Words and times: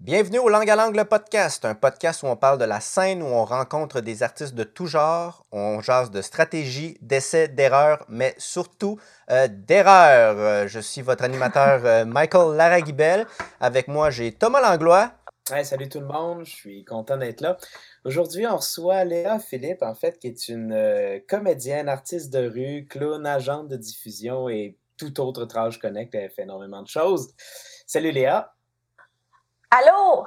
Bienvenue 0.00 0.38
au 0.38 0.48
Langue 0.48 0.70
à 0.70 0.76
Langue 0.76 0.94
le 0.94 1.04
podcast, 1.04 1.64
un 1.64 1.74
podcast 1.74 2.22
où 2.22 2.26
on 2.26 2.36
parle 2.36 2.58
de 2.58 2.64
la 2.64 2.78
scène, 2.78 3.20
où 3.20 3.26
on 3.26 3.44
rencontre 3.44 4.00
des 4.00 4.22
artistes 4.22 4.54
de 4.54 4.62
tout 4.62 4.86
genre, 4.86 5.44
on 5.50 5.80
jase 5.80 6.12
de 6.12 6.22
stratégie, 6.22 6.96
d'essais, 7.02 7.48
d'erreurs, 7.48 8.06
mais 8.08 8.32
surtout 8.38 9.00
euh, 9.28 9.48
d'erreurs. 9.50 10.36
Euh, 10.38 10.68
je 10.68 10.78
suis 10.78 11.02
votre 11.02 11.24
animateur 11.24 11.84
euh, 11.84 12.04
Michael 12.04 12.56
Laraguibel. 12.56 13.26
Avec 13.58 13.88
moi, 13.88 14.10
j'ai 14.10 14.30
Thomas 14.30 14.60
Langlois. 14.60 15.10
Hey, 15.50 15.64
salut 15.64 15.88
tout 15.88 15.98
le 15.98 16.06
monde, 16.06 16.44
je 16.44 16.50
suis 16.50 16.84
content 16.84 17.16
d'être 17.16 17.40
là. 17.40 17.56
Aujourd'hui, 18.04 18.46
on 18.46 18.56
reçoit 18.56 19.02
Léa 19.04 19.40
Philippe, 19.40 19.82
en 19.82 19.96
fait, 19.96 20.20
qui 20.20 20.28
est 20.28 20.48
une 20.48 20.72
euh, 20.72 21.18
comédienne, 21.26 21.88
artiste 21.88 22.32
de 22.32 22.48
rue, 22.48 22.86
clown, 22.88 23.26
agente 23.26 23.66
de 23.66 23.76
diffusion 23.76 24.48
et 24.48 24.76
tout 24.96 25.20
autre 25.20 25.44
travail 25.46 25.76
connect. 25.76 26.14
Elle 26.14 26.30
fait 26.30 26.42
énormément 26.42 26.82
de 26.82 26.88
choses. 26.88 27.34
Salut 27.84 28.12
Léa. 28.12 28.54
Allô? 29.70 30.26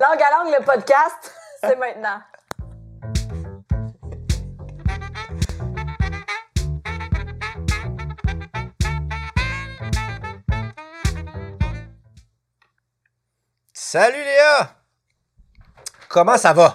Langue 0.00 0.22
à 0.22 0.30
langue, 0.30 0.54
le 0.58 0.64
podcast, 0.64 1.34
c'est 1.60 1.76
maintenant. 1.76 2.22
Salut 13.74 14.16
Léa! 14.16 14.74
Comment 16.08 16.38
ça 16.38 16.54
va? 16.54 16.74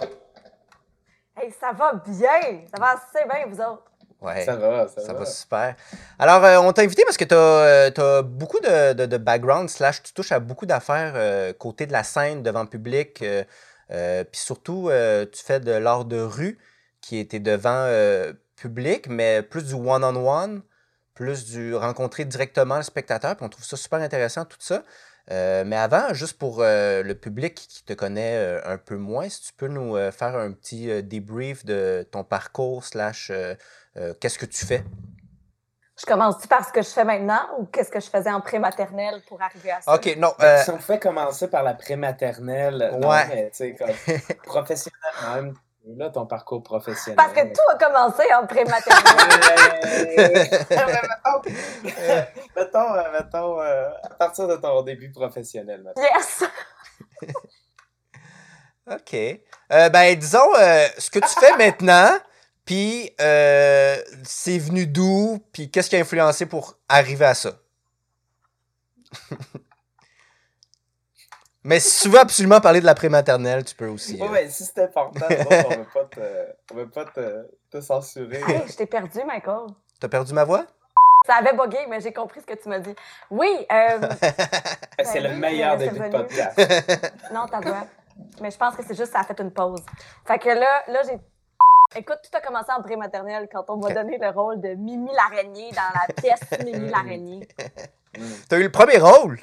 Hey, 1.36 1.52
ça 1.60 1.72
va 1.72 1.94
bien. 1.94 2.68
Ça 2.72 2.80
va 2.80 2.92
assez 2.92 3.28
bien, 3.28 3.48
vous 3.48 3.60
autres. 3.60 3.93
Ouais, 4.24 4.46
Ça 4.46 4.56
va, 4.56 4.88
ça, 4.88 5.02
ça 5.02 5.14
va. 5.14 5.20
va 5.20 5.26
super. 5.26 5.76
Alors, 6.18 6.44
euh, 6.46 6.58
on 6.60 6.72
t'a 6.72 6.82
invité 6.84 7.04
parce 7.04 7.18
que 7.18 7.26
tu 7.26 7.36
as, 7.36 8.22
beaucoup 8.22 8.60
de, 8.60 8.94
de- 8.94 9.06
de 9.06 9.18
background, 9.18 9.70
slash, 9.70 10.02
tu 10.02 10.14
touches 10.14 10.32
à 10.32 10.40
beaucoup 10.40 10.66
d'affaires 10.66 11.14
euh, 11.16 11.52
côté 11.54 11.86
de 11.86 11.92
la 11.92 12.04
scène, 12.04 12.42
devant 12.42 12.66
public. 12.66 13.22
euh, 13.22 13.44
euh, 13.92 14.24
Puis 14.24 14.40
surtout, 14.42 14.90
euh, 14.90 15.26
tu 15.26 15.44
fais 15.44 15.60
de 15.60 15.72
l'art 15.72 16.06
de 16.06 16.20
rue 16.22 16.58
qui 17.02 17.18
était 17.18 17.40
devant 17.40 17.70
euh, 17.88 18.32
public, 18.56 19.08
mais 19.10 19.42
plus 19.42 19.66
du 19.66 19.74
one-on-one, 19.74 20.62
plus 21.16 21.46
du 21.46 21.76
rencontrer 21.76 22.24
directement 22.26 22.78
le 22.78 22.84
spectateur. 22.84 23.36
Puis 23.36 23.46
on 23.46 23.50
trouve 23.50 23.66
ça 23.66 23.76
super 23.76 24.00
intéressant, 24.00 24.46
tout 24.46 24.58
ça. 24.60 24.84
Euh, 25.32 25.64
mais 25.66 25.78
avant, 25.78 26.14
juste 26.14 26.38
pour 26.38 26.58
euh, 26.62 27.02
le 27.02 27.16
public 27.16 27.56
qui 27.56 27.84
te 27.86 27.94
connaît 27.94 28.36
euh, 28.36 28.62
un 28.66 28.78
peu 28.78 28.98
moins, 28.98 29.30
si 29.30 29.42
tu 29.42 29.54
peux 29.54 29.68
nous 29.68 29.96
euh, 29.96 30.12
faire 30.12 30.36
un 30.36 30.52
petit 30.52 30.92
euh, 30.92 31.02
débrief 31.02 31.64
de 31.66 32.06
ton 32.12 32.24
parcours, 32.26 32.84
slash, 32.84 33.30
euh, 33.32 33.56
euh, 33.96 34.14
qu'est-ce 34.20 34.38
que 34.38 34.46
tu 34.46 34.66
fais? 34.66 34.84
Je 35.98 36.06
commence-tu 36.06 36.48
par 36.48 36.68
ce 36.68 36.74
que 36.74 36.82
je 36.82 36.90
fais 36.90 37.06
maintenant 37.06 37.48
ou 37.60 37.66
qu'est-ce 37.66 37.92
que 37.92 38.00
je 38.00 38.10
faisais 38.10 38.32
en 38.32 38.42
pré-maternelle 38.42 39.22
pour 39.28 39.42
arriver 39.42 39.72
à 39.72 39.80
ça? 39.82 39.94
OK, 39.94 40.16
non. 40.18 40.34
Ben, 40.40 40.46
euh, 40.46 40.64
Si 40.64 40.70
on 40.72 40.78
pouvait 40.78 41.00
commencer 41.00 41.48
par 41.48 41.64
la 41.64 41.76
prématernelle, 41.76 42.98
non, 43.00 43.10
Ouais. 43.10 43.28
mais 43.30 43.50
tu 43.52 43.58
sais, 43.58 43.76
comme 43.76 43.90
professionnel 44.44 45.00
même, 45.36 45.54
là, 45.86 46.10
ton 46.10 46.26
parcours 46.26 46.64
professionnel. 46.64 47.18
Parce 47.18 47.34
que 47.34 47.54
tout 47.54 47.62
a 47.72 47.76
commencé 47.78 48.24
en 48.34 48.48
pré-maternelle. 48.48 50.50
Mettons, 52.56 52.96
euh, 52.96 53.12
mettons, 53.12 53.60
euh, 53.62 53.90
à 54.04 54.10
partir 54.10 54.48
de 54.48 54.56
ton 54.56 54.82
début 54.84 55.12
professionnel, 55.12 55.84
maintenant. 55.84 56.02
yes! 56.04 56.44
OK. 58.92 59.14
Euh, 59.14 59.90
ben, 59.90 60.16
disons, 60.18 60.54
euh, 60.60 60.88
ce 60.98 61.10
que 61.10 61.20
tu 61.20 61.40
fais 61.40 61.56
maintenant, 61.58 62.18
puis 62.66 63.12
euh, 63.22 63.98
c'est 64.24 64.58
venu 64.58 64.86
d'où, 64.86 65.40
puis 65.54 65.72
qu'est-ce 65.72 65.90
qui 65.90 65.96
a 65.96 66.00
influencé 66.00 66.46
pour 66.46 66.76
arriver 66.90 67.26
à 67.26 67.34
ça? 67.34 67.54
Mais 71.66 71.80
si 71.80 72.04
tu 72.04 72.10
veux 72.10 72.20
absolument 72.20 72.60
parler 72.60 72.82
de 72.82 72.86
la 72.86 72.94
prématernelle, 72.96 73.64
tu 73.64 73.74
peux 73.74 73.88
aussi. 73.88 74.22
Euh. 74.22 74.28
ouais, 74.28 74.50
si 74.50 74.66
c'est 74.66 74.84
important, 74.84 75.26
on 75.30 75.36
veut 75.36 75.88
pas 75.94 76.06
te, 76.12 76.20
on 76.72 76.76
veut 76.76 76.90
pas 76.90 77.06
te, 77.06 77.48
te 77.72 77.82
censurer. 77.82 78.42
Hey, 78.46 78.64
je 78.68 78.76
t'ai 78.76 78.86
perdu, 78.86 79.20
Michael. 79.26 79.68
T'as 80.00 80.10
perdu 80.10 80.34
ma 80.34 80.44
voix? 80.44 80.66
Ça 81.26 81.36
avait 81.36 81.54
bugué, 81.54 81.80
mais 81.90 82.02
j'ai 82.02 82.12
compris 82.12 82.42
ce 82.42 82.46
que 82.46 82.62
tu 82.62 82.68
m'as 82.68 82.80
dit. 82.80 82.94
Oui, 83.30 83.66
euh, 83.72 84.10
c'est 85.04 85.22
le 85.22 85.30
oui, 85.30 85.36
meilleur 85.36 85.80
c'est 85.80 85.88
début 85.88 86.00
de 86.00 86.10
podcast. 86.10 87.14
non, 87.34 87.46
ta 87.48 87.62
voix. 87.62 87.88
Mais 88.42 88.52
je 88.52 88.58
pense 88.58 88.76
que 88.76 88.84
c'est 88.86 88.96
juste 88.96 89.14
ça 89.14 89.22
a 89.22 89.24
fait 89.24 89.40
une 89.40 89.52
pause. 89.52 89.82
Fait 90.28 90.40
que 90.40 90.50
là, 90.50 90.84
là 90.90 91.02
j'ai. 91.06 91.18
Écoute, 91.96 92.18
tout 92.24 92.38
a 92.38 92.42
commencé 92.42 92.72
en 92.78 92.82
pré-maternelle 92.82 93.48
quand 93.52 93.66
on 93.70 93.78
m'a 93.78 93.94
donné 93.94 94.18
le 94.18 94.30
rôle 94.30 94.60
de 94.60 94.70
Mimi 94.70 95.12
l'araignée 95.14 95.72
dans 95.72 95.82
la 95.94 96.14
pièce 96.14 96.42
Mimi 96.66 96.90
l'araignée. 96.90 97.48
T'as 98.50 98.58
eu 98.58 98.64
le 98.64 98.72
premier 98.72 98.98
rôle? 98.98 99.40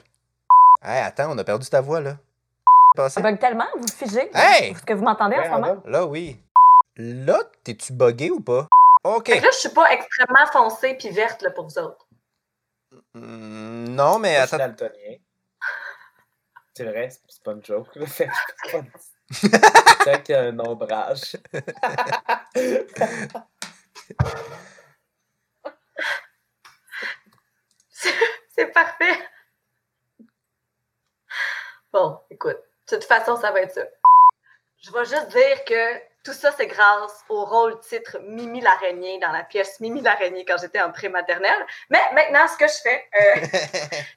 Hey, 0.83 1.01
attends, 1.03 1.31
on 1.33 1.39
a 1.39 1.45
perdu 1.45 1.69
ta 1.69 1.81
voix, 1.81 2.01
là. 2.01 2.17
Ça 3.09 3.21
bug 3.21 3.39
tellement, 3.39 3.67
vous 3.77 3.87
figez. 3.89 4.31
Hey! 4.35 4.71
Est-ce 4.73 4.83
que 4.83 4.95
vous 4.95 5.05
m'entendez 5.05 5.37
en 5.37 5.45
ce 5.45 5.49
moment? 5.51 5.83
Là, 5.85 6.07
oui. 6.07 6.41
Là, 6.97 7.39
t'es-tu 7.65 7.93
buggé 7.93 8.31
ou 8.31 8.41
pas? 8.41 8.69
OK. 9.05 9.27
Fait 9.29 9.39
que 9.39 9.45
là, 9.45 9.51
je 9.53 9.59
suis 9.59 9.69
pas 9.71 9.91
extrêmement 9.93 10.47
foncée 10.53 10.95
puis 10.99 11.11
verte 11.11 11.43
là, 11.43 11.51
pour 11.51 11.67
vous 11.69 11.79
autres. 11.79 12.07
Hmm, 13.15 13.85
non, 13.95 14.19
mais 14.19 14.33
Moi, 14.33 14.43
je 14.43 14.47
suis 14.47 14.57
attends. 14.57 14.67
daltonien. 14.67 15.17
C'est 16.75 16.85
vrai, 16.85 17.11
c'est 17.11 17.21
c'est 17.29 17.43
pas 17.43 17.53
une 17.53 17.65
joke. 17.65 17.95
là. 17.97 18.07
Fait 18.07 18.27
que 18.27 18.33
c'est 19.33 19.51
pas- 19.51 19.59
C'est 19.99 20.05
vrai 20.11 20.23
qu'il 20.23 20.35
y 20.35 20.39
a 20.39 20.43
un 20.43 20.59
ombrage. 20.59 21.37
C'est 28.55 28.73
parfait. 28.73 29.15
Bon, 31.93 32.19
écoute, 32.31 32.57
de 32.91 32.97
toute 32.97 33.05
façon, 33.05 33.37
ça 33.37 33.51
va 33.51 33.61
être 33.63 33.73
ça. 33.75 33.83
Je 34.83 34.93
vais 34.93 35.05
juste 35.05 35.29
dire 35.29 35.65
que 35.65 35.99
tout 36.25 36.33
ça, 36.33 36.53
c'est 36.57 36.67
grâce 36.67 37.25
au 37.29 37.45
rôle 37.45 37.81
titre 37.81 38.19
Mimi 38.23 38.61
l'araignée 38.61 39.19
dans 39.19 39.33
la 39.33 39.43
pièce 39.43 39.81
Mimi 39.81 40.01
l'araignée 40.01 40.45
quand 40.45 40.57
j'étais 40.61 40.81
en 40.81 40.93
pré-maternelle. 40.93 41.67
Mais 41.89 42.01
maintenant, 42.13 42.47
ce 42.47 42.57
que 42.57 42.69
je 42.69 42.81
fais, 42.83 43.09
euh, 43.21 43.47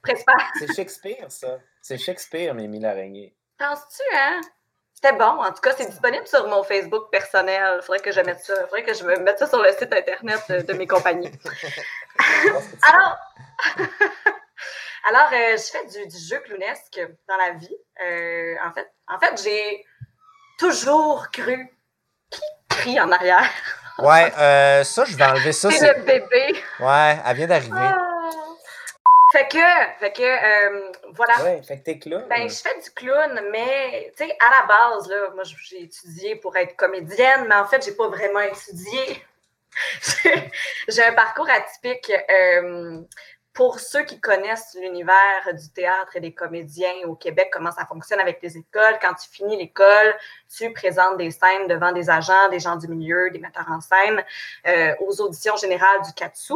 C'est 0.60 0.74
Shakespeare, 0.76 1.32
ça. 1.32 1.60
C'est 1.82 1.98
Shakespeare, 1.98 2.54
Mimi 2.54 2.80
l'araignée. 2.80 3.34
penses-tu, 3.58 4.04
hein? 4.16 4.42
C'était 4.94 5.18
bon. 5.18 5.26
En 5.26 5.52
tout 5.52 5.62
cas, 5.62 5.74
c'est 5.76 5.90
disponible 5.90 6.28
sur 6.28 6.48
mon 6.48 6.64
Facebook 6.64 7.10
personnel. 7.12 7.82
Faudrait 7.82 8.00
que 8.00 8.12
je 8.12 8.22
mette 8.22 8.42
ça. 8.42 8.56
Faudrait 8.66 8.84
que 8.84 8.94
je 8.94 9.04
me 9.04 9.18
mette 9.18 9.40
ça 9.40 9.48
sur 9.48 9.62
le 9.62 9.72
site 9.72 9.92
internet 9.92 10.40
de, 10.48 10.62
de 10.62 10.74
mes 10.74 10.88
compagnies. 10.88 11.32
Alors, 12.84 13.18
alors 15.03 15.30
euh, 15.34 15.58
je 15.58 15.64
fais 15.72 15.86
du, 15.86 16.08
du 16.08 16.18
jeu 16.18 16.40
clownesque 16.40 17.00
dans 17.28 17.38
la 17.38 17.52
vie. 17.52 17.78
Euh, 18.03 18.56
en 18.66 18.72
fait, 18.74 18.91
en 19.08 19.19
fait 19.19 19.41
j'ai 19.44 19.86
toujours 20.58 21.28
cru 21.31 21.69
qui 22.30 22.41
crie 22.69 23.00
en 23.00 23.12
arrière. 23.12 23.50
Ouais, 24.00 24.34
euh, 24.40 24.84
ça, 24.84 25.06
je 25.06 25.16
vais 25.16 25.24
enlever 25.24 25.52
ça. 25.52 25.69
C'est 25.69 25.96
le 25.96 26.02
bébé. 26.02 26.59
Ouais, 26.80 27.16
elle 27.28 27.38
vient 27.38 27.46
d'arriver. 27.46 27.78
Ah. 27.80 27.96
Fait 29.31 29.47
que, 29.47 29.59
fait 30.00 30.12
que, 30.13 30.24
euh, 30.24 30.92
voilà. 31.13 31.44
Ouais, 31.44 31.62
fait 31.62 31.78
que 31.78 31.84
t'es 31.84 32.00
clown. 32.00 32.25
Ben, 32.28 32.50
je 32.50 32.56
fais 32.56 32.74
du 32.81 32.90
clown, 32.90 33.40
mais 33.52 34.12
tu 34.18 34.25
sais, 34.25 34.36
à 34.40 34.50
la 34.62 34.66
base, 34.66 35.08
là, 35.09 35.30
moi, 35.36 35.44
j'ai 35.44 35.84
étudié 35.84 36.36
pour 36.38 36.58
être 36.58 36.75
comédienne, 36.75 37.46
mais 37.47 37.53
en 37.53 37.66
fait, 37.68 37.86
j'ai 37.86 37.92
pas 37.96 38.08
vraiment 38.08 38.40
étudié. 38.40 39.24
J'ai- 40.24 40.52
j'ai 40.88 41.03
un 41.03 41.13
parcours 41.13 41.47
atypique. 41.52 42.12
euh, 42.31 43.00
pour 43.53 43.80
ceux 43.80 44.03
qui 44.03 44.19
connaissent 44.19 44.75
l'univers 44.80 45.53
du 45.53 45.69
théâtre 45.69 46.16
et 46.16 46.19
des 46.19 46.34
comédiens 46.34 47.06
au 47.06 47.16
Québec, 47.16 47.50
comment 47.53 47.72
ça 47.72 47.86
fonctionne 47.86 48.19
avec 48.19 48.41
les 48.41 48.58
écoles, 48.58 48.97
quand 49.00 49.14
tu 49.14 49.30
finis 49.30 49.58
l'école, 49.58 50.16
tu 50.56 50.74
présentes 50.74 51.18
des 51.18 51.30
scènes 51.30 51.68
devant 51.68 51.92
des 51.92 52.09
agents, 52.09 52.50
des 52.50 52.59
gens 52.59 52.78
du 52.78 52.88
milieu, 52.88 53.30
des 53.30 53.40
metteurs 53.40 53.69
en 53.69 53.80
scène, 53.80 54.24
euh, 54.68 54.96
aux 55.02 55.22
auditions 55.22 55.56
générales 55.56 56.02
du 56.03 56.13
Katsu. 56.13 56.53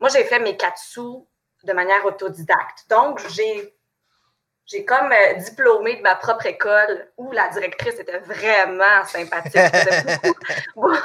Moi, 0.00 0.10
j'ai 0.10 0.24
fait 0.24 0.40
mes 0.40 0.56
Katsu 0.56 1.00
de 1.62 1.72
manière 1.72 2.04
autodidacte. 2.04 2.86
Donc, 2.90 3.20
j'ai 3.30 3.74
j'ai 4.66 4.84
comme 4.84 5.12
euh, 5.12 5.34
diplômé 5.34 5.96
de 5.96 6.02
ma 6.02 6.14
propre 6.14 6.46
école 6.46 7.08
où 7.18 7.30
la 7.32 7.48
directrice 7.48 7.98
était 7.98 8.18
vraiment 8.20 9.04
sympathique. 9.04 9.60
Beaucoup, 10.74 10.96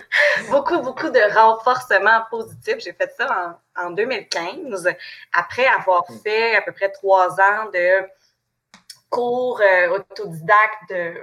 beaucoup, 0.50 0.80
beaucoup 0.80 1.10
de 1.10 1.34
renforcement 1.34 2.24
positif. 2.30 2.76
J'ai 2.78 2.92
fait 2.92 3.10
ça 3.16 3.58
en, 3.76 3.86
en 3.86 3.90
2015, 3.90 4.88
après 5.32 5.66
avoir 5.66 6.04
fait 6.22 6.56
à 6.56 6.62
peu 6.62 6.72
près 6.72 6.90
trois 6.90 7.40
ans 7.40 7.70
de 7.72 8.06
cours 9.08 9.60
euh, 9.62 9.88
autodidactes 9.88 10.90
de, 10.90 11.14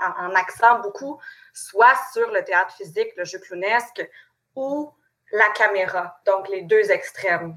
en, 0.00 0.28
en 0.28 0.34
accent 0.34 0.78
beaucoup, 0.80 1.20
soit 1.52 1.96
sur 2.12 2.30
le 2.30 2.42
théâtre 2.44 2.74
physique, 2.74 3.12
le 3.16 3.24
jeu 3.24 3.38
clownesque, 3.38 4.08
ou 4.56 4.90
la 5.32 5.48
caméra, 5.50 6.18
donc 6.26 6.48
les 6.48 6.62
deux 6.62 6.90
extrêmes 6.90 7.56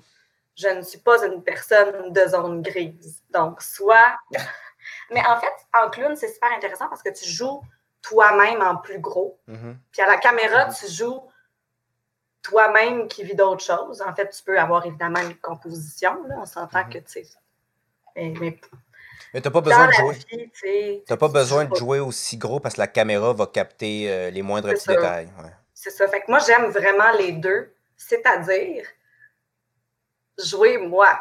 je 0.56 0.68
ne 0.70 0.82
suis 0.82 1.00
pas 1.00 1.24
une 1.26 1.44
personne 1.44 2.12
de 2.14 2.28
zone 2.28 2.62
grise. 2.62 3.22
Donc, 3.32 3.62
soit. 3.62 4.18
Mais 5.12 5.22
en 5.26 5.40
fait, 5.40 5.54
en 5.74 5.90
clown, 5.90 6.16
c'est 6.16 6.30
super 6.32 6.52
intéressant 6.54 6.88
parce 6.90 7.02
que 7.04 7.10
tu 7.10 7.26
joues 7.30 7.62
toi-même 8.02 8.62
en 8.62 8.76
plus 8.78 9.00
gros. 9.00 9.40
Mhm. 9.48 9.78
Puis 9.92 10.02
à 10.02 10.06
la 10.08 10.18
caméra, 10.18 10.66
tu 10.74 10.88
joues 10.92 11.24
toi-même 12.42 13.08
qui 13.08 13.24
vit 13.24 13.36
d'autres 13.36 13.64
choses. 13.64 14.02
En 14.02 14.14
fait, 14.14 14.30
tu 14.30 14.44
peux 14.44 14.60
avoir 14.60 14.86
évidemment 14.86 15.20
une 15.22 15.36
composition. 15.38 16.24
Là. 16.28 16.36
On 16.40 16.46
s'entend 16.46 16.84
Mhm. 16.84 16.90
que, 16.90 16.98
tu 17.00 17.04
sais. 17.08 17.26
Mais, 18.16 18.34
mais 18.40 18.60
Mais 19.34 19.42
t'as 19.42 19.50
pas 19.50 19.62
besoin 19.62 19.88
de 19.88 19.92
jouer. 19.94 20.14
vie, 20.14 20.50
tu 20.52 20.60
sais. 20.60 21.04
T'as 21.08 21.18
pas 21.18 21.28
besoin 21.28 21.66
de 21.66 21.76
jouer 21.76 22.00
aussi 22.00 22.38
gros 22.38 22.60
parce 22.60 22.76
que 22.76 22.82
la 22.82 22.88
caméra 22.88 23.34
va 23.34 23.48
capter 23.48 24.10
euh, 24.12 24.30
les 24.30 24.42
moindres 24.44 24.70
petits 24.70 24.84
ça. 24.86 24.94
détails. 24.96 25.26
ouais. 25.44 25.50
C'est 25.74 25.90
ça. 25.90 26.08
Fait 26.08 26.22
que 26.22 26.30
moi, 26.30 26.40
j'aime 26.40 26.68
vraiment 26.70 27.12
les 27.18 27.32
deux. 27.34 27.74
C'est-à-dire, 27.98 28.86
jouer 30.38 30.78
moi. 30.78 31.20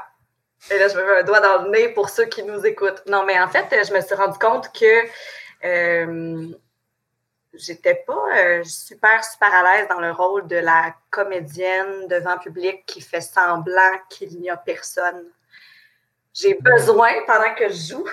Et 0.70 0.78
là, 0.78 0.88
je 0.88 0.96
me 0.96 1.04
mets 1.04 1.20
un 1.20 1.22
doigt 1.22 1.40
dans 1.40 1.62
le 1.62 1.70
nez 1.70 1.88
pour 1.90 2.08
ceux 2.08 2.24
qui 2.24 2.42
nous 2.42 2.64
écoutent. 2.64 3.02
Non, 3.06 3.24
mais 3.24 3.38
en 3.38 3.48
fait, 3.48 3.66
je 3.70 3.92
me 3.92 4.00
suis 4.00 4.14
rendu 4.14 4.38
compte 4.38 4.72
que 4.72 5.04
euh, 5.64 6.48
j'étais 7.52 7.96
pas 8.06 8.36
euh, 8.36 8.64
super, 8.64 9.24
super 9.24 9.52
à 9.52 9.62
l'aise 9.62 9.88
dans 9.88 10.00
le 10.00 10.10
rôle 10.10 10.46
de 10.46 10.56
la 10.56 10.94
comédienne 11.10 12.08
devant 12.08 12.38
public 12.38 12.84
qui 12.86 13.00
fait 13.00 13.20
semblant 13.20 13.98
qu'il 14.08 14.40
n'y 14.40 14.50
a 14.50 14.56
personne. 14.56 15.30
J'ai 16.32 16.54
besoin, 16.54 17.12
pendant 17.26 17.54
que 17.54 17.68
je 17.68 17.92
joue, 17.92 18.08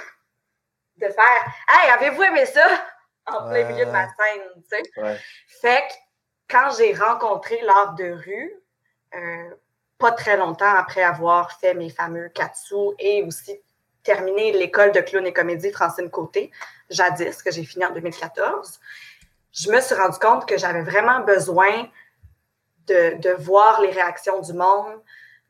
de 0.98 1.08
faire 1.08 1.56
Hey, 1.68 1.90
avez-vous 1.92 2.22
aimé 2.24 2.46
ça? 2.46 2.66
En 3.26 3.50
plein 3.50 3.64
milieu 3.66 3.86
de 3.86 3.92
ma 3.92 4.08
scène, 4.08 4.42
tu 4.56 4.64
sais. 4.70 5.02
Ouais. 5.02 5.18
Fait 5.48 5.84
que 5.88 5.94
quand 6.50 6.70
j'ai 6.78 6.94
rencontré 6.94 7.62
l'art 7.62 7.94
de 7.96 8.12
rue, 8.12 8.54
euh, 9.16 9.50
pas 10.02 10.12
très 10.12 10.36
longtemps 10.36 10.74
après 10.76 11.04
avoir 11.04 11.60
fait 11.60 11.74
mes 11.74 11.90
fameux 11.90 12.30
Katsu 12.30 12.94
et 13.00 13.24
aussi 13.24 13.58
terminé 14.04 14.52
l'école 14.52 14.92
de 14.92 15.00
clown 15.00 15.26
et 15.26 15.32
comédie 15.32 15.72
Francine 15.72 16.10
Côté, 16.10 16.52
jadis, 16.90 17.42
que 17.44 17.52
j'ai 17.52 17.64
fini 17.64 17.86
en 17.86 17.94
2014, 17.94 18.80
je 19.54 19.72
me 19.72 19.80
suis 19.80 19.96
rendu 19.96 20.18
compte 20.18 20.48
que 20.48 20.58
j'avais 20.58 20.82
vraiment 20.82 21.20
besoin 21.22 21.88
de, 22.88 23.22
de 23.22 23.30
voir 23.32 23.82
les 23.82 23.92
réactions 23.92 24.42
du 24.42 24.54
monde, 24.54 25.02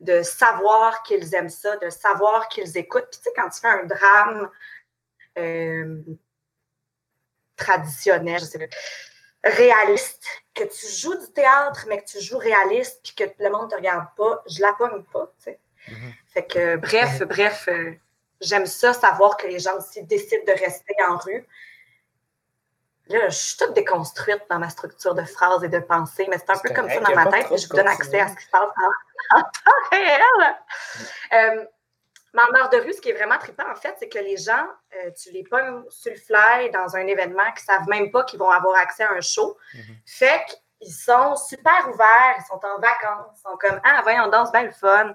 de 0.01 0.21
savoir 0.21 1.01
qu'ils 1.03 1.33
aiment 1.33 1.49
ça, 1.49 1.77
de 1.77 1.89
savoir 1.89 2.49
qu'ils 2.49 2.77
écoutent. 2.77 3.07
Puis 3.11 3.19
tu 3.19 3.23
sais, 3.23 3.33
quand 3.35 3.49
tu 3.49 3.61
fais 3.61 3.67
un 3.67 3.85
drame 3.85 4.49
euh, 5.37 6.01
traditionnel, 7.55 8.39
je 8.39 8.45
sais 8.45 8.59
pas, 8.59 8.75
réaliste, 9.43 10.25
que 10.53 10.63
tu 10.63 10.87
joues 10.87 11.17
du 11.17 11.31
théâtre, 11.33 11.85
mais 11.87 12.01
que 12.01 12.05
tu 12.05 12.21
joues 12.21 12.37
réaliste, 12.37 12.99
puis 13.03 13.13
que 13.15 13.43
le 13.43 13.49
monde 13.49 13.65
ne 13.65 13.69
te 13.69 13.75
regarde 13.75 14.07
pas, 14.15 14.43
je 14.47 14.61
la 14.61 14.73
pogne 14.73 15.03
pas, 15.03 15.31
tu 15.37 15.43
sais. 15.43 15.59
Mhm. 15.87 16.13
Fait 16.33 16.45
que, 16.45 16.75
bref, 16.75 17.23
bref, 17.23 17.67
euh, 17.67 17.93
j'aime 18.39 18.65
ça, 18.65 18.93
savoir 18.93 19.37
que 19.37 19.47
les 19.47 19.59
gens 19.59 19.77
aussi 19.77 20.03
décident 20.03 20.43
de 20.45 20.59
rester 20.59 20.95
en 21.07 21.17
rue. 21.17 21.47
Là, 23.07 23.29
je 23.29 23.35
suis 23.35 23.57
toute 23.57 23.73
déconstruite 23.73 24.43
dans 24.49 24.59
ma 24.59 24.69
structure 24.69 25.15
de 25.15 25.23
phrases 25.23 25.63
et 25.63 25.69
de 25.69 25.79
pensée, 25.79 26.27
mais 26.29 26.37
c'est 26.37 26.51
un 26.51 26.59
peu 26.59 26.73
comme 26.73 26.89
ça 26.89 26.99
dans 26.99 27.15
ma 27.15 27.25
tête, 27.25 27.47
je 27.49 27.67
vous 27.67 27.75
donne 27.75 27.87
accès 27.87 28.19
à 28.19 28.27
ce 28.29 28.35
qui 28.35 28.43
se 28.43 28.49
passe 28.49 28.69
en, 29.31 29.37
en 29.37 29.41
temps 29.41 29.89
réel. 29.91 31.67
Mais 32.33 32.41
en 32.41 32.61
art 32.61 32.69
de 32.69 32.77
rue, 32.77 32.93
ce 32.93 33.01
qui 33.01 33.09
est 33.09 33.13
vraiment 33.13 33.37
trippant, 33.37 33.69
en 33.69 33.75
fait, 33.75 33.95
c'est 33.99 34.07
que 34.07 34.19
les 34.19 34.37
gens, 34.37 34.65
euh, 34.95 35.11
tu 35.11 35.31
les 35.31 35.43
pognes 35.43 35.83
sur 35.89 36.11
le 36.13 36.17
fly 36.17 36.71
dans 36.71 36.95
un 36.95 37.05
événement 37.07 37.51
qui 37.55 37.63
ne 37.63 37.73
savent 37.73 37.89
même 37.89 38.09
pas 38.09 38.23
qu'ils 38.23 38.39
vont 38.39 38.49
avoir 38.49 38.77
accès 38.77 39.03
à 39.03 39.11
un 39.11 39.21
show. 39.21 39.57
Mhm. 39.73 39.95
Fait 40.05 40.41
qu'ils 40.79 40.93
sont 40.93 41.35
super 41.35 41.89
ouverts, 41.89 42.35
ils 42.39 42.45
sont 42.47 42.65
en 42.65 42.79
vacances, 42.79 43.37
ils 43.37 43.41
sont 43.41 43.57
comme 43.57 43.81
Ah, 43.83 43.99
voyons, 44.03 44.23
on 44.25 44.29
danse 44.29 44.51
bien 44.51 44.63
le 44.63 44.71
fun. 44.71 45.13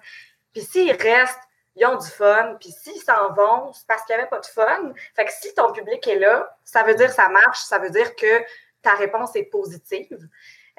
Puis 0.52 0.62
s'ils 0.62 0.92
restent, 0.92 1.40
ils 1.74 1.86
ont 1.86 1.96
du 1.96 2.06
fun. 2.06 2.56
Puis 2.60 2.70
s'ils 2.70 3.00
s'en 3.00 3.32
vont, 3.32 3.72
c'est 3.72 3.86
parce 3.86 4.02
qu'il 4.04 4.14
n'y 4.14 4.20
avait 4.20 4.30
pas 4.30 4.40
de 4.40 4.46
fun. 4.46 4.92
Fait 5.14 5.24
que 5.24 5.32
si 5.32 5.54
ton 5.54 5.72
public 5.72 6.06
est 6.06 6.18
là, 6.18 6.56
ça 6.64 6.82
veut 6.82 6.94
dire 6.94 7.08
que 7.08 7.14
ça 7.14 7.28
marche, 7.28 7.60
ça 7.60 7.78
veut 7.78 7.90
dire 7.90 8.14
que 8.16 8.44
ta 8.82 8.94
réponse 8.94 9.34
est 9.36 9.44
positive. 9.44 10.28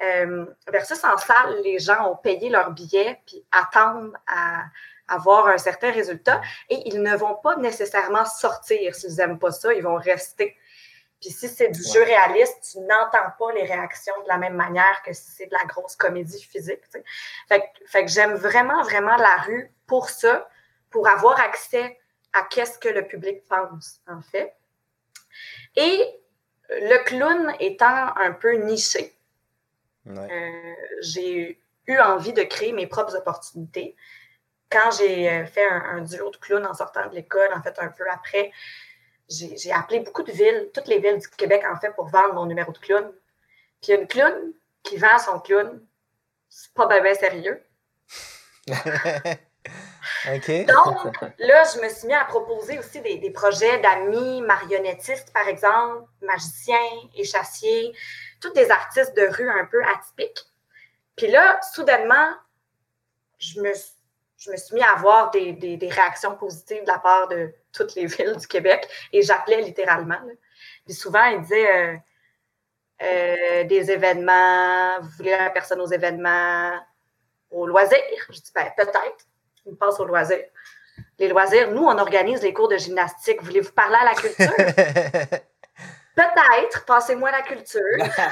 Euh, 0.00 0.46
versus 0.68 1.02
en 1.02 1.16
salle, 1.16 1.60
les 1.64 1.80
gens 1.80 2.12
ont 2.12 2.16
payé 2.16 2.48
leur 2.48 2.70
billet 2.70 3.20
puis 3.26 3.44
attendent 3.50 4.16
à 4.28 4.62
avoir 5.08 5.46
un 5.48 5.58
certain 5.58 5.90
résultat 5.90 6.40
et 6.68 6.88
ils 6.88 7.02
ne 7.02 7.16
vont 7.16 7.34
pas 7.36 7.56
nécessairement 7.56 8.24
sortir 8.24 8.94
s'ils 8.94 9.16
n'aiment 9.16 9.38
pas 9.38 9.50
ça, 9.52 9.72
ils 9.72 9.82
vont 9.82 9.96
rester. 9.96 10.56
Puis 11.20 11.30
si 11.30 11.48
c'est 11.48 11.68
du 11.70 11.82
jeu 11.82 12.02
réaliste, 12.04 12.70
tu 12.72 12.78
n'entends 12.80 13.30
pas 13.38 13.52
les 13.52 13.64
réactions 13.64 14.14
de 14.22 14.28
la 14.28 14.38
même 14.38 14.54
manière 14.54 15.02
que 15.02 15.12
si 15.12 15.30
c'est 15.32 15.46
de 15.46 15.52
la 15.54 15.64
grosse 15.64 15.96
comédie 15.96 16.42
physique. 16.42 16.82
tu 16.82 16.90
sais. 16.98 17.04
Fait, 17.48 17.60
que- 17.60 17.86
fait 17.86 18.04
que 18.04 18.10
j'aime 18.10 18.34
vraiment, 18.34 18.82
vraiment 18.84 19.16
la 19.16 19.36
rue 19.38 19.72
pour 19.86 20.10
ça, 20.10 20.48
pour 20.90 21.08
avoir 21.08 21.40
accès 21.40 21.98
à 22.32 22.42
qu'est-ce 22.42 22.78
que 22.78 22.88
le 22.88 23.06
public 23.06 23.42
pense, 23.48 24.00
en 24.06 24.20
fait. 24.20 24.54
Et 25.74 26.20
le 26.70 27.02
clown 27.04 27.52
étant 27.60 28.14
un 28.16 28.32
peu 28.32 28.52
niché, 28.52 29.14
Ouais. 30.06 30.28
euh, 30.30 30.74
j'ai 31.02 31.60
eu 31.86 31.98
envie 31.98 32.32
de 32.32 32.42
créer 32.42 32.72
mes 32.72 32.86
propres 32.86 33.16
opportunités. 33.16 33.96
Quand 34.70 34.90
j'ai 34.98 35.30
euh, 35.30 35.46
fait 35.46 35.66
un, 35.66 35.82
un 35.96 36.00
duo 36.02 36.30
de 36.30 36.36
clown 36.36 36.66
en 36.66 36.74
sortant 36.74 37.06
de 37.08 37.14
l'école, 37.14 37.52
en 37.54 37.62
fait, 37.62 37.78
un 37.78 37.88
peu 37.88 38.04
après, 38.10 38.52
j'ai 39.28 39.72
appelé 39.72 40.00
beaucoup 40.00 40.22
de 40.22 40.32
villes, 40.32 40.70
toutes 40.72 40.88
les 40.88 40.98
villes 41.00 41.18
du 41.18 41.28
Québec, 41.28 41.62
en 41.70 41.76
fait, 41.78 41.90
pour 41.92 42.08
vendre 42.08 42.34
mon 42.34 42.46
numéro 42.46 42.72
de 42.72 42.78
clown. 42.78 43.10
Puis 43.80 43.88
il 43.88 43.90
y 43.90 43.92
a 43.94 44.00
une 44.00 44.06
clown 44.08 44.52
qui 44.82 44.96
vend 44.96 45.18
son 45.18 45.38
clown. 45.40 45.84
C'est 46.48 46.72
pas 46.74 46.86
bien 47.00 47.14
sérieux. 47.14 47.62
Donc, 50.66 51.14
là, 51.38 51.64
je 51.74 51.80
me 51.80 51.88
suis 51.88 52.06
mis 52.06 52.14
à 52.14 52.24
proposer 52.24 52.78
aussi 52.78 53.00
des, 53.00 53.18
des 53.18 53.30
projets 53.30 53.78
d'amis 53.80 54.40
marionnettistes, 54.42 55.32
par 55.32 55.46
exemple, 55.48 56.04
magiciens, 56.22 56.76
échassiers, 57.14 57.94
tous 58.40 58.50
des 58.52 58.70
artistes 58.70 59.14
de 59.16 59.26
rue 59.26 59.48
un 59.50 59.66
peu 59.66 59.82
atypiques. 59.84 60.46
Puis 61.16 61.28
là, 61.28 61.60
soudainement, 61.72 62.30
je 63.38 63.60
me, 63.60 63.72
suis- 63.74 63.92
je 64.38 64.50
me 64.50 64.56
suis 64.56 64.74
mis 64.76 64.82
à 64.82 64.92
avoir 64.92 65.30
des, 65.30 65.52
des- 65.52 65.76
des 65.76 65.88
réactions 65.88 66.34
positives 66.36 66.82
de 66.82 66.88
la 66.88 66.98
part 66.98 67.28
de 67.28 67.52
toutes 67.72 67.94
les 67.96 68.06
villes 68.14 68.36
du 68.36 68.46
Québec 68.46 68.88
et 69.12 69.22
j'appelais 69.22 69.60
littéralement. 69.62 70.14
là. 70.26 70.32
Puis 70.84 70.94
souvent, 70.94 71.24
ils 71.24 71.40
disaient 71.42 71.76
euh, 71.92 71.96
euh, 73.02 73.64
des 73.64 73.90
événements, 73.90 74.98
vous 75.00 75.08
voulez 75.18 75.30
la 75.36 75.50
personne 75.50 75.80
aux 75.80 75.86
événements, 75.90 76.72
au 77.50 77.66
loisir? 77.66 77.98
Je 78.30 78.34
dis, 78.40 78.52
ben, 78.54 78.72
peut-être. 78.76 79.26
Ils 79.66 79.72
me 79.72 79.76
passent 79.76 80.00
au 80.00 80.04
loisir. 80.04 80.38
Les 81.18 81.28
loisirs, 81.28 81.70
nous, 81.70 81.82
on 81.84 81.98
organise 81.98 82.42
les 82.42 82.52
cours 82.52 82.68
de 82.68 82.76
gymnastique. 82.76 83.42
Voulez-vous 83.42 83.72
parler 83.72 83.96
à 84.00 84.04
la 84.04 84.14
culture? 84.14 84.54
Peut-être, 86.16 86.84
passez-moi 86.86 87.30
la 87.30 87.42
culture. 87.42 87.80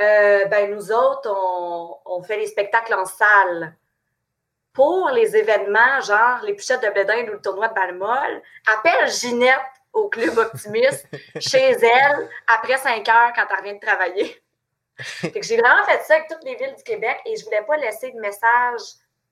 Euh, 0.00 0.44
ben, 0.44 0.72
nous 0.72 0.92
autres, 0.92 1.28
on, 1.28 1.96
on 2.06 2.22
fait 2.22 2.36
les 2.36 2.46
spectacles 2.46 2.94
en 2.94 3.04
salle. 3.04 3.74
Pour 4.78 5.10
les 5.10 5.34
événements, 5.34 6.00
genre 6.02 6.38
les 6.44 6.54
Puchettes 6.54 6.84
de 6.84 6.90
Bédin 6.90 7.26
ou 7.26 7.32
le 7.32 7.40
tournoi 7.40 7.66
de 7.66 7.74
Balmol, 7.74 8.42
appelle 8.72 9.10
Ginette 9.10 9.58
au 9.92 10.08
Club 10.08 10.38
Optimiste 10.38 11.04
chez 11.40 11.72
elle 11.72 12.28
après 12.46 12.76
5 12.76 13.08
heures 13.08 13.32
quand 13.34 13.44
elle 13.50 13.56
revient 13.56 13.74
de 13.74 13.84
travailler. 13.84 14.40
Fait 15.00 15.32
que 15.32 15.42
j'ai 15.42 15.56
vraiment 15.56 15.84
fait 15.84 16.00
ça 16.04 16.14
avec 16.14 16.28
toutes 16.28 16.44
les 16.44 16.54
villes 16.54 16.76
du 16.76 16.84
Québec 16.84 17.18
et 17.26 17.34
je 17.34 17.44
voulais 17.44 17.64
pas 17.66 17.76
laisser 17.76 18.12
de 18.12 18.20
message 18.20 18.80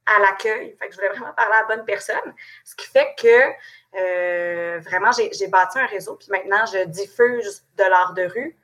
à 0.05 0.19
l'accueil. 0.19 0.75
Fait 0.81 0.89
que 0.89 0.95
je 0.95 0.97
voulais 0.97 1.11
vraiment 1.11 1.33
parler 1.33 1.55
à 1.55 1.61
la 1.61 1.77
bonne 1.77 1.85
personne. 1.85 2.35
Ce 2.65 2.75
qui 2.75 2.89
fait 2.89 3.15
que 3.17 4.01
euh, 4.01 4.81
vraiment, 4.81 5.13
j'ai 5.13 5.47
bâti 5.47 5.79
un 5.79 5.87
réseau. 5.87 6.17
Puis 6.17 6.27
maintenant, 6.29 6.67
je 6.67 6.87
diffuse 6.87 7.65
de 7.77 7.85
l'art 7.85 8.15
de 8.15 8.25
rue. 8.25 8.59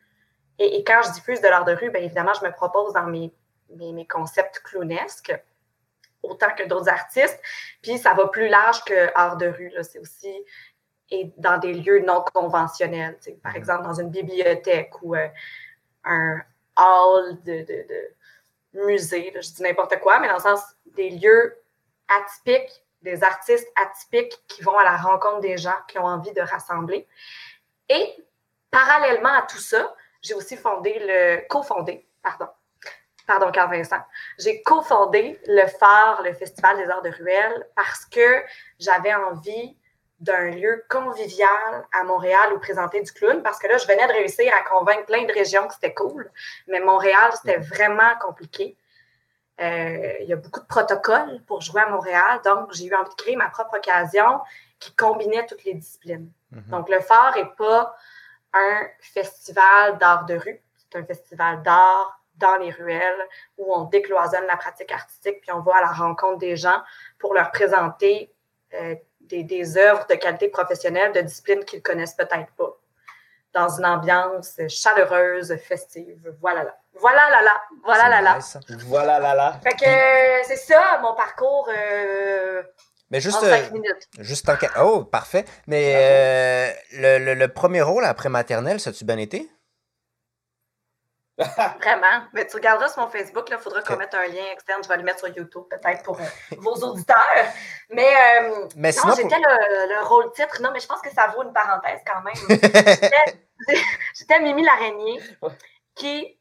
Et, 0.58 0.78
et 0.78 0.82
quand 0.82 1.00
je 1.06 1.12
diffuse 1.12 1.40
de 1.40 1.46
l'art 1.46 1.64
de 1.64 1.74
rue, 1.74 1.90
bien 1.90 2.02
évidemment, 2.02 2.34
je 2.34 2.44
me 2.44 2.50
propose 2.50 2.92
dans 2.92 3.06
mes, 3.06 3.32
mes, 3.70 3.92
mes 3.92 4.06
concepts 4.08 4.58
clownesques, 4.64 5.32
autant 6.22 6.50
que 6.56 6.64
d'autres 6.64 6.88
artistes. 6.88 7.40
Puis 7.82 7.98
ça 7.98 8.14
va 8.14 8.28
plus 8.28 8.48
large 8.48 8.84
que 8.84 9.10
art 9.14 9.36
de 9.36 9.46
rue. 9.46 9.72
C'est 9.82 9.98
aussi 9.98 10.44
et 11.12 11.30
dans 11.36 11.58
des 11.58 11.74
lieux 11.74 12.00
non 12.00 12.24
conventionnels. 12.32 13.18
Par 13.42 13.54
exemple, 13.54 13.84
dans 13.84 14.00
une 14.00 14.10
bibliothèque 14.10 14.90
ou 15.02 15.14
euh, 15.14 15.28
un 16.04 16.40
hall 16.76 17.42
de, 17.42 17.60
de, 17.60 17.86
de 17.86 18.84
musée. 18.86 19.30
là. 19.30 19.40
Je 19.42 19.50
dis 19.50 19.62
n'importe 19.62 20.00
quoi, 20.00 20.18
mais 20.18 20.28
dans 20.28 20.34
le 20.34 20.40
sens 20.40 20.62
des 20.96 21.10
lieux 21.10 21.58
atypiques, 22.08 22.82
des 23.02 23.22
artistes 23.22 23.68
atypiques 23.76 24.40
qui 24.48 24.62
vont 24.62 24.76
à 24.78 24.84
la 24.84 24.96
rencontre 24.96 25.40
des 25.40 25.58
gens 25.58 25.76
qui 25.86 25.98
ont 25.98 26.06
envie 26.06 26.32
de 26.32 26.40
rassembler. 26.40 27.06
Et 27.88 28.16
parallèlement 28.70 29.34
à 29.34 29.42
tout 29.42 29.58
ça, 29.58 29.94
j'ai 30.22 30.34
aussi 30.34 30.56
fondé 30.56 30.96
le 30.98 31.46
cofondé, 31.48 32.06
pardon, 32.22 32.48
pardon 33.26 33.50
Carl 33.50 33.70
Vincent, 33.70 34.02
j'ai 34.38 34.62
cofondé 34.62 35.40
le 35.46 35.66
phare, 35.66 36.22
le 36.22 36.32
Festival 36.32 36.76
des 36.76 36.90
Arts 36.90 37.02
de 37.02 37.10
Ruelle, 37.10 37.66
parce 37.76 38.04
que 38.06 38.42
j'avais 38.78 39.14
envie 39.14 39.76
d'un 40.20 40.50
lieu 40.50 40.84
convivial 40.88 41.84
à 41.92 42.04
Montréal 42.04 42.52
où 42.54 42.58
présenter 42.60 43.02
du 43.02 43.10
clown, 43.12 43.42
parce 43.42 43.58
que 43.58 43.66
là, 43.66 43.76
je 43.76 43.86
venais 43.86 44.06
de 44.06 44.12
réussir 44.12 44.52
à 44.54 44.62
convaincre 44.62 45.06
plein 45.06 45.24
de 45.24 45.32
régions 45.32 45.66
que 45.66 45.74
c'était 45.74 45.94
cool, 45.94 46.30
mais 46.68 46.78
Montréal, 46.78 47.32
c'était 47.34 47.58
vraiment 47.58 48.14
compliqué. 48.20 48.76
Euh, 49.60 50.12
il 50.20 50.28
y 50.28 50.32
a 50.32 50.36
beaucoup 50.36 50.60
de 50.60 50.66
protocoles 50.66 51.42
pour 51.46 51.60
jouer 51.60 51.82
à 51.82 51.88
Montréal, 51.88 52.40
donc 52.44 52.72
j'ai 52.72 52.86
eu 52.86 52.94
envie 52.94 53.10
de 53.10 53.14
créer 53.14 53.36
ma 53.36 53.50
propre 53.50 53.76
occasion 53.78 54.40
qui 54.78 54.94
combinait 54.94 55.44
toutes 55.46 55.64
les 55.64 55.74
disciplines. 55.74 56.30
Mhm. 56.52 56.62
Donc, 56.68 56.88
le 56.88 57.00
phare 57.00 57.36
n'est 57.36 57.52
pas 57.56 57.94
un 58.54 58.86
festival 59.00 59.98
d'art 59.98 60.24
de 60.24 60.34
rue, 60.34 60.62
c'est 60.76 60.98
un 60.98 61.04
festival 61.04 61.62
d'art 61.62 62.21
dans 62.42 62.56
les 62.56 62.70
ruelles 62.70 63.22
où 63.58 63.74
on 63.74 63.84
décloisonne 63.84 64.46
la 64.46 64.56
pratique 64.56 64.92
artistique 64.92 65.38
puis 65.42 65.52
on 65.52 65.60
va 65.60 65.76
à 65.76 65.80
la 65.88 65.92
rencontre 66.04 66.38
des 66.38 66.56
gens 66.56 66.80
pour 67.18 67.32
leur 67.34 67.50
présenter 67.50 68.14
euh, 68.74 68.94
des, 69.30 69.42
des 69.44 69.76
œuvres 69.78 70.06
de 70.10 70.14
qualité 70.16 70.48
professionnelle 70.48 71.12
de 71.12 71.20
disciplines 71.22 71.64
qu'ils 71.64 71.82
connaissent 71.82 72.14
peut-être 72.22 72.52
pas 72.58 72.70
dans 73.54 73.68
une 73.78 73.84
ambiance 73.84 74.58
chaleureuse, 74.68 75.54
festive. 75.58 76.34
Voilà 76.40 76.64
là. 76.64 76.74
Voilà 77.04 77.28
là 77.28 77.42
là. 77.42 77.56
Voilà 77.84 78.08
là 78.08 78.20
là. 78.22 78.36
Nice. 78.36 78.56
Voilà, 78.86 79.18
là, 79.18 79.34
là. 79.34 79.60
Fait 79.62 79.76
que 79.76 79.84
euh, 79.86 80.42
c'est 80.44 80.56
ça, 80.56 80.98
mon 81.02 81.14
parcours 81.14 81.68
euh, 81.70 82.62
Mais 83.10 83.18
en 83.18 83.20
juste, 83.20 83.40
cinq 83.40 83.64
euh, 83.68 83.72
minutes. 83.72 84.08
juste 84.20 84.48
en... 84.48 84.54
Oh, 84.82 85.04
parfait. 85.04 85.44
Mais 85.66 85.92
euh, 85.96 86.70
le, 86.92 87.18
le- 87.26 87.34
le 87.34 87.48
premier 87.48 87.82
rôle 87.82 88.06
après 88.06 88.30
maternelle, 88.30 88.80
ça 88.80 88.90
tu 88.90 89.04
bien 89.04 89.18
été? 89.18 89.46
Vraiment. 91.80 92.24
Mais 92.34 92.46
tu 92.46 92.56
regarderas 92.56 92.88
sur 92.88 93.02
mon 93.02 93.08
Facebook, 93.08 93.48
il 93.50 93.56
faudra 93.58 93.82
qu'on 93.82 93.96
mette 93.96 94.14
un 94.14 94.26
lien 94.26 94.44
externe. 94.52 94.82
Je 94.84 94.88
vais 94.88 94.96
le 94.98 95.02
mettre 95.02 95.20
sur 95.20 95.28
YouTube, 95.28 95.64
peut-être 95.70 96.02
pour 96.02 96.18
vos 96.58 96.74
auditeurs. 96.74 97.16
Mais, 97.90 98.06
euh, 98.06 98.68
Mais 98.76 98.90
non, 98.90 98.92
sinon, 99.00 99.14
pour- 99.14 99.16
j'étais 99.22 99.38
le, 99.40 99.94
le 99.94 100.04
rôle 100.06 100.30
titre. 100.32 100.60
Non, 100.60 100.70
mais 100.72 100.80
je 100.80 100.86
pense 100.86 101.00
que 101.00 101.10
ça 101.10 101.28
vaut 101.28 101.42
une 101.42 101.52
parenthèse 101.52 102.00
quand 102.06 102.20
même. 102.22 102.34
J'étais- 104.18 104.40
Mimi 104.40 104.62
l'araignée 104.62 105.20
qui 105.94 106.38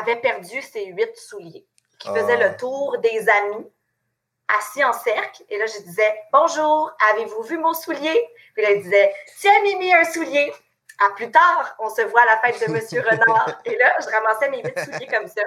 avait 0.00 0.16
perdu 0.16 0.60
ses 0.62 0.86
huit 0.86 1.16
souliers, 1.16 1.66
qui 1.98 2.08
Oh. 2.10 2.14
faisait 2.14 2.36
le 2.36 2.56
tour 2.56 2.98
des 2.98 3.28
amis 3.28 3.66
assis 4.58 4.82
en 4.84 4.92
cercle. 4.92 5.42
Et 5.48 5.58
là, 5.58 5.66
je 5.66 5.78
disais 5.82 6.14
Bonjour, 6.32 6.90
avez-vous 7.12 7.42
vu 7.42 7.58
mon 7.58 7.74
soulier? 7.74 8.28
Puis 8.54 8.62
là, 8.62 8.70
il 8.72 8.82
disait 8.82 9.14
Tiens, 9.38 9.60
Mimi, 9.62 9.92
un 9.94 10.04
soulier. 10.04 10.52
À 10.98 11.14
plus 11.14 11.30
tard, 11.30 11.76
on 11.78 11.90
se 11.90 12.02
voit 12.02 12.22
à 12.22 12.26
la 12.26 12.38
fête 12.40 12.66
de 12.66 12.72
Monsieur 12.72 13.00
Renard. 13.08 13.60
Et 13.64 13.76
là, 13.76 13.92
je 14.00 14.06
ramassais 14.06 14.48
mes 14.50 14.62
huit 14.62 14.78
souliers 14.78 15.06
comme 15.06 15.28
ça. 15.28 15.42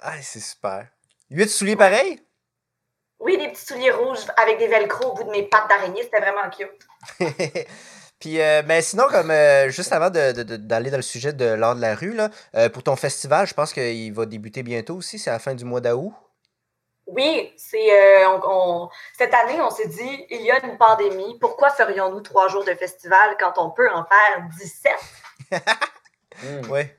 Ah, 0.00 0.20
c'est 0.22 0.40
super. 0.40 0.86
Huit 1.30 1.48
souliers 1.50 1.76
pareils? 1.76 2.22
Oui, 3.18 3.38
des 3.38 3.48
petits 3.48 3.64
souliers 3.64 3.90
rouges 3.90 4.26
avec 4.36 4.58
des 4.58 4.68
velcro 4.68 5.10
au 5.10 5.14
bout 5.14 5.24
de 5.24 5.30
mes 5.30 5.44
pattes 5.44 5.68
d'araignée. 5.68 6.02
C'était 6.02 6.20
vraiment 6.20 6.48
cute. 6.50 6.86
Puis, 8.20 8.40
euh, 8.40 8.62
ben, 8.62 8.80
sinon, 8.82 9.04
comme 9.10 9.30
euh, 9.30 9.68
juste 9.70 9.92
avant 9.92 10.10
de- 10.10 10.32
de- 10.32 10.42
de- 10.42 10.56
d'aller 10.56 10.90
dans 10.90 10.96
le 10.98 11.02
sujet 11.02 11.32
de 11.32 11.44
l'art 11.44 11.74
de 11.74 11.80
la 11.80 11.94
rue, 11.94 12.12
là, 12.14 12.30
euh, 12.54 12.68
pour 12.68 12.82
ton 12.82 12.96
festival, 12.96 13.46
je 13.46 13.54
pense 13.54 13.72
qu'il 13.72 14.12
va 14.14 14.24
débuter 14.26 14.62
bientôt 14.62 14.94
aussi. 14.96 15.18
C'est 15.18 15.30
à 15.30 15.34
la 15.34 15.38
fin 15.38 15.54
du 15.54 15.64
mois 15.64 15.80
d'août. 15.80 16.12
Oui, 17.06 17.52
c'est 17.56 17.92
euh, 18.24 18.28
on- 18.30 18.40
on- 18.84 18.90
cette 19.16 19.34
année, 19.34 19.60
on 19.60 19.70
s'est 19.70 19.88
dit, 19.88 20.26
il 20.30 20.40
y 20.42 20.50
a 20.50 20.64
une 20.64 20.78
pandémie. 20.78 21.38
Pourquoi 21.38 21.70
ferions-nous 21.70 22.20
trois 22.22 22.48
jours 22.48 22.64
de 22.64 22.74
festival 22.74 23.36
quand 23.38 23.58
on 23.58 23.70
peut 23.70 23.90
en 23.90 24.04
faire 24.04 24.48
17? 24.58 24.92
Hmm. 26.42 26.70
Ouais. 26.70 26.96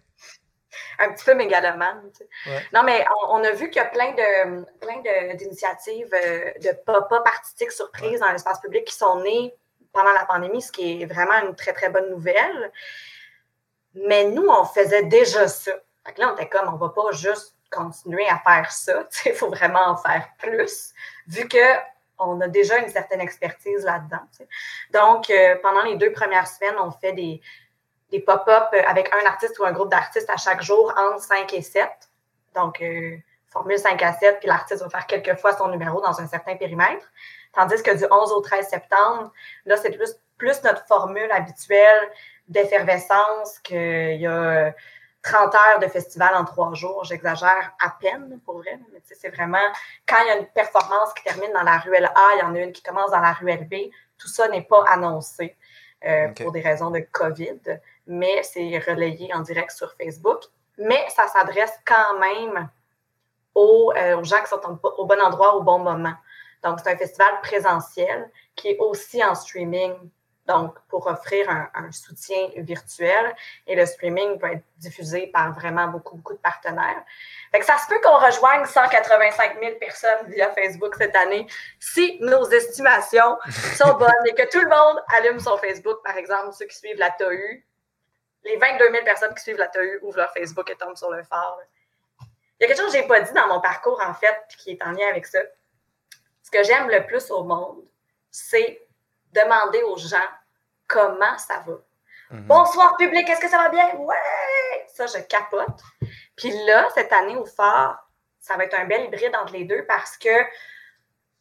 un 1.00 1.12
petit 1.12 1.26
peu 1.26 1.34
mégalomane. 1.34 2.10
tu 2.12 2.20
sais. 2.24 2.50
Ouais. 2.50 2.66
Non, 2.74 2.84
mais 2.84 3.04
on, 3.28 3.36
on 3.40 3.44
a 3.44 3.52
vu 3.52 3.70
qu'il 3.70 3.82
y 3.82 3.86
a 3.86 3.90
plein 3.90 4.12
de 4.12 4.64
plein 4.80 4.98
de- 4.98 5.36
d'initiatives 5.36 6.14
euh, 6.14 6.52
de 6.62 6.72
pop-up 6.86 7.24
artistiques 7.26 7.72
surprises 7.72 8.20
dans 8.22 8.32
l'espace 8.32 8.60
public 8.62 8.86
qui 8.86 8.96
sont 8.96 9.20
nées 9.22 9.54
pendant 9.92 10.14
la 10.14 10.26
pandémie, 10.26 10.62
ce 10.62 10.72
qui 10.72 11.02
est 11.02 11.06
vraiment 11.06 11.38
une 11.48 11.56
très, 11.56 11.74
très 11.74 11.90
bonne 11.90 12.10
nouvelle. 12.12 12.72
Mais 13.96 14.26
nous, 14.26 14.48
on 14.48 14.64
faisait 14.66 15.04
déjà 15.04 15.48
ça. 15.48 15.72
Fait 16.06 16.14
que 16.14 16.22
là, 16.22 16.30
on 16.32 16.36
était 16.36 16.48
comme, 16.50 16.74
on 16.74 16.78
va 16.78 16.90
pas 16.90 17.12
juste 17.12 17.55
continuer 17.76 18.28
à 18.28 18.40
faire 18.40 18.72
ça. 18.72 19.08
Il 19.26 19.34
faut 19.34 19.50
vraiment 19.50 19.88
en 19.88 19.98
faire 19.98 20.28
plus, 20.40 20.94
vu 21.28 21.48
que 21.48 21.96
on 22.18 22.40
a 22.40 22.48
déjà 22.48 22.78
une 22.78 22.90
certaine 22.90 23.20
expertise 23.20 23.84
là-dedans. 23.84 24.22
Donc, 24.94 25.30
euh, 25.30 25.56
pendant 25.62 25.84
les 25.84 25.98
deux 25.98 26.14
premières 26.14 26.48
semaines, 26.48 26.76
on 26.80 26.92
fait 26.92 27.12
des, 27.12 27.42
des 28.12 28.22
pop-up 28.22 28.70
avec 28.88 29.14
un 29.14 29.26
artiste 29.28 29.60
ou 29.60 29.66
un 29.66 29.74
groupe 29.74 29.92
d'artistes 29.92 30.30
à 30.30 30.38
chaque 30.38 30.62
jour 30.62 30.94
entre 30.98 31.22
5 31.22 31.54
et 31.54 31.62
7. 31.62 31.90
Donc, 32.56 32.82
euh, 32.82 33.18
formule 33.50 33.78
5 33.78 34.02
à 34.02 34.14
7, 34.14 34.40
puis 34.40 34.48
l'artiste 34.48 34.82
va 34.82 34.90
faire 34.90 35.08
quelques 35.08 35.38
fois 35.40 35.56
son 35.58 35.68
numéro 35.70 36.02
dans 36.02 36.20
un 36.20 36.28
certain 36.28 36.56
périmètre. 36.56 37.06
Tandis 37.54 37.82
que 37.84 37.96
du 37.96 38.06
11 38.10 38.32
au 38.32 38.42
13 38.42 38.68
septembre, 38.68 39.32
là, 39.66 39.78
c'est 39.78 39.92
plus, 39.92 40.16
plus 40.38 40.62
notre 40.64 40.86
formule 40.88 41.32
habituelle 41.32 42.10
d'effervescence 42.48 43.60
qu'il 43.60 44.22
y 44.22 44.28
a 44.28 44.74
30 45.26 45.56
heures 45.56 45.80
de 45.82 45.88
festival 45.88 46.36
en 46.36 46.46
trois 46.46 46.76
jours. 46.76 47.04
J'exagère 47.04 47.74
à 47.82 47.90
peine, 48.00 48.40
pour 48.46 48.60
vrai. 48.60 48.80
Mais 48.94 49.00
tu 49.00 49.08
sais, 49.08 49.16
c'est 49.16 49.30
vraiment 49.30 49.58
quand 50.08 50.18
il 50.22 50.28
y 50.28 50.30
a 50.30 50.38
une 50.38 50.46
performance 50.46 51.14
qui 51.16 51.24
termine 51.24 51.52
dans 51.52 51.64
la 51.64 51.80
ruelle 51.80 52.06
A, 52.06 52.36
il 52.36 52.40
y 52.40 52.44
en 52.44 52.54
a 52.54 52.60
une 52.60 52.72
qui 52.72 52.84
commence 52.84 53.10
dans 53.10 53.20
la 53.20 53.34
ruelle 53.34 53.68
B. 53.68 53.90
Tout 54.20 54.28
ça 54.28 54.48
n'est 54.50 54.62
pas 54.62 54.84
annoncé 54.88 55.56
euh, 56.06 56.28
pour 56.30 56.52
des 56.52 56.62
raisons 56.62 56.92
de 56.92 57.00
COVID, 57.12 57.60
mais 58.06 58.44
c'est 58.44 58.78
relayé 58.88 59.34
en 59.34 59.40
direct 59.40 59.72
sur 59.72 59.92
Facebook. 60.00 60.44
Mais 60.78 61.04
ça 61.10 61.28
s'adresse 61.28 61.74
quand 61.86 62.20
même 62.20 62.70
aux, 63.56 63.94
euh, 63.98 64.18
aux 64.18 64.24
gens 64.24 64.42
qui 64.44 64.50
sont 64.50 64.80
au 64.84 65.06
bon 65.06 65.20
endroit 65.22 65.56
au 65.56 65.64
bon 65.64 65.80
moment. 65.80 66.14
Donc, 66.62 66.80
c'est 66.84 66.92
un 66.92 66.98
festival 66.98 67.42
présentiel 67.42 68.30
qui 68.56 68.70
est 68.70 68.78
aussi 68.78 69.24
en 69.24 69.34
streaming, 69.34 69.94
donc 70.48 70.78
pour 70.90 71.08
offrir 71.08 71.50
un, 71.50 71.70
un 71.74 71.92
soutien 71.92 72.50
virtuel. 72.58 73.36
Et 73.68 73.76
le 73.76 73.86
streaming 73.86 74.38
peut 74.40 74.52
être 74.54 74.64
diffusé 74.78 75.28
par 75.28 75.54
vraiment 75.54 75.88
beaucoup, 75.88 76.18
beaucoup 76.18 76.34
de 76.34 76.40
partenaires. 76.40 77.04
Fait 77.52 77.60
que 77.60 77.66
ça 77.66 77.78
se 77.78 77.88
peut 77.88 78.00
qu'on 78.04 78.18
rejoigne 78.18 78.66
185 78.66 79.60
000 79.60 79.76
personnes 79.80 80.28
via 80.28 80.52
Facebook 80.52 80.96
cette 80.98 81.16
année 81.16 81.48
si 81.80 82.18
nos 82.22 82.48
estimations 82.50 83.38
sont 83.76 83.94
bonnes 83.94 84.12
et 84.26 84.34
que 84.34 84.50
tout 84.50 84.62
le 84.62 84.70
monde 84.70 85.02
allume 85.18 85.40
son 85.40 85.58
Facebook, 85.58 86.04
par 86.04 86.18
exemple, 86.18 86.54
ceux 86.54 86.66
qui 86.66 86.78
suivent 86.78 87.00
la 87.00 87.12
TAU. 87.12 87.32
Les 88.44 88.58
22 88.58 88.92
000 88.92 89.04
personnes 89.04 89.34
qui 89.34 89.42
suivent 89.42 89.58
la 89.58 89.68
TAU 89.68 89.82
ouvrent 90.04 90.18
leur 90.18 90.32
Facebook 90.34 90.70
et 90.70 90.76
tombent 90.76 90.98
sur 90.98 91.10
le 91.10 91.24
phare. 91.24 91.58
Il 92.60 92.64
y 92.64 92.66
a 92.66 92.68
quelque 92.68 92.78
chose 92.78 92.92
que 92.92 93.00
je 93.00 93.02
n'ai 93.02 93.08
pas 93.08 93.20
dit 93.20 93.34
dans 93.34 93.48
mon 93.48 93.60
parcours, 93.60 94.00
en 94.06 94.14
fait, 94.14 94.36
puis 94.48 94.58
qui 94.58 94.72
est 94.72 94.84
en 94.84 94.92
lien 94.92 95.08
avec 95.10 95.26
ça. 95.26 95.40
Ce 96.44 96.52
que 96.52 96.64
j'aime 96.64 96.90
le 96.90 97.06
plus 97.06 97.32
au 97.32 97.44
monde, 97.44 97.84
c'est 98.30 98.85
demander 99.36 99.84
aux 99.84 99.98
gens 99.98 100.18
comment 100.88 101.38
ça 101.38 101.64
va. 101.66 101.74
Mhm. 102.32 102.48
Bonsoir 102.48 102.98
public, 102.98 103.30
est-ce 103.30 103.42
que 103.42 103.50
ça 103.50 103.58
va 103.58 103.70
bien? 103.70 103.96
Ouais! 103.96 104.86
Ça, 104.88 105.06
je 105.06 105.20
capote. 105.24 105.82
Puis 106.36 106.52
là, 106.66 106.88
cette 106.94 107.12
année 107.14 107.36
au 107.36 107.46
phare, 107.46 108.08
ça 108.40 108.58
va 108.58 108.64
être 108.64 108.78
un 108.78 108.86
bel 108.86 109.06
hybride 109.06 109.36
entre 109.36 109.54
les 109.54 109.66
deux 109.66 109.86
parce 109.86 110.18
que 110.18 110.30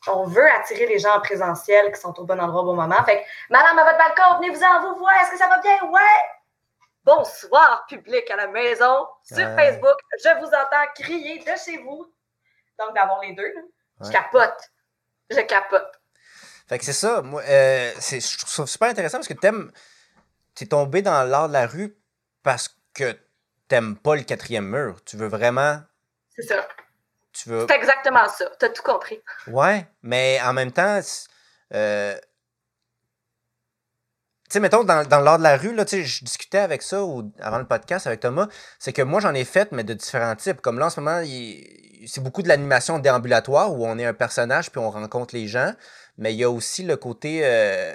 on 0.07 0.25
veut 0.25 0.51
attirer 0.51 0.87
les 0.87 0.99
gens 0.99 1.17
en 1.17 1.21
présentiel 1.21 1.91
qui 1.93 2.01
sont 2.01 2.19
au 2.21 2.25
bon 2.25 2.39
endroit 2.39 2.63
au 2.63 2.67
bon 2.67 2.75
moment. 2.75 3.03
Fait 3.05 3.23
que, 3.23 3.27
madame, 3.49 3.79
à 3.79 3.85
votre 3.85 3.97
balcon, 3.97 4.37
venez-vous-en, 4.37 4.81
vous 4.83 4.99
voir, 4.99 5.13
est-ce 5.23 5.31
que 5.31 5.39
ça 5.39 5.49
va 5.49 5.59
bien? 5.59 5.83
Ouais! 5.85 6.01
Bonsoir 7.05 7.87
public 7.87 8.31
à 8.31 8.37
la 8.37 8.47
maison, 8.49 9.07
sur. 9.23 9.37
Facebook, 9.55 9.97
je 10.23 10.39
vous 10.41 10.47
entends 10.47 10.87
crier 10.95 11.39
de 11.39 11.59
chez 11.59 11.79
vous. 11.79 12.07
Donc, 12.79 12.95
d'avoir 12.95 13.21
les 13.21 13.33
deux, 13.33 13.55
je 14.01 14.11
capote. 14.11 14.71
Je 15.31 15.41
capote. 15.41 16.01
Fait 16.67 16.79
que 16.79 16.85
c'est 16.85 16.93
ça. 16.93 17.21
Moi, 17.23 17.43
euh, 17.47 17.93
c'est, 17.99 18.21
je 18.21 18.39
trouve 18.39 18.51
ça 18.51 18.67
super 18.67 18.89
intéressant 18.89 19.19
parce 19.19 19.29
que 19.29 19.35
t'aimes. 19.35 19.71
T'es 20.55 20.67
tombé 20.67 21.03
dans 21.03 21.23
l'art 21.25 21.49
de 21.49 21.53
la 21.53 21.67
rue 21.67 21.97
parce 22.43 22.77
que 22.95 23.19
t'aimes 23.69 23.97
pas 23.97 24.15
le 24.15 24.23
quatrième 24.23 24.67
mur. 24.69 25.03
Tu 25.05 25.17
veux 25.17 25.27
vraiment. 25.29 25.81
C'est 26.35 26.43
ça. 26.43 26.67
Tu 27.33 27.49
veux. 27.49 27.67
C'est 27.69 27.77
exactement 27.77 28.29
ça. 28.29 28.47
T'as 28.59 28.69
tout 28.69 28.83
compris. 28.83 29.21
Ouais, 29.49 29.87
mais 30.03 30.41
en 30.43 30.53
même 30.53 30.71
temps, 30.73 31.01
euh, 31.75 32.15
tu 34.49 34.53
sais, 34.53 34.61
mettons, 34.61 34.85
dans, 34.85 35.05
dans 35.09 35.21
l'art 35.21 35.39
de 35.39 35.43
la 35.43 35.57
rue, 35.57 35.75
là, 35.75 35.85
tu 35.85 35.97
sais, 35.97 36.05
je 36.05 36.25
discutais 36.25 36.59
avec 36.59 36.83
ça 36.83 37.03
au- 37.03 37.25
avant 37.41 37.59
le 37.59 37.67
podcast 37.67 38.07
avec 38.07 38.21
Thomas, 38.21 38.47
c'est 38.79 38.93
que 38.93 39.03
moi, 39.03 39.21
j'en 39.21 39.35
ai 39.35 39.45
fait, 39.45 39.73
mais 39.73 39.83
de 39.85 39.95
différents 39.95 40.37
types. 40.37 40.61
Comme 40.61 40.79
là, 40.79 40.87
en 40.87 40.91
ce 40.91 41.01
moment, 41.01 41.21
il- 41.21 42.05
c'est 42.07 42.23
beaucoup 42.23 42.43
de 42.43 42.49
l'animation 42.49 42.99
déambulatoire 42.99 43.73
où 43.73 43.85
on 43.87 43.99
est 43.99 44.05
un 44.05 44.13
personnage 44.15 44.71
puis 44.71 44.79
on 44.79 44.91
rencontre 44.91 45.35
les 45.35 45.49
gens, 45.49 45.73
mais 46.19 46.33
il 46.33 46.37
y 46.39 46.45
a 46.45 46.51
aussi 46.51 46.83
le 46.83 46.97
côté 46.97 47.41
euh, 47.45 47.93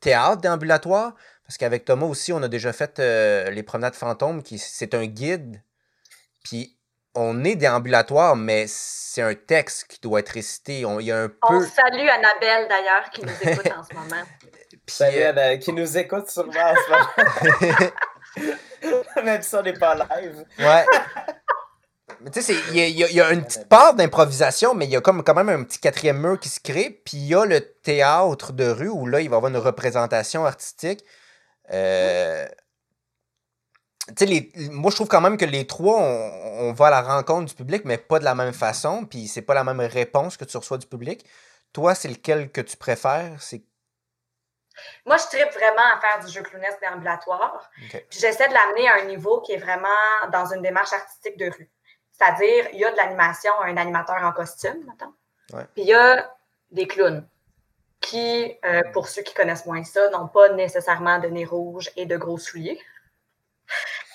théâtre 0.00 0.40
déambulatoire, 0.40 1.14
parce 1.46 1.56
qu'avec 1.58 1.84
Thomas 1.84 2.06
aussi, 2.06 2.32
on 2.32 2.42
a 2.42 2.48
déjà 2.48 2.72
fait 2.72 2.98
euh, 2.98 3.50
Les 3.50 3.62
Promenades 3.62 3.94
Fantômes, 3.94 4.42
qui 4.42 4.58
c'est 4.58 4.94
un 4.94 5.06
guide, 5.06 5.62
puis 6.44 6.76
on 7.14 7.44
est 7.44 7.56
déambulatoire, 7.56 8.36
mais 8.36 8.64
c'est 8.68 9.20
un 9.22 9.34
texte 9.34 9.86
qui 9.86 10.00
doit 10.00 10.20
être 10.20 10.30
récité. 10.30 10.84
On- 10.86 10.98
Il 10.98 11.06
y 11.06 11.12
a 11.12 11.18
un 11.24 11.30
On 11.42 11.48
peu... 11.58 11.66
salue 11.66 12.08
Annabelle 12.08 12.68
d'ailleurs 12.68 13.10
qui 13.12 13.22
nous 13.22 13.50
écoute 13.50 13.70
en 13.76 13.82
ce 13.84 13.94
moment. 13.94 14.22
puis, 14.70 14.80
Salut 14.94 15.18
euh, 15.18 15.28
Anna, 15.30 15.56
qui 15.58 15.72
nous 15.74 15.98
écoute 15.98 16.30
sûrement 16.30 16.52
en 16.52 16.74
ce 16.74 16.90
moment. 16.90 17.90
Même 19.24 19.42
si 19.42 19.54
on 19.54 19.62
n'est 19.62 19.74
pas 19.74 19.94
live. 19.94 20.42
Ouais. 20.58 20.86
Mais 22.22 22.30
tu 22.30 22.40
sais, 22.42 22.54
il 22.70 22.76
y, 22.76 22.80
a- 22.82 23.08
y 23.08 23.14
y 23.14 23.20
une 23.20 23.44
petite 23.44 23.68
part 23.68 23.94
d'improvisation, 23.94 24.74
mais 24.74 24.84
il 24.86 24.90
y 24.90 24.96
a 24.96 25.00
comme 25.00 25.22
quand 25.24 25.34
même 25.34 25.48
un 25.48 25.64
petit 25.64 25.78
quatrième 25.80 26.18
mur 26.20 26.38
qui 26.38 26.48
se 26.48 26.60
crée. 26.60 26.90
Puis 27.04 27.16
il 27.16 27.26
y 27.26 27.34
a 27.34 27.44
le 27.44 27.60
théâtre 27.60 28.52
de 28.52 28.68
rue 28.68 28.88
où 28.88 29.06
là, 29.06 29.20
il 29.20 29.28
va 29.28 29.34
y 29.34 29.38
avoir 29.38 29.50
une 29.50 29.56
représentation 29.58 30.44
artistique. 30.46 31.04
Euh, 31.72 32.46
les- 34.20 34.52
moi, 34.70 34.90
je 34.90 34.96
trouve 34.96 35.08
quand 35.08 35.20
même 35.20 35.36
que 35.36 35.44
les 35.44 35.66
trois, 35.66 35.98
on, 36.00 36.68
on 36.68 36.72
va 36.72 36.88
à 36.88 36.90
la 36.90 37.02
rencontre 37.02 37.46
du 37.46 37.54
public, 37.54 37.82
mais 37.84 37.98
pas 37.98 38.18
de 38.18 38.24
la 38.24 38.34
même 38.34 38.52
façon. 38.52 39.04
Puis 39.04 39.28
c'est 39.28 39.42
pas 39.42 39.54
la 39.54 39.64
même 39.64 39.80
réponse 39.80 40.36
que 40.36 40.44
tu 40.44 40.56
reçois 40.56 40.78
du 40.78 40.86
public. 40.86 41.24
Toi, 41.72 41.94
c'est 41.94 42.08
lequel 42.08 42.50
que 42.52 42.60
tu 42.60 42.76
préfères? 42.76 43.40
C'est... 43.40 43.62
Moi, 45.06 45.16
je 45.18 45.24
tripe 45.26 45.52
vraiment 45.52 45.82
à 45.94 46.00
faire 46.00 46.24
du 46.24 46.32
jeu 46.32 46.42
clownesque 46.42 46.80
déambulatoire. 46.80 47.70
Puis 48.10 48.20
j'essaie 48.20 48.48
de 48.48 48.54
l'amener 48.54 48.88
à 48.88 49.02
un 49.02 49.04
niveau 49.06 49.40
qui 49.40 49.52
est 49.52 49.58
vraiment 49.58 49.88
dans 50.32 50.46
une 50.52 50.62
démarche 50.62 50.92
artistique 50.92 51.36
de 51.38 51.46
rue. 51.46 51.70
C'est-à-dire, 52.22 52.68
il 52.72 52.78
y 52.78 52.84
a 52.84 52.90
de 52.90 52.96
l'animation, 52.96 53.52
un 53.62 53.76
animateur 53.76 54.22
en 54.22 54.32
costume. 54.32 54.86
Ouais. 55.52 55.64
Puis 55.74 55.82
il 55.82 55.88
y 55.88 55.94
a 55.94 56.32
des 56.70 56.86
clowns. 56.86 57.26
qui, 58.00 58.58
euh, 58.64 58.82
pour 58.92 59.08
ceux 59.08 59.22
qui 59.22 59.32
connaissent 59.32 59.64
moins 59.64 59.84
ça, 59.84 60.10
n'ont 60.10 60.26
pas 60.26 60.48
nécessairement 60.50 61.20
de 61.20 61.28
nez 61.28 61.44
rouge 61.44 61.90
et 61.96 62.06
de 62.06 62.16
gros 62.16 62.38
souliers. 62.38 62.80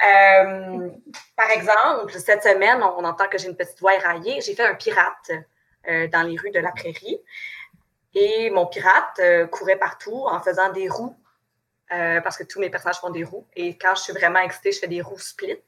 Euh, 0.00 0.90
par 1.34 1.50
exemple, 1.50 2.12
cette 2.12 2.44
semaine, 2.44 2.80
on, 2.80 3.04
entend 3.04 3.26
que 3.26 3.36
j'ai 3.36 3.48
une 3.48 3.56
petite 3.56 3.80
voix 3.80 3.96
éraillée. 3.96 4.40
J'ai 4.42 4.54
fait 4.54 4.64
un 4.64 4.76
pirate 4.76 5.32
euh, 5.88 6.06
dans 6.06 6.22
les 6.22 6.36
rues 6.36 6.52
de 6.52 6.60
la 6.60 6.70
prairie. 6.70 7.20
Et 8.14 8.48
mon 8.50 8.66
pirate 8.66 9.20
courait 9.50 9.74
partout 9.76 10.24
en 10.28 10.38
faisant 10.38 10.70
des 10.70 10.88
roues, 10.88 11.16
parce 11.88 12.36
que 12.36 12.44
tous 12.44 12.60
mes 12.60 12.70
personnages 12.70 13.00
font 13.00 13.10
des 13.10 13.24
roues. 13.24 13.48
Et 13.56 13.76
quand 13.76 13.96
je 13.96 14.02
suis 14.02 14.12
vraiment 14.12 14.38
excitée, 14.38 14.70
je 14.70 14.78
fais 14.78 14.86
des 14.86 15.02
roues 15.02 15.18
split. 15.18 15.64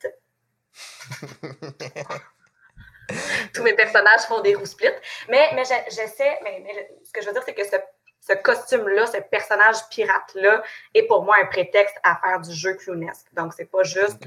Tous 3.54 3.62
mes 3.62 3.74
personnages 3.74 4.22
font 4.22 4.40
des 4.40 4.54
roues 4.54 4.66
split. 4.66 4.88
Mais, 5.28 5.50
mais 5.54 5.64
j'essaie, 5.64 6.38
mais, 6.44 6.64
ce 7.04 7.12
que 7.12 7.20
je 7.20 7.26
veux 7.26 7.32
dire, 7.32 7.42
c'est 7.44 7.54
que 7.54 7.64
ce, 7.64 8.34
costume-là, 8.34 9.06
ce 9.06 9.18
personnage 9.18 9.88
pirate-là, 9.90 10.62
est 10.94 11.02
pour 11.04 11.24
moi 11.24 11.36
un 11.42 11.46
prétexte 11.46 11.96
à 12.04 12.16
faire 12.16 12.40
du 12.40 12.52
jeu 12.52 12.74
clownesque. 12.74 13.26
Donc, 13.32 13.52
c'est 13.54 13.70
pas 13.70 13.82
juste 13.82 14.24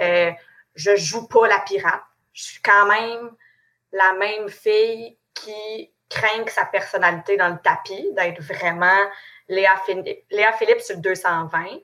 euh, 0.00 0.30
je 0.74 0.96
joue 0.96 1.28
pas 1.28 1.46
la 1.46 1.60
pirate. 1.60 2.02
Je 2.32 2.44
suis 2.44 2.62
quand 2.62 2.86
même 2.86 3.30
la 3.92 4.14
même 4.14 4.48
fille 4.48 5.18
qui 5.34 5.92
craint 6.08 6.46
sa 6.48 6.64
personnalité 6.66 7.36
dans 7.36 7.48
le 7.48 7.58
tapis, 7.58 8.08
d'être 8.12 8.42
vraiment 8.42 9.10
Léa, 9.48 9.74
Léa 10.30 10.52
Philippe 10.52 10.80
sur 10.80 10.96
le 10.96 11.02
220 11.02 11.80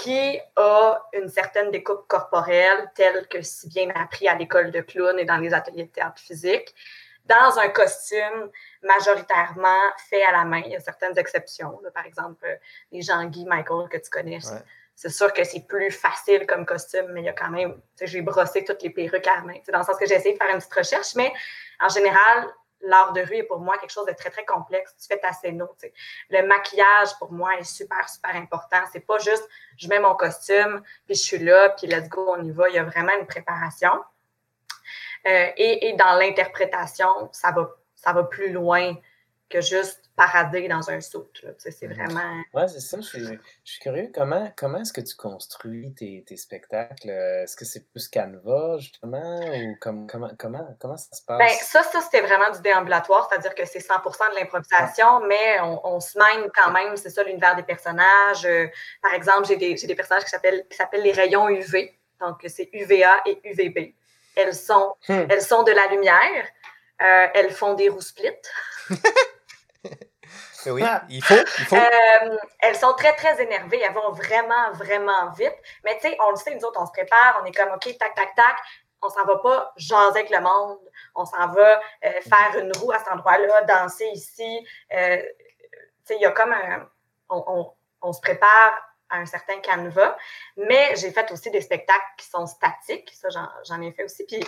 qui 0.00 0.40
a 0.56 1.02
une 1.12 1.28
certaine 1.28 1.70
découpe 1.70 2.08
corporelle, 2.08 2.90
telle 2.94 3.28
que 3.28 3.42
si 3.42 3.68
bien 3.68 3.90
appris 3.94 4.28
à 4.28 4.34
l'école 4.34 4.70
de 4.70 4.80
clown 4.80 5.18
et 5.18 5.26
dans 5.26 5.36
les 5.36 5.52
ateliers 5.52 5.84
de 5.84 5.90
théâtre 5.90 6.20
physique, 6.20 6.74
dans 7.26 7.58
un 7.58 7.68
costume 7.68 8.50
majoritairement 8.82 9.82
fait 10.08 10.22
à 10.24 10.32
la 10.32 10.44
main. 10.44 10.62
Il 10.64 10.72
y 10.72 10.76
a 10.76 10.80
certaines 10.80 11.18
exceptions. 11.18 11.78
Par 11.94 12.06
exemple, 12.06 12.44
euh, 12.46 12.56
les 12.90 13.02
Jean-Guy 13.02 13.44
Michael 13.44 13.88
que 13.90 13.98
tu 13.98 14.08
connais. 14.10 14.38
C'est 14.96 15.10
sûr 15.10 15.32
que 15.32 15.44
c'est 15.44 15.66
plus 15.66 15.90
facile 15.90 16.46
comme 16.46 16.64
costume, 16.64 17.06
mais 17.12 17.20
il 17.20 17.26
y 17.26 17.28
a 17.28 17.32
quand 17.32 17.50
même, 17.50 17.80
j'ai 18.00 18.22
brossé 18.22 18.64
toutes 18.64 18.82
les 18.82 18.90
perruques 18.90 19.26
à 19.26 19.36
la 19.36 19.42
main. 19.42 19.58
Dans 19.70 19.78
le 19.78 19.84
sens 19.84 19.98
que 19.98 20.06
j'ai 20.06 20.14
essayé 20.14 20.32
de 20.32 20.38
faire 20.38 20.50
une 20.50 20.58
petite 20.58 20.74
recherche, 20.74 21.14
mais 21.14 21.32
en 21.78 21.88
général, 21.88 22.48
l'art 22.82 23.12
de 23.12 23.20
rue 23.20 23.36
est 23.36 23.44
pour 23.44 23.60
moi 23.60 23.76
quelque 23.78 23.90
chose 23.90 24.06
de 24.06 24.12
très, 24.12 24.30
très 24.30 24.44
complexe. 24.44 24.94
Tu 25.00 25.06
fais 25.06 25.18
ta 25.18 25.32
scène. 25.32 25.62
Le 26.30 26.46
maquillage, 26.46 27.08
pour 27.18 27.32
moi, 27.32 27.56
est 27.58 27.64
super, 27.64 28.08
super 28.08 28.34
important. 28.36 28.78
C'est 28.92 29.06
pas 29.06 29.18
juste 29.18 29.48
je 29.76 29.88
mets 29.88 30.00
mon 30.00 30.14
costume, 30.14 30.82
puis 31.06 31.14
je 31.14 31.22
suis 31.22 31.38
là, 31.38 31.70
puis 31.70 31.86
let's 31.86 32.08
go, 32.08 32.34
on 32.36 32.42
y 32.42 32.50
va. 32.50 32.68
Il 32.68 32.74
y 32.74 32.78
a 32.78 32.84
vraiment 32.84 33.12
une 33.18 33.26
préparation. 33.26 33.92
Euh, 35.26 35.50
et, 35.56 35.88
et, 35.88 35.92
dans 35.94 36.18
l'interprétation, 36.18 37.28
ça 37.32 37.50
va, 37.50 37.70
ça 37.94 38.12
va 38.12 38.24
plus 38.24 38.52
loin 38.52 38.94
que 39.50 39.60
juste 39.60 40.00
parader 40.16 40.68
dans 40.68 40.90
un 40.90 41.00
saut. 41.00 41.30
C'est 41.58 41.82
mhm. 41.82 41.94
vraiment. 41.94 42.42
Oui, 42.54 42.62
c'est 42.68 42.80
ça. 42.80 42.98
Je 42.98 43.02
suis, 43.02 43.24
je 43.24 43.38
suis, 43.64 43.80
curieux. 43.80 44.10
Comment, 44.14 44.52
comment 44.56 44.80
est-ce 44.80 44.92
que 44.92 45.00
tu 45.00 45.16
construis 45.16 45.92
tes, 45.94 46.24
tes 46.26 46.36
spectacles? 46.36 47.10
Est-ce 47.10 47.56
que 47.56 47.64
c'est 47.64 47.90
plus 47.90 48.08
Canva, 48.08 48.78
justement, 48.78 49.40
ou 49.40 49.76
comme, 49.80 50.06
comment, 50.06 50.30
comment, 50.38 50.76
comment 50.78 50.96
ça 50.96 51.16
se 51.16 51.22
passe? 51.22 51.38
Ben, 51.38 51.48
ça, 51.48 51.82
ça 51.82 52.00
c'était 52.00 52.20
vraiment 52.20 52.50
du 52.50 52.60
déambulatoire, 52.60 53.28
c'est-à-dire 53.28 53.54
que 53.54 53.64
c'est 53.66 53.80
100% 53.80 54.30
de 54.30 54.40
l'improvisation, 54.40 55.20
mais 55.26 55.60
on, 55.60 55.80
on, 55.84 56.00
se 56.00 56.18
mène 56.18 56.50
quand 56.54 56.70
même, 56.70 56.96
c'est 56.96 57.10
ça 57.10 57.24
l'univers 57.24 57.56
des 57.56 57.62
personnages. 57.62 58.44
Euh, 58.44 58.66
par 59.02 59.14
exemple, 59.14 59.46
j'ai 59.48 59.56
des, 59.56 59.74
des, 59.74 59.94
personnages 59.94 60.24
qui 60.24 60.30
s'appellent 60.30 61.02
les 61.02 61.12
rayons 61.12 61.48
UV. 61.48 61.98
Donc, 62.20 62.44
c'est 62.46 62.68
UVA 62.72 63.22
et 63.26 63.40
UVB. 63.44 63.94
Elles 64.36 64.54
sont, 64.54 64.94
hmm. 65.08 65.26
elles 65.28 65.42
sont 65.42 65.62
de 65.62 65.72
la 65.72 65.86
lumière. 65.88 66.46
Euh, 67.02 67.26
elles 67.34 67.50
font 67.50 67.74
des 67.74 67.88
roues 67.88 68.02
splits. 68.02 68.28
oui, 70.66 70.82
ah. 70.84 71.02
il 71.08 71.22
faut. 71.22 71.34
Il 71.34 71.64
faut. 71.64 71.76
Euh, 71.76 72.36
elles 72.58 72.76
sont 72.76 72.92
très, 72.94 73.14
très 73.14 73.42
énervées. 73.42 73.80
Elles 73.80 73.94
vont 73.94 74.12
vraiment, 74.12 74.72
vraiment 74.72 75.30
vite. 75.30 75.54
Mais 75.84 75.98
tu 76.00 76.08
sais, 76.08 76.16
on 76.26 76.30
le 76.30 76.36
sait, 76.36 76.54
nous 76.54 76.64
autres, 76.64 76.80
on 76.80 76.86
se 76.86 76.92
prépare. 76.92 77.40
On 77.42 77.44
est 77.44 77.52
comme, 77.52 77.70
OK, 77.70 77.96
tac, 77.98 78.14
tac, 78.14 78.34
tac. 78.34 78.56
On 79.02 79.08
s'en 79.08 79.24
va 79.24 79.38
pas 79.38 79.72
jaser 79.76 80.20
avec 80.20 80.30
le 80.30 80.40
monde. 80.40 80.78
On 81.14 81.24
s'en 81.24 81.48
va 81.48 81.80
euh, 82.04 82.20
faire 82.20 82.58
une 82.58 82.72
roue 82.76 82.92
à 82.92 82.98
cet 82.98 83.08
endroit-là, 83.08 83.62
danser 83.62 84.08
ici. 84.12 84.66
Euh, 84.92 85.16
tu 85.16 85.24
sais, 86.04 86.16
il 86.16 86.20
y 86.20 86.26
a 86.26 86.32
comme 86.32 86.52
un. 86.52 86.88
On, 87.30 87.72
on, 88.02 88.12
se 88.12 88.20
prépare 88.20 88.78
à 89.08 89.18
un 89.18 89.26
certain 89.26 89.58
canevas. 89.60 90.16
Mais 90.56 90.94
j'ai 90.96 91.12
fait 91.12 91.30
aussi 91.32 91.50
des 91.50 91.60
spectacles 91.60 92.00
qui 92.18 92.26
sont 92.26 92.46
statiques. 92.46 93.10
Ça, 93.14 93.28
j'en 93.64 93.80
ai 93.80 93.92
fait 93.92 94.04
aussi. 94.04 94.26
Puis, 94.26 94.44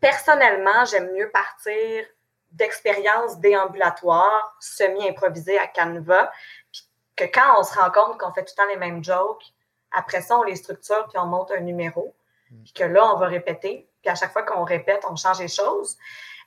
personnellement, 0.00 0.84
j'aime 0.86 1.12
mieux 1.12 1.30
partir 1.30 2.06
d'expériences 2.52 3.38
déambulatoires 3.38 4.56
semi-improvisées 4.60 5.58
à 5.58 5.66
Canva, 5.66 6.30
puis 6.70 6.88
que 7.16 7.24
quand 7.24 7.58
on 7.58 7.62
se 7.62 7.74
rend 7.78 7.90
compte 7.90 8.18
qu'on 8.18 8.32
fait 8.32 8.44
tout 8.44 8.52
le 8.56 8.62
temps 8.62 8.68
les 8.68 8.76
mêmes 8.76 9.02
jokes, 9.02 9.44
après 9.90 10.22
ça, 10.22 10.38
on 10.38 10.42
les 10.42 10.56
structure, 10.56 11.06
puis 11.08 11.18
on 11.18 11.26
monte 11.26 11.50
un 11.50 11.60
numéro, 11.60 12.14
mm. 12.50 12.62
puis 12.64 12.72
que 12.72 12.84
là, 12.84 13.12
on 13.12 13.18
va 13.18 13.26
répéter, 13.26 13.88
puis 14.00 14.10
à 14.10 14.14
chaque 14.14 14.32
fois 14.32 14.42
qu'on 14.42 14.64
répète, 14.64 15.04
on 15.08 15.16
change 15.16 15.40
les 15.40 15.48
choses. 15.48 15.96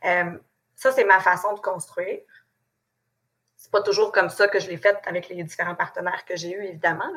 Euh, 0.03 0.37
ça, 0.75 0.91
c'est 0.91 1.05
ma 1.05 1.19
façon 1.19 1.53
de 1.53 1.59
construire. 1.59 2.21
C'est 3.55 3.71
pas 3.71 3.81
toujours 3.81 4.11
comme 4.11 4.29
ça 4.29 4.47
que 4.47 4.59
je 4.59 4.69
l'ai 4.69 4.77
fait 4.77 4.97
avec 5.05 5.29
les 5.29 5.43
différents 5.43 5.75
partenaires 5.75 6.25
que 6.25 6.35
j'ai 6.35 6.51
eus, 6.51 6.63
évidemment, 6.65 7.09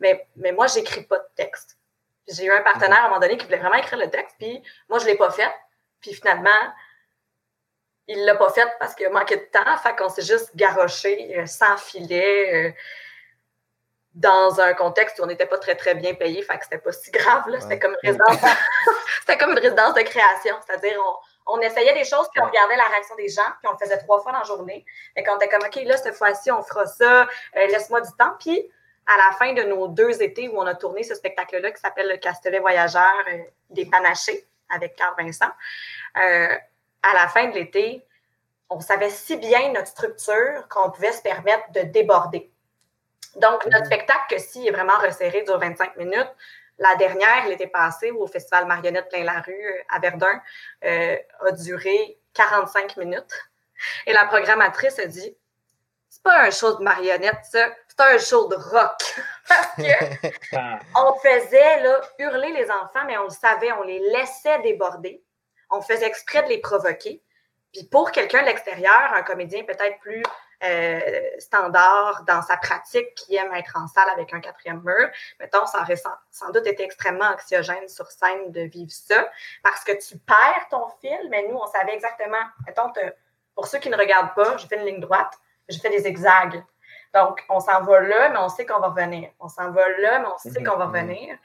Mais, 0.00 0.28
mais 0.36 0.52
moi, 0.52 0.66
j'écris 0.66 1.04
pas 1.04 1.18
de 1.18 1.28
texte. 1.34 1.78
J'ai 2.26 2.44
eu 2.44 2.52
un 2.52 2.60
partenaire 2.60 2.98
à 2.98 3.06
un 3.06 3.08
moment 3.08 3.20
donné 3.20 3.38
qui 3.38 3.46
voulait 3.46 3.58
vraiment 3.58 3.76
écrire 3.76 3.98
le 3.98 4.10
texte, 4.10 4.36
puis 4.38 4.62
moi, 4.88 4.98
je 4.98 5.06
l'ai 5.06 5.16
pas 5.16 5.30
fait. 5.30 5.50
Puis 6.00 6.12
finalement, 6.12 6.50
il 8.08 8.24
l'a 8.24 8.34
pas 8.34 8.50
fait 8.50 8.66
parce 8.80 8.94
qu'il 8.94 9.06
a 9.06 9.10
manqué 9.10 9.36
de 9.36 9.44
temps. 9.52 9.76
Fait 9.82 9.94
qu'on 9.94 10.08
s'est 10.08 10.22
juste 10.22 10.56
garoché 10.56 11.38
euh, 11.38 11.46
sans 11.46 11.76
filet 11.76 12.68
euh, 12.68 12.72
dans 14.14 14.60
un 14.60 14.72
contexte 14.72 15.18
où 15.18 15.24
on 15.24 15.26
n'était 15.26 15.46
pas 15.46 15.58
très, 15.58 15.76
très 15.76 15.94
bien 15.94 16.14
payé. 16.14 16.42
Fait 16.42 16.56
que 16.56 16.64
c'était 16.64 16.78
pas 16.78 16.92
si 16.92 17.10
grave. 17.10 17.44
C'était 17.60 17.78
comme 17.78 17.94
une 18.02 18.08
résidence. 18.08 18.36
c'était 19.20 19.36
comme 19.36 19.52
une 19.52 19.58
résidence 19.58 19.94
de 19.94 20.00
création. 20.00 20.56
C'est-à-dire, 20.66 20.98
on, 21.46 21.60
essayait 21.60 21.92
des 21.92 22.04
choses, 22.04 22.28
puis 22.32 22.42
on 22.42 22.46
regardait 22.46 22.76
la 22.76 22.88
réaction 22.88 23.14
des 23.16 23.28
gens, 23.28 23.42
puis 23.60 23.68
on 23.68 23.72
le 23.72 23.78
faisait 23.78 23.98
trois 23.98 24.22
fois 24.22 24.32
dans 24.32 24.38
la 24.38 24.44
journée. 24.44 24.84
Et 25.14 25.22
quand 25.22 25.34
on 25.34 25.36
était 25.36 25.48
comme, 25.48 25.66
OK, 25.66 25.76
là, 25.84 25.96
cette 25.98 26.14
fois-ci, 26.14 26.50
on 26.50 26.62
fera 26.62 26.86
ça, 26.86 27.22
euh, 27.22 27.66
laisse-moi 27.66 28.00
du 28.00 28.10
temps. 28.18 28.34
Puis, 28.40 28.70
à 29.06 29.16
la 29.16 29.36
fin 29.36 29.52
de 29.52 29.62
nos 29.62 29.88
deux 29.88 30.22
étés 30.22 30.48
où 30.48 30.58
on 30.58 30.66
a 30.66 30.74
tourné 30.74 31.02
ce 31.02 31.14
spectacle-là 31.14 31.72
qui 31.72 31.80
s'appelle 31.80 32.08
Le 32.08 32.16
Castellet 32.16 32.58
Voyageur 32.58 33.12
des 33.70 33.86
Panachés 33.86 34.46
avec 34.70 34.96
Carl 34.96 35.14
Vincent, 35.18 35.50
à 37.02 37.14
la 37.14 37.28
fin 37.28 37.48
de 37.48 37.54
l'été, 37.54 38.06
on 38.70 38.80
savait 38.80 39.10
si 39.10 39.36
bien 39.36 39.72
notre 39.72 39.88
structure 39.88 40.68
qu'on 40.68 40.90
pouvait 40.90 41.12
se 41.12 41.22
permettre 41.22 41.70
de 41.72 41.80
déborder. 41.82 42.50
Donc, 43.36 43.64
notre 43.66 43.80
mhm. 43.80 43.86
spectacle, 43.86 44.34
que 44.34 44.38
si 44.38 44.66
est 44.66 44.70
vraiment 44.70 44.98
resserré, 44.98 45.42
dure 45.42 45.58
25 45.58 45.96
minutes. 45.96 46.34
La 46.78 46.94
dernière, 46.96 47.48
l'été 47.48 47.66
passé, 47.66 48.10
au 48.10 48.26
Festival 48.26 48.66
Marionnette 48.66 49.08
Plein 49.08 49.24
la 49.24 49.40
rue 49.40 49.52
euh, 49.52 49.82
à 49.90 49.98
Verdun, 49.98 50.40
euh, 50.84 51.16
a 51.46 51.52
duré 51.52 52.18
45 52.34 52.96
minutes. 52.96 53.48
Et 54.06 54.12
la 54.12 54.26
programmatrice 54.26 54.98
a 54.98 55.06
dit 55.06 55.36
C'est 56.08 56.22
pas 56.22 56.42
un 56.42 56.50
show 56.50 56.76
de 56.76 56.82
marionnette, 56.82 57.44
ça, 57.44 57.68
c'est 57.88 58.00
un 58.00 58.18
show 58.18 58.48
de 58.48 58.56
rock. 58.56 59.00
Parce 59.48 59.74
que 59.76 60.28
ah. 60.56 60.78
on 60.96 61.14
faisait 61.18 61.82
là, 61.82 62.00
hurler 62.18 62.52
les 62.52 62.70
enfants, 62.70 63.04
mais 63.06 63.18
on 63.18 63.24
le 63.24 63.30
savait, 63.30 63.72
on 63.72 63.82
les 63.82 63.98
laissait 63.98 64.60
déborder 64.60 65.22
on 65.70 65.80
faisait 65.80 66.06
exprès 66.06 66.42
de 66.42 66.48
les 66.48 66.58
provoquer. 66.58 67.22
Puis 67.72 67.84
pour 67.84 68.10
quelqu'un 68.12 68.42
de 68.42 68.46
l'extérieur, 68.46 69.12
un 69.12 69.22
comédien 69.22 69.62
peut-être 69.64 69.98
plus 70.00 70.22
euh, 70.64 71.00
standard 71.38 72.24
dans 72.26 72.42
sa 72.42 72.56
pratique 72.56 73.14
qui 73.14 73.36
aime 73.36 73.54
être 73.54 73.76
en 73.76 73.86
salle 73.86 74.08
avec 74.10 74.32
un 74.32 74.40
quatrième 74.40 74.82
mur, 74.82 75.08
mettons, 75.38 75.66
ça 75.66 75.82
aurait 75.82 75.96
sans, 75.96 76.50
doute 76.50 76.66
été 76.66 76.82
extrêmement 76.82 77.26
anxiogène 77.26 77.86
sur 77.88 78.10
scène 78.10 78.50
de 78.50 78.62
vivre 78.62 78.90
ça 78.90 79.28
parce 79.62 79.84
que 79.84 79.92
tu 79.92 80.18
perds 80.18 80.66
ton 80.70 80.88
fil, 81.00 81.28
mais 81.30 81.46
nous, 81.48 81.56
on 81.56 81.66
savait 81.66 81.94
exactement, 81.94 82.42
mettons, 82.66 82.90
pour 83.54 83.66
ceux 83.66 83.78
qui 83.78 83.90
ne 83.90 83.96
regardent 83.96 84.34
pas, 84.34 84.56
je 84.56 84.66
fais 84.66 84.78
une 84.78 84.86
ligne 84.86 85.00
droite, 85.00 85.32
je 85.68 85.78
fais 85.78 85.90
des 85.90 86.00
zigzags. 86.00 86.64
Donc, 87.14 87.44
on 87.48 87.60
s'en 87.60 87.82
va 87.82 88.00
là, 88.00 88.28
mais 88.30 88.38
on 88.38 88.48
sait 88.48 88.66
qu'on 88.66 88.80
va 88.80 88.88
revenir. 88.88 89.30
On 89.40 89.48
s'en 89.48 89.70
va 89.70 89.88
là, 89.88 90.18
mais 90.18 90.28
on 90.28 90.38
sait 90.38 90.60
mhm. 90.60 90.66
qu'on 90.66 90.76
va 90.76 90.86
mhm. 90.86 90.92
revenir. 90.92 91.38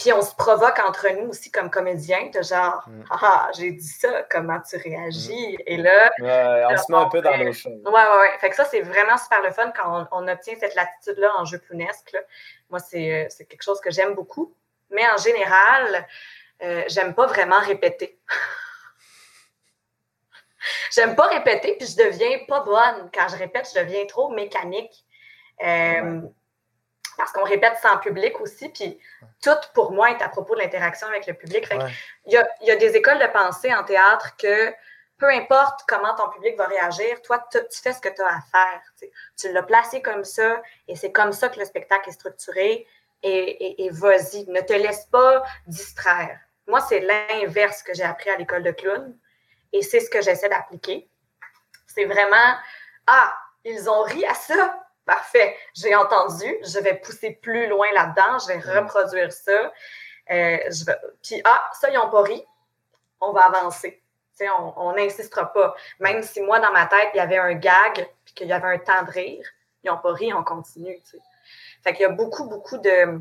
Puis 0.00 0.14
on 0.14 0.22
se 0.22 0.34
provoque 0.34 0.78
entre 0.78 1.10
nous 1.10 1.28
aussi 1.28 1.50
comme 1.50 1.70
comédiens, 1.70 2.30
de 2.34 2.40
genre, 2.40 2.88
mm. 2.88 3.04
ah, 3.10 3.18
ah, 3.20 3.50
j'ai 3.54 3.72
dit 3.72 3.86
ça, 3.86 4.22
comment 4.30 4.58
tu 4.60 4.76
réagis? 4.76 5.58
Mm. 5.58 5.62
Et 5.66 5.76
là. 5.76 6.10
on 6.70 6.76
se 6.78 6.90
met 6.90 6.98
un 6.98 7.08
peu 7.10 7.20
dans 7.20 7.36
nos 7.36 7.52
choses. 7.52 7.82
Ouais, 7.84 7.92
ouais, 7.92 8.18
ouais. 8.20 8.38
Fait 8.38 8.48
que 8.48 8.56
ça, 8.56 8.64
c'est 8.64 8.80
vraiment 8.80 9.18
super 9.18 9.42
le 9.42 9.50
fun 9.50 9.70
quand 9.76 10.08
on, 10.10 10.26
obtient 10.26 10.54
cette 10.58 10.74
latitude-là 10.74 11.32
en 11.36 11.44
jeu 11.44 11.58
plunesque. 11.58 12.16
Moi, 12.70 12.80
euh, 12.94 13.26
c'est 13.28 13.44
quelque 13.44 13.62
chose 13.62 13.78
que 13.80 13.90
j'aime 13.90 14.14
beaucoup. 14.14 14.54
Mais 14.90 15.06
en 15.06 15.18
général, 15.18 16.06
euh, 16.62 16.82
j'aime 16.88 17.14
pas 17.14 17.26
vraiment 17.26 17.60
répéter. 17.60 18.18
j'aime 20.94 21.14
pas 21.14 21.26
répéter, 21.26 21.76
puis 21.78 21.86
je 21.86 22.02
deviens 22.02 22.38
pas 22.48 22.60
bonne. 22.60 23.10
Quand 23.12 23.28
je 23.28 23.36
répète, 23.36 23.70
je 23.74 23.80
deviens 23.80 24.06
trop 24.06 24.30
mécanique. 24.30 25.04
Euh, 25.62 26.22
parce 27.20 27.32
qu'on 27.32 27.44
répète 27.44 27.76
sans 27.82 27.98
public 27.98 28.40
aussi, 28.40 28.70
puis 28.70 28.98
tout 29.42 29.50
pour 29.74 29.92
moi 29.92 30.10
est 30.10 30.22
à 30.22 30.30
propos 30.30 30.54
de 30.54 30.60
l'interaction 30.60 31.06
avec 31.06 31.26
le 31.26 31.34
public. 31.34 31.68
il, 32.26 32.32
y 32.32 32.70
a, 32.70 32.76
des 32.76 32.96
écoles 32.96 33.18
de 33.18 33.26
pensée 33.26 33.74
en 33.74 33.84
théâtre 33.84 34.36
que 34.38 34.72
peu 35.18 35.28
importe 35.28 35.82
comment 35.86 36.14
ton 36.14 36.30
public 36.30 36.56
va 36.56 36.64
réagir, 36.64 37.20
toi, 37.20 37.46
tu, 37.52 37.58
fais 37.82 37.92
ce 37.92 38.00
que 38.00 38.08
tu 38.08 38.22
as 38.22 38.26
à 38.26 38.40
faire. 38.50 39.10
Tu 39.38 39.52
l'as 39.52 39.62
placé 39.62 40.00
comme 40.00 40.24
ça 40.24 40.62
et 40.88 40.96
c'est 40.96 41.12
comme 41.12 41.32
ça 41.32 41.50
que 41.50 41.58
le 41.58 41.66
spectacle 41.66 42.08
est 42.08 42.12
structuré. 42.12 42.86
Et, 43.22 43.84
et, 43.84 43.90
vas-y, 43.90 44.46
ne 44.46 44.62
te 44.62 44.72
laisse 44.72 45.04
pas 45.12 45.42
distraire. 45.66 46.40
Moi, 46.66 46.80
c'est 46.80 47.00
l'inverse 47.00 47.82
que 47.82 47.92
j'ai 47.92 48.02
appris 48.02 48.30
à 48.30 48.36
l'école 48.36 48.62
de 48.62 48.70
clown 48.70 49.14
et 49.74 49.82
c'est 49.82 50.00
ce 50.00 50.08
que 50.08 50.22
j'essaie 50.22 50.48
d'appliquer. 50.48 51.06
C'est 51.86 52.06
vraiment, 52.06 52.56
ah, 53.06 53.36
ils 53.66 53.90
ont 53.90 54.02
ri 54.04 54.24
à 54.24 54.32
ça. 54.32 54.89
Parfait, 55.06 55.56
j'ai 55.74 55.94
entendu, 55.94 56.56
je 56.62 56.78
vais 56.78 56.94
pousser 56.94 57.32
plus 57.42 57.66
loin 57.68 57.86
là-dedans, 57.92 58.38
je 58.38 58.48
vais 58.48 58.58
mm. 58.58 58.78
reproduire 58.78 59.32
ça. 59.32 59.72
Euh, 60.30 60.58
je 60.70 60.84
vais... 60.84 60.96
Puis, 61.22 61.40
ah, 61.44 61.68
ça, 61.72 61.90
ils 61.90 61.94
n'ont 61.94 62.10
pas 62.10 62.22
ri, 62.22 62.44
on 63.20 63.32
va 63.32 63.42
avancer 63.46 64.00
on 64.76 64.92
n'insistera 64.92 65.52
pas. 65.52 65.74
Même 65.98 66.22
si 66.22 66.40
moi, 66.40 66.60
dans 66.60 66.72
ma 66.72 66.86
tête, 66.86 67.10
il 67.14 67.18
y 67.18 67.20
avait 67.20 67.38
un 67.38 67.54
gag 67.54 68.08
puis 68.24 68.34
qu'il 68.34 68.48
y 68.48 68.52
avait 68.52 68.74
un 68.74 68.78
temps 68.78 69.02
de 69.04 69.10
rire, 69.10 69.46
ils 69.82 69.90
n'ont 69.90 69.98
pas 69.98 70.12
ri, 70.12 70.32
on 70.32 70.44
continue. 70.44 71.00
Fait 71.82 71.92
qu'il 71.92 72.02
y 72.02 72.04
a 72.04 72.10
beaucoup, 72.10 72.48
beaucoup 72.48 72.78
de. 72.78 73.20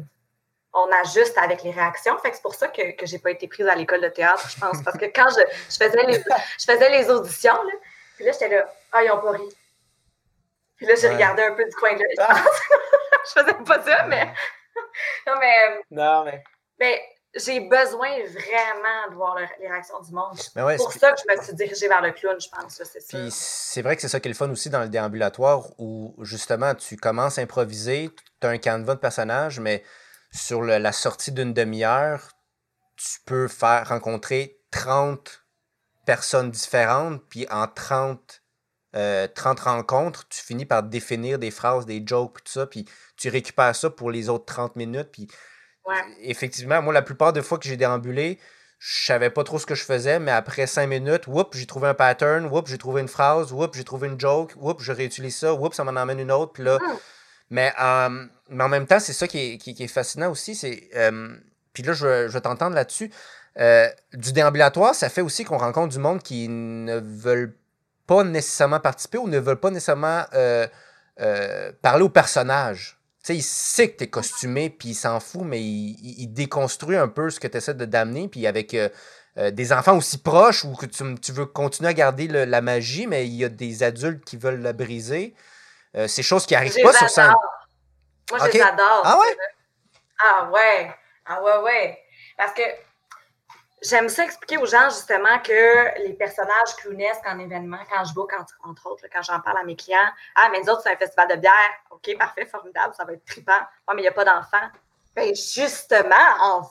On 0.72 0.88
ajuste 1.02 1.38
avec 1.38 1.63
les 1.63 1.72
réactions. 1.72 2.18
Fait 2.20 2.30
que 2.30 2.36
c'est 2.36 2.44
pour 2.44 2.54
ça 2.54 2.68
que, 2.68 2.82
je 3.04 3.12
n'ai 3.12 3.20
pas 3.20 3.32
été 3.32 3.48
prise 3.48 3.68
à 3.68 3.74
l'école 3.74 4.02
de 4.02 4.10
théâtre, 4.10 4.48
je 4.50 4.60
pense. 4.60 4.84
Parce 4.84 4.98
que 4.98 5.06
quand 5.06 5.28
je, 5.30 5.44
faisais, 5.76 6.06
les, 6.06 6.13
je 6.13 6.72
faisais 6.72 6.89
les 6.89 7.10
auditions, 7.10 7.54
là, 7.54 7.74
puis 8.15 8.26
là, 8.26 8.32
j'étais 8.34 8.50
là, 8.50 8.72
ah, 8.92 9.04
ils 9.04 9.08
n'ont 9.08 9.20
pas 9.20 9.32
ri. 9.32 9.50
Puis 10.80 10.88
là, 10.88 10.96
j'ai 10.96 11.10
regardé 11.10 11.44
un 11.44 11.52
peu 11.52 11.65
du 11.65 11.76
coin 11.76 11.94
de 11.94 12.00
l'œil. 12.00 12.15
Ah. 12.18 12.42
je 13.26 13.42
faisais 13.42 13.54
pas 13.65 13.84
ça, 13.84 14.08
mais. 14.08 14.26
non, 15.28 15.34
mais. 15.39 15.82
Non, 15.92 16.24
mais. 16.24 16.44
Mais 16.80 17.02
j'ai 17.36 17.60
besoin 17.60 18.10
vraiment 18.24 19.10
de 19.12 19.15
voir 19.15 19.38
les 19.38 19.68
réactions 19.68 20.00
du 20.00 20.12
monde. 20.12 20.38
c'est 20.38 20.78
pour 20.78 20.94
ça 20.94 21.12
que 21.12 21.20
je 21.20 21.38
me 21.38 21.44
suis 21.44 21.54
dirigée 21.54 21.88
vers 21.88 22.02
le 22.02 22.12
clown, 22.12 22.38
je 22.39 22.48
pense. 22.50 22.82
C'est 22.82 23.08
Puis 23.08 23.30
c'est 23.30 23.82
vrai 23.82 23.96
que 23.96 24.02
c'est 24.02 24.08
ça 24.08 24.20
qui 24.20 24.30
est 24.30 24.32
le 24.32 24.38
fun 24.38 24.50
aussi 24.50 24.70
dans 24.70 24.80
le 24.80 24.89
déambulatoire 24.89 25.68
où 25.78 26.15
justement 26.22 26.74
tu 26.74 26.98
commences 26.98 27.38
à 27.38 27.42
improviser, 27.42 28.10
tu 28.42 28.48
as 28.48 28.50
un 28.50 28.58
canevas 28.58 28.96
de 28.96 29.00
personnages, 29.00 29.60
mais 29.60 29.84
sur 30.32 30.63
la 30.63 30.92
sortie 30.92 31.32
d'une 31.32 31.54
demi-heure, 31.54 32.32
tu 32.96 33.20
peux 33.26 33.48
faire 33.48 33.89
rencontrer 33.89 34.60
30 34.72 35.44
personnes 36.06 36.50
différentes, 36.50 37.22
puis 37.30 37.46
en 37.52 37.68
30, 37.68 38.38
30 38.93 38.95
euh, 38.95 39.62
rencontres, 39.63 40.28
tu 40.30 40.41
finis 40.43 40.65
par 40.65 40.84
définir 40.84 41.39
des 41.39 41.52
phrases, 41.52 41.86
des 41.86 42.04
jokes, 42.06 42.43
tout 42.43 42.52
ça, 42.52 42.65
puis 42.65 42.86
tu 43.17 43.30
récupères 43.30 43.75
ça 43.75 43.89
pour 43.89 44.10
les 44.12 44.30
autres 44.30 44.45
30 44.45 44.75
minutes, 44.75 45.10
puis 45.12 45.28
Effectivement, 46.21 46.82
moi, 46.82 46.93
la 46.93 47.02
plupart 47.02 47.34
des 47.34 47.41
fois 47.41 47.58
que 47.58 47.67
j'ai 47.67 47.78
déambulé, 47.78 48.39
je 48.78 49.06
savais 49.06 49.30
pas 49.30 49.43
trop 49.43 49.60
ce 49.60 49.65
que 49.65 49.75
je 49.75 49.84
faisais, 49.84 50.19
mais 50.19 50.32
après 50.32 50.67
cinq 50.67 50.88
minutes, 50.88 51.28
whoop, 51.28 51.56
j'ai 51.56 51.65
trouvé 51.65 51.89
un 51.89 51.93
pattern, 51.93 52.45
whoop, 52.45 52.67
j'ai 52.67 52.78
trouvé 52.78 53.02
une 53.02 53.08
phrase, 53.08 53.52
whoop, 53.52 53.75
j'ai 53.75 53.84
trouvé 53.84 54.08
une 54.08 54.19
joke, 54.19 54.54
whoop, 54.56 54.82
je 54.82 54.91
réutilise 54.91 55.36
ça, 55.36 55.54
whoop, 55.54 55.73
ça 55.73 55.84
m'en 55.84 55.99
emmène 55.99 56.19
une 56.19 56.32
autre, 56.32 56.54
puis 56.54 56.63
là. 56.63 56.78
Hmm. 56.78 56.97
Mais, 57.52 57.73
euh, 57.82 58.25
mais 58.49 58.63
en 58.63 58.69
même 58.69 58.86
temps, 58.86 58.99
c'est 58.99 59.13
ça 59.13 59.28
qui 59.28 59.39
est, 59.39 59.58
qui, 59.58 59.75
est, 59.84 59.88
fascinant 59.88 60.30
aussi. 60.30 60.54
c'est 60.54 60.89
euh, 60.95 61.36
Puis 61.73 61.82
là, 61.82 61.93
je, 61.93 62.28
je 62.28 62.34
vais 62.34 62.41
t'entendre 62.41 62.75
là-dessus. 62.75 63.12
Euh, 63.60 63.89
du 64.13 64.32
déambulatoire, 64.32 64.93
ça 64.93 65.10
fait 65.10 65.21
aussi 65.21 65.45
qu'on 65.45 65.58
rencontre 65.58 65.91
du 65.91 65.99
monde 65.99 66.21
qui 66.21 66.47
ne 66.47 66.99
veulent 66.99 67.58
pas 68.10 68.24
nécessairement 68.24 68.80
participer 68.80 69.19
ou 69.19 69.28
ne 69.28 69.38
veulent 69.38 69.60
pas 69.60 69.69
nécessairement 69.69 70.26
parler 71.82 72.04
au 72.04 72.10
personnage 72.10 73.00
il 73.34 73.43
sait 73.43 73.91
que 73.91 73.98
tu 73.98 74.04
es 74.06 74.10
costumé, 74.10 74.69
puis 74.69 74.89
il 74.89 74.95
s'en 74.95 75.19
fout, 75.19 75.41
mais 75.43 75.62
il, 75.62 76.28
déconstruit 76.28 76.98
un 76.98 77.08
peu 77.08 77.30
ce 77.30 77.39
que 77.39 77.48
tu 77.48 77.58
essaies 77.58 77.74
de 77.74 77.86
d'amener. 77.86 78.28
Puis 78.28 78.48
avec 78.48 78.74
euh, 78.74 78.89
euh, 79.38 79.52
des 79.52 79.74
enfants 79.74 79.98
aussi 79.98 80.17
proches 80.17 80.63
où 80.63 80.76
que 80.76 80.86
tu, 80.86 81.32
veux 81.32 81.45
continuer 81.45 81.89
à 81.89 81.93
garder 81.93 82.28
la 82.28 82.62
magie, 82.62 83.08
mais 83.08 83.28
il 83.28 83.34
y 83.36 83.45
a 83.45 83.50
des 83.50 83.84
adultes 83.84 84.24
qui 84.26 84.38
veulent 84.38 84.62
la 84.62 84.74
briser. 84.74 85.36
Euh, 85.95 86.08
c'est 86.08 86.24
chose 86.24 86.45
qui 86.45 86.54
n'arrivent 86.54 86.82
pas 86.82 86.93
sur 86.93 87.10
scène. 87.10 87.34
Moi, 88.32 88.39
je 88.48 88.52
les 88.52 88.62
adore. 88.62 89.02
Ah 89.04 89.19
ouais? 89.19 89.38
Ah 90.24 90.50
ouais. 90.52 90.91
Ah 91.26 91.41
ouais, 91.43 91.58
ouais. 91.63 92.00
Parce 92.38 92.54
que 92.54 92.62
J'aime 93.82 94.10
ça 94.10 94.26
expliquer 94.26 94.58
aux 94.58 94.65
gens 94.65 94.89
justement 94.89 95.39
que 95.39 96.00
les 96.04 96.13
personnages 96.13 96.76
clownesques 96.78 97.26
en 97.26 97.39
événement, 97.39 97.80
quand 97.89 98.04
je 98.04 98.13
book 98.13 98.32
entre, 98.63 98.88
autres, 98.88 99.06
quand 99.12 99.22
j'en 99.22 99.39
parle 99.39 99.60
à 99.60 99.63
mes 99.63 99.76
clients, 99.76 100.12
ah, 100.36 100.50
mais 100.52 100.60
nous 100.60 100.70
autres, 100.70 100.82
c'est 100.84 100.92
un 100.92 100.98
festival 100.98 101.30
de 101.30 101.36
bière. 101.36 101.54
OK, 101.92 102.18
parfait, 102.18 102.46
formidable, 102.46 102.94
ça 102.96 103.06
va 103.06 103.13
être 103.13 103.26
trippant. 103.26 103.62
Oh, 103.88 103.94
mais 103.96 104.02
il 104.02 104.04
n'y 104.04 104.10
a 104.10 104.13
pas 104.13 104.26
d'enfants. 104.26 104.70
Ben, 105.15 105.34
justement, 105.36 106.15
on 106.42 106.62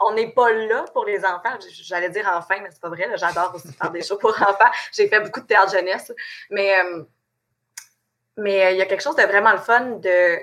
on 0.00 0.12
n'est 0.12 0.32
pas 0.32 0.50
là 0.50 0.84
pour 0.92 1.04
les 1.04 1.24
enfants. 1.24 1.58
J'allais 1.82 2.10
dire 2.10 2.30
enfin, 2.32 2.60
mais 2.60 2.70
c'est 2.70 2.80
pas 2.80 2.88
vrai. 2.88 3.10
J'adore 3.16 3.54
aussi 3.54 3.72
faire 3.72 3.90
des 3.90 4.02
choses 4.02 4.18
pour 4.18 4.30
enfants. 4.30 4.70
J'ai 4.92 5.08
fait 5.08 5.20
beaucoup 5.20 5.40
de 5.40 5.46
théâtre 5.46 5.72
jeunesse. 5.72 6.12
Mais 6.50 6.78
euh, 6.80 7.02
mais 8.36 8.66
euh, 8.66 8.70
il 8.70 8.78
y 8.78 8.82
a 8.82 8.86
quelque 8.86 9.02
chose 9.02 9.16
de 9.16 9.22
vraiment 9.22 9.52
le 9.52 9.58
fun 9.58 9.80
de 9.96 10.38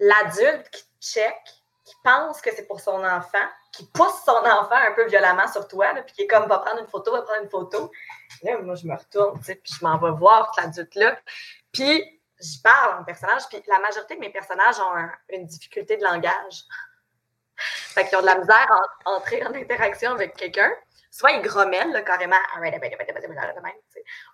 l'adulte 0.00 0.70
qui 0.70 0.84
check, 1.00 1.36
qui 1.84 1.94
pense 2.02 2.40
que 2.40 2.50
c'est 2.54 2.66
pour 2.66 2.80
son 2.80 3.04
enfant, 3.04 3.46
qui 3.72 3.86
pousse 3.86 4.22
son 4.24 4.32
enfant 4.32 4.76
un 4.76 4.92
peu 4.92 5.06
violemment 5.06 5.48
sur 5.48 5.66
toi, 5.66 5.94
puis 6.04 6.14
qui 6.14 6.22
est 6.22 6.26
comme 6.26 6.46
va 6.46 6.58
prendre 6.58 6.80
une 6.80 6.86
photo, 6.88 7.10
va 7.12 7.22
prendre 7.22 7.42
une 7.42 7.50
photo. 7.50 7.90
Là, 8.42 8.58
moi, 8.58 8.74
je 8.74 8.86
me 8.86 8.94
retourne, 8.94 9.40
puis 9.40 9.58
je 9.64 9.84
m'en 9.84 9.98
vais 9.98 10.10
voir 10.10 10.52
cet 10.54 10.66
adulte-là. 10.66 11.18
Puis, 11.72 12.20
j'y 12.38 12.60
parle 12.60 13.00
en 13.00 13.04
personnage, 13.04 13.48
puis 13.48 13.62
la 13.66 13.78
majorité 13.78 14.16
de 14.16 14.20
mes 14.20 14.30
personnages 14.30 14.78
ont 14.78 15.08
une 15.30 15.46
difficulté 15.46 15.96
de 15.96 16.04
langage. 16.04 16.64
fait 17.56 18.06
qu'ils 18.06 18.18
ont 18.18 18.22
de 18.22 18.26
la 18.26 18.38
misère 18.38 18.66
à 19.04 19.10
entrer 19.10 19.44
en 19.44 19.54
interaction 19.54 20.12
avec 20.12 20.36
quelqu'un. 20.36 20.70
Soit 21.10 21.32
ils 21.32 21.42
grommellent 21.42 22.04
carrément, 22.04 22.36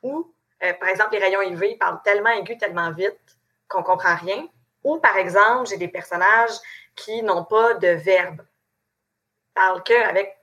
ou, 0.03 0.35
par 0.81 0.89
exemple, 0.89 1.13
les 1.13 1.19
rayons 1.19 1.43
UV, 1.43 1.73
ils 1.73 1.79
parlent 1.79 2.01
tellement 2.03 2.31
aigu, 2.31 2.57
tellement 2.57 2.93
vite 2.93 3.19
qu'on 3.69 3.83
comprend 3.83 4.15
rien. 4.17 4.47
Ou, 4.85 4.99
par 4.99 5.17
exemple, 5.17 5.69
j'ai 5.69 5.77
des 5.77 5.89
personnages 5.89 6.57
qui 6.95 7.23
n'ont 7.23 7.45
pas 7.45 7.75
de 7.75 7.89
verbe 7.89 8.43
parle 9.59 9.83
qu'avec 9.83 10.39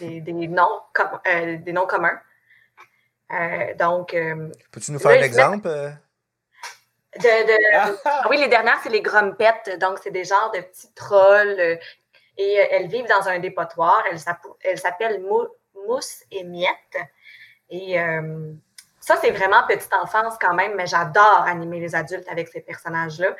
des, 0.00 0.20
des, 0.20 0.48
noms, 0.48 0.80
euh, 1.26 1.56
des 1.58 1.72
noms 1.72 1.86
communs. 1.86 2.20
Euh, 3.32 3.74
donc. 3.74 4.14
Euh, 4.14 4.50
Peux-tu 4.70 4.92
nous 4.92 4.98
faire 4.98 5.12
un 5.12 5.24
exemple? 5.24 5.68
De, 5.68 5.92
ah 7.74 8.26
oui, 8.28 8.38
les 8.38 8.48
dernières, 8.48 8.80
c'est 8.82 8.88
les 8.88 9.00
grumpettes. 9.00 9.78
Donc, 9.80 9.98
c'est 10.02 10.10
des 10.10 10.24
genres 10.24 10.50
de 10.52 10.60
petits 10.60 10.92
trolls. 10.94 11.78
et 12.36 12.52
elles 12.70 12.88
vivent 12.88 13.08
dans 13.08 13.28
un 13.28 13.38
dépotoir. 13.38 14.02
Elles 14.10 14.78
s'appellent 14.78 15.22
Mousse 15.74 16.22
et 16.30 16.44
Miette. 16.44 16.96
Et 17.70 17.96
ça, 18.98 19.16
c'est 19.20 19.30
vraiment 19.30 19.64
petite 19.68 19.94
enfance 19.94 20.34
quand 20.40 20.54
même, 20.54 20.74
mais 20.74 20.86
j'adore 20.86 21.44
animer 21.46 21.78
les 21.78 21.94
adultes 21.94 22.28
avec 22.28 22.48
ces 22.48 22.60
personnages-là. 22.60 23.36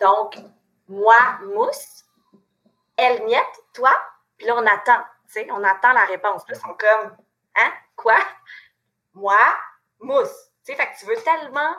Donc, 0.00 0.38
moi, 0.88 1.16
Mousse, 1.54 2.04
elle, 2.96 3.24
Miette, 3.26 3.44
toi, 3.74 3.94
puis 4.38 4.46
là, 4.46 4.54
on 4.56 4.66
attend, 4.66 5.02
tu 5.26 5.34
sais, 5.34 5.48
on 5.50 5.62
attend 5.64 5.92
la 5.92 6.04
réponse. 6.04 6.44
Puis 6.44 6.54
là, 6.54 6.60
ils 6.60 6.66
sont 6.66 6.76
comme, 6.76 7.16
hein, 7.56 7.72
quoi? 7.96 8.18
Moi, 9.14 9.38
mousse. 10.00 10.50
Tu 10.64 10.72
sais, 10.72 10.76
fait 10.76 10.86
que 10.92 10.98
tu 10.98 11.06
veux 11.06 11.16
tellement, 11.22 11.74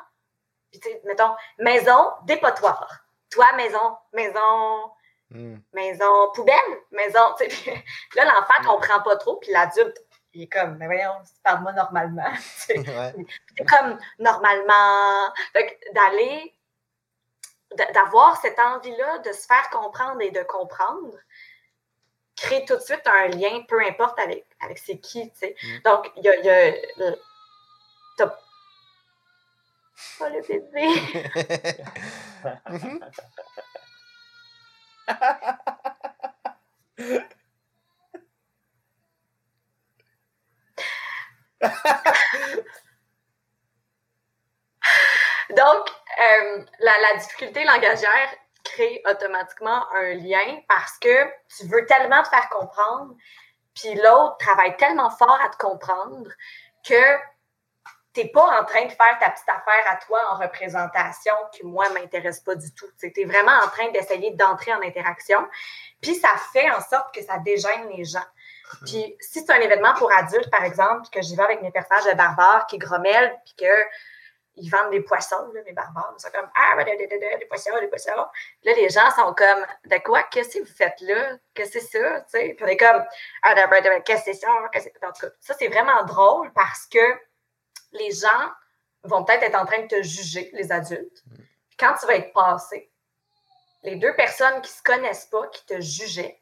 puis 0.72 0.80
tu 0.80 0.89
sais, 0.89 1.02
mettons, 1.06 1.36
maison, 1.58 2.13
dépotoir. 2.24 3.00
Toi, 3.32 3.45
maison, 3.54 3.98
maison, 4.13 4.91
hmm. 5.30 5.58
maison, 5.74 6.32
poubelle, 6.34 6.56
maison, 6.91 7.34
tu 7.39 7.50
sais. 7.50 7.84
là, 8.15 8.26
l'enfant 8.26 8.62
ne 8.62 8.67
comprend 8.67 9.02
pas 9.02 9.15
trop, 9.15 9.38
puis 9.38 9.52
l'adulte, 9.52 9.98
il 10.34 10.43
est 10.43 10.48
comme, 10.48 10.78
mais 10.78 10.86
voyons, 10.86 11.24
parle-moi 11.43 11.72
normalement. 11.74 12.32
C'est 12.39 12.84
comme, 13.67 13.98
normalement. 14.19 15.34
Fait 15.54 15.80
d'aller, 15.93 16.56
d'avoir 17.93 18.38
cette 18.38 18.60
envie-là 18.60 19.19
de 19.19 19.32
se 19.32 19.45
faire 19.45 19.69
comprendre 19.69 20.22
et 20.22 20.32
de 20.32 20.43
comprendre, 20.43 21.13
crée 22.41 22.65
tout 22.65 22.75
de 22.75 22.82
suite 22.82 23.06
un 23.06 23.28
lien, 23.28 23.63
peu 23.67 23.82
importe 23.82 24.19
avec, 24.19 24.45
avec 24.62 24.78
c'est 24.78 24.99
qui, 24.99 25.30
tu 25.32 25.38
sais. 25.38 25.56
Mm. 25.63 25.80
Donc, 25.86 26.12
il 26.17 26.23
y 26.23 26.30
a, 26.30 26.36
y 26.41 26.49
a 26.49 26.73
pas 30.17 30.30
le 30.30 30.41
bébé. 30.41 30.88
Donc, 45.49 45.89
euh, 46.19 46.65
la, 46.80 46.91
la 46.99 47.17
difficulté 47.19 47.63
langagière, 47.63 48.30
crée 48.71 49.01
automatiquement 49.10 49.86
un 49.93 50.13
lien 50.15 50.60
parce 50.67 50.97
que 50.99 51.25
tu 51.58 51.67
veux 51.67 51.86
tellement 51.86 52.23
te 52.23 52.29
faire 52.29 52.49
comprendre, 52.49 53.15
puis 53.75 53.95
l'autre 53.95 54.38
travaille 54.38 54.75
tellement 54.77 55.10
fort 55.10 55.39
à 55.43 55.49
te 55.49 55.58
comprendre 55.58 56.29
que 56.86 57.17
tu 58.13 58.21
n'es 58.21 58.29
pas 58.29 58.60
en 58.60 58.65
train 58.65 58.86
de 58.86 58.91
faire 58.91 59.17
ta 59.19 59.29
petite 59.29 59.49
affaire 59.49 59.91
à 59.91 59.95
toi 59.97 60.19
en 60.32 60.38
représentation 60.38 61.34
qui, 61.53 61.63
moi, 61.63 61.89
m'intéresse 61.89 62.39
pas 62.39 62.55
du 62.55 62.73
tout. 62.73 62.88
Tu 62.99 63.12
es 63.15 63.25
vraiment 63.25 63.51
en 63.63 63.67
train 63.67 63.91
d'essayer 63.91 64.32
d'entrer 64.32 64.73
en 64.73 64.82
interaction. 64.82 65.47
Puis 66.01 66.15
ça 66.15 66.29
fait 66.51 66.69
en 66.71 66.82
sorte 66.82 67.13
que 67.13 67.21
ça 67.21 67.38
dégêne 67.38 67.89
les 67.95 68.05
gens. 68.05 68.25
Puis 68.86 69.15
si 69.19 69.39
c'est 69.39 69.51
un 69.51 69.60
événement 69.60 69.93
pour 69.95 70.12
adultes, 70.12 70.49
par 70.49 70.63
exemple, 70.63 71.08
que 71.12 71.21
j'y 71.21 71.36
vais 71.36 71.43
avec 71.43 71.62
mes 71.62 71.71
personnages 71.71 72.05
de 72.05 72.13
barbares 72.17 72.67
qui 72.67 72.77
grommellent, 72.77 73.36
puis 73.45 73.55
qu'ils 74.60 74.72
vendent 74.72 74.91
des 74.91 75.02
poissons, 75.02 75.52
là, 75.54 75.62
mes 75.65 75.74
barbares. 75.74 76.13
Ils 76.17 76.22
sont 76.22 76.32
comme 76.32 76.50
Ah, 76.56 76.76
ben, 76.76 76.86
des 76.86 77.45
poissons, 77.48 77.80
des 77.80 77.88
poissons. 77.88 78.26
Puis 78.62 78.69
là, 78.69 78.76
les 78.76 78.89
gens 78.89 79.10
sont 79.12 79.34
comme 79.34 79.65
De 79.86 79.98
quoi? 80.04 80.24
Qu'est-ce 80.24 80.58
que 80.58 80.63
vous 80.63 80.74
faites 80.74 81.00
là? 81.02 81.38
Qu'est-ce 81.54 81.74
que 81.74 81.80
c'est 81.80 82.00
ça? 82.00 82.26
Puis 82.32 82.58
on 82.62 82.67
est 82.67 82.78
comme 82.78 83.04
Ah, 83.43 83.56
qu'est-ce 84.06 84.26
que 84.26 84.34
c'est 84.34 84.34
ça? 84.34 84.50
En 84.52 85.12
tout 85.12 85.22
cas, 85.22 85.34
ça, 85.39 85.54
c'est 85.58 85.67
vraiment 85.67 86.04
drôle 86.04 86.52
parce 86.54 86.86
que 86.88 87.00
les 87.93 88.12
gens 88.12 88.52
vont 89.04 89.24
peut-être 89.24 89.43
être 89.43 89.60
en 89.60 89.65
train 89.65 89.82
de 89.82 89.88
te 89.88 90.02
juger, 90.02 90.50
les 90.54 90.72
adultes. 90.72 91.24
Puis 91.69 91.78
quand 91.80 91.93
tu 92.00 92.06
vas 92.06 92.15
être 92.15 92.34
passé, 92.34 92.91
les 93.84 93.95
deux 93.95 94.13
personnes 94.15 94.62
qui 94.62 94.72
ne 94.72 94.78
se 94.78 94.84
connaissent 94.84 95.26
pas, 95.26 95.48
qui 95.48 95.65
te 95.65 95.80
jugeaient, 95.80 96.41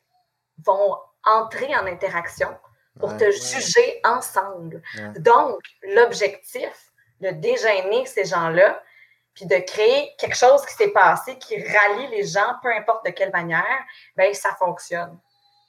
vont 0.65 0.97
entrer 1.23 1.75
en 1.75 1.85
interaction 1.85 2.57
pour 2.99 3.15
te 3.15 3.29
juger 3.29 4.01
ensemble. 4.03 4.81
Donc, 5.19 5.59
l'objectif 5.83 6.86
de 7.21 7.29
dégêner 7.31 8.05
ces 8.05 8.25
gens-là, 8.25 8.81
puis 9.33 9.45
de 9.45 9.57
créer 9.57 10.15
quelque 10.17 10.35
chose 10.35 10.65
qui 10.65 10.73
s'est 10.73 10.89
passé, 10.89 11.37
qui 11.37 11.55
rallie 11.61 12.07
les 12.07 12.25
gens, 12.25 12.55
peu 12.61 12.73
importe 12.73 13.05
de 13.05 13.11
quelle 13.11 13.31
manière, 13.31 13.85
bien, 14.15 14.33
ça 14.33 14.55
fonctionne. 14.55 15.17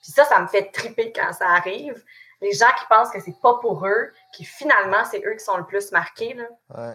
Puis 0.03 0.13
ça, 0.13 0.25
ça 0.25 0.41
me 0.41 0.47
fait 0.47 0.71
triper 0.71 1.13
quand 1.13 1.33
ça 1.33 1.49
arrive. 1.49 2.03
Les 2.41 2.53
gens 2.53 2.71
qui 2.79 2.87
pensent 2.89 3.11
que 3.11 3.21
c'est 3.21 3.39
pas 3.43 3.59
pour 3.61 3.87
eux, 3.87 4.13
qui 4.33 4.45
finalement, 4.45 5.05
c'est 5.05 5.23
eux 5.27 5.35
qui 5.35 5.45
sont 5.45 5.57
le 5.57 5.67
plus 5.67 5.93
marqués. 5.93 6.35
Là. 6.35 6.45
Ouais. 6.75 6.95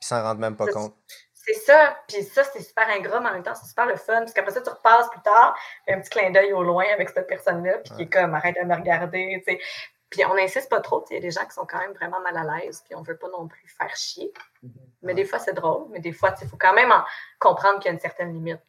Puis 0.00 0.08
s'en 0.08 0.22
rendent 0.22 0.38
même 0.38 0.56
pas 0.56 0.66
compte. 0.66 0.94
C'est 1.34 1.54
ça. 1.54 1.96
Puis 2.08 2.22
ça, 2.24 2.44
c'est 2.44 2.62
super 2.62 2.88
ingrat, 2.88 3.20
mais 3.20 3.28
en 3.28 3.32
même 3.34 3.42
temps, 3.42 3.54
c'est 3.54 3.68
super 3.68 3.86
le 3.86 3.96
fun. 3.96 4.18
Parce 4.18 4.32
qu'après 4.32 4.52
ça, 4.52 4.60
tu 4.60 4.70
repasses 4.70 5.08
plus 5.10 5.20
tard, 5.20 5.56
un 5.88 6.00
petit 6.00 6.10
clin 6.10 6.30
d'œil 6.30 6.52
au 6.52 6.62
loin 6.62 6.84
avec 6.92 7.10
cette 7.10 7.26
personne-là, 7.26 7.78
puis 7.78 7.94
qui 7.94 8.02
est 8.02 8.08
comme 8.08 8.34
arrête 8.34 8.56
de 8.56 8.66
me 8.66 8.74
regarder. 8.74 9.42
sais. 9.46 9.60
Puis 10.10 10.24
on 10.24 10.34
n'insiste 10.34 10.68
pas 10.68 10.80
trop. 10.80 11.04
Il 11.10 11.14
y 11.14 11.16
a 11.16 11.20
des 11.20 11.30
gens 11.30 11.44
qui 11.44 11.52
sont 11.52 11.66
quand 11.66 11.78
même 11.78 11.92
vraiment 11.92 12.20
mal 12.20 12.36
à 12.36 12.58
l'aise, 12.58 12.82
puis 12.84 12.94
on 12.94 13.02
veut 13.02 13.16
pas 13.16 13.28
non 13.28 13.46
plus 13.46 13.68
faire 13.68 13.94
chier. 13.94 14.32
Mm-hmm. 14.64 14.70
Mais 15.02 15.14
des 15.14 15.24
fois, 15.24 15.38
c'est 15.38 15.52
drôle, 15.52 15.88
mais 15.90 16.00
des 16.00 16.12
fois, 16.12 16.34
il 16.40 16.48
faut 16.48 16.56
quand 16.56 16.74
même 16.74 16.92
comprendre 17.38 17.78
qu'il 17.80 17.86
y 17.86 17.88
a 17.90 17.92
une 17.92 18.00
certaine 18.00 18.32
limite. 18.32 18.60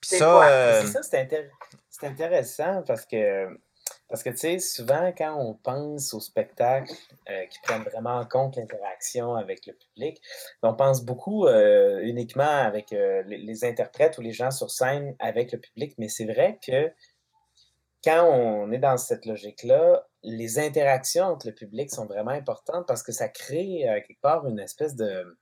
Puis 0.00 0.18
ça, 0.18 0.48
euh, 0.48 0.84
ça 0.86 1.02
c'est 1.02 2.06
intéressant 2.06 2.82
parce 2.82 3.06
que 3.06 3.48
parce 4.08 4.22
que, 4.22 4.30
tu 4.30 4.38
sais, 4.38 4.58
souvent, 4.58 5.12
quand 5.16 5.36
on 5.36 5.54
pense 5.54 6.14
aux 6.14 6.20
spectacles 6.20 6.92
euh, 7.28 7.44
qui 7.46 7.58
prennent 7.60 7.82
vraiment 7.82 8.16
en 8.16 8.24
compte 8.24 8.56
l'interaction 8.56 9.34
avec 9.34 9.66
le 9.66 9.74
public, 9.74 10.22
on 10.62 10.74
pense 10.74 11.04
beaucoup 11.04 11.46
euh, 11.46 12.00
uniquement 12.00 12.42
avec 12.42 12.92
euh, 12.94 13.22
les, 13.26 13.64
interprètes 13.64 14.16
ou 14.16 14.22
les 14.22 14.32
gens 14.32 14.50
sur 14.50 14.70
scène 14.70 15.14
avec 15.18 15.52
le 15.52 15.58
public, 15.58 15.94
mais 15.98 16.08
c'est 16.08 16.24
vrai 16.24 16.58
que 16.66 16.90
quand 18.02 18.24
on 18.24 18.72
est 18.72 18.78
dans 18.78 18.96
cette 18.96 19.26
logique-là, 19.26 20.07
les 20.22 20.58
interactions 20.58 21.24
entre 21.24 21.46
le 21.46 21.54
public 21.54 21.90
sont 21.90 22.06
vraiment 22.06 22.30
importantes 22.30 22.86
parce 22.86 23.02
que 23.02 23.12
ça 23.12 23.28
crée 23.28 23.84
quelque 24.06 24.20
part 24.20 24.46
une 24.46 24.58
espèce 24.58 24.96
de... 24.96 25.38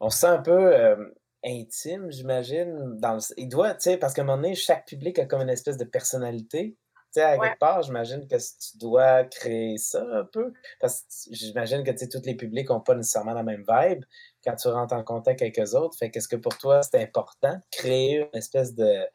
On 0.00 0.10
se 0.10 0.18
sent 0.18 0.26
un 0.26 0.42
peu 0.42 0.96
intime, 1.44 2.10
j'imagine. 2.10 2.98
Dans 2.98 3.18
Il 3.36 3.48
doit, 3.48 3.74
tu 3.74 3.82
sais, 3.82 3.96
parce 3.96 4.14
qu'à 4.14 4.22
un 4.22 4.24
moment 4.24 4.42
donné, 4.42 4.54
chaque 4.54 4.86
public 4.86 5.18
a 5.18 5.26
comme 5.26 5.42
une 5.42 5.48
espèce 5.48 5.76
de 5.76 5.84
personnalité 5.84 6.76
sais, 7.12 7.22
à 7.22 7.38
quelque 7.38 7.58
part, 7.58 7.82
j'imagine 7.82 8.26
que 8.26 8.36
tu 8.36 8.78
dois 8.78 9.24
créer 9.24 9.76
ça 9.76 10.04
un 10.12 10.24
peu. 10.24 10.52
Parce 10.80 11.02
que 11.02 11.34
j'imagine 11.34 11.84
que 11.84 11.90
tous 11.90 12.24
les 12.24 12.34
publics 12.34 12.68
n'ont 12.68 12.80
pas 12.80 12.94
nécessairement 12.94 13.34
la 13.34 13.42
même 13.42 13.64
vibe 13.68 14.04
quand 14.44 14.56
tu 14.56 14.68
rentres 14.68 14.94
en 14.94 15.04
contact 15.04 15.42
avec 15.42 15.58
eux 15.58 15.76
autres. 15.76 15.96
Fait 15.98 16.10
qu'est-ce 16.10 16.28
que 16.28 16.36
pour 16.36 16.56
toi, 16.58 16.82
c'est 16.82 17.00
important 17.02 17.54
de 17.54 17.62
créer 17.70 18.20
une 18.20 18.38
espèce 18.38 18.74
de, 18.74 19.06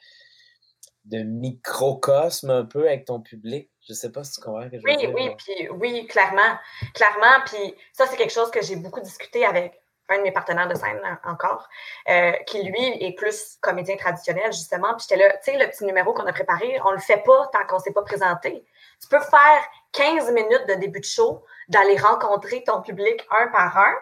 de 1.05 1.23
microcosme 1.23 2.49
un 2.49 2.65
peu 2.65 2.87
avec 2.87 3.05
ton 3.05 3.21
public? 3.21 3.69
Je 3.87 3.93
sais 3.93 4.11
pas 4.11 4.23
si 4.23 4.33
tu 4.33 4.41
comprends 4.41 4.69
que 4.69 4.77
je 4.77 4.83
veux 4.83 4.89
oui, 4.89 4.97
dire. 4.97 5.13
Oui, 5.13 5.35
puis, 5.37 5.69
oui, 5.69 6.07
clairement. 6.07 6.57
Clairement. 6.93 7.41
Puis 7.45 7.75
ça, 7.93 8.05
c'est 8.05 8.17
quelque 8.17 8.33
chose 8.33 8.51
que 8.51 8.61
j'ai 8.61 8.75
beaucoup 8.75 8.99
discuté 8.99 9.45
avec 9.45 9.81
un 10.09 10.17
de 10.17 10.23
mes 10.23 10.31
partenaires 10.31 10.67
de 10.67 10.75
scène 10.75 11.01
encore, 11.25 11.67
euh, 12.09 12.31
qui 12.45 12.63
lui 12.63 13.03
est 13.03 13.13
plus 13.17 13.57
comédien 13.61 13.97
traditionnel, 13.97 14.51
justement. 14.53 14.95
Puis 14.95 15.05
j'étais 15.09 15.21
là, 15.21 15.33
tu 15.37 15.51
sais, 15.51 15.57
le 15.57 15.67
petit 15.69 15.85
numéro 15.85 16.13
qu'on 16.13 16.25
a 16.25 16.33
préparé, 16.33 16.79
on 16.85 16.91
le 16.91 16.99
fait 16.99 17.23
pas 17.25 17.49
tant 17.51 17.65
qu'on 17.67 17.79
s'est 17.79 17.91
pas 17.91 18.03
présenté. 18.03 18.65
Tu 19.01 19.07
peux 19.09 19.19
faire 19.19 19.69
15 19.93 20.31
minutes 20.31 20.65
de 20.69 20.75
début 20.75 20.99
de 20.99 21.05
show, 21.05 21.43
d'aller 21.67 21.97
rencontrer 21.97 22.63
ton 22.63 22.81
public 22.81 23.25
un 23.31 23.47
par 23.47 23.77
un. 23.77 23.93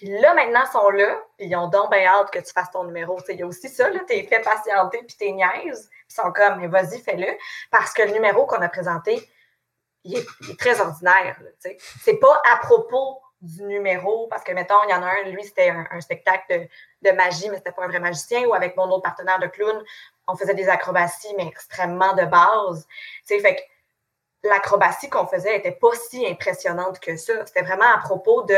Puis 0.00 0.08
là, 0.08 0.32
maintenant, 0.32 0.62
ils 0.66 0.72
sont 0.72 0.88
là, 0.88 1.22
puis 1.36 1.46
ils 1.48 1.56
ont 1.56 1.68
donc 1.68 1.90
bien 1.90 2.06
hâte 2.06 2.30
que 2.30 2.38
tu 2.38 2.50
fasses 2.54 2.70
ton 2.70 2.84
numéro. 2.84 3.20
Il 3.28 3.38
y 3.38 3.42
a 3.42 3.46
aussi 3.46 3.68
ça, 3.68 3.90
tu 3.90 4.14
es 4.14 4.22
fait 4.22 4.40
patienter, 4.40 5.02
puis 5.06 5.14
t'es 5.14 5.30
niaise. 5.30 5.90
Ils 6.08 6.14
sont 6.14 6.32
comme, 6.32 6.58
mais 6.58 6.68
vas-y, 6.68 7.02
fais-le. 7.02 7.26
Parce 7.70 7.92
que 7.92 8.00
le 8.04 8.12
numéro 8.12 8.46
qu'on 8.46 8.62
a 8.62 8.70
présenté, 8.70 9.28
il 10.04 10.16
est, 10.16 10.58
très 10.58 10.80
ordinaire. 10.80 11.38
C'est 12.00 12.16
pas 12.16 12.40
à 12.50 12.56
propos 12.56 13.20
du 13.42 13.62
numéro, 13.64 14.26
parce 14.28 14.42
que, 14.42 14.52
mettons, 14.52 14.82
il 14.84 14.90
y 14.90 14.94
en 14.94 15.02
a 15.02 15.06
un, 15.06 15.22
lui, 15.24 15.44
c'était 15.44 15.68
un, 15.68 16.00
spectacle 16.00 16.66
de, 17.02 17.10
magie, 17.10 17.50
mais 17.50 17.58
c'était 17.58 17.72
pas 17.72 17.84
un 17.84 17.88
vrai 17.88 18.00
magicien, 18.00 18.46
ou 18.46 18.54
avec 18.54 18.78
mon 18.78 18.84
autre 18.84 19.02
partenaire 19.02 19.38
de 19.38 19.48
clown, 19.48 19.84
on 20.28 20.34
faisait 20.34 20.54
des 20.54 20.70
acrobaties, 20.70 21.34
mais 21.36 21.46
extrêmement 21.46 22.14
de 22.14 22.24
base. 22.24 22.86
Tu 23.28 23.34
sais, 23.34 23.40
fait 23.40 23.56
que 23.56 24.48
l'acrobatie 24.48 25.10
qu'on 25.10 25.26
faisait 25.26 25.56
n'était 25.56 25.72
pas 25.72 25.92
si 25.92 26.26
impressionnante 26.26 27.00
que 27.00 27.16
ça. 27.16 27.44
C'était 27.44 27.62
vraiment 27.62 27.92
à 27.92 27.98
propos 27.98 28.44
de 28.44 28.56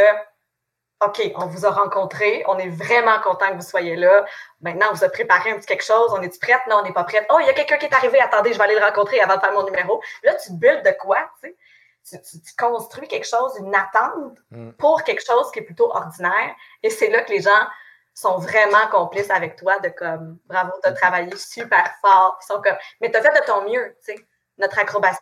OK, 1.04 1.32
on 1.36 1.46
vous 1.46 1.66
a 1.66 1.70
rencontré, 1.70 2.44
on 2.46 2.58
est 2.58 2.68
vraiment 2.68 3.18
content 3.20 3.48
que 3.50 3.54
vous 3.54 3.62
soyez 3.62 3.96
là. 3.96 4.24
Maintenant, 4.60 4.86
on 4.90 4.94
vous 4.94 5.04
a 5.04 5.08
préparé 5.08 5.50
un 5.50 5.56
petit 5.56 5.66
quelque 5.66 5.84
chose, 5.84 6.10
on 6.12 6.22
est 6.22 6.40
prête? 6.40 6.60
Non, 6.68 6.76
on 6.76 6.82
n'est 6.82 6.92
pas 6.92 7.04
prête. 7.04 7.26
Oh, 7.30 7.38
il 7.40 7.46
y 7.46 7.50
a 7.50 7.54
quelqu'un 7.54 7.76
qui 7.76 7.86
est 7.86 7.94
arrivé, 7.94 8.20
attendez, 8.20 8.52
je 8.52 8.58
vais 8.58 8.64
aller 8.64 8.78
le 8.78 8.84
rencontrer 8.84 9.20
avant 9.20 9.36
de 9.36 9.40
faire 9.40 9.52
mon 9.52 9.64
numéro. 9.64 10.02
Là, 10.22 10.34
tu 10.34 10.52
builds 10.52 10.84
de 10.84 10.94
quoi, 10.98 11.18
tu 11.42 11.48
sais? 11.48 11.56
tu, 12.04 12.38
construis 12.58 13.08
quelque 13.08 13.26
chose, 13.26 13.56
une 13.58 13.74
attente 13.74 14.38
mm. 14.50 14.72
pour 14.72 15.02
quelque 15.04 15.24
chose 15.24 15.50
qui 15.52 15.60
est 15.60 15.62
plutôt 15.62 15.90
ordinaire. 15.90 16.54
Et 16.82 16.90
c'est 16.90 17.08
là 17.08 17.22
que 17.22 17.30
les 17.32 17.40
gens 17.40 17.66
sont 18.14 18.38
vraiment 18.38 18.86
complices 18.90 19.30
avec 19.30 19.56
toi 19.56 19.78
de 19.78 19.88
comme 19.88 20.38
bravo, 20.46 20.72
tu 20.82 20.88
as 20.88 20.92
travaillé 20.92 21.34
super 21.36 21.94
fort. 22.00 22.38
Ils 22.42 22.46
sont 22.46 22.60
comme 22.60 22.76
mais 23.00 23.10
tu 23.10 23.16
as 23.16 23.22
fait 23.22 23.40
de 23.40 23.44
ton 23.46 23.68
mieux, 23.68 23.96
tu 24.04 24.14
sais. 24.14 24.26
Notre 24.58 24.78
acrobatie, 24.78 25.18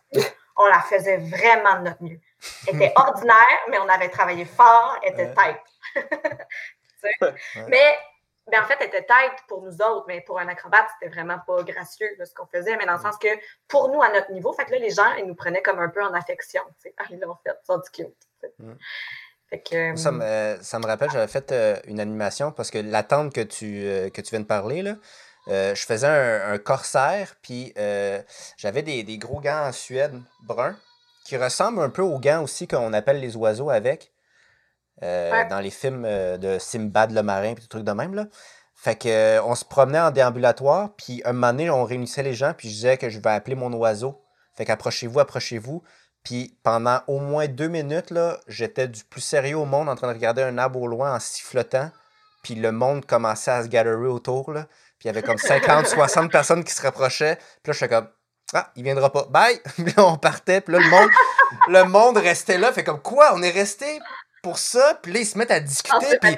on 0.57 0.65
la 0.65 0.81
faisait 0.81 1.17
vraiment 1.17 1.79
de 1.79 1.89
notre 1.89 2.03
mieux. 2.03 2.19
Elle 2.67 2.75
était 2.75 2.93
ordinaire, 2.97 3.59
mais 3.69 3.79
on 3.79 3.87
avait 3.87 4.09
travaillé 4.09 4.45
fort, 4.45 4.97
elle 5.03 5.13
était 5.13 5.33
tête. 5.33 5.61
mais 7.67 7.97
mais 8.47 8.57
ben, 8.57 8.63
en 8.63 8.67
fait, 8.67 8.77
elle 8.81 8.87
était 8.87 9.03
tête 9.03 9.39
pour 9.47 9.61
nous 9.61 9.81
autres, 9.81 10.05
mais 10.07 10.21
pour 10.21 10.39
un 10.39 10.47
acrobate, 10.47 10.87
c'était 10.99 11.13
vraiment 11.13 11.37
pas 11.45 11.63
gracieux 11.63 12.07
ce 12.23 12.33
qu'on 12.33 12.47
faisait, 12.47 12.75
mais 12.75 12.85
dans 12.85 12.93
le 12.93 12.99
mm. 12.99 13.03
sens 13.03 13.17
que 13.17 13.27
pour 13.67 13.89
nous, 13.89 14.01
à 14.01 14.11
notre 14.11 14.31
niveau, 14.31 14.51
fait 14.51 14.65
que 14.65 14.71
là, 14.71 14.79
les 14.79 14.89
gens, 14.89 15.13
ils 15.19 15.25
nous 15.25 15.35
prenaient 15.35 15.61
comme 15.61 15.79
un 15.79 15.89
peu 15.89 16.03
en 16.03 16.13
affection. 16.13 16.61
Ah, 16.97 17.03
ils 17.11 17.19
l'ont 17.19 17.37
fait, 17.45 17.55
ça 17.63 17.77
du 17.77 17.89
cute. 17.91 18.51
Mm. 18.57 18.73
que, 19.63 19.95
ça, 19.95 20.11
me, 20.11 20.57
ça, 20.61 20.79
me, 20.79 20.85
rappelle, 20.85 21.11
j'avais 21.11 21.27
fait 21.27 21.51
euh, 21.51 21.77
une 21.85 21.99
animation 21.99 22.51
parce 22.51 22.71
que 22.71 22.79
l'attente 22.79 23.31
que 23.31 23.41
tu, 23.41 23.85
euh, 23.85 24.09
que 24.09 24.21
tu 24.21 24.31
viens 24.31 24.41
de 24.41 24.45
parler, 24.45 24.81
là, 24.81 24.95
euh, 25.47 25.75
je 25.75 25.85
faisais 25.85 26.07
un, 26.07 26.57
corsaire, 26.57 27.35
puis 27.41 27.73
j'avais 28.57 28.81
des, 28.81 29.03
des, 29.03 29.17
gros 29.17 29.39
gants 29.39 29.67
en 29.67 29.71
Suède 29.71 30.19
bruns 30.43 30.77
qui 31.25 31.37
ressemblent 31.37 31.81
un 31.81 31.89
peu 31.89 32.01
aux 32.01 32.19
gants 32.19 32.43
aussi 32.43 32.67
qu'on 32.67 32.91
appelle 32.93 33.19
les 33.19 33.35
oiseaux 33.35 33.69
avec. 33.69 34.11
Euh, 35.03 35.31
dans 35.49 35.59
les 35.59 35.71
films 35.71 36.05
euh, 36.05 36.37
de 36.37 36.59
Simbad 36.59 37.11
le 37.11 37.23
marin, 37.23 37.53
puis 37.53 37.63
des 37.63 37.67
trucs 37.67 37.83
de 37.83 37.91
même. 37.91 38.13
Là. 38.13 38.25
Fait 38.75 38.95
que, 38.95 39.09
euh, 39.09 39.43
on 39.43 39.55
se 39.55 39.65
promenait 39.65 39.99
en 39.99 40.11
déambulatoire, 40.11 40.89
puis 40.95 41.21
un 41.25 41.33
moment 41.33 41.53
donné, 41.53 41.69
on 41.69 41.83
réunissait 41.83 42.23
les 42.23 42.33
gens, 42.33 42.53
puis 42.55 42.69
je 42.69 42.73
disais 42.73 42.97
que 42.97 43.09
je 43.09 43.19
vais 43.19 43.29
appeler 43.31 43.55
mon 43.55 43.73
oiseau. 43.73 44.23
Fait 44.55 44.65
qu'approchez-vous, 44.65 45.19
approchez-vous. 45.19 45.83
Puis 46.23 46.57
pendant 46.63 47.01
au 47.07 47.19
moins 47.19 47.47
deux 47.47 47.67
minutes, 47.67 48.11
là, 48.11 48.39
j'étais 48.47 48.87
du 48.87 49.03
plus 49.03 49.21
sérieux 49.21 49.57
au 49.57 49.65
monde 49.65 49.89
en 49.89 49.95
train 49.95 50.07
de 50.07 50.13
regarder 50.13 50.43
un 50.43 50.57
arbre 50.57 50.81
au 50.81 50.87
loin 50.87 51.15
en 51.15 51.19
sifflotant. 51.19 51.89
Puis 52.43 52.55
le 52.55 52.71
monde 52.71 53.05
commençait 53.05 53.51
à 53.51 53.63
se 53.63 53.67
gatherer 53.67 54.07
autour. 54.07 54.51
Là. 54.51 54.65
Puis 54.99 55.05
il 55.05 55.07
y 55.07 55.09
avait 55.09 55.23
comme 55.23 55.37
50, 55.37 55.87
60 55.87 56.31
personnes 56.31 56.63
qui 56.63 56.73
se 56.73 56.81
rapprochaient. 56.81 57.35
Puis 57.35 57.71
là, 57.71 57.73
je 57.73 57.77
suis 57.77 57.87
comme 57.87 58.07
Ah, 58.53 58.71
il 58.75 58.83
viendra 58.83 59.11
pas. 59.11 59.25
Bye! 59.29 59.59
Puis 59.75 59.85
là, 59.85 60.05
on 60.05 60.17
partait. 60.17 60.61
Puis 60.61 60.73
là, 60.73 60.79
le 60.79 60.89
monde, 60.89 61.09
le 61.67 61.83
monde 61.85 62.17
restait 62.17 62.57
là. 62.57 62.71
Fait 62.71 62.83
comme 62.83 63.01
quoi? 63.01 63.31
On 63.33 63.41
est 63.41 63.51
resté 63.51 63.99
pour 64.41 64.57
ça, 64.57 64.99
puis 65.01 65.13
là, 65.13 65.19
ils 65.19 65.25
se 65.25 65.37
mettent 65.37 65.51
à 65.51 65.59
discuter. 65.59 66.17
Puis, 66.19 66.35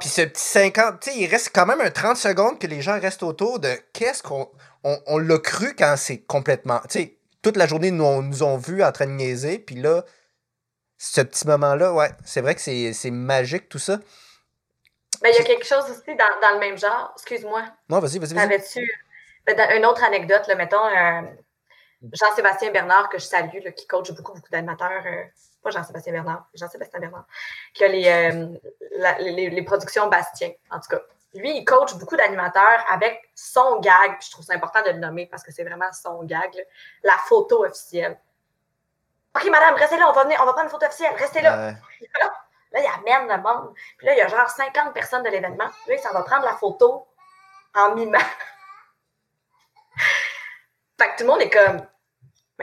puis 0.00 0.08
ce 0.08 0.22
petit 0.22 0.42
50, 0.42 1.00
tu 1.00 1.10
sais, 1.10 1.18
il 1.18 1.26
reste 1.26 1.50
quand 1.54 1.66
même 1.66 1.80
un 1.80 1.90
30 1.90 2.16
secondes 2.16 2.58
que 2.58 2.66
les 2.66 2.80
gens 2.80 2.98
restent 2.98 3.22
autour 3.22 3.58
de 3.58 3.70
qu'est-ce 3.92 4.22
qu'on 4.22 4.50
on, 4.84 5.18
l'a 5.18 5.38
cru 5.38 5.74
quand 5.76 5.94
c'est 5.96 6.18
complètement. 6.18 6.80
Tu 6.88 6.98
sais, 6.98 7.16
toute 7.42 7.56
la 7.56 7.66
journée, 7.66 7.90
nous, 7.90 8.22
nous 8.22 8.42
ont 8.42 8.56
vu 8.56 8.82
en 8.82 8.92
train 8.92 9.06
de 9.06 9.12
niaiser, 9.12 9.58
puis 9.58 9.76
là, 9.76 10.04
ce 10.96 11.20
petit 11.20 11.46
moment-là, 11.46 11.92
ouais, 11.92 12.10
c'est 12.24 12.40
vrai 12.40 12.54
que 12.54 12.60
c'est 12.60 13.10
magique 13.10 13.68
tout 13.68 13.78
ça. 13.78 13.98
Mais 15.22 15.30
il 15.32 15.36
y 15.36 15.40
a 15.40 15.44
quelque 15.44 15.66
chose 15.66 15.84
aussi 15.84 16.16
dans, 16.16 16.40
dans 16.40 16.54
le 16.54 16.58
même 16.58 16.78
genre, 16.78 17.12
excuse-moi. 17.16 17.64
Non, 17.88 17.98
vas-y, 18.00 18.18
vas-y. 18.18 18.34
Vas 18.34 18.58
tu 18.58 18.88
ben, 19.46 19.76
une 19.76 19.84
autre 19.84 20.02
anecdote, 20.04 20.46
là, 20.46 20.54
mettons, 20.54 20.86
euh, 20.86 21.22
Jean-Sébastien 22.12 22.70
Bernard, 22.72 23.08
que 23.08 23.18
je 23.18 23.24
salue, 23.24 23.62
là, 23.64 23.72
qui 23.72 23.86
coach 23.86 24.10
beaucoup, 24.12 24.32
beaucoup 24.32 24.50
d'animateurs. 24.50 25.02
Euh, 25.06 25.24
pas 25.62 25.70
Jean-Sébastien 25.70 26.12
Bernard, 26.12 26.46
Jean-Sébastien 26.54 27.00
Bernard, 27.00 27.24
qui 27.74 27.84
a 27.84 27.88
euh, 27.88 28.48
les, 29.20 29.50
les, 29.50 29.62
productions 29.62 30.08
Bastien, 30.08 30.50
en 30.70 30.80
tout 30.80 30.88
cas. 30.90 31.00
Lui, 31.34 31.56
il 31.56 31.64
coach 31.64 31.94
beaucoup 31.94 32.16
d'animateurs 32.16 32.84
avec 32.90 33.30
son 33.34 33.80
gag, 33.80 34.18
puis 34.18 34.26
je 34.26 34.32
trouve 34.32 34.44
ça 34.44 34.54
important 34.54 34.82
de 34.82 34.90
le 34.90 34.98
nommer 34.98 35.26
parce 35.26 35.42
que 35.42 35.52
c'est 35.52 35.64
vraiment 35.64 35.90
son 35.92 36.24
gag, 36.24 36.52
la 37.02 37.16
photo 37.26 37.64
officielle. 37.64 38.18
OK, 39.34 39.48
madame, 39.48 39.74
restez 39.76 39.96
là, 39.96 40.10
on 40.10 40.12
va 40.12 40.24
venir, 40.24 40.38
on 40.42 40.44
va 40.44 40.52
prendre 40.52 40.66
une 40.66 40.70
photo 40.70 40.86
officielle, 40.86 41.14
restez 41.16 41.40
là. 41.40 41.68
Ouais. 41.68 41.76
Là, 42.72 42.80
il 42.80 42.86
amène 42.86 43.28
le 43.28 43.42
monde. 43.42 43.74
Puis 43.98 44.06
là, 44.06 44.14
il 44.14 44.18
y 44.18 44.22
a 44.22 44.28
genre 44.28 44.48
50 44.48 44.94
personnes 44.94 45.22
de 45.22 45.28
l'événement. 45.28 45.68
Là, 45.86 45.98
ça 45.98 46.10
va 46.10 46.22
prendre 46.22 46.46
la 46.46 46.54
photo 46.54 47.06
en 47.74 47.94
mimant. 47.94 48.18
fait 50.98 51.10
que 51.10 51.16
tout 51.18 51.24
le 51.24 51.26
monde 51.26 51.42
est 51.42 51.50
comme, 51.50 51.86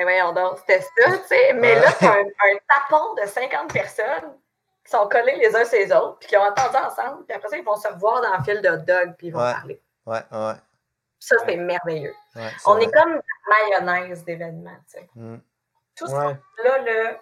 mais 0.06 0.20
voyons 0.22 0.34
donc, 0.34 0.58
c'était 0.60 0.82
ça, 0.82 1.18
tu 1.18 1.28
sais. 1.28 1.54
Mais 1.54 1.76
là, 1.80 1.92
c'est 1.92 2.06
un, 2.08 2.22
un 2.22 2.58
tapon 2.68 3.14
de 3.16 3.26
50 3.28 3.72
personnes 3.74 4.38
qui 4.86 4.92
sont 4.92 5.08
collés 5.10 5.36
les 5.36 5.56
uns 5.56 5.66
sur 5.66 5.78
les 5.78 5.92
autres, 5.92 6.20
puis 6.20 6.30
qui 6.30 6.38
ont 6.38 6.42
entendu 6.44 6.78
ensemble. 6.78 7.26
Puis 7.26 7.36
après 7.36 7.50
ça, 7.50 7.58
ils 7.58 7.64
vont 7.64 7.76
se 7.76 7.88
revoir 7.88 8.22
dans 8.22 8.38
le 8.38 8.44
fil 8.44 8.62
de 8.62 8.70
hot 8.70 8.78
dog, 8.78 9.16
puis 9.18 9.28
ils 9.28 9.34
vont 9.34 9.40
Ouais. 9.42 9.54
parler. 9.54 9.82
Ouais, 10.06 10.22
ouais. 10.32 10.54
Ça, 11.20 11.36
c'est 11.46 11.58
merveilleux. 11.58 12.14
ouais, 12.36 12.50
c'est 12.58 12.68
On 12.70 12.76
vrai. 12.76 12.84
est 12.86 12.92
comme 12.92 13.14
la 13.14 13.82
mayonnaise 13.86 14.24
d'événements, 14.24 14.78
tu 14.92 15.00
sais. 15.00 15.10
Mm. 15.16 15.38
Tout 15.96 16.08
ce 16.08 16.14
Ouais. 16.16 16.36
là, 16.64 16.78
là, 16.80 17.20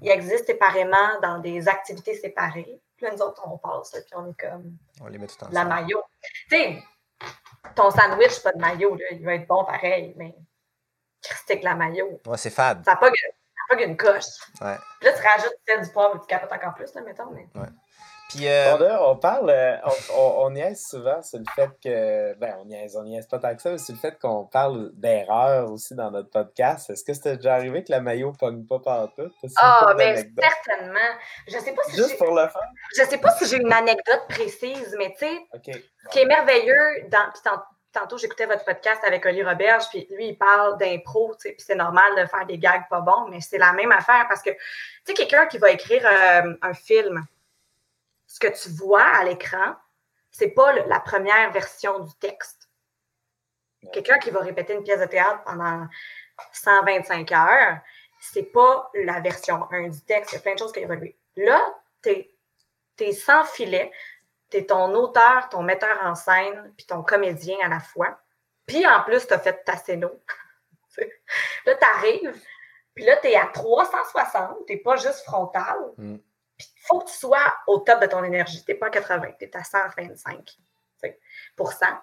il 0.00 0.10
existe 0.10 0.46
séparément 0.46 1.18
dans 1.22 1.38
des 1.38 1.68
activités 1.68 2.14
séparées. 2.14 2.80
Puis 2.96 3.06
là, 3.06 3.12
nous 3.12 3.20
autres, 3.22 3.42
on 3.46 3.58
passe, 3.58 3.92
là, 3.94 4.00
puis 4.02 4.14
on 4.16 4.30
est 4.30 4.40
comme 4.40 4.76
On 5.02 5.08
les 5.08 5.18
met 5.18 5.26
tout 5.26 5.34
ensemble. 5.42 5.54
la 5.54 5.64
maillot. 5.64 6.02
Tu 6.48 6.56
sais, 6.56 6.82
ton 7.74 7.90
sandwich, 7.90 8.40
pas 8.44 8.52
de 8.52 8.58
maillot, 8.60 8.94
là, 8.94 9.04
il 9.10 9.24
va 9.24 9.34
être 9.34 9.46
bon 9.48 9.64
pareil, 9.64 10.14
mais 10.16 10.36
Christique 11.22 11.62
la 11.62 11.74
maillot. 11.74 12.20
Ouais, 12.26 12.36
c'est 12.36 12.50
fade. 12.50 12.84
Ça 12.84 12.92
n'a 12.92 12.96
pas, 12.96 13.10
pas 13.68 13.76
qu'une 13.76 13.96
coche. 13.96 14.24
Ouais. 14.60 14.76
Puis 15.00 15.08
là, 15.08 15.12
tu 15.16 15.26
rajoutes 15.26 15.56
peut-être 15.66 15.84
du 15.84 15.90
poivre 15.90 16.16
et 16.16 16.18
du 16.18 16.26
capote 16.26 16.52
encore 16.52 16.74
plus, 16.74 16.94
là, 16.94 17.02
mettons. 17.02 17.30
Mais... 17.30 17.46
Puis, 18.28 18.48
euh, 18.48 18.98
on 19.00 19.16
parle, 19.16 19.50
euh, 19.50 19.76
on, 19.84 20.14
on, 20.16 20.46
on 20.46 20.50
niaise 20.52 20.82
souvent 20.88 21.20
sur 21.22 21.38
le 21.38 21.44
fait 21.54 21.68
que, 21.84 22.34
ben, 22.38 22.56
on 22.60 22.64
niaise, 22.64 22.96
on 22.96 23.02
niaise 23.02 23.26
pas 23.26 23.38
tant 23.38 23.54
que 23.54 23.60
ça, 23.60 23.70
mais 23.70 23.76
sur 23.78 23.94
le 23.94 24.00
fait 24.00 24.18
qu'on 24.18 24.46
parle 24.46 24.90
d'erreurs 24.94 25.70
aussi 25.70 25.94
dans 25.94 26.10
notre 26.10 26.30
podcast. 26.30 26.88
Est-ce 26.88 27.04
que 27.04 27.12
c'était 27.12 27.36
déjà 27.36 27.56
arrivé 27.56 27.84
que 27.84 27.90
la 27.90 28.00
maillot 28.00 28.32
pogne 28.32 28.64
pas 28.66 28.78
partout? 28.78 29.30
Ah, 29.56 29.80
une 29.80 29.86
couple 29.86 29.96
mais 29.98 30.16
certainement. 30.40 30.98
Je 31.46 31.58
sais 31.58 31.72
pas 31.72 31.82
si 31.84 31.96
Juste 31.96 32.16
pour 32.16 32.34
le 32.34 32.48
fun? 32.48 32.60
je 32.96 33.02
sais 33.02 33.18
pas 33.18 33.32
si 33.32 33.46
j'ai 33.46 33.58
une 33.58 33.72
anecdote 33.72 34.24
précise, 34.30 34.96
mais 34.98 35.14
tu 35.18 35.26
sais. 35.26 35.38
Ce 35.62 36.08
qui 36.08 36.20
est 36.20 36.26
merveilleux, 36.26 37.08
dans, 37.08 37.30
puis 37.32 37.52
tantôt 37.92 38.16
j'écoutais 38.18 38.46
votre 38.46 38.64
podcast 38.64 39.02
avec 39.04 39.24
Oli 39.26 39.42
Roberge, 39.44 39.88
puis 39.90 40.06
lui, 40.10 40.28
il 40.28 40.36
parle 40.38 40.78
d'impro, 40.78 41.34
tu 41.34 41.42
sais, 41.48 41.52
puis 41.52 41.62
c'est 41.66 41.74
normal 41.74 42.14
de 42.16 42.26
faire 42.26 42.46
des 42.46 42.58
gags 42.58 42.88
pas 42.88 43.00
bons, 43.00 43.28
mais 43.28 43.40
c'est 43.40 43.58
la 43.58 43.72
même 43.72 43.92
affaire 43.92 44.26
parce 44.28 44.42
que, 44.42 44.50
tu 44.50 44.58
sais, 45.06 45.14
quelqu'un 45.14 45.46
qui 45.46 45.58
va 45.58 45.70
écrire 45.70 46.04
euh, 46.06 46.54
un 46.62 46.74
film, 46.74 47.24
ce 48.26 48.40
que 48.40 48.48
tu 48.48 48.70
vois 48.70 49.04
à 49.04 49.24
l'écran, 49.24 49.76
c'est 50.30 50.48
pas 50.48 50.72
le- 50.72 50.84
la 50.88 51.00
première 51.00 51.50
version 51.52 51.98
du 52.00 52.14
texte. 52.14 52.68
Quelqu'un 53.92 54.18
qui 54.18 54.30
va 54.30 54.40
répéter 54.40 54.72
une 54.74 54.84
pièce 54.84 55.00
de 55.00 55.06
théâtre 55.06 55.42
pendant 55.44 55.86
125 56.52 57.30
heures, 57.32 57.78
c'est 58.20 58.44
pas 58.44 58.90
la 58.94 59.20
version 59.20 59.66
1 59.70 59.88
du 59.88 60.00
texte, 60.02 60.32
il 60.32 60.36
y 60.36 60.38
a 60.38 60.40
plein 60.40 60.54
de 60.54 60.58
choses 60.58 60.72
qui 60.72 60.78
ont 60.80 60.84
évolué. 60.84 61.16
Là, 61.36 61.60
t'es 62.00 62.28
es 63.00 63.12
sans 63.12 63.42
filet, 63.44 63.90
tu 64.52 64.58
es 64.58 64.66
ton 64.66 64.94
auteur, 64.94 65.48
ton 65.48 65.62
metteur 65.62 65.98
en 66.02 66.14
scène, 66.14 66.72
puis 66.76 66.86
ton 66.86 67.02
comédien 67.02 67.56
à 67.62 67.68
la 67.68 67.80
fois. 67.80 68.20
Puis 68.66 68.86
en 68.86 69.02
plus, 69.02 69.26
tu 69.26 69.32
as 69.32 69.38
fait 69.38 69.64
ta 69.64 69.76
scéno. 69.76 70.10
là, 71.66 71.74
tu 71.74 71.86
arrives, 71.96 72.38
puis 72.94 73.04
là, 73.04 73.16
tu 73.16 73.28
es 73.28 73.36
à 73.36 73.46
360, 73.46 74.66
tu 74.66 74.78
pas 74.78 74.96
juste 74.96 75.24
frontal. 75.24 75.78
Mm. 75.96 76.18
Puis 76.58 76.68
il 76.76 76.86
faut 76.86 77.00
que 77.00 77.10
tu 77.10 77.16
sois 77.16 77.54
au 77.66 77.78
top 77.78 78.02
de 78.02 78.06
ton 78.06 78.22
énergie. 78.22 78.62
Tu 78.64 78.74
pas 78.74 78.88
à 78.88 78.90
80, 78.90 79.32
tu 79.38 79.46
es 79.46 79.56
à 79.56 79.64
125 79.64 80.44
tu 80.44 80.54
sais, 80.98 81.18
pour 81.56 81.72
cent. 81.72 81.98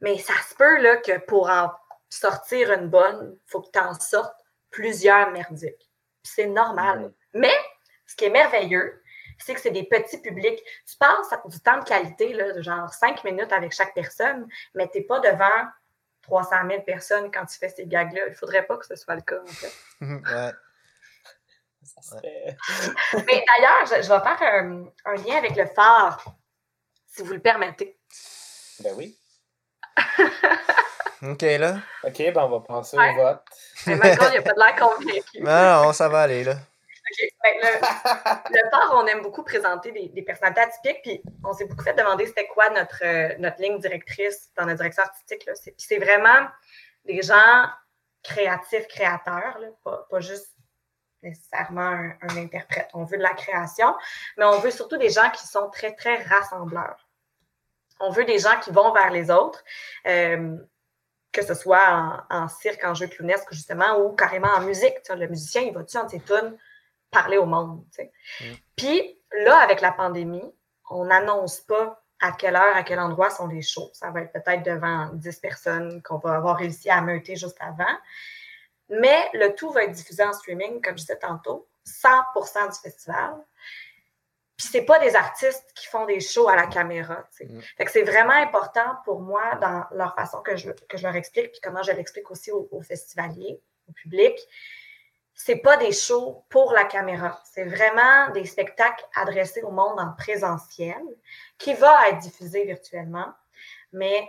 Mais 0.00 0.18
ça 0.18 0.34
se 0.48 0.54
peut 0.54 0.80
là, 0.80 0.98
que 0.98 1.18
pour 1.18 1.50
en 1.50 1.70
sortir 2.08 2.72
une 2.72 2.88
bonne, 2.88 3.36
il 3.44 3.50
faut 3.50 3.60
que 3.60 3.70
tu 3.70 3.78
en 3.78 3.92
sortes 3.94 4.40
plusieurs 4.70 5.32
merdiques. 5.32 5.90
C'est 6.22 6.46
normal. 6.46 7.00
Mhm. 7.00 7.14
Mais 7.34 7.56
ce 8.06 8.14
qui 8.14 8.26
est 8.26 8.30
merveilleux, 8.30 9.02
c'est 9.44 9.54
que 9.54 9.60
c'est 9.60 9.70
des 9.70 9.84
petits 9.84 10.20
publics. 10.20 10.62
Tu 10.88 10.96
passes 10.96 11.30
du 11.46 11.60
temps 11.60 11.78
de 11.78 11.84
qualité, 11.84 12.32
là, 12.32 12.52
de 12.52 12.62
genre 12.62 12.92
5 12.92 13.24
minutes 13.24 13.52
avec 13.52 13.72
chaque 13.72 13.94
personne, 13.94 14.46
mais 14.74 14.88
tu 14.88 14.98
n'es 14.98 15.04
pas 15.04 15.20
devant 15.20 15.66
300 16.22 16.56
000 16.68 16.82
personnes 16.82 17.30
quand 17.32 17.46
tu 17.46 17.58
fais 17.58 17.68
ces 17.70 17.86
gags-là. 17.86 18.26
Il 18.26 18.30
ne 18.30 18.34
faudrait 18.34 18.66
pas 18.66 18.76
que 18.76 18.86
ce 18.86 18.96
soit 18.96 19.14
le 19.16 19.22
cas, 19.22 19.40
en 19.42 19.46
fait. 19.46 19.72
ouais. 20.00 20.52
Ça 21.82 22.02
serait- 22.02 22.56
Mais 23.26 23.44
d'ailleurs, 23.46 23.86
je, 23.86 24.02
je 24.02 24.08
vais 24.12 24.20
faire 24.20 24.38
un, 24.42 24.84
un 25.06 25.14
lien 25.14 25.36
avec 25.38 25.56
le 25.56 25.66
phare, 25.66 26.22
si 27.06 27.22
vous 27.22 27.32
le 27.32 27.40
permettez. 27.40 27.98
Ben 28.80 28.92
oui. 28.96 29.16
OK, 31.22 31.42
là. 31.42 31.78
OK, 32.04 32.16
ben 32.18 32.36
on 32.42 32.48
va 32.48 32.60
passer 32.60 32.96
Ouais. 32.96 33.12
au 33.12 33.22
vote. 33.22 33.42
Mais 33.86 33.96
Michael, 33.96 34.30
il 34.32 34.36
n'a 34.36 34.42
pas 34.42 34.52
de 34.52 34.58
l'air 34.58 34.76
convaincu. 34.76 35.40
Non, 35.40 35.82
non, 35.84 35.92
ça 35.92 36.08
va 36.08 36.22
aller, 36.22 36.44
là. 36.44 36.54
OK. 37.10 37.28
Ben, 37.42 37.54
le, 38.50 38.92
on 38.92 39.06
aime 39.06 39.22
beaucoup 39.22 39.42
présenter 39.42 39.92
des, 39.92 40.08
des 40.08 40.22
personnalités 40.22 40.60
atypiques, 40.60 41.02
puis 41.02 41.22
on 41.44 41.52
s'est 41.52 41.64
beaucoup 41.64 41.82
fait 41.82 41.94
demander 41.94 42.26
c'était 42.26 42.46
quoi 42.46 42.70
notre, 42.70 43.02
euh, 43.04 43.34
notre 43.38 43.60
ligne 43.60 43.78
directrice 43.78 44.50
dans 44.56 44.64
notre 44.64 44.78
direction 44.78 45.02
artistique. 45.02 45.44
Là. 45.46 45.54
C'est, 45.54 45.72
puis 45.72 45.86
c'est 45.86 45.98
vraiment 45.98 46.48
des 47.04 47.22
gens 47.22 47.66
créatifs, 48.22 48.86
créateurs, 48.88 49.58
là, 49.58 49.68
pas, 49.82 50.06
pas 50.10 50.20
juste 50.20 50.54
nécessairement 51.22 51.80
un, 51.80 52.16
un 52.22 52.36
interprète. 52.36 52.88
On 52.94 53.04
veut 53.04 53.18
de 53.18 53.22
la 53.22 53.34
création, 53.34 53.94
mais 54.36 54.44
on 54.44 54.58
veut 54.58 54.70
surtout 54.70 54.96
des 54.96 55.10
gens 55.10 55.30
qui 55.30 55.46
sont 55.46 55.68
très, 55.70 55.94
très 55.94 56.22
rassembleurs. 56.22 57.08
On 58.00 58.10
veut 58.10 58.24
des 58.24 58.38
gens 58.38 58.58
qui 58.60 58.70
vont 58.70 58.92
vers 58.92 59.10
les 59.10 59.30
autres, 59.30 59.62
euh, 60.06 60.56
que 61.32 61.44
ce 61.44 61.54
soit 61.54 62.24
en, 62.30 62.36
en 62.44 62.48
cirque, 62.48 62.82
en 62.84 62.94
jeu 62.94 63.06
clownesque, 63.06 63.48
justement, 63.52 63.98
ou 63.98 64.12
carrément 64.14 64.48
en 64.48 64.62
musique. 64.62 65.02
Tu 65.04 65.14
le 65.14 65.28
musicien, 65.28 65.62
il 65.62 65.74
va-tu 65.74 65.96
en 65.98 66.08
ses 66.08 66.20
tunes? 66.20 66.56
Parler 67.10 67.36
au 67.36 67.46
monde? 67.46 67.84
Mm. 67.98 68.44
Puis 68.76 69.20
là, 69.44 69.58
avec 69.58 69.80
la 69.80 69.92
pandémie, 69.92 70.54
on 70.90 71.04
n'annonce 71.04 71.60
pas 71.60 72.02
à 72.20 72.32
quelle 72.32 72.56
heure, 72.56 72.76
à 72.76 72.82
quel 72.82 73.00
endroit 73.00 73.30
sont 73.30 73.46
les 73.46 73.62
shows. 73.62 73.90
Ça 73.94 74.10
va 74.10 74.22
être 74.22 74.32
peut-être 74.32 74.62
devant 74.62 75.06
10 75.14 75.36
personnes 75.38 76.02
qu'on 76.02 76.18
va 76.18 76.36
avoir 76.36 76.56
réussi 76.56 76.90
à 76.90 77.00
meuter 77.00 77.36
juste 77.36 77.56
avant. 77.60 77.96
Mais 78.90 79.30
le 79.34 79.54
tout 79.54 79.70
va 79.70 79.84
être 79.84 79.92
diffusé 79.92 80.22
en 80.22 80.32
streaming, 80.32 80.82
comme 80.82 80.98
je 80.98 81.02
disais 81.02 81.18
tantôt, 81.18 81.68
100% 81.86 82.72
du 82.72 82.78
festival. 82.80 83.34
Puis 84.56 84.68
c'est 84.70 84.82
pas 84.82 84.98
des 84.98 85.16
artistes 85.16 85.72
qui 85.74 85.86
font 85.86 86.04
des 86.04 86.20
shows 86.20 86.48
à 86.48 86.56
la 86.56 86.66
caméra. 86.66 87.24
Mm. 87.40 87.60
Fait 87.78 87.84
que 87.86 87.90
c'est 87.90 88.02
vraiment 88.02 88.34
important 88.34 88.96
pour 89.04 89.20
moi 89.20 89.54
dans 89.54 89.86
leur 89.92 90.14
façon 90.14 90.42
que 90.42 90.56
je, 90.56 90.70
que 90.70 90.98
je 90.98 91.02
leur 91.04 91.16
explique, 91.16 91.52
puis 91.52 91.60
comment 91.62 91.82
je 91.82 91.92
l'explique 91.92 92.30
aussi 92.30 92.50
aux, 92.50 92.68
aux 92.70 92.82
festivaliers, 92.82 93.62
au 93.88 93.92
public. 93.92 94.38
C'est 95.42 95.56
pas 95.56 95.78
des 95.78 95.92
shows 95.92 96.44
pour 96.50 96.72
la 96.74 96.84
caméra. 96.84 97.40
C'est 97.44 97.64
vraiment 97.64 98.28
des 98.34 98.44
spectacles 98.44 99.04
adressés 99.14 99.62
au 99.62 99.70
monde 99.70 99.98
en 99.98 100.12
présentiel, 100.12 101.02
qui 101.56 101.72
va 101.72 102.08
être 102.10 102.18
diffusé 102.18 102.64
virtuellement. 102.64 103.32
Mais 103.92 104.28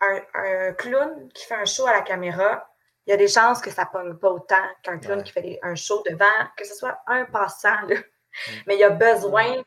un, 0.00 0.20
un 0.34 0.72
clown 0.72 1.28
qui 1.34 1.44
fait 1.44 1.54
un 1.54 1.66
show 1.66 1.86
à 1.86 1.92
la 1.92 2.00
caméra, 2.00 2.66
il 3.06 3.10
y 3.10 3.12
a 3.12 3.18
des 3.18 3.28
chances 3.28 3.60
que 3.60 3.70
ça 3.70 3.84
pogne 3.84 4.14
pas 4.16 4.30
autant 4.30 4.64
qu'un 4.82 4.98
clown 4.98 5.18
Ouais. 5.18 5.24
qui 5.24 5.32
fait 5.32 5.58
un 5.62 5.74
show 5.74 6.02
devant, 6.08 6.24
que 6.56 6.64
ce 6.64 6.74
soit 6.74 6.98
un 7.06 7.26
passant. 7.26 7.82
là. 7.88 7.96
Mais 8.66 8.76
il 8.78 8.84
a 8.84 8.90
besoin 8.90 9.62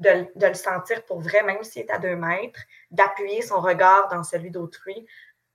de, 0.00 0.26
de 0.34 0.46
le 0.48 0.54
sentir 0.54 1.02
pour 1.06 1.20
vrai, 1.20 1.42
même 1.42 1.64
s'il 1.64 1.82
est 1.82 1.90
à 1.90 1.98
deux 1.98 2.16
mètres, 2.16 2.60
d'appuyer 2.90 3.40
son 3.40 3.60
regard 3.60 4.08
dans 4.08 4.22
celui 4.22 4.50
d'autrui 4.50 5.06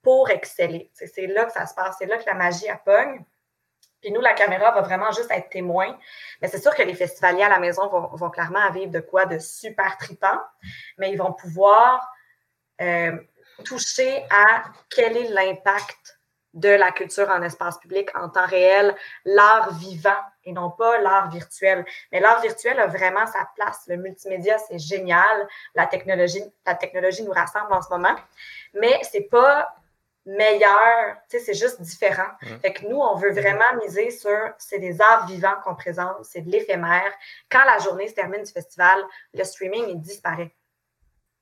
pour 0.02 0.32
exceller. 0.32 0.90
C'est 0.94 1.28
là 1.28 1.46
que 1.46 1.52
ça 1.52 1.68
se 1.68 1.76
passe, 1.76 1.98
c'est 2.00 2.08
là 2.08 2.18
que 2.18 2.26
la 2.26 2.34
magie 2.34 2.66
elle 2.68 2.82
pogne. 2.84 3.24
Puis 4.06 4.14
nous, 4.14 4.22
la 4.22 4.36
caméra 4.36 4.70
va 4.70 4.82
vraiment 4.82 5.12
juste 5.12 5.32
être 5.32 5.50
témoin. 5.50 5.98
Mais 6.40 6.48
c'est 6.48 6.62
sûr 6.62 6.76
que 6.76 6.84
les 6.84 6.94
festivaliers 6.94 7.42
à 7.42 7.50
la 7.50 7.58
maison 7.58 7.88
vont, 7.88 8.08
vont 8.16 8.30
clairement 8.30 8.70
vivre 8.70 8.92
de 8.92 9.00
quoi 9.00 9.26
de 9.26 9.40
super 9.40 9.98
tripant, 9.98 10.40
mais 11.00 11.10
ils 11.10 11.18
vont 11.18 11.34
pouvoir 11.34 12.08
euh, 12.82 13.18
toucher 13.64 14.24
à 14.30 14.66
quel 14.92 15.18
est 15.18 15.30
l'impact 15.30 16.20
de 16.54 16.70
la 16.70 16.92
culture 16.92 17.28
en 17.32 17.42
espace 17.42 17.80
public 17.80 18.16
en 18.16 18.30
temps 18.30 18.46
réel, 18.46 18.96
l'art 19.26 19.74
vivant 19.74 20.22
et 20.44 20.54
non 20.54 20.70
pas 20.70 21.00
l'art 21.00 21.32
virtuel. 21.32 21.84
Mais 22.12 22.20
l'art 22.20 22.42
virtuel 22.42 22.80
a 22.80 22.86
vraiment 22.86 23.26
sa 23.26 23.50
place. 23.56 23.86
Le 23.88 23.98
multimédia, 23.98 24.60
c'est 24.60 24.78
génial. 24.78 25.48
La 25.74 25.88
technologie, 25.88 26.44
la 26.64 26.76
technologie 26.76 27.24
nous 27.24 27.32
rassemble 27.32 27.74
en 27.74 27.82
ce 27.82 27.90
moment. 27.90 28.16
Mais 28.76 29.00
c'est 29.02 29.28
pas 29.32 29.76
meilleur, 30.26 31.16
tu 31.30 31.38
sais, 31.38 31.40
c'est 31.40 31.54
juste 31.54 31.82
différent. 31.82 32.28
Mm. 32.42 32.58
Fait 32.62 32.74
que 32.74 32.86
nous, 32.88 32.98
on 33.00 33.16
veut 33.16 33.32
vraiment 33.32 33.64
miser 33.84 34.10
sur, 34.12 34.38
c'est 34.58 34.80
des 34.80 35.00
arts 35.02 35.28
vivants 35.28 35.56
qu'on 35.64 35.76
présente, 35.76 36.24
c'est 36.24 36.42
de 36.42 36.50
l'éphémère. 36.52 37.12
Quand 37.52 37.64
la 37.66 37.78
journée 37.80 38.08
se 38.08 38.14
termine 38.14 38.44
du 38.44 38.52
festival, 38.52 39.04
le 39.34 39.44
streaming, 39.44 39.86
il 39.90 40.02
disparaît. 40.02 40.56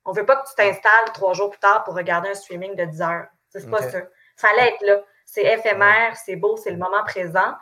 On 0.04 0.12
veut 0.12 0.26
pas 0.26 0.36
que 0.36 0.48
tu 0.48 0.54
t'installes 0.54 1.12
trois 1.14 1.32
jours 1.32 1.50
plus 1.50 1.60
tard 1.60 1.82
pour 1.84 1.94
regarder 1.94 2.28
un 2.28 2.34
streaming 2.34 2.74
de 2.76 2.84
10 2.84 3.00
heures. 3.02 3.26
C'est 3.48 3.70
pas 3.70 3.82
Ok. 3.82 3.90
ça. 3.90 3.98
Fallait 4.36 4.74
être 4.74 4.82
là. 4.82 5.00
C'est 5.24 5.44
éphémère, 5.44 6.16
c'est 6.16 6.36
beau, 6.36 6.56
c'est 6.58 6.70
le 6.70 6.76
moment 6.76 7.02
présent, 7.04 7.54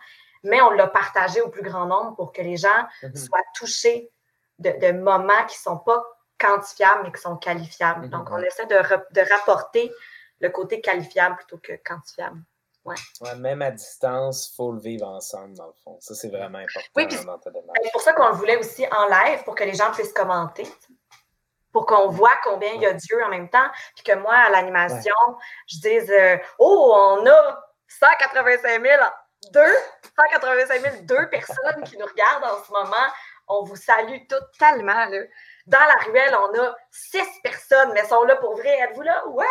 mais 0.42 0.60
on 0.62 0.70
l'a 0.70 0.88
partagé 0.88 1.40
au 1.40 1.48
plus 1.48 1.62
grand 1.62 1.86
nombre 1.86 2.16
pour 2.16 2.32
que 2.32 2.42
les 2.42 2.56
gens 2.56 2.86
Mhm. 3.04 3.14
soient 3.14 3.38
touchés 3.54 4.10
de, 4.58 4.70
de 4.70 4.90
moments 4.98 5.44
qui 5.46 5.56
ne 5.58 5.62
sont 5.62 5.78
pas 5.78 6.02
quantifiables, 6.38 7.02
mais 7.04 7.12
qui 7.12 7.20
sont 7.20 7.36
qualifiables. 7.36 8.08
Donc, 8.08 8.28
on 8.32 8.38
essaie 8.38 8.66
de 8.66 9.30
rapporter 9.32 9.92
le 10.42 10.50
côté 10.50 10.80
qualifiable 10.80 11.36
plutôt 11.36 11.58
que 11.58 11.72
quantifiable. 11.84 12.42
Ouais. 12.84 12.96
même 13.36 13.62
à 13.62 13.70
distance, 13.70 14.48
il 14.48 14.56
faut 14.56 14.72
le 14.72 14.80
vivre 14.80 15.06
ensemble, 15.06 15.54
dans 15.56 15.68
le 15.68 15.72
fond. 15.84 15.98
Ça, 16.00 16.16
c'est 16.16 16.30
vraiment 16.30 16.58
important 16.58 16.88
oui, 16.96 17.06
puis 17.06 17.24
dans 17.24 17.38
ta 17.38 17.50
démarche. 17.50 17.78
C'est 17.80 17.92
pour 17.92 18.00
ça 18.00 18.12
qu'on 18.12 18.26
le 18.26 18.34
voulait 18.34 18.56
aussi 18.56 18.84
en 18.90 19.06
live, 19.06 19.44
pour 19.44 19.54
que 19.54 19.62
les 19.62 19.74
gens 19.74 19.92
puissent 19.92 20.12
commenter. 20.12 20.66
Pour 21.70 21.86
qu'on 21.86 22.08
voit 22.08 22.36
combien 22.42 22.72
il 22.72 22.82
y 22.82 22.86
a 22.86 22.92
Dieu 22.92 23.22
en 23.24 23.28
même 23.28 23.48
temps. 23.48 23.68
Puis 23.94 24.02
que 24.02 24.18
moi, 24.18 24.34
à 24.34 24.50
l'animation, 24.50 25.14
je 25.68 25.78
dise 25.78 26.10
euh, 26.10 26.36
Oh, 26.58 26.92
on 26.92 27.24
a 27.24 27.64
185 27.86 28.82
000, 28.82 29.02
deux, 29.52 29.74
185 30.16 30.80
000, 30.82 30.96
deux 31.02 31.28
personnes 31.30 31.84
qui 31.84 31.96
nous 31.96 32.06
regardent 32.06 32.44
en 32.44 32.64
ce 32.64 32.72
moment. 32.72 33.06
On 33.46 33.62
vous 33.62 33.76
salue 33.76 34.26
totalement. 34.28 35.06
Là. 35.06 35.20
Dans 35.66 35.78
la 35.78 36.04
ruelle, 36.04 36.34
on 36.34 36.60
a 36.60 36.76
six 36.90 37.40
personnes, 37.42 37.92
mais 37.94 38.04
sont 38.04 38.24
là 38.24 38.36
pour 38.36 38.56
vrai. 38.56 38.78
Êtes-vous 38.80 39.02
là? 39.02 39.26
Ouais! 39.28 39.46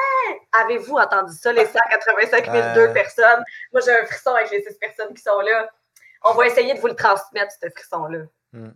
Avez-vous 0.52 0.96
entendu 0.96 1.34
ça, 1.34 1.54
les 1.54 1.66
185 1.66 2.52
000 2.52 2.74
deux 2.76 2.94
personnes? 2.94 3.44
Moi, 3.72 3.82
j'ai 3.86 3.98
un 3.98 4.06
frisson 4.06 4.32
avec 4.32 4.52
les 4.52 4.62
six 4.64 4.78
personnes 4.78 5.14
qui 5.14 5.22
sont 5.22 5.40
là. 5.40 5.70
On 6.24 6.34
va 6.34 6.48
essayer 6.48 6.74
de 6.74 6.80
vous 6.80 6.88
le 6.88 6.96
transmettre, 6.96 7.54
ce 7.62 7.70
frisson-là. 7.70 8.26
Hmm. 8.54 8.72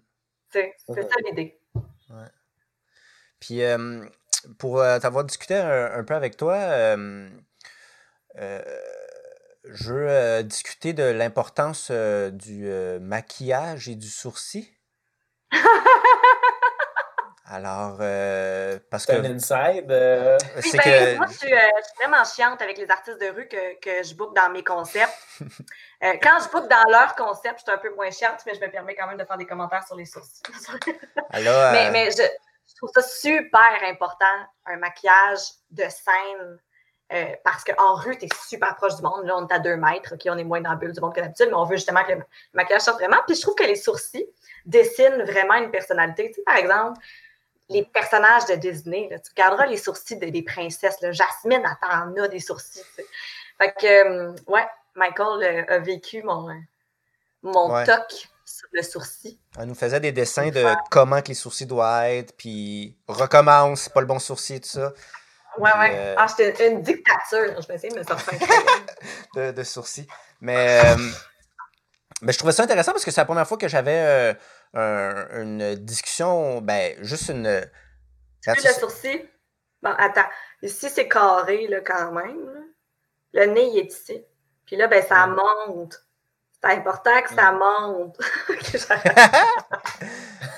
C'est 0.51 0.73
ça 0.87 1.15
l'idée. 1.25 1.59
Ouais. 2.09 2.27
Puis, 3.39 3.63
euh, 3.63 4.05
pour 4.57 4.79
euh, 4.79 4.99
t'avoir 4.99 5.23
discuté 5.23 5.55
un, 5.55 6.03
peu 6.03 6.15
avec 6.15 6.37
toi, 6.37 6.55
euh, 6.55 7.29
je 9.65 9.93
veux 9.93 10.43
discuter 10.43 10.93
de 10.93 11.03
l'importance 11.03 11.91
du 11.91 12.69
maquillage 13.01 13.89
et 13.89 13.95
du 13.95 14.07
sourcil. 14.07 14.65
Alors, 17.47 17.97
euh, 18.01 18.79
parce 18.89 19.05
que. 19.05 19.11
un 19.11 19.23
inside. 19.23 19.91
Euh... 19.91 20.37
C'est 20.61 20.77
ben, 20.77 20.83
que... 20.83 21.17
Moi, 21.17 21.27
je 21.27 21.37
suis, 21.37 21.53
euh, 21.53 21.57
je 21.77 21.83
suis, 21.83 21.97
vraiment 21.99 22.23
chiante 22.23 22.61
avec 22.61 22.77
les 22.79 22.89
artistes 22.89 23.21
de 23.21 23.27
rue 23.27 23.47
que, 23.47 23.79
que 23.79 24.03
je 24.03 24.15
book 24.15 24.35
dans 24.35 24.49
mes 24.49 24.63
concepts. 24.63 25.13
Euh, 26.03 26.11
quand 26.21 26.37
je 26.43 26.49
book 26.51 26.69
dans 26.69 26.91
leur 26.91 27.15
concept, 27.15 27.59
je 27.59 27.63
suis 27.63 27.71
un 27.71 27.77
peu 27.77 27.95
moins 27.95 28.11
chiante, 28.11 28.41
mais 28.45 28.53
je 28.53 28.59
me 28.59 28.69
permets 28.69 28.95
quand 28.95 29.07
même 29.07 29.17
de 29.17 29.23
faire 29.23 29.37
des 29.37 29.45
commentaires 29.45 29.87
sur 29.87 29.95
les 29.95 30.05
sourcils. 30.05 30.43
Alors, 31.31 31.71
mais, 31.71 31.89
mais 31.89 32.11
je, 32.11 32.21
je, 32.21 32.75
trouve 32.75 32.91
ça 32.93 33.01
super 33.01 33.79
important, 33.83 34.25
un 34.65 34.75
maquillage 34.75 35.39
de 35.71 35.83
scène. 35.83 37.33
parce 37.45 37.63
qu'en 37.63 37.95
rue, 37.95 38.17
tu 38.17 38.25
es 38.25 38.29
super 38.45 38.75
proche 38.75 38.97
du 38.97 39.03
monde. 39.03 39.25
Là, 39.25 39.37
on 39.37 39.47
est 39.47 39.53
à 39.53 39.59
deux 39.59 39.77
mètres. 39.77 40.15
OK, 40.15 40.21
on 40.25 40.37
est 40.37 40.43
moins 40.43 40.59
dans 40.59 40.71
la 40.71 40.75
bulle 40.75 40.91
du 40.91 40.99
monde 40.99 41.15
que 41.15 41.21
d'habitude, 41.21 41.47
mais 41.47 41.55
on 41.55 41.63
veut 41.63 41.77
justement 41.77 42.03
que 42.03 42.11
le 42.11 42.23
maquillage 42.53 42.81
sorte 42.81 42.99
vraiment. 42.99 43.21
Puis 43.25 43.37
je 43.37 43.41
trouve 43.41 43.55
que 43.55 43.63
les 43.63 43.77
sourcils 43.77 44.27
dessinent 44.65 45.23
vraiment 45.23 45.55
une 45.55 45.71
personnalité. 45.71 46.27
Tu 46.27 46.35
sais, 46.35 46.43
par 46.43 46.57
exemple, 46.57 46.99
les 47.69 47.83
personnages 47.83 48.45
de 48.45 48.55
Disney. 48.55 49.09
tu 49.09 49.31
regarderas 49.31 49.65
les 49.65 49.77
sourcils 49.77 50.17
des 50.17 50.41
princesses. 50.43 51.01
Là. 51.01 51.11
Jasmine, 51.11 51.63
elle 51.63 52.23
a 52.23 52.27
des 52.27 52.39
sourcils. 52.39 52.83
Fait 53.57 53.73
que, 53.73 53.85
euh, 53.85 54.35
ouais, 54.47 54.67
Michael 54.95 55.43
euh, 55.43 55.75
a 55.75 55.79
vécu 55.79 56.21
mon, 56.23 56.49
euh, 56.49 56.53
mon 57.41 57.85
toc 57.85 58.29
sur 58.45 58.67
le 58.71 58.83
sourcil. 58.83 59.39
Elle 59.57 59.65
nous 59.65 59.75
faisait 59.75 59.99
des 59.99 60.11
dessins 60.11 60.49
de 60.49 60.63
comment 60.91 61.21
que 61.21 61.29
les 61.29 61.33
sourcils 61.33 61.65
doivent 61.65 62.05
être, 62.05 62.35
puis 62.37 62.95
recommence, 63.07 63.81
c'est 63.81 63.93
pas 63.93 64.01
le 64.01 64.07
bon 64.07 64.19
sourcil, 64.19 64.61
tout 64.61 64.69
ça. 64.69 64.93
Ouais, 65.57 65.71
ouais. 65.79 66.15
Ah, 66.17 66.27
c'était 66.27 66.69
une 66.69 66.81
dictature. 66.81 67.61
Je 67.61 67.67
vais 67.67 67.75
essayer 67.75 67.93
de 67.93 67.99
me 67.99 68.03
sortir 68.03 68.37
de, 69.35 69.51
de 69.51 69.63
sourcils. 69.63 70.07
Mais, 70.41 70.81
mais 72.21 72.31
je 72.31 72.37
trouvais 72.37 72.53
ça 72.53 72.63
intéressant 72.63 72.91
parce 72.91 73.05
que 73.05 73.11
c'est 73.11 73.21
la 73.21 73.25
première 73.25 73.47
fois 73.47 73.57
que 73.57 73.67
j'avais 73.67 74.35
une 74.73 75.75
discussion, 75.75 76.61
ben, 76.61 76.95
juste 77.01 77.29
une. 77.29 77.65
Tu 78.41 78.51
le 78.51 78.73
sourcil? 78.73 79.29
Bon, 79.81 79.91
attends. 79.97 80.29
Ici, 80.61 80.89
c'est 80.89 81.07
carré, 81.07 81.67
là, 81.67 81.81
quand 81.81 82.11
même. 82.11 82.65
Le 83.33 83.45
nez, 83.45 83.69
il 83.73 83.79
est 83.79 83.91
ici. 83.91 84.23
Puis 84.65 84.75
là, 84.75 84.87
ben, 84.87 85.03
ça 85.05 85.27
monte. 85.27 86.01
C'est 86.53 86.71
important 86.71 87.21
que 87.21 87.33
ça 87.33 87.51
monte. 87.51 88.17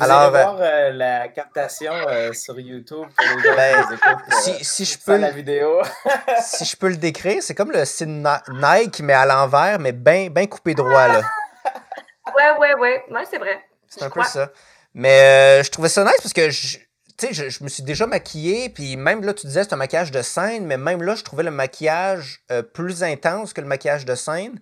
Vous 0.00 0.06
Alors, 0.06 0.20
allez 0.22 0.30
voir 0.30 0.56
euh, 0.60 0.90
la 0.92 1.28
captation 1.28 1.92
euh, 1.92 2.32
sur 2.32 2.58
YouTube 2.58 3.06
pour 3.14 3.36
les 3.36 3.42
gens 3.50 3.54
ben, 3.54 3.86
qui 3.86 3.94
écoutent, 3.94 4.34
si, 4.42 4.50
euh, 4.50 4.54
si 4.62 4.84
je 4.86 4.98
peux 4.98 5.16
la 5.18 5.30
vidéo. 5.30 5.82
si 6.42 6.64
je 6.64 6.74
peux 6.74 6.88
le 6.88 6.96
décrire, 6.96 7.42
c'est 7.42 7.54
comme 7.54 7.70
le 7.70 7.84
signe 7.84 8.26
Nike, 8.48 9.00
mais 9.00 9.12
à 9.12 9.26
l'envers, 9.26 9.78
mais 9.78 9.92
bien 9.92 10.30
ben 10.30 10.48
coupé 10.48 10.72
droit. 10.74 11.06
Là. 11.08 11.20
Ouais, 12.34 12.58
ouais, 12.60 12.74
ouais. 12.76 13.04
Ouais, 13.10 13.24
c'est 13.28 13.38
vrai. 13.38 13.60
C'est 13.88 14.04
un 14.04 14.10
peu 14.10 14.22
ça. 14.22 14.50
Mais 14.94 15.20
euh, 15.20 15.62
je 15.62 15.70
trouvais 15.70 15.88
ça 15.88 16.04
nice 16.04 16.14
parce 16.22 16.32
que 16.32 16.48
je, 16.48 16.78
je, 17.32 17.48
je 17.50 17.64
me 17.64 17.68
suis 17.68 17.82
déjà 17.82 18.06
maquillé, 18.06 18.70
puis 18.70 18.96
même 18.96 19.22
là, 19.22 19.34
tu 19.34 19.48
disais 19.48 19.64
c'est 19.64 19.72
un 19.72 19.76
maquillage 19.76 20.12
de 20.12 20.22
scène, 20.22 20.64
mais 20.64 20.76
même 20.78 21.02
là, 21.02 21.16
je 21.16 21.24
trouvais 21.24 21.42
le 21.42 21.50
maquillage 21.50 22.42
euh, 22.50 22.62
plus 22.62 23.02
intense 23.02 23.52
que 23.52 23.60
le 23.60 23.66
maquillage 23.66 24.04
de 24.04 24.14
scène. 24.14 24.60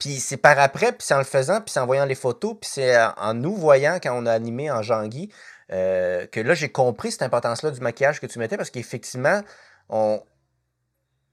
Puis 0.00 0.18
c'est 0.18 0.38
par 0.38 0.58
après, 0.58 0.92
puis 0.92 1.02
c'est 1.06 1.14
en 1.14 1.18
le 1.18 1.24
faisant, 1.24 1.60
puis 1.60 1.70
c'est 1.72 1.78
en 1.78 1.86
voyant 1.86 2.06
les 2.06 2.14
photos, 2.14 2.56
puis 2.58 2.70
c'est 2.72 2.96
en 3.18 3.34
nous 3.34 3.54
voyant 3.54 3.98
quand 4.02 4.18
on 4.18 4.24
a 4.24 4.32
animé 4.32 4.70
en 4.70 4.82
Jean-Guy, 4.82 5.30
euh, 5.72 6.26
que 6.26 6.40
là, 6.40 6.54
j'ai 6.54 6.72
compris 6.72 7.12
cette 7.12 7.22
importance-là 7.22 7.70
du 7.70 7.80
maquillage 7.80 8.18
que 8.18 8.26
tu 8.26 8.38
mettais 8.38 8.56
parce 8.56 8.70
qu'effectivement, 8.70 9.42
on, 9.90 10.22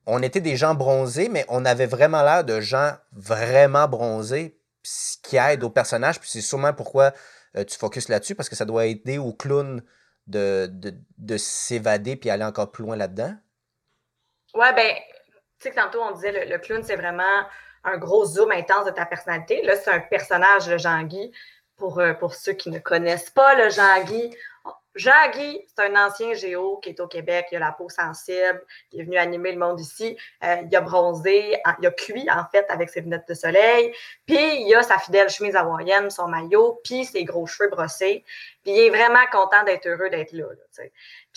on 0.06 0.22
était 0.22 0.42
des 0.42 0.58
gens 0.58 0.76
bronzés, 0.76 1.30
mais 1.30 1.46
on 1.48 1.64
avait 1.64 1.86
vraiment 1.86 2.24
l'air 2.24 2.44
de 2.44 2.60
gens 2.60 2.92
vraiment 3.14 3.88
bronzés 3.88 4.60
ce 4.84 5.18
qui 5.24 5.38
aide 5.38 5.64
au 5.64 5.70
personnage. 5.70 6.20
Puis 6.20 6.30
c'est 6.30 6.42
sûrement 6.42 6.74
pourquoi 6.74 7.14
euh, 7.56 7.64
tu 7.64 7.78
focuses 7.78 8.10
là-dessus, 8.10 8.36
parce 8.36 8.50
que 8.50 8.56
ça 8.58 8.66
doit 8.66 8.86
aider 8.86 9.18
au 9.18 9.32
clown 9.32 9.82
de, 10.28 10.70
de, 11.18 11.38
s'évader 11.38 12.18
puis 12.18 12.30
aller 12.30 12.44
encore 12.44 12.70
plus 12.74 12.84
loin 12.84 12.98
là-dedans. 12.98 13.34
Ouais, 14.54 14.74
ben, 14.76 14.94
tu 15.58 15.70
sais, 15.70 15.72
tantôt 15.72 16.02
on 16.02 16.12
disait 16.12 16.46
le 16.46 16.58
clown, 16.58 16.84
c'est 16.84 16.98
vraiment 16.98 17.46
un 17.88 17.98
gros 17.98 18.26
zoom 18.26 18.52
intense 18.52 18.86
de 18.86 18.92
ta 18.92 19.06
personnalité. 19.06 19.62
Là, 19.64 19.76
c'est 19.76 19.92
un 19.92 20.00
personnage, 20.00 20.70
le 20.70 20.78
Jean-Guy. 20.78 21.32
Pour, 21.78 22.00
euh, 22.00 22.14
pour 22.14 22.34
ceux 22.34 22.54
qui 22.54 22.72
ne 22.72 22.80
connaissent 22.80 23.30
pas 23.30 23.54
le 23.54 23.70
Jean-Guy, 23.70 24.36
Jean-Guy, 24.98 25.64
c'est 25.68 25.84
un 25.84 26.08
ancien 26.08 26.34
géo 26.34 26.78
qui 26.78 26.90
est 26.90 27.00
au 27.00 27.08
Québec. 27.08 27.48
Il 27.52 27.58
a 27.58 27.60
la 27.60 27.72
peau 27.72 27.88
sensible. 27.88 28.64
Il 28.92 29.02
est 29.02 29.04
venu 29.04 29.18
animer 29.18 29.52
le 29.52 29.60
monde 29.60 29.80
ici. 29.80 30.18
Euh, 30.44 30.64
il 30.70 30.76
a 30.76 30.82
bronzé, 30.82 31.56
il 31.80 31.86
a 31.86 31.92
cuit, 31.92 32.28
en 32.32 32.46
fait, 32.52 32.66
avec 32.70 32.90
ses 32.90 33.02
lunettes 33.02 33.28
de 33.28 33.36
soleil. 33.36 33.94
Puis, 34.26 34.64
il 34.64 34.76
a 34.76 34.82
sa 34.82 34.98
fidèle 34.98 35.30
chemise 35.30 35.56
hawaïenne, 35.56 36.10
son 36.10 36.28
maillot, 36.28 36.82
puis 36.84 37.06
ses 37.06 37.24
gros 37.24 37.46
cheveux 37.46 37.70
brossés. 37.70 38.24
Puis, 38.64 38.74
il 38.74 38.80
est 38.80 38.90
vraiment 38.90 39.26
content 39.32 39.64
d'être 39.64 39.86
heureux 39.86 40.10
d'être 40.10 40.32
là. 40.34 40.46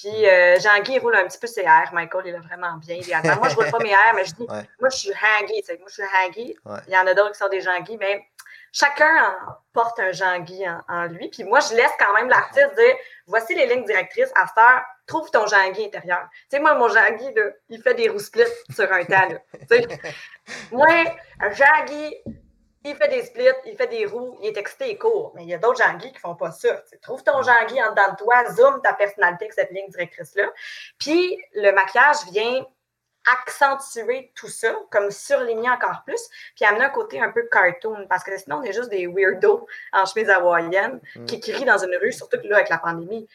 Puis, 0.01 0.27
euh, 0.27 0.59
Jean-Guy, 0.59 0.99
roule 0.99 1.15
un 1.15 1.27
petit 1.27 1.37
peu 1.37 1.47
ses 1.47 1.61
airs. 1.61 1.91
Michael, 1.93 2.23
il 2.25 2.35
est 2.35 2.39
vraiment 2.39 2.79
bien, 2.79 2.97
Moi, 3.37 3.49
je 3.51 3.55
ne 3.55 3.55
roule 3.55 3.71
pas 3.71 3.79
mes 3.81 3.91
airs, 3.91 4.15
mais 4.15 4.25
je 4.25 4.35
dis, 4.35 4.47
moi, 4.47 4.89
je 4.89 4.97
suis 4.97 5.11
Hangy. 5.11 5.63
Moi, 5.79 5.89
je 5.89 5.93
suis. 5.93 6.57
Il 6.89 6.95
y 6.95 6.97
en 6.97 7.07
a 7.07 7.13
d'autres 7.13 7.33
qui 7.33 7.39
sont 7.39 7.49
des 7.49 7.61
Jean-Guy, 7.61 7.99
mais 7.99 8.27
chacun 8.73 9.37
porte 9.75 10.01
un 10.01 10.13
Jean-Guy 10.13 10.65
en, 10.89 11.05
lui. 11.05 11.29
Puis 11.29 11.45
moi, 11.45 11.61
je 11.61 11.75
laisse 11.75 11.93
quand 11.99 12.15
même 12.15 12.31
l'artiste 12.31 12.75
dire 12.77 12.97
voici 13.27 13.55
les 13.55 13.67
lignes 13.67 13.85
directrices 13.85 14.33
à 14.37 14.47
faire, 14.47 14.85
trouve 15.07 15.31
ton 15.31 15.47
Jean-Guy 15.47 15.85
intérieur. 15.85 16.27
Tu 16.33 16.57
sais, 16.57 16.61
moi, 16.61 16.75
mon 16.77 16.89
Jean-Guy, 16.89 17.35
il 17.69 17.83
fait 17.83 17.95
des 17.95 18.09
roues 18.09 18.21
splits 18.21 18.45
sur 18.75 18.91
un 18.91 19.05
tas. 19.05 19.29
moi, 20.73 20.87
un 21.41 21.51
Jean-Guy, 21.51 22.17
il 22.85 22.97
fait 22.97 23.09
des 23.09 23.23
splits, 23.25 23.45
il 23.67 23.77
fait 23.77 23.87
des 23.89 24.07
roues, 24.07 24.39
il 24.41 24.49
est 24.49 24.57
excité 24.57 24.91
et 24.91 24.99
court. 24.99 25.33
Mais 25.35 25.43
il 25.43 25.49
y 25.49 25.55
a 25.55 25.59
d'autres 25.59 25.83
Jean-Guy 25.83 26.09
qui 26.09 26.15
ne 26.15 26.21
font 26.21 26.35
pas 26.35 26.51
ça. 26.51 26.83
trouve 27.03 27.23
ton 27.23 27.43
Jean-Guy 27.43 27.83
en 27.83 27.91
dedans 27.91 28.13
de 28.13 28.17
toi, 28.17 28.45
zoom 28.53 28.81
ta 28.83 28.95
personnalité 28.95 29.45
avec 29.45 29.53
cette 29.53 29.71
ligne 29.71 29.89
directrice-là. 29.89 30.51
Puis 30.99 31.37
le 31.55 31.73
maquillage 31.73 32.25
vient 32.33 32.65
accentuer 33.27 34.33
tout 34.35 34.49
ça, 34.49 34.75
comme 34.91 35.11
surligner 35.11 35.69
encore 35.69 36.03
plus, 36.07 36.21
puis 36.57 36.65
amener 36.65 36.85
un 36.85 36.91
côté 36.91 37.21
un 37.21 37.31
peu 37.31 37.47
cartoon, 37.51 38.07
parce 38.09 38.25
que 38.25 38.37
sinon, 38.39 38.57
on 38.57 38.63
est 38.63 38.73
juste 38.73 38.89
des 38.89 39.07
weirdos 39.07 39.67
en 39.93 40.07
chemise 40.07 40.31
hawaïenne 40.31 41.01
mm. 41.17 41.27
qui 41.27 41.41
crient 41.41 41.67
dans 41.67 41.79
une 41.79 41.95
rue, 42.01 42.13
surtout 42.13 42.39
que 42.39 42.47
là, 42.47 42.57
avec 42.57 42.71
la 42.71 42.79
pandémie, 42.79 43.29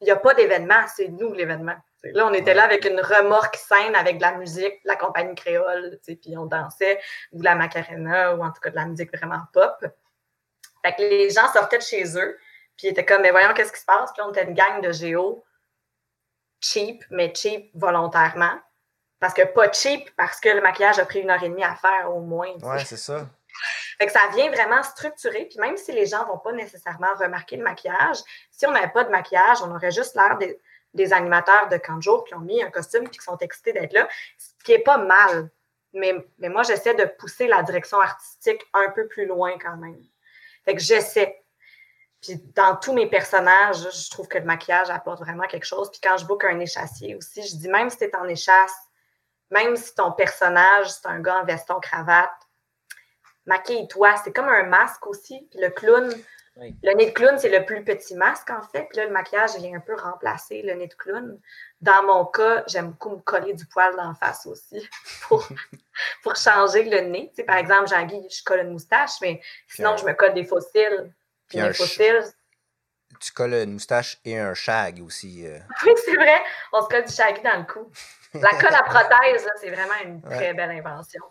il 0.00 0.04
n'y 0.04 0.10
a 0.10 0.16
pas 0.16 0.34
d'événement, 0.34 0.82
c'est 0.94 1.08
nous 1.08 1.32
l'événement. 1.32 1.76
Là, 2.02 2.26
on 2.26 2.32
était 2.32 2.54
là 2.54 2.64
avec 2.64 2.86
une 2.86 3.00
remorque 3.00 3.56
scène 3.56 3.94
avec 3.94 4.16
de 4.16 4.22
la 4.22 4.32
musique, 4.32 4.80
la 4.84 4.96
compagnie 4.96 5.34
créole, 5.34 5.98
puis 6.04 6.36
on 6.36 6.46
dansait, 6.46 6.98
ou 7.32 7.42
la 7.42 7.54
macarena, 7.54 8.34
ou 8.34 8.42
en 8.42 8.50
tout 8.50 8.60
cas 8.60 8.70
de 8.70 8.76
la 8.76 8.86
musique 8.86 9.14
vraiment 9.14 9.42
pop. 9.52 9.84
Fait 10.82 10.94
que 10.94 11.02
les 11.02 11.28
gens 11.30 11.52
sortaient 11.52 11.78
de 11.78 11.82
chez 11.82 12.16
eux, 12.16 12.38
puis 12.76 12.86
ils 12.86 12.90
étaient 12.90 13.04
comme, 13.04 13.20
mais 13.20 13.30
voyons, 13.30 13.52
qu'est-ce 13.52 13.72
qui 13.72 13.80
se 13.80 13.84
passe? 13.84 14.12
Puis 14.12 14.22
on 14.22 14.30
était 14.30 14.44
une 14.44 14.54
gang 14.54 14.80
de 14.80 14.92
géo 14.92 15.44
cheap, 16.60 17.04
mais 17.10 17.34
cheap 17.34 17.70
volontairement. 17.74 18.58
Parce 19.18 19.34
que 19.34 19.42
pas 19.42 19.70
cheap, 19.70 20.10
parce 20.16 20.40
que 20.40 20.48
le 20.48 20.62
maquillage 20.62 20.98
a 20.98 21.04
pris 21.04 21.20
une 21.20 21.30
heure 21.30 21.42
et 21.42 21.48
demie 21.50 21.64
à 21.64 21.74
faire 21.74 22.10
au 22.14 22.20
moins. 22.20 22.52
Ouais, 22.62 22.82
c'est 22.84 22.96
ça. 22.96 23.28
Fait 23.98 24.06
que 24.06 24.12
ça 24.12 24.28
vient 24.34 24.50
vraiment 24.50 24.82
structurer. 24.82 25.46
Puis 25.46 25.58
même 25.58 25.76
si 25.76 25.92
les 25.92 26.06
gens 26.06 26.22
ne 26.22 26.28
vont 26.28 26.38
pas 26.38 26.52
nécessairement 26.52 27.14
remarquer 27.18 27.56
le 27.56 27.64
maquillage, 27.64 28.18
si 28.50 28.66
on 28.66 28.72
n'avait 28.72 28.92
pas 28.92 29.04
de 29.04 29.10
maquillage, 29.10 29.58
on 29.62 29.74
aurait 29.74 29.90
juste 29.90 30.14
l'air 30.14 30.38
des, 30.38 31.12
animateurs 31.12 31.68
de 31.68 31.76
Kanjo 31.76 32.22
qui 32.22 32.34
ont 32.34 32.40
mis 32.40 32.62
un 32.62 32.70
costume 32.70 33.04
et 33.04 33.10
qui 33.10 33.20
sont 33.20 33.38
excités 33.38 33.72
d'être 33.72 33.92
là, 33.92 34.08
ce 34.38 34.64
qui 34.64 34.72
n'est 34.72 34.80
pas 34.80 34.98
mal. 34.98 35.50
Mais, 35.92 36.12
moi, 36.38 36.62
j'essaie 36.62 36.94
de 36.94 37.04
pousser 37.04 37.46
la 37.46 37.62
direction 37.62 38.00
artistique 38.00 38.62
un 38.72 38.90
peu 38.90 39.08
plus 39.08 39.26
loin 39.26 39.58
quand 39.58 39.76
même. 39.76 40.00
Fait 40.64 40.74
que 40.74 40.80
j'essaie. 40.80 41.42
Puis 42.20 42.36
dans 42.54 42.76
tous 42.76 42.92
mes 42.92 43.08
personnages, 43.08 43.78
je 43.78 44.10
trouve 44.10 44.28
que 44.28 44.38
le 44.38 44.44
maquillage 44.44 44.90
apporte 44.90 45.20
vraiment 45.20 45.46
quelque 45.46 45.64
chose. 45.64 45.90
Puis 45.90 46.00
quand 46.02 46.18
je 46.18 46.26
book 46.26 46.44
un 46.44 46.60
échassier 46.60 47.16
aussi, 47.16 47.42
je 47.42 47.56
dis 47.56 47.68
même 47.68 47.88
si 47.88 47.96
tu 47.96 48.04
es 48.04 48.14
en 48.14 48.28
échasse, 48.28 48.74
même 49.50 49.76
si 49.76 49.94
ton 49.94 50.12
personnage, 50.12 50.90
c'est 50.90 51.06
un 51.06 51.20
gars 51.20 51.38
en 51.40 51.44
veston 51.44 51.80
cravate, 51.80 52.30
maquille-toi. 53.50 54.14
C'est 54.22 54.32
comme 54.32 54.48
un 54.48 54.62
masque 54.64 55.06
aussi. 55.06 55.46
Puis 55.50 55.60
le 55.60 55.70
clown, 55.70 56.08
le 56.56 56.94
nez 56.94 57.06
de 57.06 57.10
clown, 57.10 57.38
c'est 57.38 57.48
le 57.48 57.64
plus 57.64 57.84
petit 57.84 58.14
masque, 58.14 58.50
en 58.50 58.62
fait. 58.62 58.84
Puis 58.84 58.98
là, 58.98 59.06
le 59.06 59.12
maquillage 59.12 59.56
vient 59.56 59.76
un 59.76 59.80
peu 59.80 59.94
remplacer 59.94 60.62
le 60.62 60.74
nez 60.74 60.86
de 60.86 60.94
clown. 60.94 61.38
Dans 61.80 62.02
mon 62.04 62.24
cas, 62.26 62.62
j'aime 62.68 62.90
beaucoup 62.90 63.10
me 63.10 63.20
coller 63.20 63.54
du 63.54 63.66
poil 63.66 63.94
d'en 63.96 64.14
face 64.14 64.46
aussi 64.46 64.88
pour, 65.28 65.46
pour 66.22 66.36
changer 66.36 66.84
le 66.84 67.00
nez. 67.00 67.32
Tu 67.36 67.44
par 67.44 67.56
exemple, 67.56 67.88
Jean-Guy, 67.88 68.28
je 68.30 68.42
colle 68.44 68.60
une 68.60 68.72
moustache, 68.72 69.20
mais 69.20 69.40
sinon, 69.68 69.96
je 69.96 70.04
me 70.04 70.12
colle 70.12 70.34
des 70.34 70.44
fossiles. 70.44 71.12
Puis 71.48 71.60
les 71.60 71.72
fossiles. 71.72 72.24
Tu 73.18 73.32
colles 73.32 73.54
une 73.54 73.72
moustache 73.72 74.18
et 74.24 74.38
un 74.38 74.54
shag 74.54 75.02
aussi. 75.02 75.46
Euh. 75.46 75.58
Oui, 75.84 75.92
c'est 76.04 76.14
vrai. 76.14 76.40
On 76.72 76.80
se 76.82 76.88
colle 76.88 77.04
du 77.04 77.12
shaggy 77.12 77.42
dans 77.42 77.58
le 77.58 77.64
cou. 77.64 77.90
La 78.34 78.50
colle 78.50 78.74
à 78.74 78.84
prothèse, 78.84 79.48
c'est 79.60 79.70
vraiment 79.70 79.98
une 80.04 80.22
très 80.22 80.54
belle 80.54 80.70
invention. 80.70 81.22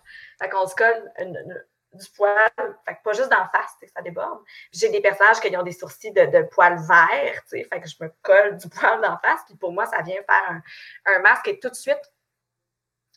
Fait 0.42 0.50
qu'on 0.50 0.68
se 0.68 0.76
colle 0.76 1.10
une, 1.18 1.64
du 1.94 2.10
poil, 2.12 2.52
fait 2.86 2.98
pas 3.04 3.14
juste 3.14 3.30
d'en 3.30 3.48
face, 3.50 3.76
ça 3.94 4.02
déborde. 4.02 4.44
J'ai 4.72 4.90
des 4.90 5.02
personnages 5.02 5.40
qui 5.40 5.56
ont 5.56 5.64
des 5.64 5.72
sourcils 5.72 6.12
de, 6.12 6.26
de 6.26 6.44
poils 6.44 6.80
verts, 6.88 7.42
fait 7.50 7.68
que 7.68 7.88
je 7.88 7.96
me 8.04 8.12
colle 8.22 8.58
du 8.58 8.70
poil 8.80 9.02
d'en 9.02 9.18
face, 9.18 9.42
puis 9.46 9.56
pour 9.56 9.72
moi, 9.72 9.86
ça 9.86 10.02
vient 10.02 10.22
faire 10.24 10.62
un, 11.06 11.20
masque 11.20 11.48
et 11.48 11.60
tout 11.60 11.70
de 11.70 11.76
suite, 11.76 12.12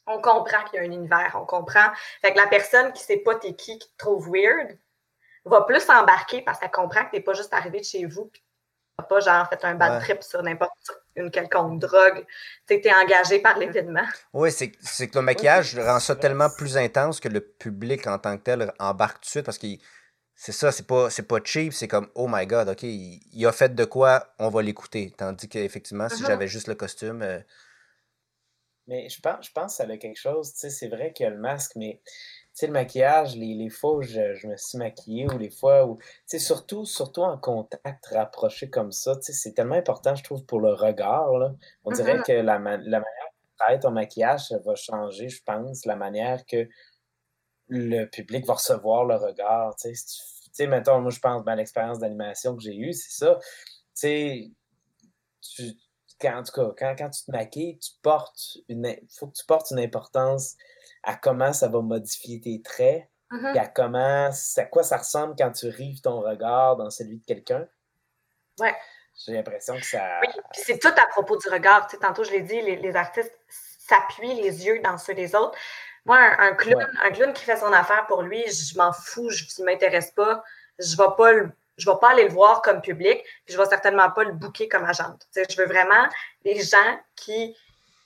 on 0.06 0.20
comprend 0.20 0.64
qu'il 0.64 0.76
y 0.76 0.78
a 0.78 0.82
un 0.82 0.90
univers, 0.90 1.36
on 1.40 1.46
comprend. 1.46 1.92
Fait 2.20 2.32
que 2.32 2.38
la 2.38 2.48
personne 2.48 2.92
qui 2.92 3.02
sait 3.02 3.18
pas 3.18 3.36
t'es 3.36 3.54
qui, 3.54 3.78
qui 3.78 3.88
te 3.88 3.96
trouve 3.96 4.30
weird, 4.32 4.76
va 5.44 5.62
plus 5.62 5.88
embarquer 5.90 6.42
parce 6.42 6.58
qu'elle 6.58 6.70
comprend 6.70 7.04
que 7.04 7.10
t'es 7.12 7.20
pas 7.20 7.34
juste 7.34 7.52
arrivé 7.52 7.80
de 7.80 7.84
chez 7.84 8.06
vous, 8.06 8.30
pas 9.08 9.20
genre 9.20 9.48
fait 9.48 9.64
un 9.64 9.74
bad 9.74 10.02
trip 10.02 10.22
sur 10.22 10.42
n'importe 10.42 10.72
une 11.16 11.30
quelconque 11.30 11.80
drogue. 11.80 12.24
Tu 12.66 12.74
es 12.74 12.94
engagé 12.94 13.40
par 13.40 13.58
l'événement. 13.58 14.06
Oui, 14.32 14.50
c'est 14.52 14.70
que 14.70 15.18
le 15.18 15.22
maquillage 15.22 15.78
rend 15.78 16.00
ça 16.00 16.16
tellement 16.16 16.48
plus 16.56 16.76
intense 16.76 17.20
que 17.20 17.28
le 17.28 17.40
public 17.40 18.06
en 18.06 18.18
tant 18.18 18.36
que 18.36 18.42
tel 18.42 18.72
embarque 18.78 19.16
tout 19.16 19.26
de 19.26 19.30
suite 19.30 19.44
parce 19.44 19.58
que 19.58 19.66
c'est 20.34 20.52
ça, 20.52 20.72
c'est 20.72 20.86
pas, 20.86 21.08
pas 21.28 21.38
cheap, 21.44 21.72
c'est 21.72 21.88
comme 21.88 22.08
oh 22.14 22.26
my 22.28 22.46
god, 22.46 22.68
ok, 22.68 22.82
il, 22.82 23.46
a 23.46 23.52
fait 23.52 23.74
de 23.74 23.84
quoi, 23.84 24.34
on 24.38 24.48
va 24.48 24.62
l'écouter. 24.62 25.12
Tandis 25.16 25.48
qu'effectivement, 25.48 26.08
si 26.08 26.22
mm-hmm. 26.22 26.26
j'avais 26.26 26.48
juste 26.48 26.68
le 26.68 26.74
costume. 26.74 27.22
Euh, 27.22 27.38
mais 28.88 29.08
je 29.08 29.20
pense, 29.20 29.46
je 29.46 29.52
pense 29.52 29.76
que 29.76 29.84
ça 29.84 29.92
a 29.92 29.96
quelque 29.96 30.18
chose, 30.18 30.52
tu 30.52 30.60
sais, 30.60 30.70
c'est 30.70 30.88
vrai 30.88 31.12
qu'il 31.12 31.24
y 31.24 31.26
a 31.28 31.30
le 31.30 31.38
masque, 31.38 31.72
mais 31.76 32.00
sais, 32.54 32.66
le 32.66 32.72
maquillage, 32.72 33.36
les, 33.36 33.54
les 33.54 33.68
fois 33.70 33.96
où 33.96 34.02
je, 34.02 34.46
me 34.46 34.56
suis 34.56 34.78
maquillée 34.78 35.26
ou 35.32 35.38
les 35.38 35.50
fois 35.50 35.86
où, 35.86 35.96
tu 35.98 36.04
sais, 36.26 36.38
surtout, 36.38 36.84
surtout 36.84 37.22
en 37.22 37.38
contact 37.38 38.06
rapproché 38.06 38.70
comme 38.70 38.92
ça, 38.92 39.16
tu 39.16 39.22
sais, 39.22 39.32
c'est 39.32 39.52
tellement 39.52 39.74
important, 39.74 40.14
je 40.14 40.22
trouve, 40.22 40.44
pour 40.44 40.60
le 40.60 40.72
regard, 40.72 41.38
là. 41.38 41.54
On 41.84 41.90
dirait 41.90 42.18
mm-hmm. 42.18 42.26
que 42.26 42.32
la, 42.32 42.58
la 42.58 42.58
manière 42.58 42.98
de 42.98 43.64
faire 43.66 43.80
ton 43.80 43.90
maquillage, 43.90 44.48
ça 44.48 44.58
va 44.58 44.74
changer, 44.74 45.28
je 45.28 45.42
pense, 45.44 45.86
la 45.86 45.96
manière 45.96 46.44
que 46.46 46.68
le 47.68 48.04
public 48.06 48.46
va 48.46 48.54
recevoir 48.54 49.04
le 49.04 49.16
regard, 49.16 49.74
tu 49.76 49.94
sais. 49.94 50.04
Tu 50.44 50.50
sais, 50.52 50.66
mettons, 50.66 51.00
moi, 51.00 51.10
je 51.10 51.18
pense, 51.18 51.42
ben, 51.44 51.54
l'expérience 51.54 51.98
d'animation 51.98 52.54
que 52.54 52.62
j'ai 52.62 52.76
eue, 52.76 52.92
c'est 52.92 53.24
ça. 53.24 53.38
Tu 53.98 54.50
sais, 55.40 55.74
quand, 56.22 56.38
en 56.38 56.42
tout 56.42 56.52
cas, 56.52 56.70
quand, 56.78 56.94
quand 56.96 57.10
tu 57.10 57.24
te 57.24 57.30
maquilles, 57.30 57.78
tu 57.78 57.90
portes 58.02 58.58
une, 58.68 58.96
faut 59.18 59.26
que 59.26 59.34
tu 59.34 59.44
portes 59.44 59.70
une 59.72 59.80
importance 59.80 60.56
à 61.02 61.16
comment 61.16 61.52
ça 61.52 61.68
va 61.68 61.80
modifier 61.80 62.40
tes 62.40 62.62
traits, 62.62 63.08
mm-hmm. 63.30 63.56
et 63.56 63.58
à 63.58 63.66
comment, 63.66 64.30
à 64.30 64.64
quoi 64.64 64.82
ça 64.82 64.98
ressemble 64.98 65.34
quand 65.36 65.50
tu 65.52 65.68
rives 65.68 66.00
ton 66.00 66.20
regard 66.20 66.76
dans 66.76 66.90
celui 66.90 67.18
de 67.18 67.24
quelqu'un. 67.24 67.66
Ouais. 68.60 68.74
J'ai 69.26 69.32
l'impression 69.34 69.76
que 69.76 69.84
ça. 69.84 70.20
Oui, 70.22 70.28
puis 70.52 70.62
c'est 70.64 70.78
tout 70.78 70.88
à 70.88 71.06
propos 71.06 71.36
du 71.36 71.48
regard. 71.48 71.86
Tu 71.86 71.96
sais, 71.96 72.00
tantôt, 72.00 72.24
je 72.24 72.30
l'ai 72.30 72.40
dit, 72.40 72.60
les, 72.62 72.96
artistes 72.96 73.36
s'appuient 73.48 74.34
les 74.34 74.66
yeux 74.66 74.80
dans 74.80 74.96
ceux 74.96 75.14
des 75.14 75.34
autres. 75.34 75.56
Moi, 76.04 76.16
un, 76.16 76.54
clown, 76.54 76.84
un 77.02 77.10
clown 77.10 77.32
qui 77.32 77.44
fait 77.44 77.56
son 77.56 77.72
affaire 77.72 78.06
pour 78.06 78.22
lui, 78.22 78.42
je 78.48 78.76
m'en 78.76 78.92
fous, 78.92 79.28
je 79.30 79.44
ne 79.60 79.66
m'intéresse 79.66 80.10
pas. 80.12 80.42
Je 80.78 80.96
ne 80.96 80.96
vais 80.96 81.14
pas 81.16 81.32
je 81.76 81.90
vais 81.90 81.96
pas 82.00 82.10
aller 82.10 82.24
le 82.24 82.32
voir 82.32 82.62
comme 82.62 82.80
public, 82.80 83.22
puis 83.44 83.54
je 83.54 83.58
vais 83.58 83.66
certainement 83.66 84.10
pas 84.10 84.24
le 84.24 84.32
booker 84.32 84.68
comme 84.68 84.84
agente. 84.84 85.20
Tu 85.32 85.42
sais, 85.42 85.46
je 85.48 85.56
veux 85.56 85.66
vraiment 85.66 86.08
des 86.44 86.60
gens 86.60 87.00
qui 87.16 87.56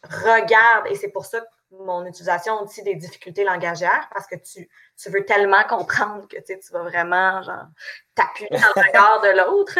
regardent, 0.02 0.86
et 0.88 0.94
c'est 0.94 1.08
pour 1.08 1.24
ça 1.24 1.40
que 1.40 1.46
mon 1.70 2.06
utilisation 2.06 2.62
aussi 2.62 2.82
des 2.82 2.94
difficultés 2.94 3.44
langagières 3.44 4.08
parce 4.12 4.26
que 4.26 4.36
tu, 4.36 4.68
tu 4.96 5.10
veux 5.10 5.24
tellement 5.24 5.64
comprendre 5.64 6.26
que 6.28 6.36
tu 6.36 6.72
vas 6.72 6.82
vraiment 6.82 7.42
genre 7.42 7.66
t'appuyer 8.14 8.48
dans 8.50 8.58
le 8.76 8.82
regard 8.86 9.20
de 9.22 9.28
l'autre. 9.28 9.78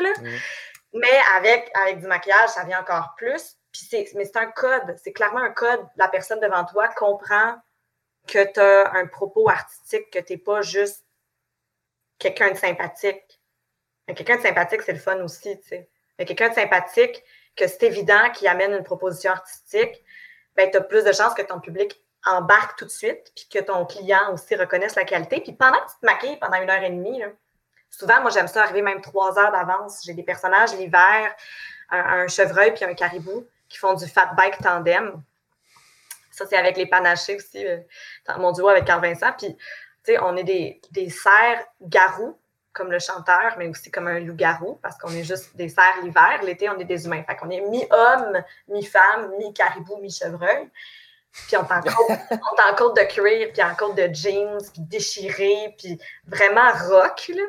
Mais 0.93 1.21
avec, 1.37 1.71
avec 1.75 2.01
du 2.01 2.07
maquillage, 2.07 2.51
ça 2.51 2.65
vient 2.65 2.81
encore 2.81 3.15
plus. 3.17 3.57
Puis 3.73 4.09
mais 4.15 4.25
c'est 4.25 4.39
un 4.39 4.51
code, 4.51 4.97
c'est 5.03 5.13
clairement 5.13 5.41
un 5.41 5.51
code. 5.51 5.87
La 5.97 6.09
personne 6.09 6.41
devant 6.41 6.65
toi 6.65 6.89
comprend 6.89 7.57
que 8.27 8.53
tu 8.53 8.61
as 8.61 8.93
un 8.95 9.07
propos 9.07 9.49
artistique, 9.49 10.11
que 10.11 10.19
tu 10.19 10.33
n'es 10.33 10.39
pas 10.39 10.63
juste 10.63 11.05
quelqu'un 12.19 12.51
de 12.51 12.57
sympathique. 12.57 13.36
Quelqu'un 14.07 14.37
de 14.37 14.43
sympathique, 14.43 14.83
c'est 14.83 14.93
le 14.93 14.99
fun 14.99 15.21
aussi, 15.23 15.59
tu 15.61 15.69
sais. 15.69 15.89
Quelqu'un 16.19 16.49
de 16.49 16.55
sympathique, 16.55 17.23
que 17.57 17.67
c'est 17.67 17.85
évident 17.85 18.31
qu'il 18.33 18.47
amène 18.49 18.73
une 18.73 18.85
proposition 18.85 19.33
artistique, 19.33 20.05
ben, 20.55 20.71
tu 20.71 20.77
as 20.77 20.81
plus 20.81 21.05
de 21.05 21.13
chances 21.13 21.35
que 21.35 21.43
ton 21.43 21.59
public 21.61 22.01
embarque 22.25 22.79
tout 22.79 22.85
de 22.85 22.91
suite, 22.91 23.33
puis 23.35 23.47
que 23.51 23.59
ton 23.59 23.85
client 23.87 24.33
aussi 24.33 24.55
reconnaisse 24.57 24.95
la 24.95 25.05
qualité. 25.05 25.41
Puis 25.41 25.53
pendant 25.53 25.79
que 25.79 25.91
tu 25.91 25.99
te 26.01 26.07
maquilles 26.07 26.39
pendant 26.39 26.61
une 26.61 26.71
heure 26.71 26.83
et 26.83 26.91
demie, 26.91 27.23
souvent, 27.91 28.21
moi, 28.21 28.31
j'aime 28.31 28.49
ça 28.49 28.63
arriver 28.63 28.83
même 28.83 29.01
trois 29.01 29.39
heures 29.39 29.53
d'avance. 29.53 30.03
J'ai 30.05 30.15
des 30.15 30.23
personnages 30.23 30.75
l'hiver, 30.75 31.35
un, 31.91 32.27
chevreuil 32.29 32.75
puis 32.75 32.85
un 32.85 32.95
caribou 32.95 33.47
qui 33.69 33.79
font 33.79 33.95
du 33.95 34.07
fat 34.07 34.33
bike 34.37 34.59
tandem. 34.59 35.23
Ça, 36.31 36.47
c'est 36.47 36.57
avec 36.57 36.77
les 36.77 36.87
panachés 36.87 37.37
aussi, 37.37 37.67
euh, 37.67 37.79
mon 38.39 38.53
duo 38.53 38.69
avec 38.69 38.85
Carl 38.85 39.01
Vincent. 39.01 39.33
Puis, 39.39 39.57
tu 39.57 39.63
sais, 40.05 40.19
on 40.21 40.37
est 40.37 40.45
des, 40.45 40.81
des 40.91 41.09
cerfs 41.09 41.65
garous 41.81 42.39
comme 42.77 42.93
le 42.93 42.99
chanteur, 42.99 43.55
mais 43.59 43.69
aussi 43.69 43.91
comme 43.91 44.07
un 44.07 44.21
loup-garou, 44.21 44.79
parce 44.83 44.99
qu'on 44.99 45.11
est 45.11 45.25
juste 45.25 45.57
des 45.57 45.69
cerfs 45.69 46.03
l'hiver. 46.03 46.41
L'été, 46.43 46.69
on 46.69 46.79
est 46.79 46.85
des 46.85 47.07
humains. 47.07 47.23
Fait 47.27 47.37
qu'on 47.37 47.51
est 47.51 47.63
mi-homme, 47.63 48.43
mi-femme, 48.69 49.33
mi-caribou, 49.39 49.97
mi-chevreuil. 49.97 50.71
Puis 51.33 51.57
on 51.57 51.65
est 51.65 51.73
en 51.73 52.75
côte, 52.77 52.97
de 52.97 53.03
cuir, 53.03 53.49
puis 53.53 53.63
en 53.63 53.75
côte 53.75 53.97
de 53.97 54.13
jeans, 54.13 54.59
puis 54.73 54.83
déchiré, 54.83 55.75
puis 55.79 55.99
vraiment 56.27 56.71
rock, 56.89 57.31
là. 57.35 57.43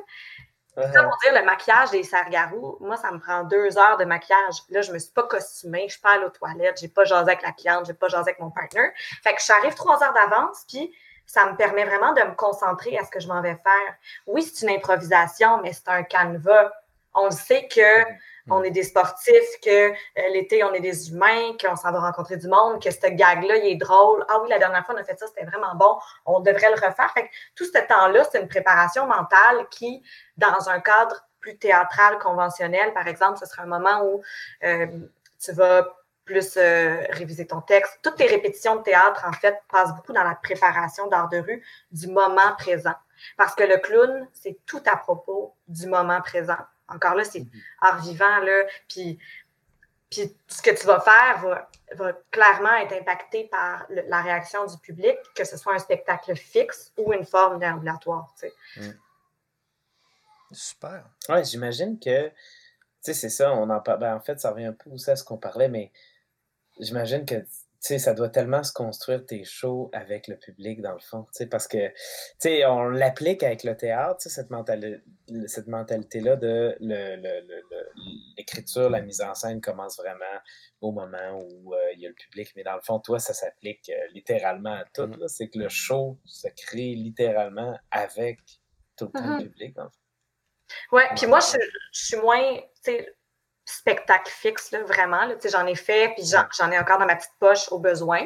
Ça 0.93 1.03
pour 1.03 1.17
dire, 1.23 1.33
le 1.33 1.43
maquillage 1.43 1.89
des 1.89 2.03
cerfs-garous, 2.03 2.77
moi, 2.81 2.97
ça 2.97 3.09
me 3.11 3.17
prend 3.19 3.43
deux 3.43 3.79
heures 3.79 3.97
de 3.97 4.05
maquillage. 4.05 4.57
Là, 4.69 4.83
je 4.83 4.91
me 4.91 4.99
suis 4.99 5.11
pas 5.11 5.23
costumée, 5.23 5.85
je 5.87 5.93
suis 5.93 6.01
pas 6.01 6.11
allée 6.11 6.25
aux 6.25 6.29
toilettes, 6.29 6.77
j'ai 6.79 6.87
pas 6.87 7.03
jasé 7.03 7.31
avec 7.31 7.41
la 7.41 7.51
cliente, 7.51 7.87
j'ai 7.87 7.95
pas 7.95 8.09
jasé 8.09 8.29
avec 8.29 8.39
mon 8.39 8.51
partner. 8.51 8.91
Fait 9.23 9.33
que 9.33 9.41
j'arrive 9.43 9.73
trois 9.73 10.03
heures 10.03 10.13
d'avance, 10.13 10.65
puis 10.67 10.93
ça 11.27 11.45
me 11.45 11.55
permet 11.55 11.85
vraiment 11.85 12.13
de 12.13 12.21
me 12.21 12.33
concentrer 12.33 12.97
à 12.97 13.05
ce 13.05 13.11
que 13.11 13.19
je 13.19 13.27
m'en 13.27 13.41
vais 13.41 13.59
faire. 13.63 13.95
Oui, 14.25 14.41
c'est 14.41 14.65
une 14.65 14.75
improvisation, 14.75 15.61
mais 15.61 15.73
c'est 15.73 15.89
un 15.89 16.01
canevas. 16.03 16.71
On 17.13 17.29
sait 17.29 17.67
que 17.67 18.05
on 18.49 18.63
est 18.63 18.71
des 18.71 18.83
sportifs, 18.83 19.59
que 19.61 19.89
euh, 19.89 19.93
l'été, 20.31 20.63
on 20.63 20.73
est 20.73 20.79
des 20.79 21.11
humains, 21.11 21.51
qu'on 21.61 21.75
s'en 21.75 21.91
va 21.91 21.99
rencontrer 21.99 22.37
du 22.37 22.47
monde, 22.47 22.81
que 22.81 22.89
ce 22.89 23.07
gag-là, 23.07 23.57
il 23.57 23.73
est 23.73 23.75
drôle. 23.75 24.25
Ah 24.29 24.39
oui, 24.41 24.49
la 24.49 24.57
dernière 24.57 24.85
fois, 24.85 24.95
on 24.95 25.01
a 25.01 25.03
fait 25.03 25.19
ça, 25.19 25.27
c'était 25.27 25.45
vraiment 25.45 25.75
bon. 25.75 25.97
On 26.25 26.39
devrait 26.39 26.69
le 26.69 26.75
refaire. 26.75 27.11
Fait 27.13 27.27
que 27.27 27.33
tout 27.55 27.65
ce 27.65 27.71
temps-là, 27.71 28.23
c'est 28.31 28.41
une 28.41 28.47
préparation 28.47 29.05
mentale 29.05 29.67
qui, 29.69 30.01
dans 30.37 30.69
un 30.69 30.79
cadre 30.79 31.27
plus 31.41 31.57
théâtral, 31.57 32.17
conventionnel, 32.19 32.93
par 32.93 33.07
exemple, 33.07 33.37
ce 33.37 33.45
sera 33.45 33.63
un 33.63 33.67
moment 33.67 34.01
où 34.03 34.21
euh, 34.63 34.87
tu 35.39 35.51
vas 35.51 35.85
plus 36.27 36.57
euh, 36.57 37.01
réviser 37.09 37.47
ton 37.47 37.61
texte. 37.61 37.99
Toutes 38.03 38.17
tes 38.17 38.27
répétitions 38.27 38.75
de 38.75 38.83
théâtre, 38.83 39.25
en 39.25 39.31
fait, 39.31 39.57
passent 39.71 39.95
beaucoup 39.95 40.13
dans 40.13 40.23
la 40.23 40.35
préparation 40.35 41.07
d'art 41.07 41.29
de 41.29 41.37
rue 41.37 41.65
du 41.91 42.07
moment 42.07 42.53
présent. 42.57 42.93
Parce 43.37 43.55
que 43.55 43.63
le 43.63 43.77
clown, 43.77 44.27
c'est 44.33 44.59
tout 44.67 44.83
à 44.85 44.97
propos 44.97 45.55
du 45.67 45.87
moment 45.87 46.21
présent. 46.21 46.57
Encore 46.87 47.15
là, 47.15 47.23
c'est 47.23 47.39
mm-hmm. 47.39 47.61
art 47.81 48.01
vivant, 48.01 48.37
là. 48.39 48.63
Puis, 48.87 49.17
puis 50.11 50.35
ce 50.47 50.61
que 50.61 50.71
tu 50.71 50.85
vas 50.85 50.99
faire 50.99 51.67
va, 51.95 52.13
clairement 52.29 52.75
être 52.75 52.93
impacté 52.93 53.45
par 53.45 53.85
la 53.89 54.21
réaction 54.21 54.65
du 54.65 54.77
public, 54.77 55.17
que 55.33 55.45
ce 55.45 55.57
soit 55.57 55.73
un 55.73 55.79
spectacle 55.79 56.35
fixe 56.35 56.91
ou 56.97 57.13
une 57.13 57.25
forme 57.25 57.59
déambulatoire. 57.59 58.33
Tu 58.39 58.47
sais. 58.47 58.89
Mm. 58.89 58.93
Super. 60.51 61.03
Oui, 61.29 61.43
j'imagine 61.45 61.99
que, 61.99 62.27
tu 62.27 62.33
sais, 63.01 63.13
c'est 63.13 63.29
ça, 63.29 63.53
on 63.53 63.69
en 63.69 63.79
parle. 63.79 63.99
Ben, 63.99 64.15
en 64.15 64.19
fait, 64.19 64.39
ça 64.39 64.51
revient 64.51 64.65
un 64.65 64.73
peu 64.73 64.89
aussi 64.91 65.09
à 65.09 65.15
ce 65.15 65.23
qu'on 65.23 65.37
parlait, 65.37 65.69
mais 65.69 65.91
j'imagine 66.79 67.25
que 67.25 67.45
ça 67.79 68.13
doit 68.13 68.29
tellement 68.29 68.63
se 68.63 68.73
construire 68.73 69.25
tes 69.25 69.43
shows 69.43 69.89
avec 69.93 70.27
le 70.27 70.37
public, 70.37 70.81
dans 70.81 70.93
le 70.93 70.99
fond, 70.99 71.25
parce 71.49 71.67
que 71.67 71.91
on 72.65 72.89
l'applique 72.89 73.43
avec 73.43 73.63
le 73.63 73.77
théâtre, 73.77 74.19
cette, 74.21 74.49
cette 75.47 75.67
mentalité-là 75.67 76.35
de 76.35 76.75
l'écriture, 78.37 78.89
la 78.89 79.01
mise 79.01 79.21
en 79.21 79.33
scène 79.35 79.61
commence 79.61 79.97
vraiment 79.97 80.25
au 80.81 80.91
moment 80.91 81.39
où 81.39 81.73
euh, 81.73 81.77
il 81.93 82.01
y 82.01 82.05
a 82.05 82.09
le 82.09 82.15
public, 82.15 82.51
mais 82.55 82.63
dans 82.63 82.75
le 82.75 82.81
fond, 82.81 82.99
toi, 82.99 83.19
ça 83.19 83.33
s'applique 83.33 83.89
euh, 83.89 84.07
littéralement 84.13 84.73
à 84.73 84.85
tout. 84.93 85.03
Mm-hmm. 85.03 85.27
C'est 85.27 85.47
que 85.47 85.57
le 85.57 85.69
show 85.69 86.19
se 86.25 86.47
crée 86.49 86.93
littéralement 86.93 87.77
avec 87.89 88.39
tout 88.95 89.05
le 89.05 89.11
temps 89.11 89.27
le 89.27 89.43
mm-hmm. 89.43 89.43
public, 89.43 89.75
dans 89.75 89.85
le 89.85 89.89
fond. 89.89 89.95
Oui, 90.91 91.01
puis 91.15 91.27
moi, 91.27 91.39
je, 91.39 91.57
je 91.93 92.05
suis 92.05 92.17
moins, 92.17 92.59
spectacle 93.67 94.31
fixe, 94.31 94.71
là, 94.71 94.81
vraiment. 94.83 95.27
J'en 95.45 95.67
ai 95.67 95.75
fait, 95.75 96.13
puis 96.15 96.23
j'en 96.25 96.71
ai 96.71 96.79
encore 96.79 96.97
dans 96.97 97.05
ma 97.05 97.15
petite 97.15 97.35
poche 97.37 97.69
au 97.71 97.79
besoin. 97.79 98.25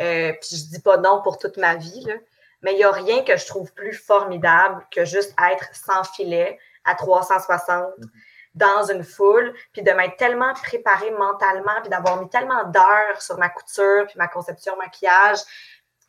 Euh, 0.00 0.32
puis 0.32 0.56
je 0.56 0.64
dis 0.70 0.80
pas 0.80 0.96
non 0.96 1.22
pour 1.22 1.38
toute 1.38 1.56
ma 1.56 1.76
vie, 1.76 2.04
là. 2.04 2.14
mais 2.62 2.72
il 2.72 2.78
n'y 2.78 2.84
a 2.84 2.90
rien 2.90 3.22
que 3.22 3.36
je 3.36 3.46
trouve 3.46 3.72
plus 3.72 3.92
formidable 3.92 4.84
que 4.90 5.04
juste 5.04 5.32
être 5.52 5.68
sans 5.72 6.02
filet 6.02 6.58
à 6.84 6.96
360 6.96 7.84
mm-hmm. 7.84 8.08
dans 8.56 8.90
une 8.90 9.04
foule, 9.04 9.54
puis 9.72 9.82
de 9.82 9.92
m'être 9.92 10.16
tellement 10.16 10.52
préparée 10.54 11.12
mentalement, 11.12 11.80
puis 11.80 11.90
d'avoir 11.90 12.20
mis 12.20 12.28
tellement 12.28 12.64
d'heures 12.64 13.22
sur 13.22 13.38
ma 13.38 13.48
couture, 13.48 14.06
puis 14.08 14.16
ma 14.18 14.26
conception 14.26 14.76
maquillage, 14.76 15.38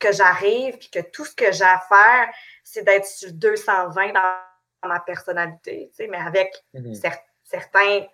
que 0.00 0.12
j'arrive, 0.12 0.76
puis 0.78 0.90
que 0.90 1.00
tout 1.00 1.24
ce 1.24 1.36
que 1.36 1.52
j'ai 1.52 1.64
à 1.64 1.80
faire, 1.88 2.28
c'est 2.64 2.82
d'être 2.82 3.06
sur 3.06 3.32
220 3.32 4.12
dans 4.12 4.88
ma 4.88 4.98
personnalité, 4.98 5.88
tu 5.90 5.96
sais, 5.96 6.08
mais 6.08 6.18
avec 6.18 6.52
mm-hmm. 6.74 6.94
certains 7.00 7.35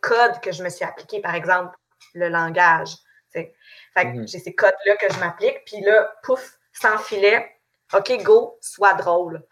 codes 0.01 0.41
que 0.41 0.53
je 0.53 0.62
me 0.62 0.68
suis 0.68 0.85
appliqués, 0.85 1.20
par 1.20 1.35
exemple, 1.35 1.76
le 2.14 2.28
langage. 2.28 2.97
Fait 3.33 3.55
que 3.95 4.01
mm-hmm. 4.01 4.28
j'ai 4.28 4.39
ces 4.39 4.55
codes-là 4.55 4.97
que 4.97 5.12
je 5.12 5.18
m'applique, 5.18 5.64
puis 5.64 5.80
là, 5.80 6.14
pouf, 6.22 6.59
sans 6.72 6.99
filet, 6.99 7.59
OK, 7.93 8.22
go, 8.22 8.59
sois 8.61 8.95
drôle. 8.95 9.43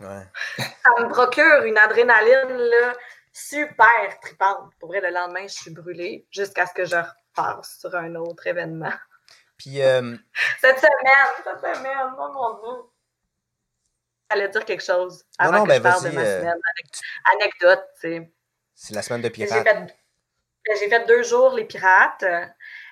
Ouais. 0.00 0.26
Ça 0.58 1.02
me 1.02 1.08
procure 1.08 1.64
une 1.64 1.78
adrénaline 1.78 2.56
là, 2.56 2.92
super 3.32 4.20
tripante. 4.20 4.72
Pour 4.78 4.88
vrai, 4.88 5.00
le 5.00 5.10
lendemain, 5.10 5.46
je 5.46 5.54
suis 5.54 5.70
brûlée 5.70 6.26
jusqu'à 6.30 6.66
ce 6.66 6.74
que 6.74 6.84
je 6.84 6.96
repasse 6.96 7.78
sur 7.80 7.94
un 7.94 8.14
autre 8.16 8.46
événement. 8.46 8.92
Puis. 9.56 9.82
Euh, 9.82 10.16
cette 10.60 10.78
semaine, 10.78 11.28
cette 11.42 11.76
semaine, 11.76 12.14
oh 12.18 12.32
mon 12.32 12.54
Dieu. 12.60 12.82
J'allais 14.30 14.48
dire 14.48 14.64
quelque 14.64 14.82
chose 14.82 15.24
avant 15.38 15.52
non, 15.52 15.58
non, 15.58 15.64
que 15.64 15.68
ben, 15.68 15.76
je 15.76 15.82
parle 15.82 16.04
de 16.04 16.16
ma 16.16 16.20
euh, 16.22 16.40
semaine. 16.40 16.60
Anecdote, 17.34 17.84
tu 17.94 18.00
sais. 18.00 18.33
C'est 18.74 18.94
la 18.94 19.02
semaine 19.02 19.22
de 19.22 19.28
pirates. 19.28 19.66
J'ai 20.66 20.88
fait, 20.88 21.06
deux 21.06 21.22
jours 21.22 21.54
les 21.54 21.64
pirates. 21.64 22.24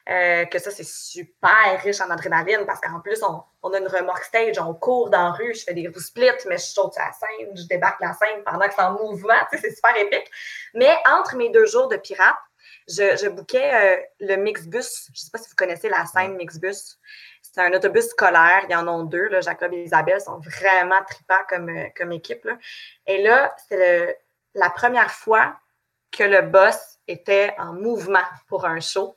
Euh, 0.08 0.44
que 0.46 0.58
ça, 0.58 0.72
c'est 0.72 0.86
super 0.86 1.80
riche 1.80 2.00
en 2.00 2.10
adrénaline 2.10 2.66
parce 2.66 2.80
qu'en 2.80 2.98
plus, 3.00 3.22
on, 3.22 3.72
a 3.72 3.78
une 3.78 3.86
remorque 3.86 4.24
stage, 4.24 4.58
on 4.58 4.74
court 4.74 5.10
dans 5.10 5.26
la 5.26 5.30
rue, 5.30 5.54
je 5.54 5.62
fais 5.62 5.74
des 5.74 5.86
roues 5.86 6.00
splits, 6.00 6.44
mais 6.48 6.58
je 6.58 6.64
saute 6.64 6.94
sur 6.94 7.02
la 7.02 7.12
scène, 7.12 7.56
je 7.56 7.68
débarque 7.68 8.00
la 8.00 8.12
scène 8.12 8.42
pendant 8.44 8.66
que 8.66 8.74
c'est 8.74 8.82
en 8.82 8.94
mouvement, 8.94 9.34
tu 9.52 9.58
sais, 9.58 9.68
c'est 9.68 9.76
super 9.76 9.96
épique. 9.96 10.28
Mais 10.74 10.92
entre 11.08 11.36
mes 11.36 11.50
deux 11.50 11.66
jours 11.66 11.86
de 11.86 11.96
pirates, 11.96 12.34
je, 12.88 13.16
je 13.16 13.28
bouquais 13.28 13.74
euh, 13.74 14.02
le 14.18 14.36
Mixbus. 14.36 15.06
Je 15.06 15.10
ne 15.12 15.14
sais 15.14 15.30
pas 15.32 15.38
si 15.38 15.48
vous 15.48 15.54
connaissez 15.54 15.88
la 15.88 16.04
scène 16.06 16.34
Mixbus. 16.34 16.98
C'est 17.40 17.60
un 17.60 17.72
autobus 17.72 18.08
scolaire. 18.08 18.62
Il 18.64 18.72
y 18.72 18.74
en 18.74 18.88
a 18.88 19.04
deux. 19.04 19.28
Là. 19.28 19.40
Jacob 19.40 19.72
et 19.72 19.84
Isabelle 19.84 20.20
sont 20.20 20.40
vraiment 20.40 21.02
tripants 21.04 21.44
comme, 21.48 21.68
euh, 21.68 21.86
comme 21.96 22.10
équipe. 22.10 22.44
Là. 22.44 22.58
Et 23.06 23.22
là, 23.22 23.54
c'est 23.68 24.20
la 24.54 24.70
première 24.70 25.12
fois 25.12 25.56
que 26.12 26.24
le 26.24 26.42
boss 26.42 26.98
était 27.08 27.54
en 27.58 27.72
mouvement 27.72 28.24
pour 28.48 28.64
un 28.64 28.80
show 28.80 29.16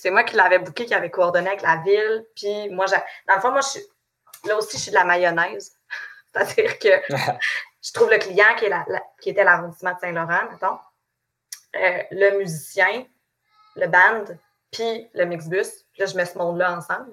c'est 0.00 0.10
moi 0.10 0.22
qui 0.22 0.36
l'avais 0.36 0.58
booké, 0.58 0.86
qui 0.86 0.94
avait 0.94 1.10
coordonné 1.10 1.48
avec 1.48 1.62
la 1.62 1.76
ville. 1.76 2.24
Puis 2.36 2.68
moi, 2.70 2.86
dans 3.26 3.34
le 3.34 3.40
fond, 3.40 3.50
moi, 3.50 3.60
je 3.60 3.68
suis, 3.68 3.82
là 4.44 4.56
aussi, 4.56 4.76
je 4.76 4.82
suis 4.82 4.90
de 4.90 4.96
la 4.96 5.04
mayonnaise. 5.04 5.76
C'est-à-dire 6.32 6.78
que 6.78 6.88
je 7.82 7.92
trouve 7.92 8.10
le 8.10 8.18
client 8.18 8.54
qui, 8.56 8.66
est 8.66 8.70
la, 8.70 8.84
qui 9.20 9.30
était 9.30 9.44
l'arrondissement 9.44 9.94
de 9.94 9.98
Saint-Laurent, 9.98 10.50
mettons, 10.50 10.78
euh, 11.76 12.02
le 12.10 12.38
musicien, 12.38 13.06
le 13.76 13.86
band, 13.86 14.24
puis 14.70 15.08
le 15.14 15.24
mixbus. 15.24 15.84
Puis 15.92 16.00
là, 16.00 16.06
je 16.06 16.16
mets 16.16 16.26
ce 16.26 16.38
monde-là 16.38 16.76
ensemble. 16.76 17.10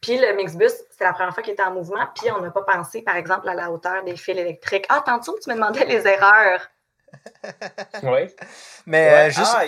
Puis 0.00 0.18
le 0.18 0.34
mixbus, 0.34 0.72
c'est 0.90 1.04
la 1.04 1.12
première 1.12 1.34
fois 1.34 1.42
qu'il 1.42 1.52
était 1.52 1.62
en 1.62 1.72
mouvement. 1.72 2.06
Puis 2.14 2.30
on 2.30 2.40
n'a 2.40 2.50
pas 2.50 2.62
pensé, 2.62 3.02
par 3.02 3.16
exemple, 3.16 3.48
à 3.48 3.54
la 3.54 3.70
hauteur 3.70 4.04
des 4.04 4.16
fils 4.16 4.38
électriques. 4.38 4.86
Ah, 4.88 5.02
tantôt, 5.04 5.36
tu 5.42 5.50
me 5.50 5.54
demandais 5.54 5.84
les 5.84 6.06
erreurs. 6.06 6.66
Oui. 8.02 8.34
Mais 8.86 9.10
euh, 9.10 9.30
juste, 9.30 9.54
ah, 9.54 9.64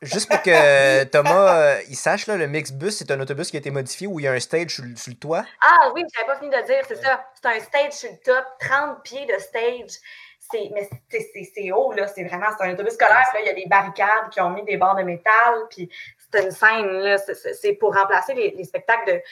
juste 0.00 0.28
pour 0.28 0.42
que 0.42 1.04
Thomas 1.04 1.54
euh, 1.54 1.80
il 1.88 1.96
sache, 1.96 2.26
là, 2.26 2.36
le 2.36 2.46
Mixbus, 2.46 2.90
c'est 2.90 3.10
un 3.10 3.20
autobus 3.20 3.50
qui 3.50 3.56
a 3.56 3.60
été 3.60 3.70
modifié 3.70 4.06
où 4.06 4.20
il 4.20 4.24
y 4.24 4.28
a 4.28 4.32
un 4.32 4.40
stage 4.40 4.76
sur, 4.76 4.84
le 4.84 5.14
toit. 5.14 5.44
Ah 5.62 5.90
oui, 5.94 6.04
j'avais 6.14 6.26
pas 6.26 6.36
fini 6.36 6.50
de 6.50 6.66
dire, 6.66 6.84
c'est 6.86 7.02
ça. 7.02 7.24
C'est 7.34 7.48
un 7.48 7.60
stage 7.60 7.92
sur 7.92 8.10
le 8.10 8.18
top, 8.18 8.44
30 8.60 9.02
pieds 9.02 9.26
de 9.26 9.38
stage. 9.38 9.98
C'est, 10.38 10.70
mais 10.74 10.88
c'est, 11.10 11.72
haut, 11.72 11.92
là. 11.92 12.06
C'est 12.08 12.24
vraiment, 12.24 12.46
c'est 12.56 12.66
un 12.66 12.72
autobus 12.72 12.94
scolaire. 12.94 13.26
Là, 13.32 13.40
il 13.40 13.46
y 13.46 13.50
a 13.50 13.54
des 13.54 13.66
barricades 13.66 14.30
qui 14.30 14.40
ont 14.40 14.50
mis 14.50 14.64
des 14.64 14.76
barres 14.76 14.96
de 14.96 15.02
métal. 15.02 15.54
Puis 15.70 15.88
c'est 16.18 16.42
une 16.42 16.50
scène, 16.50 16.86
là. 16.86 17.18
C'est, 17.18 17.72
pour 17.74 17.94
remplacer 17.94 18.34
les, 18.34 18.50
les 18.50 18.64
spectacles 18.64 19.22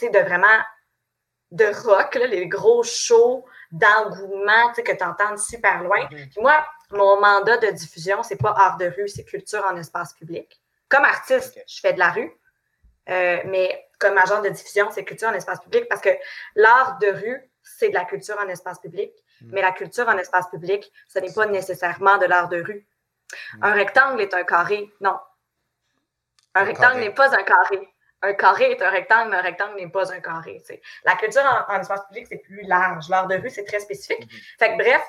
de, 0.00 0.08
de 0.08 0.18
vraiment 0.18 0.46
de 1.50 1.66
rock, 1.84 2.14
là, 2.14 2.26
les 2.26 2.46
gros 2.46 2.82
shows 2.82 3.44
d'engouement 3.70 4.72
que 4.72 4.92
tu 4.92 5.04
entends 5.04 5.36
super 5.36 5.82
loin. 5.82 6.04
Mhm. 6.10 6.28
Puis 6.30 6.40
moi, 6.40 6.66
mon 6.90 7.20
mandat 7.20 7.58
de 7.58 7.70
diffusion, 7.70 8.22
c'est 8.22 8.40
pas 8.40 8.54
art 8.56 8.78
de 8.78 8.86
rue, 8.86 9.08
c'est 9.08 9.24
culture 9.24 9.64
en 9.64 9.76
espace 9.76 10.14
public. 10.14 10.60
Comme 10.88 11.04
artiste, 11.04 11.60
je 11.66 11.80
fais 11.80 11.92
de 11.92 11.98
la 11.98 12.10
rue, 12.10 12.32
euh, 13.10 13.38
mais 13.44 13.86
comme 13.98 14.16
agent 14.16 14.40
de 14.42 14.48
diffusion, 14.48 14.88
c'est 14.90 15.04
culture 15.04 15.28
en 15.28 15.34
espace 15.34 15.60
public 15.60 15.86
parce 15.88 16.00
que 16.00 16.10
l'art 16.54 16.98
de 16.98 17.08
rue, 17.08 17.50
c'est 17.62 17.90
de 17.90 17.94
la 17.94 18.04
culture 18.04 18.38
en 18.42 18.48
espace 18.48 18.78
public, 18.78 19.12
mhm. 19.42 19.50
mais 19.52 19.60
la 19.60 19.72
culture 19.72 20.08
en 20.08 20.16
espace 20.16 20.48
public, 20.48 20.90
ce 21.08 21.18
n'est 21.18 21.32
pas 21.32 21.46
nécessairement 21.46 22.16
de 22.16 22.26
l'art 22.26 22.48
de 22.48 22.62
rue. 22.62 22.86
Mhm. 23.54 23.64
Un 23.64 23.72
rectangle 23.72 24.20
est 24.22 24.32
un 24.32 24.44
carré, 24.44 24.90
non. 25.00 25.18
Un, 26.54 26.64
rectangle 26.64 27.00
n'est 27.00 27.14
pas 27.14 27.38
un 27.38 27.42
carré 27.42 27.88
un 28.22 28.32
carré 28.34 28.72
est 28.72 28.82
un 28.82 28.90
rectangle, 28.90 29.30
mais 29.30 29.36
un 29.36 29.42
rectangle 29.42 29.76
n'est 29.76 29.88
pas 29.88 30.12
un 30.12 30.20
carré. 30.20 30.62
La 31.04 31.14
culture 31.16 31.42
en, 31.68 31.80
espace 31.80 32.06
public, 32.08 32.26
c'est 32.28 32.38
plus 32.38 32.62
large. 32.62 33.08
L'art 33.08 33.26
de 33.26 33.36
rue, 33.36 33.50
c'est 33.50 33.64
très 33.64 33.80
spécifique. 33.80 34.20
Mm-hmm. 34.20 34.58
Fait 34.58 34.72
que 34.72 34.78
bref, 34.78 35.02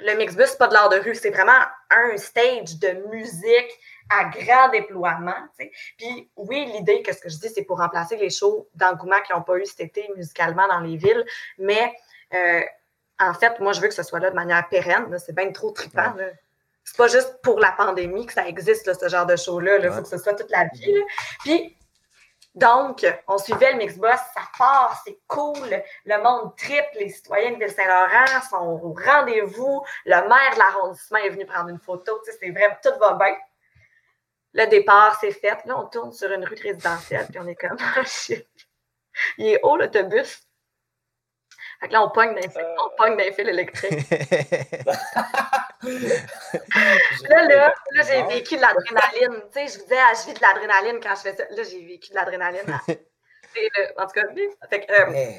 le 0.00 0.14
Mixbus, 0.16 0.46
c'est 0.46 0.58
pas 0.58 0.68
de 0.68 0.74
l'art 0.74 0.88
de 0.88 0.98
rue, 0.98 1.14
c'est 1.14 1.30
vraiment 1.30 1.52
un 1.90 2.16
stage 2.16 2.78
de 2.78 3.08
musique 3.10 3.78
à 4.10 4.24
grand 4.24 4.68
déploiement. 4.70 5.48
Puis 5.96 6.30
oui, 6.36 6.66
l'idée, 6.66 7.02
que 7.02 7.12
ce 7.12 7.20
que 7.20 7.28
je 7.28 7.38
dis, 7.38 7.48
c'est 7.48 7.64
pour 7.64 7.78
remplacer 7.78 8.16
les 8.16 8.30
shows 8.30 8.68
d'engouement 8.74 9.20
qui 9.24 9.32
n'ont 9.32 9.42
pas 9.42 9.56
eu 9.56 9.64
cet 9.64 9.80
été 9.80 10.10
musicalement 10.16 10.66
dans 10.68 10.80
les 10.80 10.96
villes, 10.96 11.24
mais 11.58 11.94
euh, 12.34 12.62
en 13.20 13.32
fait, 13.34 13.60
moi, 13.60 13.72
je 13.72 13.80
veux 13.80 13.88
que 13.88 13.94
ce 13.94 14.02
soit 14.02 14.18
là 14.18 14.30
de 14.30 14.34
manière 14.34 14.68
pérenne. 14.68 15.16
C'est 15.18 15.34
bien 15.34 15.50
trop 15.52 15.70
trippant. 15.70 16.14
C'est 16.82 16.96
pas 16.96 17.08
juste 17.08 17.38
pour 17.42 17.60
la 17.60 17.72
pandémie 17.72 18.26
que 18.26 18.32
ça 18.32 18.46
existe, 18.46 18.92
ce 18.92 19.08
genre 19.08 19.24
de 19.24 19.36
show-là. 19.36 19.78
Il 19.78 19.90
faut 19.90 20.02
que 20.02 20.08
ce 20.08 20.18
soit 20.18 20.34
toute 20.34 20.50
la 20.50 20.64
vie. 20.64 20.94
Puis 21.44 21.76
donc, 22.54 23.04
on 23.26 23.36
suivait 23.36 23.72
le 23.72 23.78
Mixbus, 23.78 24.16
ça 24.32 24.42
part, 24.56 25.02
c'est 25.04 25.18
cool, 25.26 25.82
le 26.04 26.22
monde 26.22 26.56
triple, 26.56 26.98
les 27.00 27.08
citoyens 27.08 27.52
de 27.52 27.56
Ville-Saint-Laurent 27.56 28.40
sont 28.48 28.80
au 28.80 28.94
rendez-vous, 28.94 29.84
le 30.06 30.14
maire 30.28 30.54
de 30.54 30.58
l'arrondissement 30.58 31.18
est 31.18 31.30
venu 31.30 31.46
prendre 31.46 31.70
une 31.70 31.80
photo, 31.80 32.20
tu 32.24 32.30
sais, 32.30 32.38
c'est 32.40 32.50
vrai, 32.50 32.78
tout 32.80 32.96
va 33.00 33.14
bien. 33.14 33.34
Le 34.52 34.66
départ, 34.66 35.18
c'est 35.20 35.32
fait. 35.32 35.58
Là, 35.64 35.80
on 35.80 35.86
tourne 35.86 36.12
sur 36.12 36.30
une 36.30 36.44
rue 36.44 36.54
résidentielle, 36.62 37.26
puis 37.28 37.40
on 37.40 37.46
est 37.48 37.56
comme, 37.56 37.76
shit, 38.06 38.46
il 39.36 39.48
est 39.48 39.60
haut 39.64 39.76
l'autobus. 39.76 40.46
Fait 41.84 41.88
que 41.88 41.92
là, 41.92 42.02
on 42.02 42.08
pogne 42.08 42.34
d'un 42.34 42.48
fil, 42.48 42.66
on 42.78 42.96
pogne 42.96 43.14
d'un 43.18 43.30
fil 43.30 43.46
électrique. 43.46 44.10
là, 47.28 47.44
là, 47.44 47.74
là 47.90 48.02
j'ai 48.02 48.22
vécu 48.22 48.56
de 48.56 48.62
l'adrénaline. 48.62 49.42
Tu 49.52 49.52
sais, 49.52 49.66
je 49.66 49.78
vous 49.78 49.84
disais, 49.84 50.00
ah, 50.00 50.14
je 50.14 50.26
vis 50.26 50.32
de 50.32 50.40
l'adrénaline 50.40 50.98
quand 50.98 51.14
je 51.14 51.20
fais 51.20 51.34
ça. 51.34 51.44
Là, 51.50 51.62
j'ai 51.62 51.84
vécu 51.84 52.08
de 52.08 52.14
l'adrénaline. 52.14 52.64
en 53.98 54.06
tout 54.06 54.12
cas, 54.14 54.22
fait 54.70 54.86
que, 54.86 54.92
euh, 54.92 55.32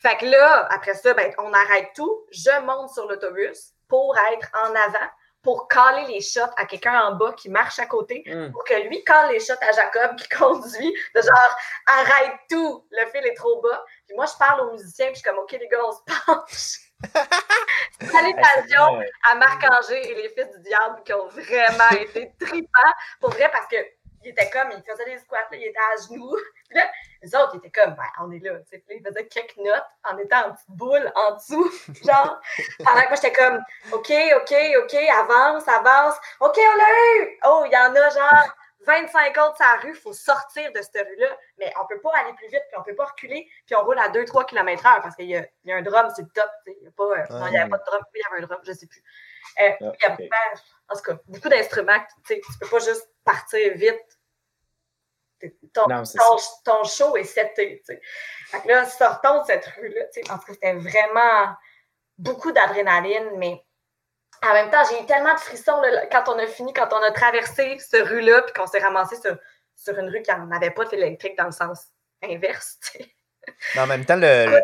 fait 0.00 0.16
que 0.16 0.26
là, 0.26 0.66
après 0.72 0.94
ça, 0.94 1.14
ben, 1.14 1.32
on 1.38 1.52
arrête 1.52 1.90
tout. 1.94 2.26
Je 2.32 2.60
monte 2.62 2.90
sur 2.90 3.06
l'autobus 3.06 3.74
pour 3.86 4.18
être 4.32 4.50
en 4.54 4.74
avant 4.74 5.08
pour 5.42 5.66
caler 5.66 6.06
les 6.06 6.20
shots 6.20 6.40
à 6.56 6.64
quelqu'un 6.66 7.00
en 7.00 7.16
bas 7.16 7.32
qui 7.32 7.50
marche 7.50 7.78
à 7.80 7.86
côté, 7.86 8.22
hmm. 8.26 8.52
pour 8.52 8.64
que 8.64 8.74
lui 8.88 9.02
cale 9.04 9.32
les 9.32 9.40
shots 9.40 9.54
à 9.60 9.72
Jacob 9.72 10.16
qui 10.16 10.28
conduit, 10.38 10.94
de 11.14 11.20
genre 11.20 11.56
arrête 11.86 12.34
tout, 12.48 12.86
le 12.90 13.06
fil 13.06 13.26
est 13.26 13.34
trop 13.34 13.60
bas. 13.60 13.84
Puis 14.12 14.18
moi, 14.18 14.26
je 14.26 14.36
parle 14.36 14.60
aux 14.60 14.72
musiciens, 14.72 15.06
puis 15.06 15.14
je 15.14 15.20
suis 15.20 15.30
comme 15.30 15.38
OK, 15.38 15.52
les 15.52 15.68
gars, 15.68 15.78
on 15.82 15.92
se 15.92 16.02
penche. 16.04 16.80
Salutations 18.12 19.00
à 19.30 19.34
Marc-Angé 19.36 20.06
et 20.06 20.14
les 20.14 20.28
fils 20.28 20.50
du 20.54 20.62
diable 20.64 21.02
qui 21.02 21.14
ont 21.14 21.28
vraiment 21.28 21.90
été 21.98 22.30
tripants. 22.38 22.92
Pour 23.22 23.30
vrai, 23.30 23.50
parce 23.50 23.66
que 23.68 23.76
il 24.22 24.32
était 24.32 24.50
comme, 24.50 24.68
il 24.70 24.82
faisait 24.82 25.06
des 25.06 25.16
squats, 25.16 25.48
là, 25.50 25.56
il 25.56 25.64
était 25.64 25.78
à 25.78 26.02
genoux. 26.02 26.36
Puis 26.68 26.78
là, 26.78 26.84
les 27.22 27.34
autres, 27.34 27.52
ils 27.54 27.66
étaient 27.66 27.80
comme, 27.80 27.94
ben, 27.94 28.04
on 28.20 28.30
est 28.32 28.38
là. 28.40 28.58
Tu 28.70 28.76
sais, 28.76 28.84
ils 28.90 29.02
faisaient 29.02 29.26
quelques 29.28 29.56
notes 29.56 29.86
en 30.04 30.18
étant 30.18 30.48
en 30.48 30.52
petite 30.52 30.68
boule 30.68 31.10
en 31.14 31.34
dessous, 31.36 31.72
genre. 32.04 32.38
Pendant 32.84 33.00
que 33.00 33.08
moi, 33.08 33.14
j'étais 33.14 33.32
comme, 33.32 33.64
OK, 33.92 34.12
OK, 34.36 34.54
OK, 34.82 34.94
avance, 34.94 35.66
avance. 35.68 36.16
OK, 36.40 36.58
on 36.58 36.76
l'a 36.76 37.16
eu! 37.16 37.38
Oh, 37.46 37.62
il 37.64 37.72
y 37.72 37.76
en 37.78 37.96
a 37.96 38.10
genre 38.10 38.56
25 38.86 39.36
autres 39.38 39.56
sur 39.56 39.66
la 39.66 39.80
rue, 39.80 39.90
il 39.90 40.00
faut 40.00 40.12
sortir 40.12 40.72
de 40.72 40.82
cette 40.82 41.06
rue-là. 41.06 41.36
Mais 41.58 41.72
on 41.78 41.82
ne 41.82 41.88
peut 41.88 42.00
pas 42.00 42.10
aller 42.16 42.32
plus 42.34 42.48
vite, 42.48 42.62
puis 42.68 42.76
on 42.76 42.80
ne 42.80 42.84
peut 42.84 42.94
pas 42.94 43.06
reculer, 43.06 43.48
puis 43.66 43.74
on 43.76 43.84
roule 43.84 43.98
à 43.98 44.08
2-3 44.08 44.46
km/h 44.46 45.02
parce 45.02 45.16
qu'il 45.16 45.26
y, 45.26 45.30
y, 45.64 45.72
a 45.72 45.76
un 45.76 45.82
drum 45.82 46.08
le 46.16 46.24
top. 46.34 46.50
Il 46.66 46.72
n'y 46.80 46.86
euh, 46.86 47.60
avait 47.60 47.68
pas 47.68 47.78
de 47.78 47.84
drum, 47.84 48.02
il 48.14 48.20
y 48.20 48.32
avait 48.32 48.42
un 48.42 48.46
drum, 48.46 48.60
je 48.64 48.70
ne 48.70 48.76
sais 48.76 48.86
plus. 48.86 49.02
Euh, 49.60 49.70
il 49.80 49.92
y 50.02 50.06
a 50.06 50.16
en 50.88 50.96
tout 50.96 51.02
cas, 51.02 51.18
beaucoup 51.26 51.48
d'instruments. 51.48 51.98
Tu 52.26 52.34
ne 52.34 52.58
peux 52.60 52.68
pas 52.68 52.78
juste 52.78 53.08
partir 53.24 53.74
vite. 53.74 54.18
Ton, 55.72 55.86
ton, 56.64 56.84
show 56.84 57.16
est 57.16 57.24
seté. 57.24 57.82
Fait 57.84 58.60
que 58.60 58.68
là, 58.68 58.84
sortons 58.84 59.40
de 59.40 59.46
cette 59.46 59.66
rue-là. 59.66 60.04
En 60.30 60.38
tout 60.38 60.46
cas, 60.46 60.52
c'était 60.52 60.74
vraiment 60.74 61.56
beaucoup 62.16 62.52
d'adrénaline, 62.52 63.30
mais 63.38 63.60
en 64.42 64.52
même 64.52 64.70
temps, 64.70 64.82
j'ai 64.90 65.02
eu 65.02 65.06
tellement 65.06 65.34
de 65.34 65.40
frissons 65.40 65.80
quand 66.10 66.24
on 66.28 66.38
a 66.38 66.46
fini, 66.46 66.72
quand 66.72 66.88
on 66.92 67.02
a 67.02 67.10
traversé 67.12 67.78
ce 67.78 67.96
rue-là, 67.96 68.42
puis 68.42 68.52
qu'on 68.54 68.66
s'est 68.66 68.80
ramassé 68.80 69.16
sur, 69.16 69.36
sur, 69.76 69.98
une 69.98 70.08
rue 70.08 70.22
qui 70.22 70.30
n'avait 70.48 70.70
pas 70.70 70.84
de 70.84 70.90
fil 70.90 70.98
électrique 70.98 71.36
dans 71.38 71.46
le 71.46 71.52
sens 71.52 71.86
inverse. 72.22 72.78
Mais 73.74 73.80
en 73.80 73.86
même 73.86 74.04
temps, 74.04 74.16
le, 74.16 74.46
le- 74.46 74.62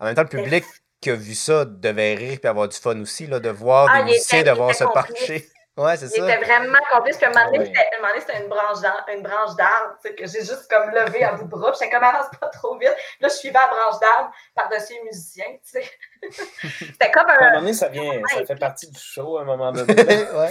en 0.00 0.04
même 0.04 0.14
temps, 0.14 0.22
le 0.22 0.28
public 0.28 0.64
qui 1.00 1.10
a 1.10 1.14
vu 1.14 1.34
ça 1.34 1.64
devait 1.64 2.14
rire 2.14 2.38
et 2.42 2.46
avoir 2.46 2.68
du 2.68 2.76
fun 2.76 2.98
aussi, 3.00 3.26
là, 3.26 3.40
de 3.40 3.50
voir 3.50 3.88
Ah, 3.90 3.98
des 3.98 4.04
musiciens 4.04 4.42
devoir 4.42 4.70
était 4.70 4.78
se 4.78 4.84
parcher. 4.84 5.48
Ouais, 5.76 5.96
c'est 5.96 6.06
Il 6.06 6.22
ça. 6.22 6.34
était 6.34 6.44
vraiment 6.44 6.78
complice. 6.90 7.16
Puis 7.18 7.26
à 7.26 7.28
un 7.28 7.32
moment 7.32 7.44
donné, 7.46 7.58
Ouais. 7.58 7.64
c'était- 7.66 7.78
à 7.80 7.96
un 7.96 8.00
moment 8.00 8.08
donné, 8.08 8.20
c'était 8.20 8.42
une 8.42 8.48
branche 8.48 8.80
d'arbre, 8.80 9.04
une 9.12 9.22
branche 9.22 9.54
d'arbre, 9.56 9.94
tu 10.02 10.08
sais, 10.08 10.14
que 10.14 10.26
j'ai 10.26 10.40
juste 10.40 10.70
comme 10.70 10.90
levé 10.90 11.22
à 11.22 11.32
bout 11.32 11.44
de 11.44 11.48
bras. 11.50 11.70
Puis 11.72 11.80
j'étais 11.82 11.94
comme 11.94 12.04
avance 12.04 12.26
pas 12.40 12.48
trop 12.48 12.78
vite. 12.78 12.94
Là, 13.20 13.28
je 13.28 13.34
suivais 13.34 13.58
la 13.58 13.66
branche 13.66 14.00
d'arbre 14.00 14.32
par-dessus 14.54 14.94
les 14.94 15.02
musiciens, 15.02 15.52
tu 15.62 15.82
sais. 15.82 15.90
c'était 16.78 17.10
comme 17.10 17.28
À 17.28 17.32
un 17.34 17.36
moment 17.40 17.50
un. 17.50 17.60
donné, 17.60 17.72
ça, 17.74 17.88
vient, 17.88 18.20
ça 18.34 18.44
fait 18.46 18.56
partie 18.58 18.90
du 18.90 18.98
show 18.98 19.38
à 19.38 19.42
un 19.42 19.44
moment 19.44 19.70
donné. 19.72 19.86
ouais. 20.34 20.50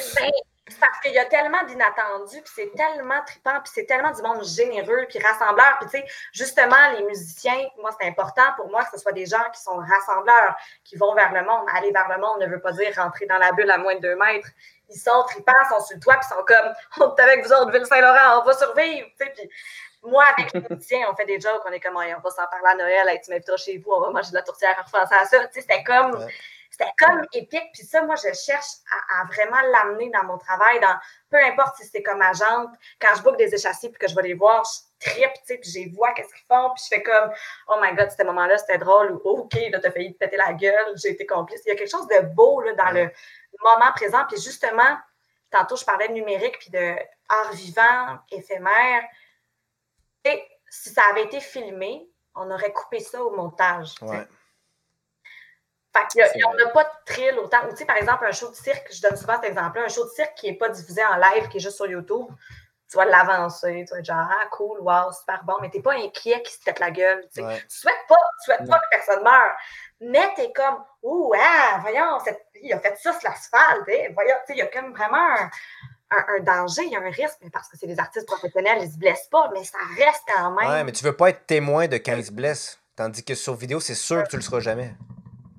C'est 0.67 0.79
parce 0.79 0.99
qu'il 0.99 1.11
y 1.13 1.19
a 1.19 1.25
tellement 1.25 1.61
d'inattendus, 1.63 2.41
puis 2.41 2.51
c'est 2.55 2.71
tellement 2.75 3.21
trippant, 3.23 3.61
puis 3.63 3.71
c'est 3.75 3.85
tellement 3.85 4.09
du 4.11 4.21
monde 4.23 4.43
généreux, 4.43 5.05
puis 5.07 5.19
rassembleur. 5.19 5.77
Puis 5.79 5.89
tu 5.91 5.97
sais, 5.99 6.05
justement, 6.33 6.75
les 6.97 7.03
musiciens, 7.03 7.67
moi, 7.77 7.91
c'est 7.99 8.07
important 8.07 8.41
pour 8.57 8.67
moi 8.71 8.83
que 8.83 8.89
ce 8.91 8.97
soit 8.97 9.11
des 9.11 9.27
gens 9.27 9.43
qui 9.53 9.61
sont 9.61 9.77
rassembleurs, 9.77 10.55
qui 10.83 10.95
vont 10.97 11.13
vers 11.13 11.31
le 11.33 11.43
monde. 11.43 11.67
Aller 11.75 11.91
vers 11.91 12.09
le 12.09 12.17
monde 12.19 12.41
ne 12.41 12.47
veut 12.47 12.59
pas 12.59 12.71
dire 12.71 12.91
rentrer 12.95 13.27
dans 13.27 13.37
la 13.37 13.51
bulle 13.51 13.69
à 13.69 13.77
moins 13.77 13.93
de 13.93 13.99
deux 13.99 14.15
mètres. 14.15 14.47
Ils 14.89 15.01
trippants, 15.27 15.53
ils 15.63 15.69
sont 15.69 15.85
sur 15.85 15.97
le 15.97 16.01
toit, 16.01 16.15
puis 16.15 16.27
ils 16.29 16.35
sont 16.35 16.43
comme 16.45 16.73
on 17.09 17.15
est 17.15 17.21
avec 17.21 17.45
vous 17.45 17.53
autres, 17.53 17.71
Ville-Saint-Laurent, 17.71 18.41
on 18.41 18.45
va 18.45 18.53
survivre. 18.53 19.07
Tu 19.19 19.25
sais, 19.25 19.33
puis 19.35 19.49
moi, 20.03 20.23
avec 20.37 20.53
les 20.53 20.61
musiciens, 20.69 21.07
on 21.11 21.15
fait 21.15 21.25
des 21.25 21.39
jokes, 21.39 21.61
on 21.67 21.71
est 21.71 21.79
comme, 21.79 21.95
on 21.95 21.99
va 21.99 22.29
s'en 22.29 22.45
parler 22.47 22.69
à 22.71 22.75
Noël, 22.75 23.07
hey, 23.09 23.19
tu 23.21 23.31
m'inviteras 23.31 23.57
chez 23.57 23.77
vous, 23.77 23.91
on 23.91 24.01
va 24.01 24.09
manger 24.11 24.29
de 24.29 24.35
la 24.35 24.43
tourtière 24.43 24.75
en 24.77 24.99
à 24.99 25.25
ça. 25.25 25.39
Tu 25.47 25.53
sais, 25.53 25.61
c'était 25.61 25.83
comme, 25.83 26.15
Ouais. 26.15 26.33
c'était 26.69 26.91
comme 26.99 27.21
épique. 27.33 27.71
Puis 27.73 27.83
ça, 27.83 28.01
moi, 28.03 28.15
je 28.15 28.33
cherche 28.33 28.67
à, 28.91 29.21
à 29.21 29.25
vraiment 29.25 29.61
l'amener 29.71 30.09
dans 30.11 30.23
mon 30.25 30.37
travail, 30.37 30.79
dans 30.79 30.95
peu 31.29 31.37
importe 31.43 31.77
si 31.77 31.87
c'est 31.87 32.03
comme 32.03 32.21
agente, 32.21 32.69
quand 33.01 33.15
je 33.15 33.21
book 33.23 33.37
des 33.37 33.53
échassiers 33.53 33.89
puis 33.89 33.99
que 33.99 34.07
je 34.07 34.15
vais 34.15 34.21
les 34.21 34.33
voir, 34.33 34.63
je 34.63 35.09
trippe, 35.09 35.33
tu 35.33 35.41
sais, 35.45 35.57
puis 35.57 35.69
je 35.69 35.79
les 35.79 35.89
vois, 35.89 36.13
qu'est-ce 36.13 36.33
qu'ils 36.33 36.45
font, 36.47 36.69
puis 36.75 36.83
je 36.83 36.95
fais 36.95 37.03
comme, 37.03 37.31
oh 37.67 37.75
my 37.81 37.93
god, 37.95 38.09
ce 38.11 38.23
moment-là, 38.23 38.57
c'était 38.57 38.77
drôle, 38.77 39.11
ou 39.13 39.21
oh, 39.23 39.39
ok, 39.41 39.57
là, 39.71 39.79
t'as 39.79 39.91
failli 39.91 40.13
te 40.13 40.19
péter 40.19 40.37
la 40.37 40.53
gueule, 40.53 40.93
j'ai 40.95 41.09
été 41.09 41.25
complice. 41.25 41.61
Il 41.65 41.69
y 41.69 41.71
a 41.71 41.75
quelque 41.75 41.89
chose 41.89 42.07
de 42.07 42.19
beau, 42.33 42.61
là, 42.61 42.73
dans 42.73 42.91
le 42.91 43.09
moment 43.63 43.91
présent. 43.93 44.25
Puis 44.27 44.41
justement, 44.41 44.97
tantôt, 45.49 45.75
je 45.75 45.85
parlais 45.85 46.07
de 46.07 46.13
numérique 46.13 46.59
puis 46.59 46.69
de 46.69 46.95
art 47.29 47.51
vivant, 47.53 48.19
éphémère. 48.31 49.03
Et 50.23 50.43
si 50.69 50.89
ça 50.89 51.03
avait 51.11 51.23
été 51.23 51.39
filmé, 51.39 52.07
on 52.35 52.49
aurait 52.51 52.73
coupé 52.73 52.99
ça 52.99 53.23
au 53.23 53.35
montage. 53.35 53.95
Ouais. 54.01 54.27
Fait 55.95 56.21
a- 56.21 56.49
on 56.49 56.53
n'a 56.55 56.67
pas 56.69 56.83
de 56.83 56.89
thrill 57.05 57.39
autant. 57.39 57.65
Ou 57.67 57.69
tu 57.69 57.77
sais, 57.77 57.85
par 57.85 57.95
exemple, 57.95 58.25
un 58.25 58.31
show 58.31 58.49
de 58.49 58.55
cirque, 58.55 58.89
je 58.91 59.01
donne 59.01 59.15
souvent 59.15 59.35
cet 59.35 59.45
exemple-là, 59.45 59.85
un 59.85 59.89
show 59.89 60.03
de 60.03 60.09
cirque 60.09 60.35
qui 60.35 60.51
n'est 60.51 60.57
pas 60.57 60.69
diffusé 60.69 61.03
en 61.05 61.15
live, 61.15 61.47
qui 61.47 61.57
est 61.57 61.61
juste 61.61 61.77
sur 61.77 61.87
YouTube, 61.87 62.27
tu 62.89 62.97
vas 62.97 63.05
l'avancer, 63.05 63.83
tu 63.87 63.93
vas 63.93 63.99
être 63.99 64.05
genre, 64.05 64.27
ah, 64.29 64.45
cool, 64.51 64.79
wow, 64.81 65.11
super 65.11 65.43
bon, 65.43 65.55
mais 65.61 65.69
tu 65.69 65.77
n'es 65.77 65.83
pas 65.83 65.93
inquiet 65.93 66.41
qu'il 66.43 66.53
se 66.53 66.63
pète 66.63 66.79
la 66.79 66.91
gueule. 66.91 67.21
Tu 67.33 67.41
sais. 67.41 67.45
Ouais. 67.45 67.57
Tu 67.69 67.77
souhaites 67.77 68.05
pas, 68.07 68.15
tu 68.15 68.45
souhaites 68.45 68.61
Non. 68.61 68.67
pas 68.69 68.79
que 68.79 68.85
personne 68.91 69.23
meure. 69.23 69.51
Mais 70.01 70.33
tu 70.35 70.41
es 70.41 70.53
comme, 70.53 70.83
ouh, 71.03 71.33
ah, 71.37 71.79
voyons, 71.81 72.19
cette- 72.23 72.45
il 72.61 72.71
a 72.73 72.79
fait 72.79 72.95
ça 72.97 73.11
sur 73.13 73.29
l'asphalte, 73.29 73.87
hein, 73.89 74.11
voyons, 74.13 74.35
tu 74.45 74.47
sais, 74.47 74.53
il 74.53 74.57
y 74.57 74.61
a 74.61 74.67
comme 74.67 74.91
vraiment 74.93 75.17
un, 75.17 75.49
un- 76.11 76.25
un 76.37 76.39
danger, 76.41 76.83
il 76.83 76.91
y 76.91 76.95
a 76.95 76.99
un 76.99 77.09
risque, 77.09 77.37
mais 77.41 77.49
parce 77.49 77.67
que 77.69 77.77
c'est 77.77 77.87
des 77.87 77.99
artistes 77.99 78.27
professionnels, 78.27 78.79
ils 78.83 78.91
se 78.91 78.97
blessent 78.97 79.27
pas, 79.31 79.49
mais 79.53 79.63
ça 79.63 79.77
reste 79.97 80.21
quand 80.33 80.51
même. 80.51 80.69
Ouais, 80.69 80.83
mais 80.83 80.91
tu 80.91 81.03
veux 81.03 81.15
pas 81.15 81.29
être 81.31 81.45
témoin 81.47 81.87
de 81.87 81.97
quand 81.97 82.15
il 82.15 82.25
se 82.25 82.31
blesse. 82.31 82.79
Tandis 82.95 83.23
que 83.25 83.35
sur 83.35 83.55
vidéo, 83.55 83.79
c'est 83.79 83.95
sûr 83.95 84.23
que 84.23 84.29
tu 84.29 84.35
le 84.37 84.41
seras 84.41 84.59
jamais. 84.59 84.93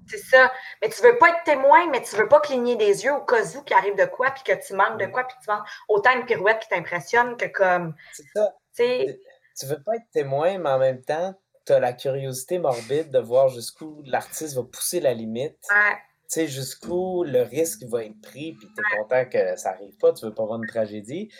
C'est 0.08 0.18
ça. 0.18 0.52
Mais 0.82 0.88
tu 0.88 1.02
veux 1.02 1.16
pas 1.18 1.28
être 1.30 1.44
témoin, 1.44 1.88
mais 1.90 2.02
tu 2.02 2.16
veux 2.16 2.28
pas 2.28 2.40
cligner 2.40 2.76
des 2.76 3.04
yeux 3.04 3.12
au 3.12 3.24
cas 3.24 3.42
où 3.56 3.62
qu'il 3.62 3.76
arrive 3.76 3.96
de 3.96 4.04
quoi, 4.04 4.30
puis 4.30 4.42
que 4.44 4.66
tu 4.66 4.74
manques 4.74 4.98
de 5.00 5.06
quoi, 5.06 5.24
puis 5.24 5.36
tu 5.42 5.50
manques 5.50 5.66
autant 5.88 6.12
une 6.18 6.26
pirouette 6.26 6.60
qui 6.60 6.68
t'impressionne 6.68 7.36
que 7.36 7.46
comme, 7.46 7.94
C'est 8.12 8.24
ça. 8.34 8.54
tu 8.76 9.66
veux 9.66 9.82
pas 9.82 9.96
être 9.96 10.10
témoin, 10.12 10.58
mais 10.58 10.70
en 10.70 10.78
même 10.78 11.02
temps, 11.02 11.34
tu 11.66 11.72
as 11.72 11.80
la 11.80 11.92
curiosité 11.92 12.58
morbide 12.58 13.10
de 13.10 13.18
voir 13.18 13.48
jusqu'où 13.48 14.02
l'artiste 14.06 14.54
va 14.54 14.62
pousser 14.62 15.00
la 15.00 15.14
limite. 15.14 15.58
ouais, 15.70 15.96
Tu 16.28 16.34
sais, 16.40 16.46
jusqu'où 16.46 17.24
le 17.24 17.42
risque 17.42 17.82
va 17.84 18.04
être 18.04 18.20
pris, 18.22 18.52
puis 18.52 18.68
tu 18.74 18.80
es 18.80 18.98
content 18.98 19.24
que 19.28 19.56
ça 19.56 19.70
arrive 19.70 19.96
pas, 19.96 20.12
tu 20.12 20.24
veux 20.24 20.34
pas 20.34 20.44
voir 20.44 20.58
une 20.58 20.68
tragédie. 20.68 21.32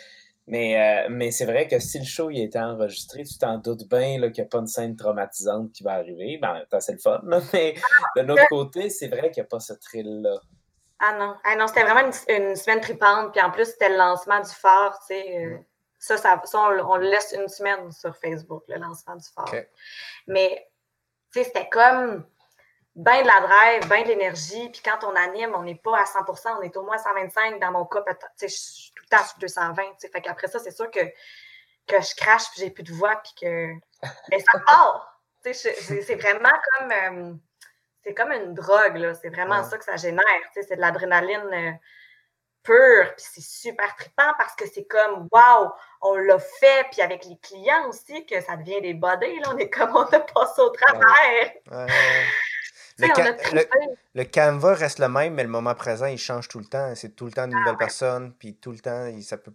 Mais, 0.47 1.05
euh, 1.05 1.07
mais 1.09 1.31
c'est 1.31 1.45
vrai 1.45 1.67
que 1.67 1.77
si 1.79 1.99
le 1.99 2.05
show 2.05 2.29
il 2.29 2.41
été 2.41 2.57
enregistré, 2.57 3.23
tu 3.23 3.37
t'en 3.37 3.57
doutes 3.57 3.87
bien 3.89 4.15
qu'il 4.31 4.31
n'y 4.31 4.41
a 4.41 4.45
pas 4.45 4.59
une 4.59 4.67
scène 4.67 4.95
traumatisante 4.95 5.73
qui 5.73 5.83
va 5.83 5.93
arriver. 5.93 6.39
Ben, 6.41 6.63
c'est 6.79 6.93
le 6.93 6.99
fun. 6.99 7.19
là. 7.23 7.41
Mais 7.53 7.75
de 8.15 8.21
l'autre 8.21 8.47
côté, 8.47 8.89
c'est 8.89 9.09
vrai 9.09 9.29
qu'il 9.29 9.43
n'y 9.43 9.47
a 9.47 9.49
pas 9.49 9.59
ce 9.59 9.73
thrill-là. 9.73 10.39
Ah 10.99 11.15
non, 11.19 11.35
ah 11.43 11.55
non 11.57 11.67
c'était 11.67 11.83
vraiment 11.83 12.09
une, 12.29 12.35
une 12.35 12.55
semaine 12.55 12.79
tripante. 12.79 13.33
Puis 13.33 13.41
en 13.41 13.51
plus, 13.51 13.65
c'était 13.65 13.89
le 13.89 13.97
lancement 13.97 14.39
du 14.39 14.49
phare. 14.49 14.97
Tu 15.01 15.07
sais, 15.07 15.45
euh, 15.45 15.57
ça, 15.99 16.15
ça, 16.15 16.41
ça, 16.45 16.59
on, 16.59 16.91
on 16.91 16.95
le 16.95 17.09
laisse 17.09 17.35
une 17.37 17.49
semaine 17.49 17.91
sur 17.91 18.15
Facebook, 18.15 18.63
le 18.69 18.77
lancement 18.77 19.17
du 19.17 19.27
phare. 19.35 19.49
Ok. 19.53 19.67
Mais 20.27 20.65
tu 21.33 21.39
sais, 21.39 21.45
c'était 21.45 21.67
comme 21.69 22.25
bien 22.97 23.21
de 23.21 23.27
la 23.27 23.39
drive, 23.41 23.87
bien 23.89 24.01
de 24.03 24.07
l'énergie. 24.09 24.69
Puis 24.69 24.81
quand 24.83 25.03
on 25.05 25.15
anime, 25.15 25.53
on 25.55 25.63
n'est 25.63 25.75
pas 25.75 25.97
à 25.99 26.03
100% 26.03 26.57
on 26.59 26.61
est 26.63 26.75
au 26.75 26.83
moins 26.83 26.95
à 26.95 26.99
125. 26.99 27.59
Dans 27.61 27.71
mon 27.71 27.85
cas, 27.85 28.01
peut-être, 28.01 28.27
je 28.41 28.47
suis 28.47 28.91
tout 28.95 29.03
le 29.09 29.17
temps 29.17 29.23
sur 29.23 29.37
220. 29.39 29.83
tu 29.83 29.89
sais. 29.99 30.09
Fait 30.09 30.21
qu'après 30.21 30.47
ça, 30.47 30.59
c'est 30.59 30.71
sûr 30.75 30.89
que, 30.91 30.99
que 31.87 32.01
je 32.01 32.15
crache 32.15 32.49
puis 32.51 32.61
j'ai 32.61 32.71
plus 32.71 32.83
de 32.83 32.91
voix. 32.93 33.15
Puis 33.23 33.33
que. 33.41 33.71
Mais 34.31 34.39
ça 34.39 34.59
part! 34.65 35.21
C'est- 35.43 36.15
vraiment 36.15 36.49
comme. 36.77 36.91
euh, 36.91 37.33
c'est 38.03 38.13
comme 38.13 38.31
une 38.31 38.53
drogue, 38.53 38.95
là. 38.97 39.13
C'est 39.13 39.29
vraiment 39.29 39.59
Ouais. 39.59 39.63
ça 39.69 39.77
que 39.77 39.83
ça 39.85 39.95
génère. 39.97 40.23
C'est 40.53 40.75
de 40.75 40.81
l'adrénaline 40.81 41.49
euh, 41.53 41.71
pure. 42.63 43.13
Puis 43.15 43.25
c'est 43.33 43.41
super 43.41 43.95
trippant 43.95 44.33
parce 44.37 44.55
que 44.55 44.65
c'est 44.67 44.85
comme, 44.85 45.27
waouh, 45.31 45.71
on 46.01 46.15
l'a 46.15 46.39
fait. 46.39 46.87
Puis 46.91 47.01
avec 47.01 47.25
les 47.25 47.37
clients 47.37 47.87
aussi, 47.89 48.25
que 48.25 48.41
ça 48.41 48.55
devient 48.57 48.81
des 48.81 48.93
bodés, 48.93 49.39
là. 49.39 49.51
On 49.53 49.57
est 49.57 49.69
comme, 49.69 49.95
on 49.95 50.03
a 50.05 50.19
passé 50.19 50.61
au 50.61 50.69
travers. 50.69 51.51
Ouais. 51.71 51.87
Le, 52.99 53.07
ca- 53.15 53.37
le, 53.53 53.61
le 54.15 54.23
canevas 54.23 54.73
reste 54.73 54.99
le 54.99 55.07
même, 55.09 55.33
mais 55.35 55.43
le 55.43 55.49
moment 55.49 55.75
présent, 55.75 56.07
il 56.07 56.17
change 56.17 56.47
tout 56.47 56.59
le 56.59 56.65
temps. 56.65 56.93
C'est 56.95 57.15
tout 57.15 57.25
le 57.25 57.31
temps 57.31 57.45
une 57.45 57.53
Ah 57.55 57.59
nouvelle 57.59 57.77
personne, 57.77 58.33
puis 58.33 58.55
tout 58.55 58.71
le 58.71 58.79
temps, 58.79 59.05
il- 59.07 59.23
ça 59.23 59.37
peut. 59.37 59.53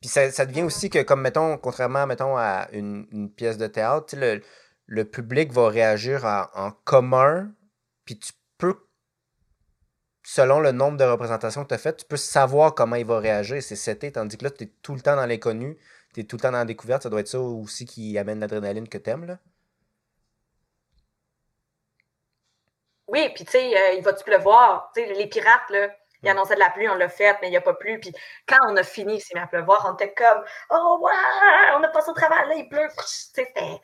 Puis 0.00 0.10
ça, 0.10 0.30
ça 0.30 0.44
devient 0.46 0.62
aussi 0.62 0.90
que, 0.90 1.02
comme 1.02 1.22
mettons, 1.22 1.56
contrairement 1.56 2.06
mettons, 2.06 2.36
à 2.36 2.68
une, 2.72 3.06
une 3.12 3.30
pièce 3.32 3.56
de 3.56 3.66
théâtre, 3.66 4.14
le, 4.16 4.42
le 4.86 5.04
public 5.04 5.52
va 5.52 5.68
réagir 5.68 6.24
en, 6.26 6.46
en 6.54 6.70
commun, 6.84 7.50
puis 8.04 8.18
tu 8.18 8.32
peux, 8.58 8.76
selon 10.22 10.60
le 10.60 10.72
nombre 10.72 10.98
de 10.98 11.04
représentations 11.04 11.62
que 11.62 11.68
tu 11.68 11.74
as 11.74 11.78
faites, 11.78 11.98
tu 11.98 12.04
peux 12.06 12.16
savoir 12.18 12.74
comment 12.74 12.96
il 12.96 13.06
va 13.06 13.18
réagir. 13.18 13.62
C'est 13.62 13.76
seté, 13.76 14.12
tandis 14.12 14.36
que 14.36 14.44
là, 14.44 14.50
tu 14.50 14.64
es 14.64 14.72
tout 14.82 14.94
le 14.94 15.00
temps 15.00 15.16
dans 15.16 15.26
l'inconnu, 15.26 15.78
tu 16.14 16.20
es 16.20 16.24
tout 16.24 16.36
le 16.36 16.42
temps 16.42 16.52
dans 16.52 16.58
la 16.58 16.64
découverte. 16.66 17.02
Ça 17.04 17.08
doit 17.10 17.20
être 17.20 17.28
ça 17.28 17.40
aussi 17.40 17.86
qui 17.86 18.18
amène 18.18 18.40
l'adrénaline 18.40 18.88
que 18.88 18.98
tu 18.98 19.08
aimes. 19.10 19.24
Là. 19.24 19.38
Oui, 23.12 23.28
puis 23.34 23.44
tu 23.44 23.52
sais, 23.52 23.76
euh, 23.76 23.92
il 23.94 24.02
va-tu 24.02 24.24
pleuvoir? 24.24 24.90
Tu 24.94 25.02
sais, 25.02 25.12
les 25.12 25.26
pirates, 25.28 25.68
là, 25.70 25.88
ils 26.22 26.28
annonçaient 26.30 26.54
de 26.54 26.60
la 26.60 26.70
pluie, 26.70 26.88
on 26.88 26.94
l'a 26.94 27.08
fait, 27.08 27.36
mais 27.40 27.48
il 27.48 27.50
n'y 27.50 27.56
a 27.56 27.60
pas 27.60 27.74
plu. 27.74 28.00
Puis 28.00 28.12
quand 28.48 28.58
on 28.68 28.76
a 28.76 28.82
fini, 28.82 29.16
il 29.16 29.20
s'est 29.20 29.34
mis 29.34 29.40
à 29.40 29.46
pleuvoir, 29.46 29.86
on 29.90 29.94
était 29.94 30.14
comme 30.14 30.42
Oh, 30.70 30.98
ouais, 31.02 31.12
on 31.76 31.82
a 31.82 31.88
passé 31.88 32.10
au 32.10 32.14
travail, 32.14 32.48
là, 32.48 32.54
il 32.54 32.68
pleut. 32.68 32.88
Tu 32.88 33.02
sais, 33.06 33.44
c'était- 33.46 33.80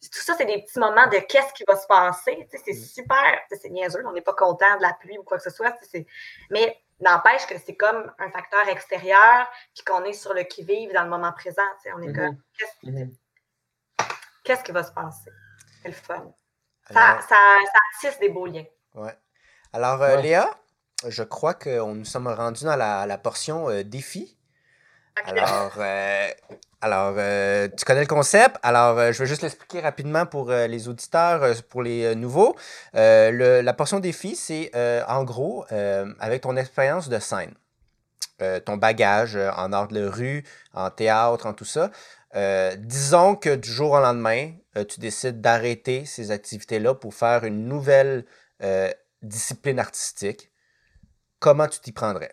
Tout 0.00 0.20
ça, 0.22 0.34
c'est 0.38 0.44
des 0.46 0.62
petits 0.62 0.78
moments 0.78 1.06
de 1.08 1.18
qu'est-ce 1.18 1.52
qui 1.52 1.64
va 1.68 1.76
se 1.76 1.86
passer. 1.86 2.48
Tu 2.50 2.56
sais, 2.56 2.64
c'est 2.66 2.72
Mm. 2.80 2.84
super. 3.04 3.38
C'est 3.50 3.68
niaiseux, 3.68 4.02
on 4.06 4.12
n'est 4.12 4.22
pas 4.22 4.32
content 4.32 4.76
de 4.76 4.82
la 4.82 4.94
pluie 4.94 5.18
ou 5.18 5.22
quoi 5.24 5.36
que 5.38 5.42
ce 5.42 5.50
soit. 5.50 5.74
c'est- 5.82 6.06
Mais 6.50 6.80
n'empêche 7.00 7.46
que 7.46 7.58
c'est 7.58 7.76
comme 7.76 8.10
un 8.18 8.30
facteur 8.30 8.66
extérieur, 8.68 9.46
puis 9.74 9.84
qu'on 9.84 10.02
est 10.04 10.12
sur 10.14 10.32
le 10.34 10.44
qui-vive 10.44 10.92
dans 10.94 11.02
le 11.02 11.10
moment 11.10 11.32
présent. 11.32 11.62
tu 11.82 11.90
sais, 11.90 11.92
On 11.94 12.00
est 12.02 12.08
Mhm. 12.08 12.14
comme 12.16 12.36
qu'est-ce 12.58 13.04
qu'est-ce 14.44 14.64
qui 14.64 14.72
va 14.72 14.82
se 14.82 14.92
passer? 14.92 15.30
C'est 15.82 15.88
le 15.88 15.94
fun. 15.94 16.32
Alors- 16.90 17.22
Ça, 17.22 17.28
ça, 17.28 17.36
ça 17.64 18.08
tisse 18.10 18.18
des 18.20 18.28
beaux 18.30 18.46
liens. 18.46 18.64
Ouais. 18.94 19.14
Alors, 19.72 20.02
euh, 20.02 20.16
Ouais. 20.16 20.22
Léa, 20.22 20.50
je 21.06 21.22
crois 21.22 21.54
qu'on 21.54 21.94
nous 21.94 22.04
sommes 22.04 22.28
rendus 22.28 22.64
dans 22.64 22.76
la, 22.76 23.06
la 23.06 23.18
portion 23.18 23.68
euh, 23.68 23.82
défi. 23.84 24.36
Alors, 25.24 25.72
euh, 25.78 26.28
alors 26.80 27.14
euh, 27.18 27.68
tu 27.76 27.84
connais 27.84 28.02
le 28.02 28.06
concept. 28.06 28.56
Alors, 28.62 28.96
euh, 28.98 29.10
je 29.12 29.18
vais 29.18 29.26
juste 29.26 29.42
l'expliquer 29.42 29.80
rapidement 29.80 30.26
pour 30.26 30.50
euh, 30.50 30.68
les 30.68 30.86
auditeurs, 30.88 31.42
euh, 31.42 31.54
pour 31.68 31.82
les 31.82 32.04
euh, 32.04 32.14
nouveaux. 32.14 32.54
Euh, 32.94 33.32
le- 33.32 33.60
la 33.60 33.72
portion 33.74 33.98
défi, 33.98 34.36
c'est 34.36 34.70
euh, 34.76 35.02
en 35.08 35.24
gros, 35.24 35.66
euh, 35.72 36.06
avec 36.20 36.42
ton 36.42 36.56
expérience 36.56 37.08
de 37.08 37.18
scène, 37.18 37.52
euh, 38.42 38.60
ton 38.60 38.76
bagage 38.76 39.34
euh, 39.34 39.50
en 39.56 39.72
art 39.72 39.88
de 39.88 40.04
rue, 40.06 40.44
en 40.72 40.88
théâtre, 40.90 41.46
en 41.46 41.52
tout 41.52 41.64
ça. 41.64 41.90
euh, 42.36 42.76
disons 42.76 43.34
que 43.34 43.56
du 43.56 43.68
jour 43.72 43.92
au 43.92 44.00
lendemain, 44.00 44.52
tu 44.84 45.00
décides 45.00 45.40
d'arrêter 45.40 46.04
ces 46.04 46.30
activités-là 46.30 46.94
pour 46.94 47.14
faire 47.14 47.44
une 47.44 47.66
nouvelle 47.66 48.24
euh, 48.62 48.90
discipline 49.22 49.78
artistique. 49.78 50.50
Comment 51.38 51.68
tu 51.68 51.80
t'y 51.80 51.92
prendrais? 51.92 52.32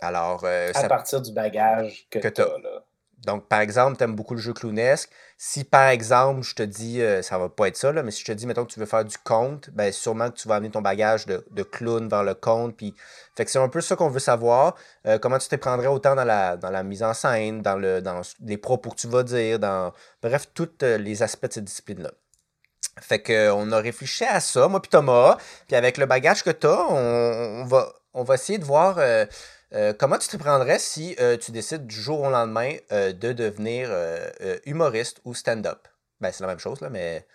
Alors, 0.00 0.44
euh, 0.44 0.70
À 0.70 0.80
ça- 0.82 0.88
partir 0.88 1.20
du 1.20 1.32
bagage 1.32 2.06
que, 2.10 2.18
que 2.18 2.28
tu 2.28 2.40
as. 2.40 2.58
là. 2.58 2.84
Donc, 3.26 3.48
par 3.48 3.60
exemple, 3.60 3.98
tu 3.98 4.04
aimes 4.04 4.14
beaucoup 4.14 4.34
le 4.34 4.40
jeu 4.40 4.54
clownesque. 4.54 5.10
Si, 5.36 5.64
par 5.64 5.88
exemple, 5.88 6.42
je 6.42 6.54
te 6.54 6.62
dis, 6.62 7.02
euh, 7.02 7.20
ça 7.20 7.38
va 7.38 7.50
pas 7.50 7.68
être 7.68 7.76
ça, 7.76 7.92
là, 7.92 8.02
mais 8.02 8.10
si 8.10 8.20
je 8.20 8.26
te 8.26 8.32
dis, 8.32 8.46
mettons 8.46 8.64
que 8.64 8.72
tu 8.72 8.80
veux 8.80 8.86
faire 8.86 9.04
du 9.04 9.16
conte, 9.18 9.68
ben 9.70 9.92
sûrement 9.92 10.30
que 10.30 10.36
tu 10.36 10.48
vas 10.48 10.56
amener 10.56 10.70
ton 10.70 10.80
bagage 10.80 11.26
de, 11.26 11.44
de 11.50 11.62
clown 11.62 12.08
vers 12.08 12.24
le 12.24 12.34
conte. 12.34 12.76
Puis, 12.76 12.94
fait 13.36 13.44
que 13.44 13.50
c'est 13.50 13.58
un 13.58 13.68
peu 13.68 13.82
ça 13.82 13.94
qu'on 13.94 14.08
veut 14.08 14.20
savoir. 14.20 14.74
Euh, 15.06 15.18
comment 15.18 15.38
tu 15.38 15.48
te 15.48 15.56
prendrais 15.56 15.88
autant 15.88 16.14
dans 16.14 16.24
la, 16.24 16.56
dans 16.56 16.70
la 16.70 16.82
mise 16.82 17.02
en 17.02 17.12
scène, 17.12 17.60
dans, 17.60 17.76
le, 17.76 18.00
dans 18.00 18.22
les 18.44 18.56
propos 18.56 18.90
que 18.90 18.96
tu 18.96 19.08
vas 19.08 19.22
dire, 19.22 19.58
dans 19.58 19.92
bref, 20.22 20.48
tous 20.54 20.70
euh, 20.82 20.96
les 20.96 21.22
aspects 21.22 21.46
de 21.46 21.52
cette 21.52 21.64
discipline-là. 21.64 22.12
Fait 23.00 23.20
que, 23.20 23.50
on 23.50 23.70
a 23.72 23.78
réfléchi 23.78 24.24
à 24.24 24.40
ça, 24.40 24.66
moi 24.68 24.80
puis 24.80 24.90
Thomas. 24.90 25.36
Puis 25.68 25.76
avec 25.76 25.98
le 25.98 26.06
bagage 26.06 26.42
que 26.42 26.50
tu 26.50 26.66
as, 26.66 26.86
on, 26.90 27.64
va, 27.64 27.92
on 28.14 28.24
va 28.24 28.34
essayer 28.34 28.58
de 28.58 28.64
voir 28.64 28.96
euh, 28.98 29.26
comment 29.98 30.18
tu 30.18 30.28
te 30.28 30.36
prendrais 30.36 30.78
si 30.78 31.16
euh, 31.20 31.36
tu 31.36 31.52
décides 31.52 31.86
du 31.86 32.00
jour 32.00 32.20
au 32.20 32.30
lendemain 32.30 32.76
euh, 32.92 33.12
de 33.12 33.32
devenir 33.32 33.90
humoriste 34.66 35.20
ou 35.24 35.34
stand-up? 35.34 35.88
Ben, 36.20 36.32
c'est 36.32 36.42
la 36.42 36.48
même 36.48 36.58
chose, 36.58 36.80
là, 36.80 36.90
mais 36.90 37.26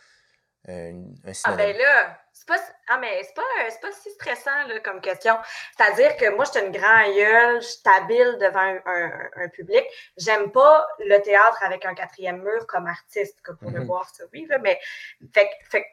un, 0.68 1.06
Ah 1.44 1.54
ben 1.54 1.78
là, 1.78 2.20
c'est 2.34 2.48
pas, 2.48 2.58
ah, 2.88 2.98
mais 2.98 3.22
c'est 3.24 3.36
pas, 3.36 3.44
pas 3.82 3.92
si 3.92 4.10
stressant 4.12 4.68
là, 4.68 4.80
comme 4.80 5.00
question. 5.00 5.36
C'est-à-dire 5.78 6.18
que 6.18 6.36
moi, 6.36 6.46
je 6.46 6.58
suis 6.58 6.66
une 6.66 6.72
grande 6.72 7.16
gueule, 7.16 7.62
je 7.62 7.68
suis 7.68 7.82
habile 7.86 8.38
devant 8.40 8.80
un, 8.86 9.50
public. 9.50 9.84
J'aime 10.18 10.52
pas 10.52 10.88
le 11.00 11.20
théâtre 11.20 11.60
avec 11.64 11.86
un 11.86 11.94
quatrième 11.94 12.42
mur 12.42 12.66
comme 12.68 12.88
artiste, 12.88 13.40
comme 13.44 13.58
pour 13.58 13.72
le 13.72 13.82
mm-hmm. 13.82 13.86
voir 13.86 14.10
ça, 14.10 14.24
oui, 14.34 14.48
mais 14.62 14.80
fait, 15.34 15.86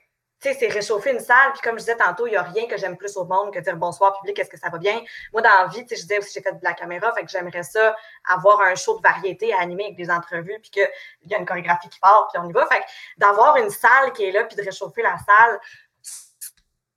sais, 0.43 0.55
c'est 0.59 0.69
réchauffer 0.69 1.13
une 1.13 1.21
salle. 1.21 1.53
Puis 1.53 1.61
comme 1.63 1.75
je 1.75 1.85
disais 1.85 1.97
tantôt, 1.97 2.27
il 2.27 2.31
n'y 2.31 2.37
a 2.37 2.43
rien 2.43 2.67
que 2.67 2.77
j'aime 2.77 2.97
plus 2.97 3.17
au 3.17 3.25
monde 3.25 3.53
que 3.53 3.59
dire 3.59 3.77
bonsoir 3.77 4.19
public, 4.19 4.39
est-ce 4.39 4.51
que 4.51 4.59
ça 4.59 4.69
va 4.69 4.79
bien? 4.79 5.01
Moi, 5.33 5.43
dans 5.43 5.51
la 5.51 5.67
vie, 5.67 5.85
je 5.89 5.95
disais 5.95 6.19
aussi, 6.19 6.33
j'ai 6.35 6.43
fait 6.43 6.53
de 6.53 6.65
la 6.65 6.75
caméra, 6.75 7.13
fait 7.15 7.23
que 7.23 7.31
j'aimerais 7.31 7.63
ça, 7.63 7.95
avoir 8.29 8.61
un 8.61 8.75
show 8.75 8.97
de 8.97 9.03
variété 9.03 9.53
à 9.55 9.61
animer 9.61 9.85
avec 9.85 9.97
des 9.97 10.11
entrevues, 10.11 10.59
puis 10.61 10.71
qu'il 10.71 10.89
y 11.27 11.35
a 11.35 11.39
une 11.39 11.47
chorégraphie 11.47 11.89
qui 11.89 12.01
part, 12.01 12.29
puis 12.33 12.43
on 12.43 12.49
y 12.49 12.53
va. 12.53 12.67
Fait 12.67 12.83
d'avoir 13.19 13.57
une 13.57 13.71
salle 13.71 14.13
qui 14.13 14.25
est 14.25 14.33
là, 14.33 14.45
puis 14.45 14.57
de 14.57 14.63
réchauffer 14.63 15.03
la 15.03 15.17
salle, 15.19 15.61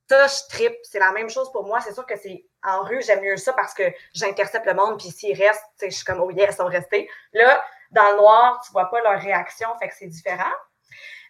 ça, 0.08 0.26
je 0.26 0.48
tripe. 0.48 0.76
C'est 0.82 0.98
la 0.98 1.12
même 1.12 1.28
chose 1.28 1.50
pour 1.50 1.66
moi. 1.66 1.80
C'est 1.80 1.92
sûr 1.92 2.06
que 2.06 2.16
c'est 2.16 2.44
en 2.62 2.82
rue, 2.82 3.02
j'aime 3.02 3.22
mieux 3.22 3.36
ça 3.36 3.52
parce 3.52 3.74
que 3.74 3.82
j'intercepte 4.12 4.66
le 4.66 4.74
monde, 4.74 4.98
puis 4.98 5.10
s'ils 5.10 5.40
restent, 5.40 5.64
je 5.80 5.88
suis 5.88 6.04
comme, 6.04 6.20
oh 6.20 6.30
yes, 6.30 6.50
ils 6.52 6.56
sont 6.56 6.66
restés. 6.66 7.08
Là, 7.32 7.64
dans 7.90 8.10
le 8.10 8.16
noir, 8.16 8.60
tu 8.64 8.72
vois 8.72 8.90
pas 8.90 9.00
leur 9.02 9.20
réaction, 9.20 9.68
fait 9.78 9.88
que 9.88 9.94
c'est 9.94 10.06
différent. 10.06 10.52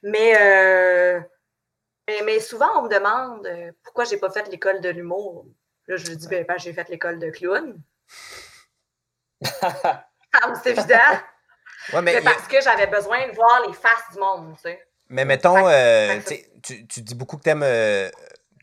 Mais, 0.03 0.37
euh, 0.39 1.21
mais, 2.25 2.41
souvent, 2.41 2.69
on 2.79 2.83
me 2.83 2.89
demande 2.89 3.47
euh, 3.47 3.73
pourquoi 3.83 4.05
j'ai 4.05 4.17
pas 4.17 4.31
fait 4.31 4.49
l'école 4.49 4.81
de 4.81 4.89
l'humour? 4.89 5.47
Là, 5.89 5.97
je 5.97 6.05
dis, 6.05 6.29
ben, 6.29 6.45
ben, 6.47 6.59
j'ai 6.59 6.73
fait 6.73 6.89
l'école 6.89 7.19
de 7.19 7.31
clown. 7.31 7.81
ah, 9.63 10.05
c'est 10.63 10.71
évident. 10.71 10.97
mais 12.03 12.21
parce 12.23 12.47
que 12.49 12.61
j'avais 12.61 12.87
besoin 12.87 13.29
de 13.29 13.35
voir 13.35 13.67
les 13.67 13.73
faces 13.73 14.13
du 14.13 14.19
monde, 14.19 14.55
tu 14.57 14.63
sais. 14.63 14.83
Mais 15.09 15.25
mettons, 15.25 15.69
euh, 15.69 16.19
tu, 16.63 16.87
tu, 16.87 17.01
dis 17.01 17.15
beaucoup 17.15 17.37
que 17.37 17.45
tu 17.45 17.51
aimes 17.51 17.63
euh, 17.63 18.11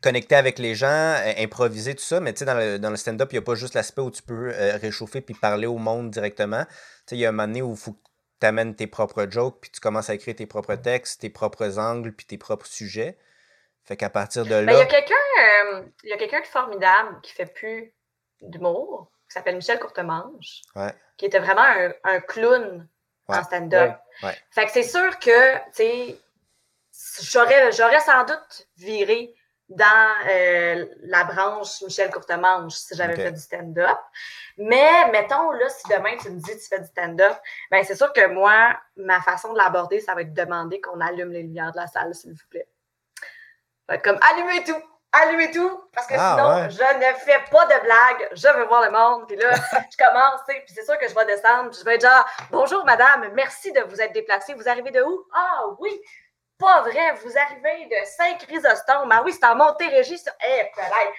connecter 0.02 0.36
avec 0.36 0.60
les 0.60 0.76
gens, 0.76 1.16
improviser, 1.38 1.96
tout 1.96 2.04
ça, 2.04 2.20
mais 2.20 2.34
tu 2.34 2.40
sais, 2.40 2.46
dans 2.46 2.56
le, 2.56 2.80
dans 2.80 2.90
le 2.90 2.98
stand-up, 2.98 3.32
il 3.32 3.36
n'y 3.36 3.40
a 3.40 3.44
pas 3.44 3.56
juste 3.56 3.76
l'aspect 3.76 4.02
où 4.02 4.12
tu 4.12 4.22
peux 4.22 4.54
réchauffer 4.82 5.22
puis 5.22 5.36
parler 5.36 5.68
au 5.68 5.78
monde 5.78 6.12
directement. 6.12 6.66
Tu 6.66 6.72
sais, 7.08 7.16
il 7.16 7.20
y 7.20 7.26
a 7.26 7.30
un 7.30 7.32
moment 7.32 7.48
donné 7.48 7.62
où 7.62 7.72
il 7.72 7.78
faut 7.78 7.94
que 7.94 8.00
tu 8.42 8.46
amènes 8.46 8.76
tes 8.76 8.88
propres 8.88 9.26
jokes, 9.30 9.60
puis 9.62 9.72
tu 9.72 9.80
commences 9.80 10.10
à 10.10 10.16
écrire 10.16 10.36
tes 10.36 10.46
propres 10.46 10.76
textes, 10.76 11.22
tes 11.22 11.30
propres 11.30 11.80
angles, 11.80 12.12
puis 12.12 12.26
tes 12.26 12.38
propres 12.38 12.66
sujets. 12.66 13.18
Fait 13.86 13.98
qu'à 13.98 14.10
partir 14.10 14.46
de 14.46 14.56
là. 14.56 14.72
il 14.72 14.78
y 14.78 14.82
a 14.82 14.86
quelqu'un 14.86 15.16
euh, 15.16 15.84
il 16.04 16.10
y 16.10 16.14
a 16.14 16.18
quelqu'un 16.18 16.40
de 16.40 16.46
formidable 16.46 17.20
qui 17.22 17.34
fait 17.34 17.46
plus 17.46 17.94
d'humour, 18.42 19.12
qui 19.28 19.34
s'appelle 19.34 19.56
Michel 19.56 19.80
Courtemanche, 19.80 20.62
qui 21.18 21.26
était 21.26 21.40
vraiment 21.40 21.66
un, 22.04 22.20
clown 22.22 22.88
en 23.28 23.44
stand-up. 23.44 23.96
Fait 24.52 24.66
que 24.66 24.72
c'est 24.72 24.84
sûr 24.84 25.20
que, 25.20 25.58
tu 25.76 26.18
sais, 26.92 27.24
j'aurais, 27.24 27.72
sans 27.72 28.24
doute 28.26 28.68
viré 28.78 29.34
dans 29.70 30.28
euh, 30.30 30.86
la 31.02 31.24
branche 31.24 31.82
Michel 31.82 32.12
Courtemanche 32.12 32.74
si 32.74 32.96
j'avais 32.96 33.16
fait 33.16 33.32
du 33.32 33.40
stand-up. 33.40 33.98
Mais 34.58 35.10
mettons, 35.12 35.52
là, 35.52 35.68
si 35.70 35.88
demain 35.90 36.16
tu 36.22 36.30
me 36.30 36.40
dis 36.40 36.52
tu 36.52 36.68
fais 36.68 36.80
du 36.80 36.86
stand-up, 36.86 37.36
ben 37.72 37.84
c'est 37.84 37.96
sûr 37.96 38.14
que 38.14 38.28
moi, 38.28 38.78
ma 38.98 39.20
façon 39.22 39.52
de 39.52 39.58
l'aborder, 39.58 40.00
ça 40.00 40.14
va 40.14 40.22
être 40.22 40.34
de 40.34 40.42
demander 40.42 40.80
qu'on 40.80 41.02
allume 41.02 41.32
les 41.32 41.44
lumières 41.44 41.72
de 41.72 41.78
la 41.78 41.88
salle, 41.88 42.14
s'il 42.14 42.32
vous 42.32 42.48
plaît 42.50 42.68
comme 44.04 44.20
allumez 44.32 44.64
tout, 44.64 44.82
allumez 45.12 45.52
tout, 45.52 45.84
parce 45.94 46.08
que 46.08 46.16
ah, 46.18 46.36
sinon, 46.36 46.70
je 46.70 46.98
ne 46.98 47.14
fais 47.20 47.40
pas 47.52 47.66
de 47.66 47.84
blagues, 47.84 48.30
je 48.34 48.48
veux 48.48 48.66
voir 48.66 48.84
le 48.84 48.92
monde. 48.92 49.28
Puis 49.28 49.38
là, 49.38 49.54
je 49.92 49.98
commence, 49.98 50.42
puis 50.48 50.62
c'est 50.68 50.86
sûr 50.86 50.98
que 50.98 51.08
je 51.08 51.16
vais 51.16 51.26
descendre, 51.26 51.70
puis 51.70 51.80
je 51.80 51.86
vais 51.86 51.96
être 51.96 52.02
genre, 52.02 52.26
bonjour 52.52 52.84
madame, 52.86 53.30
merci 53.34 53.72
de 53.72 53.82
vous 53.82 54.02
être 54.02 54.14
déplacée. 54.14 54.54
Vous 54.54 54.68
arrivez 54.68 54.92
de 54.92 55.02
où? 55.02 55.26
Ah 55.34 55.66
oui, 55.80 56.02
pas 56.58 56.82
vrai, 56.82 57.14
vous 57.24 57.38
arrivez 57.38 57.86
de 57.86 58.06
Saint-Chrysostome. 58.06 59.10
Ah 59.12 59.22
oui, 59.26 59.34
c'est 59.34 59.46
en 59.46 59.56
Montérégie, 59.56 60.18
ça. 60.18 60.32
Eh, 60.48 60.64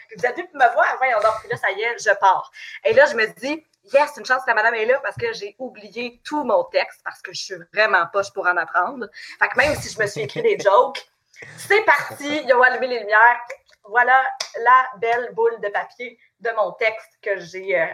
puis 0.08 0.16
vous 0.16 0.26
avez 0.26 0.42
pu 0.42 0.54
me 0.54 0.72
voir, 0.72 0.96
voyons 0.98 1.20
donc, 1.20 1.34
puis 1.40 1.48
là, 1.50 1.56
ça 1.56 1.70
y 1.70 1.82
est, 1.82 1.98
je 1.98 2.14
pars. 2.18 2.50
Et 2.84 2.92
là, 2.94 3.06
je 3.06 3.14
me 3.14 3.26
dis, 3.26 3.64
yes, 3.92 4.12
une 4.16 4.24
chance 4.24 4.42
que 4.42 4.48
la 4.48 4.54
madame 4.54 4.74
est 4.74 4.86
là 4.86 4.98
parce 5.02 5.16
que 5.16 5.32
j'ai 5.32 5.54
oublié 5.58 6.20
tout 6.24 6.44
mon 6.44 6.64
texte 6.64 7.00
parce 7.04 7.20
que 7.20 7.32
je 7.32 7.42
suis 7.42 7.54
vraiment 7.72 8.06
poche 8.12 8.32
pour 8.32 8.46
en 8.46 8.56
apprendre. 8.56 9.06
Fait 9.38 9.48
que 9.48 9.56
même 9.58 9.74
si 9.76 9.90
je 9.90 10.00
me 10.00 10.06
suis 10.06 10.22
écrit 10.22 10.42
des 10.42 10.58
jokes, 10.58 11.06
c'est 11.58 11.84
parti, 11.84 12.42
ils 12.44 12.54
ont 12.54 12.62
allumé 12.62 12.86
les 12.88 13.00
lumières. 13.00 13.40
Voilà 13.84 14.22
la 14.62 14.98
belle 14.98 15.30
boule 15.34 15.60
de 15.60 15.68
papier 15.68 16.18
de 16.40 16.50
mon 16.56 16.72
texte 16.72 17.18
que 17.22 17.38
j'ai 17.38 17.78
euh, 17.78 17.86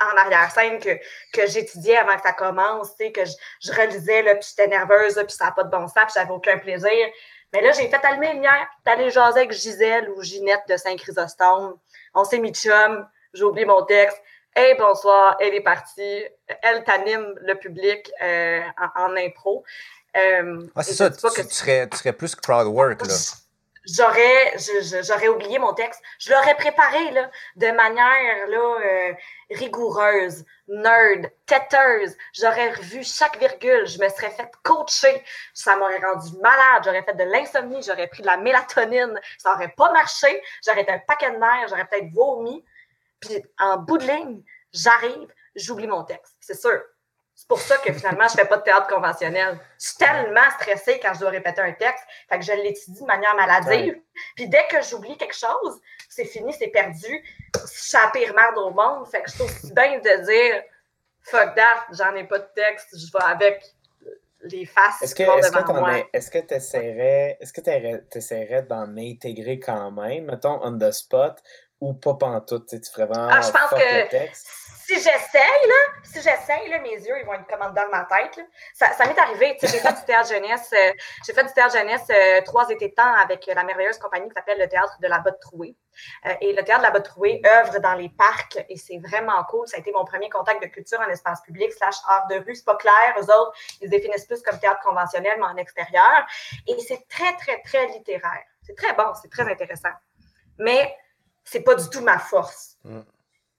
en 0.00 0.16
arrière-scène, 0.16 0.78
que, 0.80 1.46
j'étudiais 1.46 1.96
avant 1.96 2.16
que 2.16 2.22
ça 2.22 2.32
commence, 2.32 2.94
que 2.96 3.24
je, 3.24 3.72
relisais, 3.72 4.22
là, 4.22 4.34
puis 4.34 4.48
j'étais 4.48 4.68
nerveuse, 4.68 5.14
puis 5.14 5.36
ça 5.36 5.46
n'a 5.46 5.52
pas 5.52 5.64
de 5.64 5.70
bon 5.70 5.86
sens, 5.86 6.04
puis 6.04 6.14
j'avais 6.14 6.30
aucun 6.30 6.58
plaisir. 6.58 7.06
Mais 7.52 7.62
là, 7.62 7.72
j'ai 7.72 7.88
fait 7.88 8.04
allumer 8.04 8.28
les 8.28 8.34
lumières, 8.34 8.68
d'aller 8.84 9.10
jaser 9.10 9.40
avec 9.40 9.52
Gisèle 9.52 10.10
ou 10.10 10.22
Ginette 10.22 10.62
de 10.68 10.76
Saint-Chrysostome. 10.76 11.78
On 12.14 12.24
s'est 12.24 12.38
mis 12.38 12.52
chum, 12.52 13.08
j'ai 13.32 13.44
oublié 13.44 13.66
mon 13.66 13.84
texte. 13.84 14.20
Hey, 14.54 14.74
bonsoir, 14.76 15.36
elle 15.40 15.54
est 15.54 15.62
partie. 15.62 16.24
Elle 16.62 16.82
t'anime 16.84 17.34
le 17.42 17.54
public 17.54 18.10
euh, 18.22 18.60
en, 18.96 19.16
impro. 19.16 19.64
Euh, 20.18 20.66
c'est 20.82 20.94
ça, 20.94 21.10
tu, 21.10 21.18
serais, 21.50 21.88
tu, 21.88 21.96
serais, 21.96 22.12
plus 22.12 22.34
crowd 22.34 22.66
work, 22.66 23.06
là. 23.06 23.14
J'aurais, 23.90 24.54
j'aurais 25.02 25.28
oublié 25.28 25.58
mon 25.58 25.72
texte. 25.72 26.02
Je 26.18 26.30
l'aurais 26.30 26.56
préparé 26.56 27.10
là, 27.12 27.30
de 27.56 27.68
manière 27.68 28.46
là, 28.48 28.76
euh, 28.84 29.12
rigoureuse, 29.50 30.44
nerd, 30.68 31.30
têteuse. 31.46 32.14
J'aurais 32.34 32.72
revu 32.72 33.02
chaque 33.02 33.38
virgule. 33.38 33.86
Je 33.86 33.98
me 33.98 34.08
serais 34.10 34.30
fait 34.30 34.50
coacher. 34.62 35.24
Ça 35.54 35.76
m'aurait 35.76 36.00
rendu 36.04 36.36
malade. 36.42 36.82
J'aurais 36.84 37.02
fait 37.02 37.14
de 37.14 37.24
l'insomnie. 37.24 37.82
J'aurais 37.82 38.08
pris 38.08 38.20
de 38.20 38.26
la 38.26 38.36
mélatonine. 38.36 39.18
Ça 39.38 39.52
n'aurait 39.52 39.72
pas 39.74 39.90
marché. 39.92 40.42
J'aurais 40.66 40.82
été 40.82 40.92
un 40.92 40.98
paquet 40.98 41.30
de 41.30 41.38
nerfs. 41.38 41.68
J'aurais 41.68 41.86
peut-être 41.86 42.12
vomi. 42.12 42.62
Puis 43.20 43.42
en 43.58 43.78
bout 43.78 43.96
de 43.96 44.06
ligne, 44.06 44.42
j'arrive, 44.72 45.32
j'oublie 45.54 45.86
mon 45.86 46.04
texte. 46.04 46.36
C'est 46.40 46.60
sûr. 46.60 46.82
C'est 47.48 47.54
pour 47.56 47.60
ça 47.60 47.78
que 47.78 47.90
finalement, 47.94 48.28
je 48.28 48.34
ne 48.34 48.42
fais 48.42 48.44
pas 48.46 48.58
de 48.58 48.62
théâtre 48.62 48.88
conventionnel. 48.88 49.58
Je 49.80 49.86
suis 49.86 49.96
tellement 49.96 50.50
stressée 50.60 51.00
quand 51.02 51.14
je 51.14 51.20
dois 51.20 51.30
répéter 51.30 51.62
un 51.62 51.72
texte, 51.72 52.04
fait 52.28 52.38
que 52.38 52.44
je 52.44 52.52
l'étudie 52.52 53.00
de 53.00 53.06
manière 53.06 53.34
maladive. 53.36 53.98
Puis 54.36 54.50
dès 54.50 54.66
que 54.70 54.82
j'oublie 54.82 55.16
quelque 55.16 55.34
chose, 55.34 55.80
c'est 56.10 56.26
fini, 56.26 56.52
c'est 56.52 56.68
perdu. 56.68 57.24
Je 57.54 57.66
suis 57.66 57.96
la 57.96 58.10
pire 58.10 58.34
merde 58.34 58.58
au 58.58 58.70
monde. 58.70 59.08
Fait 59.08 59.22
que 59.22 59.30
je 59.30 59.38
trouve 59.38 59.72
bien 59.72 59.98
de 59.98 60.24
dire 60.26 60.62
fuck 61.22 61.54
that, 61.54 61.86
j'en 61.92 62.14
ai 62.16 62.24
pas 62.24 62.38
de 62.38 62.48
texte, 62.54 62.88
je 62.98 63.10
vais 63.10 63.24
avec 63.24 63.64
les 64.42 64.66
faces 64.66 65.02
est-ce 65.02 65.14
que, 65.14 65.22
est-ce 65.22 65.50
devant 65.50 65.84
que. 65.84 66.06
Est-ce 66.12 66.30
que 66.30 66.38
tu 66.38 66.54
essaierais, 66.54 67.38
est-ce 67.40 67.52
que 67.54 68.16
essaierais 68.16 68.62
d'en 68.62 68.94
intégrer 68.96 69.58
quand 69.58 69.90
même, 69.90 70.26
mettons, 70.26 70.60
on 70.62 70.78
the 70.78 70.90
spot, 70.90 71.42
ou 71.80 71.94
pas 71.94 72.14
pantoute, 72.14 72.68
tu 72.68 72.90
ferais 72.90 73.06
vraiment 73.06 73.30
ah, 73.30 73.40
je 73.40 73.50
pense 73.50 73.70
que 73.70 74.08
si 74.88 74.94
j'essaye, 74.94 75.68
là, 75.68 76.00
si 76.02 76.22
j'essaye, 76.22 76.70
là, 76.70 76.78
mes 76.78 76.94
yeux, 76.94 77.18
ils 77.20 77.26
vont 77.26 77.34
être 77.34 77.46
comme 77.46 77.74
dans 77.74 77.88
ma 77.90 78.06
tête. 78.06 78.42
Ça, 78.72 78.88
m'est 79.04 79.18
arrivé, 79.18 79.54
tu 79.60 79.66
sais, 79.66 79.76
j'ai 79.76 79.82
fait 79.82 79.92
du 79.92 80.04
théâtre 80.06 80.30
jeunesse, 80.30 80.72
euh, 80.72 80.92
j'ai 81.26 81.34
fait 81.34 81.44
du 81.44 81.52
théâtre 81.52 81.76
jeunesse 81.76 82.06
euh, 82.08 82.40
trois 82.40 82.70
étés 82.70 82.88
de 82.88 82.94
temps 82.94 83.14
avec 83.22 83.44
la 83.46 83.64
merveilleuse 83.64 83.98
compagnie 83.98 84.28
qui 84.28 84.34
s'appelle 84.34 84.58
le 84.58 84.66
Théâtre 84.66 84.96
de 85.02 85.06
la 85.06 85.18
Botte 85.18 85.40
Trouée. 85.40 85.76
Euh, 86.24 86.32
et 86.40 86.54
le 86.54 86.64
Théâtre 86.64 86.80
de 86.80 86.86
la 86.86 86.90
Botte 86.90 87.04
Trouée 87.04 87.42
œuvre 87.44 87.80
dans 87.80 87.94
les 87.94 88.08
parcs 88.08 88.64
et 88.66 88.78
c'est 88.78 88.98
vraiment 88.98 89.44
cool. 89.50 89.68
Ça 89.68 89.76
a 89.76 89.80
été 89.80 89.92
mon 89.92 90.06
premier 90.06 90.30
contact 90.30 90.62
de 90.62 90.68
culture 90.68 91.00
en 91.00 91.08
espace 91.10 91.42
public 91.42 91.70
slash 91.72 91.96
art 92.08 92.26
de 92.28 92.36
rue. 92.36 92.54
C'est 92.54 92.64
pas 92.64 92.76
clair, 92.76 93.14
eux 93.18 93.24
autres, 93.24 93.52
ils 93.82 93.88
se 93.88 93.90
définissent 93.90 94.24
plus 94.24 94.40
comme 94.40 94.58
théâtre 94.58 94.80
conventionnel, 94.80 95.34
mais 95.36 95.44
en 95.44 95.56
extérieur. 95.56 96.26
Et 96.66 96.78
c'est 96.80 97.06
très, 97.08 97.36
très, 97.36 97.60
très 97.60 97.88
littéraire. 97.88 98.44
C'est 98.62 98.74
très 98.74 98.94
bon, 98.94 99.12
c'est 99.20 99.30
très 99.30 99.50
intéressant. 99.50 99.92
Mais 100.58 100.96
c'est 101.44 101.60
pas 101.60 101.74
du 101.74 101.90
tout 101.90 102.00
ma 102.00 102.18
force. 102.18 102.78
Mm. 102.84 103.00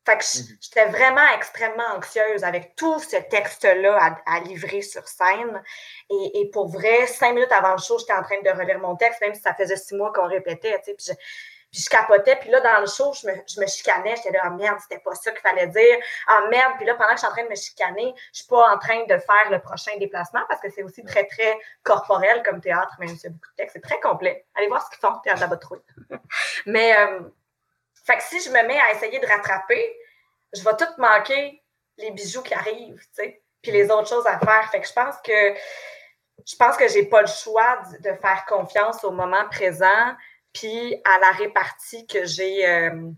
Fait 0.05 0.17
que 0.17 0.23
mm-hmm. 0.23 0.57
j'étais 0.61 0.85
vraiment 0.85 1.27
extrêmement 1.35 1.95
anxieuse 1.95 2.43
avec 2.43 2.75
tout 2.75 2.99
ce 2.99 3.17
texte-là 3.17 4.17
à, 4.25 4.39
livrer 4.41 4.81
sur 4.81 5.07
scène. 5.07 5.61
Et, 6.09 6.41
et, 6.41 6.49
pour 6.51 6.69
vrai, 6.69 7.05
cinq 7.07 7.33
minutes 7.33 7.51
avant 7.51 7.73
le 7.73 7.81
show, 7.81 7.97
j'étais 7.99 8.13
en 8.13 8.23
train 8.23 8.41
de 8.41 8.49
relire 8.49 8.79
mon 8.79 8.95
texte, 8.95 9.21
même 9.21 9.33
si 9.33 9.41
ça 9.41 9.53
faisait 9.53 9.75
six 9.75 9.95
mois 9.95 10.11
qu'on 10.13 10.27
répétait. 10.27 10.79
Puis 10.83 10.95
Puis 10.95 11.81
je 11.81 11.89
capotais. 11.89 12.35
Puis 12.37 12.49
là, 12.49 12.61
dans 12.61 12.81
le 12.81 12.87
show, 12.87 13.13
je 13.13 13.27
me, 13.27 13.33
je 13.47 13.59
me 13.59 13.67
chicanais. 13.67 14.15
J'étais 14.15 14.31
là, 14.31 14.41
ah 14.43 14.49
merde, 14.49 14.77
c'était 14.81 15.01
pas 15.01 15.13
ça 15.13 15.31
qu'il 15.31 15.41
fallait 15.41 15.67
dire. 15.67 15.97
Ah 16.27 16.47
merde. 16.49 16.73
Puis 16.77 16.85
là, 16.85 16.95
pendant 16.95 17.09
que 17.09 17.15
je 17.15 17.19
suis 17.19 17.27
en 17.27 17.31
train 17.31 17.43
de 17.43 17.49
me 17.49 17.55
chicaner, 17.55 18.13
je 18.33 18.39
suis 18.39 18.47
pas 18.47 18.73
en 18.73 18.77
train 18.77 19.03
de 19.03 19.17
faire 19.17 19.51
le 19.51 19.59
prochain 19.59 19.91
déplacement 19.99 20.41
parce 20.47 20.61
que 20.61 20.69
c'est 20.69 20.83
aussi 20.83 21.03
très, 21.03 21.25
très 21.25 21.57
corporel 21.83 22.41
comme 22.43 22.61
théâtre, 22.61 22.95
même 22.99 23.09
s'il 23.09 23.23
y 23.23 23.27
a 23.27 23.29
beaucoup 23.29 23.51
de 23.51 23.55
textes. 23.57 23.75
C'est 23.75 23.87
très 23.87 23.99
complet. 23.99 24.45
Allez 24.55 24.67
voir 24.67 24.83
ce 24.83 24.89
qu'ils 24.89 24.99
font, 24.99 25.19
théâtre 25.19 25.47
de 25.47 25.55
la. 26.09 26.19
Mais, 26.65 26.97
euh, 26.97 27.19
fait 28.05 28.17
que 28.17 28.23
si 28.23 28.41
je 28.41 28.49
me 28.49 28.67
mets 28.67 28.79
à 28.79 28.91
essayer 28.91 29.19
de 29.19 29.25
rattraper, 29.25 29.95
je 30.53 30.63
vais 30.63 30.75
tout 30.77 30.85
manquer 30.97 31.63
les 31.97 32.11
bijoux 32.11 32.41
qui 32.41 32.53
arrivent, 32.53 32.99
tu 32.99 33.23
sais, 33.23 33.41
puis 33.61 33.71
les 33.71 33.89
autres 33.91 34.07
choses 34.07 34.25
à 34.25 34.39
faire. 34.39 34.69
Fait 34.71 34.81
que 34.81 34.87
je 34.87 34.93
pense 34.93 35.15
que 35.23 35.53
je 36.47 36.55
pense 36.55 36.77
que 36.77 36.87
j'ai 36.87 37.05
pas 37.05 37.21
le 37.21 37.27
choix 37.27 37.81
de 37.99 38.13
faire 38.13 38.45
confiance 38.47 39.03
au 39.03 39.11
moment 39.11 39.47
présent, 39.49 40.15
puis 40.53 40.99
à 41.03 41.19
la 41.19 41.31
répartie 41.31 42.07
que 42.07 42.25
j'ai 42.25 42.67
euh, 42.67 43.11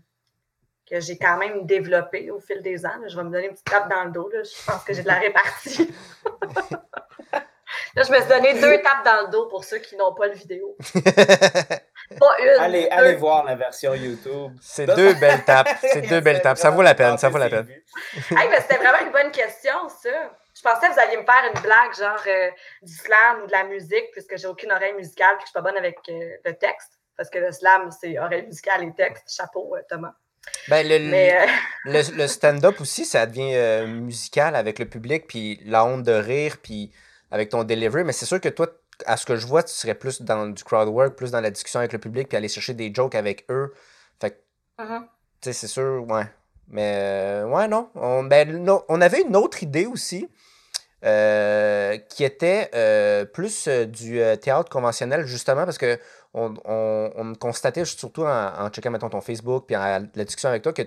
que 0.90 1.00
j'ai 1.00 1.16
quand 1.16 1.38
même 1.38 1.64
développée 1.64 2.30
au 2.30 2.40
fil 2.40 2.60
des 2.60 2.84
ans. 2.84 3.00
Je 3.06 3.16
vais 3.16 3.24
me 3.24 3.30
donner 3.30 3.46
une 3.46 3.52
petite 3.52 3.66
tape 3.66 3.88
dans 3.88 4.04
le 4.04 4.10
dos. 4.10 4.30
Je 4.32 4.64
pense 4.66 4.84
que 4.84 4.92
j'ai 4.92 5.02
de 5.02 5.08
la 5.08 5.18
répartie. 5.20 5.94
Là, 7.94 8.02
je 8.02 8.10
me 8.10 8.18
suis 8.18 8.28
donné 8.28 8.54
deux 8.60 8.80
tapes 8.82 9.04
dans 9.04 9.26
le 9.26 9.30
dos 9.30 9.46
pour 9.46 9.64
ceux 9.64 9.78
qui 9.78 9.96
n'ont 9.96 10.14
pas 10.14 10.26
le 10.26 10.34
vidéo. 10.34 10.76
pas 12.12 12.34
une. 12.40 12.62
Allez, 12.62 12.88
allez 12.90 13.14
voir 13.16 13.44
la 13.44 13.54
version 13.54 13.94
YouTube. 13.94 14.52
C'est 14.60 14.86
deux 14.86 15.14
belles 15.14 15.44
tapes. 15.44 15.68
C'est 15.80 16.02
deux 16.02 16.20
belles 16.20 16.42
tapes. 16.42 16.58
Ça 16.58 16.70
vaut 16.70 16.82
la 16.82 16.94
peine. 16.94 17.18
Ça 17.18 17.28
vaut 17.28 17.38
la 17.38 17.48
peine. 17.48 17.66
hey, 18.30 18.48
mais 18.50 18.60
c'était 18.60 18.76
vraiment 18.76 19.04
une 19.04 19.12
bonne 19.12 19.30
question, 19.30 19.88
ça. 19.88 20.10
Je 20.54 20.60
pensais 20.60 20.88
que 20.88 20.92
vous 20.92 21.00
alliez 21.00 21.16
me 21.16 21.24
faire 21.24 21.50
une 21.54 21.60
blague 21.60 21.94
genre 21.98 22.22
euh, 22.26 22.50
du 22.82 22.92
slam 22.92 23.42
ou 23.42 23.46
de 23.46 23.52
la 23.52 23.64
musique, 23.64 24.10
puisque 24.12 24.36
j'ai 24.36 24.46
aucune 24.46 24.70
oreille 24.70 24.92
musicale 24.94 25.34
et 25.34 25.36
que 25.36 25.42
je 25.42 25.46
suis 25.46 25.54
pas 25.54 25.62
bonne 25.62 25.76
avec 25.76 25.98
euh, 26.08 26.36
le 26.44 26.52
texte. 26.54 26.98
Parce 27.16 27.30
que 27.30 27.38
le 27.38 27.52
slam, 27.52 27.90
c'est 27.90 28.18
oreille 28.18 28.46
musicale 28.46 28.84
et 28.84 28.92
texte. 28.94 29.24
Chapeau, 29.34 29.74
euh, 29.76 29.80
Thomas. 29.88 30.12
Ben, 30.68 30.86
le, 30.86 30.98
le, 32.16 32.26
stand-up 32.26 32.80
aussi, 32.80 33.04
ça 33.04 33.26
devient 33.26 33.86
musical 33.86 34.56
avec 34.56 34.78
le 34.78 34.86
public, 34.86 35.26
puis 35.26 35.60
la 35.64 35.84
honte 35.84 36.02
de 36.02 36.12
rire, 36.12 36.56
puis 36.62 36.92
avec 37.30 37.48
ton 37.48 37.64
delivery, 37.64 38.04
mais 38.04 38.12
c'est 38.12 38.26
sûr 38.26 38.40
que 38.40 38.48
toi, 38.48 38.68
à 39.06 39.16
ce 39.16 39.26
que 39.26 39.36
je 39.36 39.46
vois, 39.46 39.62
tu 39.62 39.72
serais 39.72 39.94
plus 39.94 40.22
dans 40.22 40.46
du 40.46 40.64
crowd 40.64 40.88
work, 40.88 41.14
plus 41.14 41.30
dans 41.30 41.40
la 41.40 41.50
discussion 41.50 41.80
avec 41.80 41.92
le 41.92 41.98
public, 41.98 42.28
puis 42.28 42.36
aller 42.36 42.48
chercher 42.48 42.74
des 42.74 42.92
jokes 42.94 43.14
avec 43.14 43.44
eux. 43.50 43.72
Fait 44.20 44.30
que, 44.30 44.82
uh-huh. 44.82 45.00
tu 45.00 45.06
sais, 45.42 45.52
c'est 45.52 45.66
sûr, 45.66 46.04
ouais. 46.08 46.26
Mais, 46.68 46.94
euh, 46.96 47.46
ouais, 47.46 47.68
non. 47.68 47.90
On, 47.94 48.24
ben, 48.24 48.66
on 48.88 49.00
avait 49.00 49.22
une 49.22 49.36
autre 49.36 49.62
idée 49.62 49.86
aussi. 49.86 50.28
Euh, 51.04 51.98
qui 51.98 52.22
était 52.22 52.70
euh, 52.76 53.24
plus 53.24 53.66
du 53.66 54.20
théâtre 54.40 54.70
conventionnel, 54.70 55.26
justement, 55.26 55.64
parce 55.64 55.78
que 55.78 55.98
on, 56.32 56.54
on, 56.64 57.34
constatait, 57.34 57.84
surtout 57.84 58.22
en, 58.22 58.52
en 58.56 58.68
checkant 58.68 58.92
mettons, 58.92 59.10
ton 59.10 59.20
Facebook, 59.20 59.64
puis 59.66 59.74
en, 59.74 60.06
la 60.14 60.24
discussion 60.24 60.50
avec 60.50 60.62
toi, 60.62 60.72
que 60.72 60.82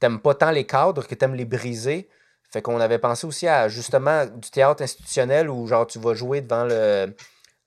t'aimes 0.00 0.18
pas 0.18 0.34
tant 0.34 0.50
les 0.50 0.66
cadres, 0.66 1.06
que 1.06 1.14
t'aimes 1.14 1.36
les 1.36 1.44
briser. 1.44 2.08
Fait 2.52 2.60
qu'on 2.60 2.80
avait 2.80 2.98
pensé 2.98 3.24
aussi 3.26 3.46
à 3.46 3.68
justement 3.68 4.26
du 4.26 4.50
théâtre 4.50 4.82
institutionnel 4.82 5.48
où 5.48 5.66
genre 5.66 5.86
tu 5.86 5.98
vas 5.98 6.14
jouer 6.14 6.40
devant 6.40 6.64
le, 6.64 7.14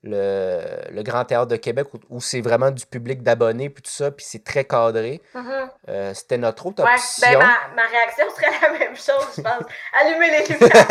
le, 0.06 1.02
Grand 1.04 1.26
Théâtre 1.26 1.48
de 1.48 1.56
Québec 1.56 1.88
où, 2.10 2.22
c'est 2.22 2.42
vraiment 2.42 2.72
du 2.72 2.86
public 2.86 3.22
d'abonnés 3.24 3.70
puis 3.70 3.82
tout 3.82 3.92
ça, 3.92 4.12
puis 4.12 4.26
c'est 4.28 4.44
très 4.44 4.64
cadré. 4.64 5.22
Mm-hmm. 5.36 5.70
Euh, 5.90 6.14
c'était 6.14 6.38
notre 6.38 6.66
autre 6.68 6.84
ouais, 6.84 6.94
option. 6.94 7.28
Ben, 7.32 7.40
ma, 7.40 7.76
ma, 7.76 7.88
réaction 7.90 8.26
serait 8.36 8.52
la 8.62 8.80
même 8.80 8.96
chose, 8.96 9.28
je 9.38 9.42
pense. 9.42 9.64
Allumer 10.02 10.32
les 10.32 10.46
lumières. 10.48 10.88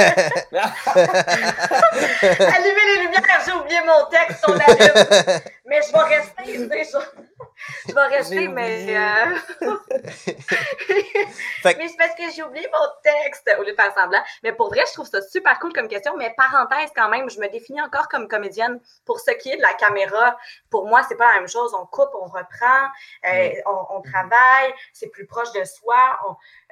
Allumer 2.22 2.84
les 2.96 3.02
lumières, 3.02 3.40
j'ai 3.46 3.52
oublié 3.52 3.80
mon 3.86 4.04
texte, 4.10 4.44
on 4.48 4.52
allume. 4.52 5.40
Mais 5.66 5.80
je 5.82 5.92
vais 5.92 6.16
rester, 6.16 6.84
sais, 6.84 6.98
je 7.88 7.94
vais 7.94 8.06
rester, 8.06 8.48
mais. 8.48 8.96
Euh... 8.96 9.36
mais 11.64 11.88
c'est 11.88 11.96
parce 11.96 12.14
que 12.14 12.30
j'ai 12.34 12.42
oublié 12.42 12.66
mon 12.72 12.86
texte 13.02 13.50
au 13.58 13.62
lieu 13.62 13.72
de 13.72 13.76
faire 13.76 13.94
semblant. 13.94 14.22
Mais 14.42 14.52
pour 14.52 14.68
vrai, 14.68 14.82
je 14.86 14.92
trouve 14.92 15.06
ça 15.06 15.22
super 15.22 15.58
cool 15.58 15.72
comme 15.72 15.88
question. 15.88 16.16
Mais 16.16 16.34
parenthèse, 16.36 16.90
quand 16.94 17.08
même, 17.08 17.30
je 17.30 17.38
me 17.40 17.48
définis 17.48 17.80
encore 17.80 18.08
comme 18.08 18.28
comédienne 18.28 18.80
pour 19.04 19.20
ce 19.20 19.30
qui 19.32 19.50
est 19.50 19.56
de 19.56 19.62
la 19.62 19.74
caméra. 19.74 20.36
Pour 20.70 20.86
moi, 20.86 21.02
c'est 21.08 21.16
pas 21.16 21.32
la 21.32 21.40
même 21.40 21.48
chose. 21.48 21.74
On 21.74 21.86
coupe, 21.86 22.10
on 22.14 22.26
reprend, 22.26 22.88
euh, 23.26 23.50
on, 23.66 24.00
mm-hmm. 24.00 24.10
travaille, 24.10 24.74
c'est 24.92 25.08
plus 25.08 25.26
proche 25.26 25.52
de 25.52 25.64
soi. 25.64 26.18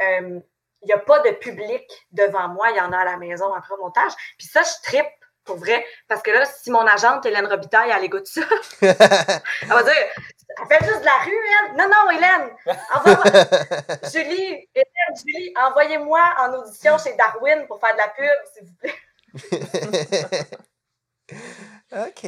Euh, 0.00 0.40
il 0.82 0.86
n'y 0.86 0.92
a 0.92 0.98
pas 0.98 1.20
de 1.20 1.30
public 1.30 2.08
devant 2.10 2.48
moi, 2.48 2.70
il 2.70 2.76
y 2.76 2.80
en 2.80 2.92
a 2.92 2.98
à 2.98 3.04
la 3.04 3.16
maison 3.16 3.52
après 3.54 3.74
le 3.76 3.82
montage. 3.82 4.12
Puis 4.36 4.48
ça, 4.48 4.62
je 4.62 4.82
trippe 4.82 5.06
pour 5.45 5.57
vrai. 5.57 5.84
Parce 6.09 6.22
que 6.22 6.30
là, 6.30 6.45
si 6.47 6.70
mon 6.70 6.86
agente, 6.86 7.26
Hélène 7.26 7.47
Robitaille, 7.47 7.90
elle 7.95 8.05
écoute 8.05 8.26
ça, 8.26 8.43
elle 8.82 8.95
va 9.68 9.82
dire 9.82 9.93
Elle 9.93 10.66
fait 10.68 10.84
juste 10.84 11.01
de 11.01 11.05
la 11.05 11.18
rue, 11.24 11.47
elle. 11.59 11.76
Non, 11.76 11.88
non, 11.88 12.11
Hélène, 12.11 12.51
Julie, 14.12 14.68
Hélène, 14.74 15.16
Julie, 15.16 15.55
envoyez-moi 15.57 16.20
en 16.38 16.55
audition 16.55 16.99
chez 16.99 17.14
Darwin 17.14 17.66
pour 17.66 17.80
faire 17.80 17.95
de 17.95 17.99
la 17.99 18.09
pub, 18.09 18.26
s'il 18.53 18.64
vous 18.66 18.74
plaît. 18.80 18.95
OK. 21.93 22.26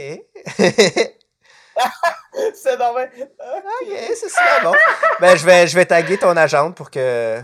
c'est 2.55 2.77
normal. 2.79 3.11
OK, 3.19 3.89
c'est 4.15 4.29
ça, 4.29 4.61
bon. 4.63 4.75
Ben, 5.21 5.37
je 5.37 5.45
vais, 5.45 5.67
je 5.67 5.75
vais 5.77 5.87
taguer 5.87 6.19
ton 6.19 6.37
agente 6.37 6.77
pour 6.77 6.91
que. 6.91 7.43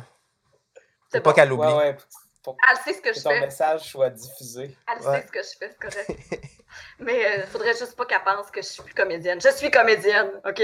Pour 1.12 1.23
pas 1.23 1.33
qu'elle 1.33 1.53
oublie. 1.53 1.66
Ouais, 1.66 1.75
ouais 1.75 1.97
elle 2.47 2.76
sait 2.78 2.95
ce 2.95 3.03
que 3.03 3.12
je 3.12 3.20
ton 3.22 3.30
fais. 3.30 3.41
message 3.41 3.91
soit 3.91 4.11
diffusé. 4.11 4.76
Elle 4.91 5.03
sait 5.03 5.26
ce 5.26 5.32
que 5.32 5.43
je 5.43 5.59
fais, 5.59 5.70
c'est 5.70 5.78
correct. 5.78 6.45
Mais 7.01 7.20
il 7.20 7.41
euh, 7.41 7.47
faudrait 7.47 7.76
juste 7.76 7.97
pas 7.97 8.07
qu'elle 8.07 8.22
pense 8.22 8.51
que 8.51 8.62
je 8.62 8.66
suis 8.66 8.82
plus 8.82 8.95
comédienne. 8.95 9.41
Je 9.41 9.51
suis 9.51 9.70
comédienne, 9.70 10.30
OK? 10.47 10.62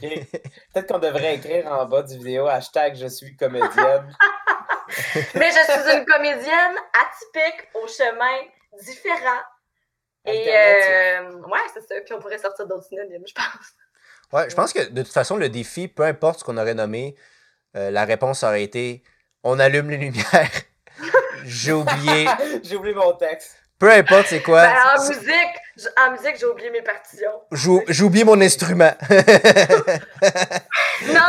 Peut-être 0.00 0.86
qu'on 0.86 0.98
devrait 0.98 1.36
écrire 1.36 1.66
en 1.66 1.86
bas 1.86 2.02
du 2.02 2.16
vidéo 2.16 2.46
hashtag 2.46 2.94
je 2.96 3.08
suis 3.08 3.36
comédienne. 3.36 4.16
Mais 5.34 5.50
je 5.50 5.72
suis 5.72 5.96
une 5.96 6.04
comédienne 6.04 6.76
atypique 6.94 7.68
au 7.74 7.86
chemin 7.86 8.38
différent. 8.82 9.42
Et 10.26 10.48
euh, 10.48 11.32
ouais, 11.32 11.60
c'est 11.74 11.80
ça. 11.82 12.00
Puis 12.04 12.14
on 12.14 12.20
pourrait 12.20 12.38
sortir 12.38 12.66
d'autres 12.66 12.86
synonymes, 12.86 13.24
je 13.26 13.34
pense. 13.34 13.74
Ouais, 14.32 14.48
je 14.48 14.54
pense 14.54 14.72
que 14.72 14.88
de 14.88 15.02
toute 15.02 15.12
façon, 15.12 15.36
le 15.36 15.48
défi, 15.48 15.88
peu 15.88 16.04
importe 16.04 16.40
ce 16.40 16.44
qu'on 16.44 16.56
aurait 16.56 16.74
nommé, 16.74 17.14
euh, 17.76 17.90
la 17.90 18.04
réponse 18.04 18.42
aurait 18.42 18.62
été 18.62 19.02
on 19.44 19.58
allume 19.58 19.90
les 19.90 19.98
lumières. 19.98 20.50
J'ai 21.44 21.72
oublié. 21.72 22.28
j'ai 22.62 22.76
oublié 22.76 22.94
mon 22.94 23.12
texte. 23.12 23.56
Peu 23.78 23.90
importe 23.92 24.26
c'est 24.28 24.42
quoi. 24.42 24.62
Ben, 24.62 24.76
en 24.96 25.08
musique, 25.08 25.90
en 25.98 26.10
musique, 26.12 26.36
j'ai 26.38 26.46
oublié 26.46 26.70
mes 26.70 26.82
partitions. 26.82 27.42
J'ai 27.88 28.04
oublié 28.04 28.24
mon 28.24 28.40
instrument. 28.40 28.92
non, 29.10 29.14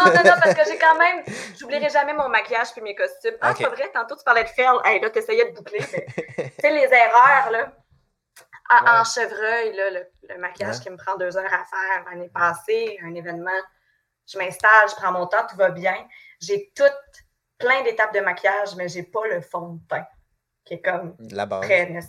non, 0.05 0.23
non, 0.23 0.35
parce 0.41 0.53
que 0.53 0.61
j'ai 0.69 0.77
quand 0.77 0.97
même. 0.97 1.23
J'oublierai 1.59 1.89
jamais 1.89 2.13
mon 2.13 2.29
maquillage 2.29 2.71
puis 2.71 2.81
mes 2.81 2.95
costumes. 2.95 3.35
Ah, 3.41 3.53
c'est 3.57 3.65
vrai, 3.65 3.89
tantôt 3.93 4.15
tu 4.15 4.23
parlais 4.23 4.43
de 4.43 4.49
faire. 4.49 4.79
Hey, 4.85 5.01
là, 5.01 5.09
t'essayais 5.09 5.49
de 5.51 5.55
boucler. 5.55 5.79
tu 5.79 5.85
sais, 6.59 6.69
les 6.71 6.85
erreurs, 6.85 7.51
là. 7.51 7.73
En, 8.69 9.03
chevreuil, 9.03 9.75
là, 9.75 9.89
le, 10.29 10.37
maquillage 10.39 10.79
qui 10.79 10.89
me 10.89 10.97
prend 10.97 11.15
deux 11.17 11.37
heures 11.37 11.45
à 11.45 11.65
faire 11.65 12.05
l'année 12.09 12.29
passée, 12.29 12.97
un 13.03 13.13
événement. 13.13 13.51
Je 14.27 14.37
m'installe, 14.37 14.89
je 14.89 14.95
prends 14.95 15.11
mon 15.11 15.27
temps, 15.27 15.45
tout 15.49 15.55
va 15.55 15.69
bien. 15.69 15.95
J'ai 16.39 16.71
tout 16.75 16.83
plein 17.57 17.83
d'étapes 17.83 18.13
de 18.13 18.19
maquillage, 18.19 18.75
mais 18.75 18.87
j'ai 18.87 19.03
pas 19.03 19.25
le 19.27 19.41
fond 19.41 19.73
de 19.73 19.87
teint 19.87 20.07
qui 20.65 20.75
est 20.75 20.81
comme 20.81 21.15
la 21.31 21.45
base. 21.45 21.61
Très, 21.61 21.99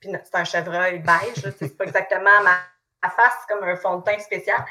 puis 0.00 0.10
c'est 0.24 0.34
un 0.34 0.44
chevreuil 0.44 1.00
beige, 1.00 1.52
c'est 1.58 1.76
pas 1.76 1.84
exactement 1.84 2.42
ma, 2.42 3.10
face, 3.10 3.34
c'est 3.40 3.54
comme 3.54 3.64
un 3.64 3.76
fond 3.76 3.96
de 3.98 4.04
teint 4.04 4.18
spécial. 4.18 4.64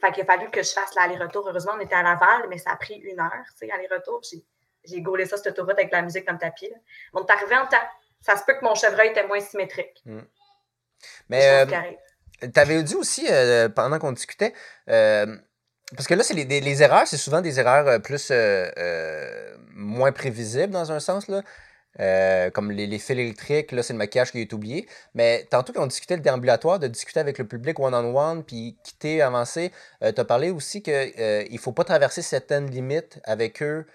Fait 0.00 0.12
qu'il 0.12 0.22
a 0.22 0.26
fallu 0.26 0.50
que 0.50 0.62
je 0.62 0.70
fasse 0.70 0.94
l'aller-retour. 0.94 1.46
Heureusement, 1.46 1.72
on 1.76 1.80
était 1.80 1.94
à 1.94 2.02
Laval, 2.02 2.46
mais 2.48 2.58
ça 2.58 2.70
a 2.70 2.76
pris 2.76 2.94
une 2.94 3.20
heure, 3.20 3.44
tu 3.58 3.66
sais, 3.66 3.70
aller-retour. 3.70 4.20
J'ai, 4.28 4.42
j'ai 4.84 5.02
gaulé 5.02 5.26
ça, 5.26 5.36
cette 5.36 5.48
autoroute, 5.48 5.78
avec 5.78 5.92
la 5.92 6.02
musique 6.02 6.26
comme 6.26 6.38
tapis. 6.38 6.70
Là. 6.70 6.76
On 7.12 7.24
est 7.24 7.30
arrivé 7.30 7.56
en 7.56 7.66
temps. 7.66 7.76
Ça 8.22 8.36
se 8.36 8.44
peut 8.44 8.54
que 8.54 8.64
mon 8.64 8.74
chevreuil 8.74 9.08
était 9.08 9.26
moins 9.26 9.40
symétrique. 9.40 10.00
Hmm. 10.06 10.22
Mais 11.28 11.66
euh, 11.66 11.66
tu 12.40 12.60
avais 12.60 12.82
dit 12.82 12.94
aussi, 12.94 13.26
euh, 13.28 13.68
pendant 13.68 13.98
qu'on 13.98 14.12
discutait, 14.12 14.54
euh, 14.88 15.36
parce 15.96 16.06
que 16.06 16.14
là, 16.14 16.22
c'est 16.22 16.34
les, 16.34 16.82
erreurs, 16.82 17.06
c'est 17.06 17.16
souvent 17.16 17.40
des 17.40 17.58
erreurs 17.58 17.88
euh, 17.88 17.98
plus 17.98 18.30
euh, 18.30 18.70
euh, 18.78 19.56
moins 19.74 20.12
prévisibles 20.12 20.72
dans 20.72 20.92
un 20.92 21.00
sens. 21.00 21.26
Là. 21.28 21.42
comme 22.50 22.70
les, 22.70 22.86
fils 22.98 23.10
électriques, 23.10 23.72
là, 23.72 23.82
c'est 23.82 23.92
le 23.92 23.98
maquillage 23.98 24.30
qui 24.30 24.40
est 24.40 24.52
oublié. 24.52 24.88
Mais 25.14 25.46
tantôt, 25.50 25.72
quand 25.72 25.82
on 25.82 25.88
discutait 25.88 26.16
le 26.16 26.22
déambulatoire, 26.22 26.78
de 26.78 26.86
discuter 26.86 27.20
avec 27.20 27.38
le 27.38 27.46
public 27.46 27.78
one-on-one, 27.78 28.44
puis 28.44 28.76
quitter, 28.84 29.22
avancer, 29.22 29.72
tu 30.00 30.20
as 30.20 30.24
parlé 30.24 30.50
aussi 30.50 30.82
qu'il 30.82 31.12
ne 31.16 31.58
faut 31.58 31.72
pas 31.72 31.84
traverser 31.84 32.22
certaines 32.22 32.70
limites 32.70 33.18
avec 33.24 33.62
eux 33.62 33.86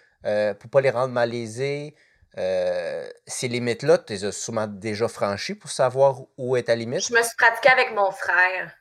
pour 0.59 0.69
pas 0.69 0.81
les 0.81 0.89
rendre 0.89 1.13
malaisés. 1.13 1.95
ces 2.35 3.47
limites-là, 3.47 3.99
tu 3.99 4.13
les 4.13 4.25
as 4.25 4.31
souvent 4.33 4.67
déjà 4.67 5.07
franchies 5.07 5.55
pour 5.55 5.71
savoir 5.71 6.21
où 6.37 6.57
est 6.57 6.63
ta 6.63 6.75
limite. 6.75 7.07
Je 7.07 7.13
me 7.13 7.21
suis 7.21 7.35
pratiquée 7.37 7.69
avec 7.69 7.93
mon 7.95 8.11
frère. 8.11 8.71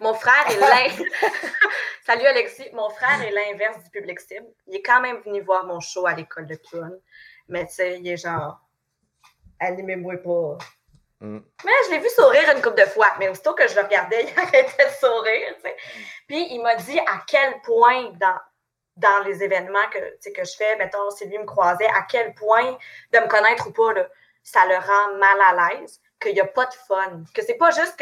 Mon 0.00 0.14
frère 0.14 0.50
est 0.50 0.56
l'inverse. 0.56 1.02
Salut 2.06 2.26
Alexis. 2.26 2.68
Mon 2.72 2.88
frère 2.90 3.22
est 3.22 3.30
l'inverse 3.30 3.82
du 3.84 3.90
public 3.90 4.20
cible. 4.20 4.46
Il 4.66 4.76
est 4.76 4.82
quand 4.82 5.00
même 5.00 5.20
venu 5.22 5.40
voir 5.42 5.66
mon 5.66 5.80
show 5.80 6.06
à 6.06 6.14
l'école 6.14 6.46
de 6.46 6.54
clown. 6.54 6.98
Mais 7.48 7.66
tu 7.66 7.74
sais, 7.74 7.98
il 7.98 8.08
est 8.08 8.16
genre, 8.16 8.60
animez-moi 9.60 10.16
pas. 10.18 10.58
Mm. 11.20 11.40
Mais 11.64 11.72
je 11.86 11.90
l'ai 11.90 11.98
vu 11.98 12.08
sourire 12.08 12.50
une 12.54 12.62
couple 12.62 12.80
de 12.80 12.86
fois. 12.86 13.12
Mais 13.18 13.28
aussitôt 13.28 13.54
que 13.54 13.66
je 13.66 13.74
le 13.74 13.82
regardais, 13.82 14.24
il 14.30 14.38
arrêtait 14.38 14.86
de 14.86 14.90
sourire. 14.92 15.54
sais. 15.62 15.76
Puis 16.26 16.46
il 16.50 16.62
m'a 16.62 16.76
dit 16.76 16.98
à 16.98 17.22
quel 17.26 17.60
point 17.62 18.12
dans, 18.20 18.38
dans 18.96 19.24
les 19.24 19.42
événements 19.42 19.88
que, 19.92 20.30
que 20.32 20.44
je 20.44 20.56
fais, 20.56 20.76
mettons, 20.76 21.10
si 21.10 21.26
lui 21.26 21.38
me 21.38 21.44
croisait, 21.44 21.86
à 21.86 22.06
quel 22.08 22.34
point 22.34 22.76
de 23.12 23.18
me 23.18 23.28
connaître 23.28 23.68
ou 23.68 23.72
pas, 23.72 23.92
là, 23.92 24.06
ça 24.42 24.64
le 24.66 24.76
rend 24.76 25.18
mal 25.18 25.40
à 25.40 25.70
l'aise, 25.74 26.00
qu'il 26.20 26.34
n'y 26.34 26.40
a 26.40 26.46
pas 26.46 26.66
de 26.66 26.74
fun. 26.74 27.22
Que 27.34 27.44
c'est 27.44 27.58
pas 27.58 27.70
juste 27.70 27.96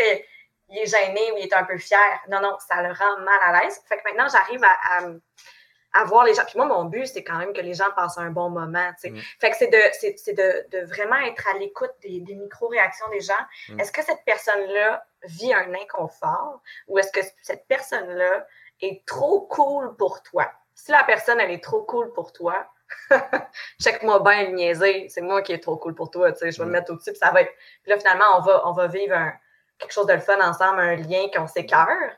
qu'il 0.67 0.79
est 0.79 0.87
gêné 0.87 1.33
ou 1.33 1.37
il 1.39 1.45
est 1.45 1.55
un 1.55 1.65
peu 1.65 1.79
fier. 1.79 1.99
Non, 2.29 2.41
non, 2.41 2.57
ça 2.67 2.83
le 2.83 2.93
rend 2.93 3.19
mal 3.19 3.39
à 3.43 3.61
l'aise. 3.61 3.81
Fait 3.89 3.97
que 3.99 4.03
maintenant, 4.05 4.27
j'arrive 4.29 4.63
à, 4.65 4.69
à, 4.99 6.01
à 6.01 6.05
voir 6.05 6.25
les 6.25 6.35
gens. 6.35 6.45
Puis 6.45 6.57
moi, 6.59 6.67
mon 6.67 6.85
but, 6.85 7.07
c'est 7.07 7.25
quand 7.25 7.39
même 7.39 7.53
que 7.53 7.61
les 7.61 7.75
gens 7.75 7.91
passent 7.95 8.19
un 8.19 8.31
bon 8.31 8.51
moment. 8.51 8.91
Mm. 9.05 9.19
Fait 9.41 9.51
que 9.51 9.57
c'est 9.57 9.69
de, 9.69 9.79
c'est, 9.93 10.17
c'est 10.19 10.35
de, 10.35 10.67
de 10.77 10.85
vraiment 10.87 11.17
être 11.17 11.47
à 11.49 11.59
l'écoute 11.59 11.93
des, 12.03 12.21
des 12.21 12.35
micro-réactions 12.35 13.09
des 13.11 13.21
gens. 13.21 13.35
Mm. 13.71 13.81
Est-ce 13.81 13.93
que 13.93 14.03
cette 14.03 14.25
personne-là 14.27 15.07
vit 15.23 15.55
un 15.55 15.73
inconfort 15.75 16.61
ou 16.89 16.99
est-ce 16.99 17.13
que 17.13 17.21
cette 17.43 17.67
personne-là 17.67 18.47
est 18.83 19.07
trop 19.07 19.43
cool 19.43 19.97
pour 19.97 20.23
toi? 20.23 20.51
Si 20.75 20.91
la 20.93 21.05
personne, 21.05 21.41
elle 21.41 21.51
est 21.51 21.65
trop 21.65 21.83
cool 21.85 22.13
pour 22.13 22.33
toi, 22.35 22.67
check-moi 23.83 24.21
bien 24.21 24.45
le 24.45 24.51
niaiser, 24.51 25.09
c'est 25.09 25.23
moi 25.23 25.41
qui 25.43 25.53
est 25.53 25.63
trop 25.63 25.77
cool 25.77 25.95
pour 25.95 26.11
toi, 26.11 26.31
tu 26.33 26.39
sais, 26.41 26.53
je 26.53 26.59
vais 26.59 26.65
Mm. 26.65 26.69
me 26.69 26.73
mettre 26.73 26.93
au-dessus, 26.93 27.11
puis 27.13 27.19
ça 27.19 27.31
va 27.31 27.41
être... 27.43 27.53
Puis 27.83 27.91
là, 27.91 27.99
finalement, 27.99 28.37
on 28.37 28.41
va, 28.43 28.63
on 28.69 28.73
va 28.73 28.87
vivre 28.87 29.17
un- 29.17 29.33
quelque 29.79 29.93
chose 29.93 30.07
de 30.07 30.15
le 30.15 30.21
fun 30.21 30.41
ensemble, 30.41 30.81
un 30.81 30.97
lien 30.97 31.29
qu'on 31.35 31.47
s'écœure. 31.47 32.13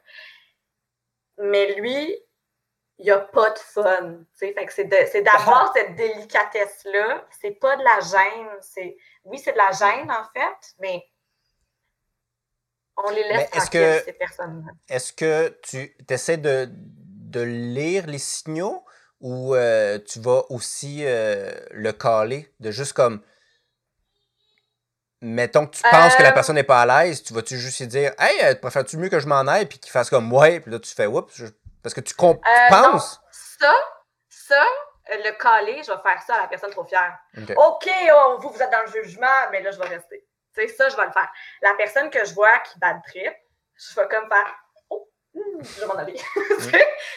Mais 1.38 1.74
lui, 1.74 2.16
il 2.98 3.04
n'y 3.04 3.10
a 3.10 3.18
pas 3.18 3.50
de 3.50 3.58
fun, 3.58 4.18
fait 4.34 4.54
que 4.54 4.72
c'est 4.72 5.22
d'avoir 5.22 5.72
cette 5.76 5.94
délicatesse-là, 5.94 7.24
c'est 7.40 7.52
pas 7.52 7.76
de 7.76 7.82
la 7.84 8.00
gêne, 8.00 8.48
c'est... 8.60 8.96
Oui, 9.24 9.38
c'est 9.38 9.52
de 9.52 9.56
la 9.56 9.70
gêne, 9.70 10.10
en 10.10 10.24
fait, 10.32 10.74
mais 10.80 11.04
on 12.96 13.10
les 13.10 13.22
laisse 13.28 13.48
est-ce 13.52 13.70
que- 13.70 14.04
ces 14.04 14.12
personnes-là. 14.14 14.72
Est-ce 14.88 15.12
que 15.12 15.56
tu 15.62 15.96
essaies 16.10 16.38
de, 16.38 16.68
de 16.72 17.40
lire 17.40 18.06
les 18.08 18.18
signaux 18.18 18.84
ou 19.20 19.54
euh, 19.54 19.98
tu 20.00 20.20
vas 20.20 20.44
aussi 20.50 21.04
euh, 21.04 21.52
le 21.70 21.92
caler, 21.92 22.52
de 22.60 22.70
juste 22.70 22.92
comme. 22.92 23.22
Mettons 25.20 25.66
que 25.66 25.76
tu 25.76 25.82
penses 25.82 26.14
que 26.14 26.22
la 26.22 26.30
Euh. 26.30 26.32
personne 26.32 26.54
n'est 26.54 26.62
pas 26.62 26.82
à 26.82 26.86
l'aise, 27.04 27.22
tu 27.22 27.32
vas-tu 27.34 27.56
juste 27.58 27.80
lui 27.80 27.86
dire 27.88 28.12
Hey, 28.18 28.40
euh, 28.44 28.54
préfères-tu 28.54 28.96
mieux 28.98 29.08
que 29.08 29.18
je 29.18 29.26
m'en 29.26 29.46
aille, 29.48 29.66
puis 29.66 29.78
qu'il 29.78 29.90
fasse 29.90 30.10
comme 30.10 30.32
Ouais, 30.32 30.60
puis 30.60 30.70
là 30.70 30.78
tu 30.78 30.94
fais 30.94 31.06
Oups, 31.06 31.32
je- 31.34 31.46
parce 31.82 31.94
que 31.94 32.00
tu, 32.00 32.14
comp- 32.14 32.40
Euh, 32.46 32.74
non. 32.76 32.92
penses. 32.92 33.20
Ça, 33.32 33.74
ça, 34.28 34.64
le 35.10 35.30
caler, 35.42 35.82
je 35.82 35.90
vais 35.90 35.98
faire 36.02 36.22
ça 36.24 36.34
à 36.36 36.40
la 36.42 36.46
personne 36.48 36.70
trop 36.70 36.84
fière. 36.84 37.18
Ok. 37.56 37.88
Oh, 38.14 38.36
vous, 38.40 38.50
vous 38.50 38.62
êtes 38.62 38.70
dans 38.70 38.82
le 38.86 39.02
jugement, 39.02 39.26
mais 39.50 39.60
là, 39.62 39.70
je 39.72 39.78
vais 39.78 39.88
rester. 39.88 40.24
Tu 40.54 40.68
sais, 40.68 40.74
ça, 40.74 40.88
je 40.88 40.96
vais 40.96 41.06
le 41.06 41.12
faire. 41.12 41.28
La 41.62 41.74
personne 41.74 42.10
que 42.10 42.24
je 42.24 42.34
vois 42.34 42.58
qui 42.60 42.78
bat 42.78 42.92
le 42.92 43.00
trip, 43.10 43.34
je 43.76 43.94
vais 44.00 44.06
comme 44.08 44.28
faire 44.28 44.54
je 45.62 45.80
vais 45.80 45.86
m'en 45.86 45.94
aller. 45.96 46.14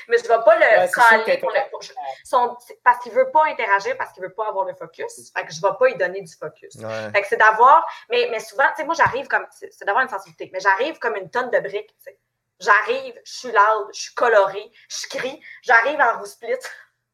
Mais 0.07 0.17
je 0.17 0.23
ne 0.23 0.27
vais 0.27 0.43
pas 0.43 0.55
le 0.57 0.81
Ouais, 0.83 0.89
caler 1.25 1.37
pour 1.39 1.51
le. 1.51 1.69
pour- 1.69 1.81
je- 1.81 1.93
son- 2.23 2.57
c'est 2.59 2.81
parce 2.83 2.99
qu'il 2.99 3.11
ne 3.13 3.17
veut 3.17 3.31
pas 3.31 3.45
interagir, 3.47 3.95
parce 3.97 4.11
qu'il 4.13 4.23
ne 4.23 4.27
veut 4.27 4.33
pas 4.33 4.47
avoir 4.47 4.65
le 4.65 4.73
focus. 4.75 5.31
Fait 5.35 5.45
que 5.45 5.53
je 5.53 5.59
ne 5.63 5.67
vais 5.69 5.77
pas 5.77 5.87
lui 5.87 5.95
donner 5.95 6.21
du 6.21 6.33
focus. 6.35 6.75
Ouais. 6.75 7.11
Fait 7.11 7.21
que 7.21 7.27
c'est 7.27 7.37
d'avoir, 7.37 7.85
mais, 8.09 8.27
mais 8.31 8.39
souvent, 8.39 8.65
tu 8.69 8.77
sais, 8.77 8.83
moi, 8.85 8.95
j'arrive 8.95 9.27
comme, 9.27 9.45
c'est 9.51 9.71
c'est 9.71 9.85
d'avoir 9.85 10.03
une 10.03 10.09
sensibilité, 10.09 10.49
mais 10.53 10.59
j'arrive 10.59 10.97
comme 10.99 11.15
une 11.15 11.29
tonne 11.29 11.49
de 11.51 11.59
briques, 11.59 11.87
tu 11.97 12.03
sais. 12.03 12.19
J'arrive, 12.59 13.19
je 13.25 13.31
suis 13.33 13.51
loud, 13.51 13.89
je 13.93 14.01
suis 14.01 14.13
colorée, 14.13 14.71
je 14.89 15.07
crie, 15.07 15.41
j'arrive 15.63 15.99
en 15.99 16.19
roue 16.19 16.25
split, 16.25 16.53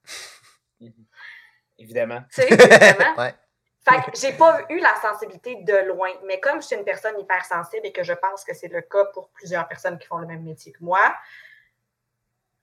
Évidemment. 1.80 2.21
tu 2.34 2.41
sais, 2.41 2.47
évidemment. 2.51 3.15
Ouais. 3.17 3.36
Fait 3.88 4.02
que 4.12 4.18
j'ai 4.18 4.34
pas 4.34 4.62
eu 4.70 4.80
la 4.80 4.96
sensibilité 4.96 5.56
de 5.56 5.78
loin, 5.88 6.10
mais 6.26 6.40
comme 6.40 6.62
je 6.62 6.68
suis 6.68 6.76
une 6.76 6.84
personne 6.84 7.18
hypersensible 7.20 7.86
et 7.86 7.94
que 7.94 8.04
je 8.04 8.14
pense 8.14 8.44
que 8.44 8.54
c'est 8.54 8.68
le 8.68 8.82
cas 8.82 9.06
pour 9.14 9.30
plusieurs 9.30 9.68
personnes 9.68 9.98
qui 9.98 10.08
font 10.08 10.18
le 10.18 10.28
même 10.28 10.44
métier 10.44 10.74
que 10.74 10.84
moi, 10.84 11.16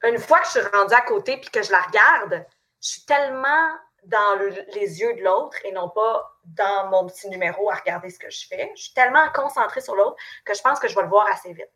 une 0.02 0.18
fois 0.18 0.40
que 0.40 0.46
je 0.46 0.50
suis 0.50 0.60
rendue 0.60 0.94
à 0.94 1.00
côté 1.00 1.38
puis 1.38 1.50
que 1.50 1.62
je 1.62 1.72
la 1.72 1.80
regarde, 1.80 2.44
je 2.82 2.88
suis 2.88 3.04
tellement 3.06 3.70
dans 4.04 4.34
le- 4.38 4.50
les 4.74 5.00
yeux 5.00 5.14
de 5.14 5.22
l'autre 5.22 5.56
et 5.64 5.72
non 5.72 5.88
pas 5.88 6.38
dans 6.44 6.90
mon 6.90 7.06
petit 7.06 7.28
numéro 7.30 7.70
à 7.70 7.76
regarder 7.76 8.10
ce 8.10 8.18
que 8.18 8.28
je 8.28 8.46
fais. 8.46 8.70
Je 8.76 8.82
suis 8.82 8.92
tellement 8.92 9.26
concentrée 9.32 9.80
sur 9.80 9.94
l'autre 9.96 10.16
que 10.44 10.52
je 10.52 10.60
pense 10.60 10.78
que 10.78 10.88
je 10.88 10.94
vais 10.94 11.02
le 11.02 11.08
voir 11.08 11.26
assez 11.32 11.54
vite. 11.54 11.70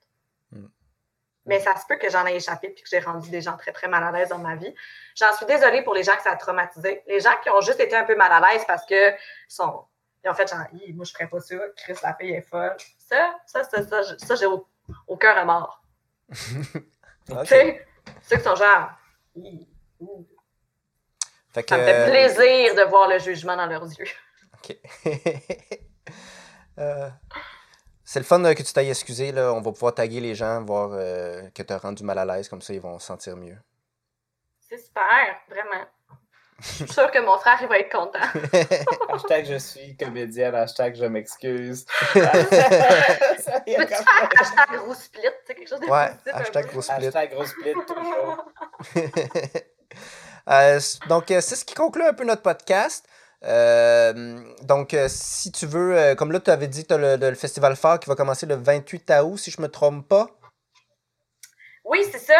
Mais 1.48 1.60
ça 1.60 1.74
se 1.76 1.86
peut 1.86 1.96
que 1.96 2.08
j'en 2.10 2.26
ai 2.26 2.36
échappé 2.36 2.68
puis 2.70 2.82
que 2.82 2.88
j'ai 2.88 3.00
rendu 3.00 3.30
des 3.30 3.40
gens 3.40 3.56
très, 3.56 3.72
très 3.72 3.88
mal 3.88 4.04
à 4.04 4.10
l'aise 4.12 4.28
dans 4.28 4.38
ma 4.38 4.54
vie. 4.56 4.74
J'en 5.16 5.32
suis 5.34 5.46
désolée 5.46 5.82
pour 5.82 5.94
les 5.94 6.02
gens 6.04 6.14
que 6.16 6.22
ça 6.22 6.30
a 6.32 6.36
traumatisé. 6.36 7.02
Les 7.06 7.20
gens 7.20 7.34
qui 7.42 7.50
ont 7.50 7.60
juste 7.60 7.80
été 7.80 7.96
un 7.96 8.04
peu 8.04 8.14
mal 8.16 8.30
à 8.32 8.40
l'aise 8.52 8.64
parce 8.66 8.84
que 8.86 9.12
sont. 9.48 9.84
Ils 10.24 10.30
ont 10.30 10.34
fait 10.34 10.48
genre, 10.50 10.66
moi, 10.94 11.04
je 11.04 11.12
ferais 11.12 11.28
pas 11.28 11.40
ça. 11.40 11.56
Chris, 11.76 11.94
la 12.02 12.14
fille 12.14 12.32
est 12.32 12.42
folle. 12.42 12.76
Ça, 12.98 13.34
ça, 13.46 13.64
ça, 13.64 13.82
ça, 13.82 14.18
ça, 14.18 14.34
j'ai 14.34 14.46
au- 14.46 14.66
aucun 15.06 15.40
remords. 15.40 15.82
Tu 17.28 17.46
sais, 17.46 17.86
ceux 18.22 18.36
qui 18.38 18.42
sont 18.42 18.54
genre. 18.54 18.90
Fait 21.52 21.62
que, 21.62 21.68
ça 21.68 21.78
me 21.78 21.84
fait 21.84 21.94
euh, 21.94 22.10
plaisir 22.10 22.74
de 22.74 22.82
voir 22.88 23.08
le 23.08 23.18
jugement 23.18 23.54
dans 23.56 23.66
leurs 23.66 23.84
yeux. 23.84 24.06
OK. 24.54 24.76
Euh, 26.78 27.10
c'est 28.08 28.20
le 28.20 28.24
fun 28.24 28.42
euh, 28.42 28.54
que 28.54 28.62
tu 28.62 28.72
t'ailles 28.72 28.88
excusé. 28.88 29.32
Là. 29.32 29.52
On 29.52 29.60
va 29.60 29.70
pouvoir 29.70 29.94
taguer 29.94 30.20
les 30.20 30.34
gens, 30.34 30.64
voir 30.64 30.92
euh, 30.94 31.42
que 31.54 31.62
tu 31.62 31.70
as 31.74 31.76
rendu 31.76 32.02
mal 32.02 32.18
à 32.18 32.24
l'aise. 32.24 32.48
Comme 32.48 32.62
ça, 32.62 32.72
ils 32.72 32.80
vont 32.80 32.98
se 32.98 33.06
sentir 33.06 33.36
mieux. 33.36 33.58
C'est 34.66 34.78
super, 34.78 35.36
vraiment. 35.46 35.84
Je 36.58 36.68
suis 36.68 36.88
sûre 36.88 37.10
que 37.10 37.18
mon 37.18 37.36
frère, 37.38 37.58
il 37.60 37.68
va 37.68 37.78
être 37.78 37.92
content. 37.92 38.18
hashtag 39.10 39.44
je 39.44 39.58
suis 39.58 39.94
comédienne, 39.94 40.54
hashtag 40.54 40.96
je 40.96 41.04
m'excuse. 41.04 41.84
Peux-tu 42.14 42.24
faire 42.24 44.00
hashtag 44.40 44.78
gros 44.78 44.94
split, 44.94 45.20
sais, 45.46 45.54
quelque 45.54 45.68
chose 45.68 45.80
de 45.80 45.86
Ouais, 45.86 46.10
hashtag 46.32 46.66
gros 46.68 46.80
split. 46.80 47.08
hashtag 47.08 47.34
gros 47.34 47.44
split 47.44 47.74
toujours. 47.86 48.44
Euh, 50.50 50.80
donc, 51.10 51.24
c'est 51.28 51.42
ce 51.42 51.62
qui 51.62 51.74
conclut 51.74 52.04
un 52.04 52.14
peu 52.14 52.24
notre 52.24 52.40
podcast. 52.40 53.06
Euh, 53.44 54.40
donc, 54.62 54.94
euh, 54.94 55.06
si 55.08 55.52
tu 55.52 55.66
veux, 55.66 55.96
euh, 55.96 56.14
comme 56.14 56.32
là, 56.32 56.40
tu 56.40 56.50
avais 56.50 56.68
dit, 56.68 56.84
tu 56.84 56.94
as 56.94 56.98
le, 56.98 57.16
le 57.16 57.34
Festival 57.34 57.76
Phare 57.76 58.00
qui 58.00 58.08
va 58.08 58.16
commencer 58.16 58.46
le 58.46 58.56
28 58.56 59.12
août, 59.22 59.36
si 59.38 59.50
je 59.50 59.60
me 59.60 59.68
trompe 59.68 60.08
pas. 60.08 60.28
Oui, 61.84 62.04
c'est 62.12 62.18
ça. 62.18 62.34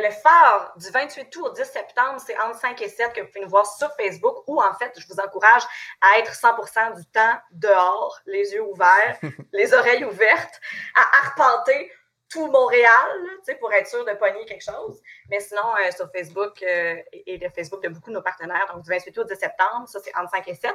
Le 0.00 0.10
phare 0.10 0.74
du 0.76 0.88
28 0.88 1.34
août 1.36 1.48
au 1.48 1.52
10 1.52 1.64
septembre, 1.64 2.20
c'est 2.24 2.38
entre 2.38 2.60
5 2.60 2.80
et 2.82 2.88
7 2.88 3.12
que 3.12 3.20
vous 3.20 3.26
pouvez 3.26 3.40
nous 3.40 3.50
voir 3.50 3.66
sur 3.66 3.90
Facebook 3.96 4.44
ou 4.46 4.62
en 4.62 4.72
fait, 4.74 4.92
je 4.96 5.04
vous 5.08 5.18
encourage 5.18 5.62
à 6.00 6.20
être 6.20 6.32
100% 6.32 6.96
du 6.96 7.04
temps 7.06 7.36
dehors, 7.50 8.20
les 8.26 8.52
yeux 8.52 8.62
ouverts, 8.62 9.18
les 9.52 9.74
oreilles 9.74 10.04
ouvertes, 10.04 10.60
à 10.94 11.26
arpenter 11.26 11.90
tout 12.32 12.46
Montréal, 12.46 13.08
là, 13.46 13.54
pour 13.60 13.72
être 13.72 13.86
sûr 13.86 14.04
de 14.04 14.12
pogner 14.12 14.44
quelque 14.46 14.64
chose. 14.64 15.00
Mais 15.28 15.40
sinon, 15.40 15.74
euh, 15.76 15.90
sur 15.90 16.10
Facebook 16.10 16.62
euh, 16.62 16.96
et, 17.12 17.38
le 17.38 17.48
Facebook 17.50 17.82
de 17.82 17.88
beaucoup 17.88 18.10
de 18.10 18.14
nos 18.14 18.22
partenaires, 18.22 18.66
donc 18.72 18.82
du 18.82 18.90
28 18.90 19.18
août 19.18 19.22
au 19.22 19.24
10 19.24 19.36
septembre, 19.36 19.88
ça 19.88 20.00
c'est 20.00 20.16
entre 20.16 20.30
5 20.30 20.48
et 20.48 20.54
7. 20.54 20.74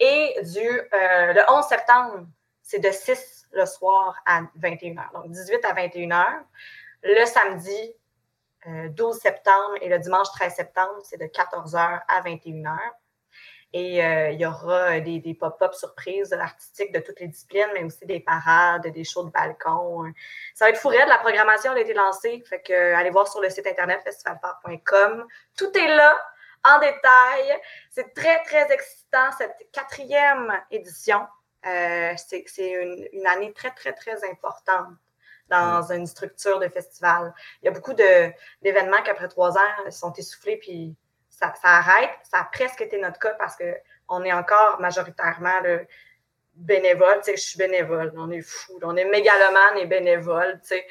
Et 0.00 0.36
du 0.42 0.68
euh, 0.68 1.32
le 1.32 1.42
11 1.48 1.64
septembre, 1.66 2.26
c'est 2.62 2.80
de 2.80 2.90
6 2.90 3.48
le 3.52 3.66
soir 3.66 4.20
à 4.26 4.42
21h. 4.60 5.12
Donc 5.12 5.30
18 5.30 5.64
à 5.64 5.72
21h. 5.74 6.24
Le 7.02 7.24
samedi 7.24 7.94
euh, 8.66 8.88
12 8.88 9.16
septembre 9.16 9.76
et 9.80 9.88
le 9.88 9.98
dimanche 9.98 10.28
13 10.32 10.54
septembre, 10.54 10.98
c'est 11.04 11.20
de 11.20 11.26
14h 11.26 12.00
à 12.08 12.20
21h. 12.22 12.76
Et 13.78 14.02
euh, 14.02 14.30
il 14.30 14.40
y 14.40 14.46
aura 14.46 15.00
des, 15.00 15.18
des 15.18 15.34
pop-up 15.34 15.74
surprises 15.74 16.32
artistiques 16.32 16.92
de 16.94 17.00
toutes 17.00 17.20
les 17.20 17.26
disciplines, 17.28 17.68
mais 17.74 17.84
aussi 17.84 18.06
des 18.06 18.20
parades, 18.20 18.86
des 18.86 19.04
shows 19.04 19.24
de 19.24 19.30
balcon. 19.30 20.10
Ça 20.54 20.64
va 20.64 20.70
être 20.70 20.78
fou 20.78 20.88
raide. 20.88 21.06
La 21.08 21.18
programmation 21.18 21.72
a 21.72 21.78
été 21.78 21.92
lancée. 21.92 22.42
Fait 22.48 22.62
que, 22.62 22.72
euh, 22.72 22.96
allez 22.96 23.10
voir 23.10 23.28
sur 23.28 23.42
le 23.42 23.50
site 23.50 23.66
internet 23.66 24.00
festivalpark.com. 24.02 25.26
Tout 25.58 25.76
est 25.76 25.94
là, 25.94 26.18
en 26.64 26.78
détail. 26.78 27.60
C'est 27.90 28.14
très, 28.14 28.42
très 28.44 28.72
excitant, 28.72 29.30
cette 29.36 29.54
quatrième 29.72 30.58
édition. 30.70 31.26
Euh, 31.66 32.14
c'est 32.16 32.44
une, 32.70 33.06
une 33.12 33.26
année 33.26 33.52
très, 33.52 33.72
très, 33.72 33.92
très 33.92 34.24
importante 34.30 34.88
dans 35.48 35.92
une 35.92 36.06
structure 36.06 36.58
de 36.60 36.68
festival. 36.68 37.34
Il 37.60 37.66
y 37.66 37.68
a 37.68 37.72
beaucoup 37.72 37.92
de- 37.92 38.32
d'événements 38.62 39.02
qu'après 39.04 39.28
trois 39.28 39.52
ans 39.58 39.90
sont 39.90 40.12
essoufflés 40.14 40.56
puis 40.56 40.96
ça, 41.38 41.52
ça 41.60 41.68
arrête. 41.68 42.10
Ça 42.22 42.38
a 42.40 42.44
presque 42.44 42.80
été 42.80 42.98
notre 42.98 43.18
cas 43.18 43.34
parce 43.34 43.56
qu'on 43.56 44.22
est 44.24 44.32
encore 44.32 44.80
majoritairement 44.80 45.60
là, 45.60 45.78
bénévole. 46.54 47.18
Tu 47.18 47.24
sais, 47.32 47.36
je 47.36 47.42
suis 47.42 47.58
bénévole. 47.58 48.12
On 48.16 48.30
est 48.30 48.40
fou. 48.42 48.78
On 48.82 48.96
est 48.96 49.04
mégalomane 49.04 49.76
et 49.78 49.86
bénévole. 49.86 50.58
Tu 50.62 50.68
sais. 50.68 50.86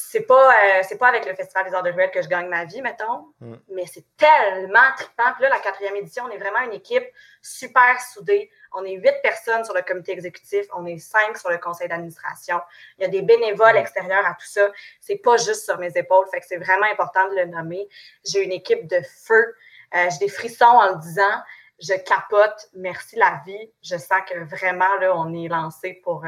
C'est 0.00 0.26
pas, 0.26 0.50
euh, 0.52 0.82
c'est 0.88 0.96
pas 0.98 1.08
avec 1.08 1.26
le 1.26 1.34
Festival 1.34 1.64
des 1.66 1.74
Arts 1.74 1.82
de 1.82 1.90
Ruelle 1.90 2.12
que 2.12 2.22
je 2.22 2.28
gagne 2.28 2.46
ma 2.48 2.64
vie, 2.64 2.82
mettons, 2.82 3.32
Mm. 3.40 3.54
mais 3.70 3.84
c'est 3.86 4.04
tellement 4.16 4.92
trippant. 4.96 5.32
Puis 5.34 5.42
là, 5.42 5.48
la 5.48 5.58
quatrième 5.58 5.96
édition, 5.96 6.22
on 6.24 6.30
est 6.30 6.38
vraiment 6.38 6.60
une 6.60 6.74
équipe 6.74 7.06
super 7.42 8.00
soudée. 8.00 8.48
On 8.74 8.84
est 8.84 8.92
huit 8.92 9.14
personnes 9.24 9.64
sur 9.64 9.74
le 9.74 9.82
comité 9.82 10.12
exécutif, 10.12 10.66
on 10.76 10.86
est 10.86 10.98
cinq 10.98 11.36
sur 11.36 11.50
le 11.50 11.58
conseil 11.58 11.88
d'administration. 11.88 12.60
Il 12.98 13.02
y 13.02 13.04
a 13.06 13.08
des 13.08 13.22
bénévoles 13.22 13.74
Mm. 13.74 13.78
extérieurs 13.78 14.24
à 14.24 14.34
tout 14.34 14.46
ça. 14.46 14.70
C'est 15.00 15.16
pas 15.16 15.36
juste 15.36 15.64
sur 15.64 15.78
mes 15.78 15.90
épaules, 15.96 16.26
fait 16.30 16.40
que 16.40 16.46
c'est 16.46 16.58
vraiment 16.58 16.86
important 16.92 17.28
de 17.30 17.34
le 17.34 17.46
nommer. 17.46 17.88
J'ai 18.24 18.44
une 18.44 18.52
équipe 18.52 18.86
de 18.86 19.00
feu. 19.00 19.56
Euh, 19.94 20.08
j'ai 20.10 20.26
des 20.26 20.28
frissons 20.32 20.64
en 20.64 20.90
le 20.94 21.00
disant. 21.00 21.42
je 21.80 21.94
capote. 21.94 22.68
Merci 22.74 23.14
la 23.16 23.40
vie. 23.46 23.72
Je 23.82 23.96
sens 23.96 24.20
que 24.28 24.36
vraiment, 24.56 24.96
là, 24.96 25.14
on 25.16 25.32
est 25.32 25.46
lancé 25.48 25.94
pour 26.02 26.24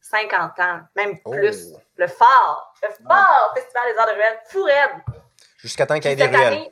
50 0.00 0.58
ans, 0.58 0.80
même 0.96 1.18
Oh. 1.24 1.30
plus. 1.32 1.68
Le 1.96 2.06
phare, 2.06 2.74
le 2.82 2.88
phare, 3.06 3.52
Festival 3.54 3.92
des 3.92 3.98
Arts 3.98 4.06
de 4.06 4.12
Ruelle, 4.12 4.40
fou 4.46 4.62
raide. 4.62 4.90
Jusqu'à 5.58 5.84
temps 5.84 6.00
qu'il 6.00 6.10
y 6.10 6.12
ait 6.14 6.16
des 6.16 6.24
ruelles. 6.26 6.70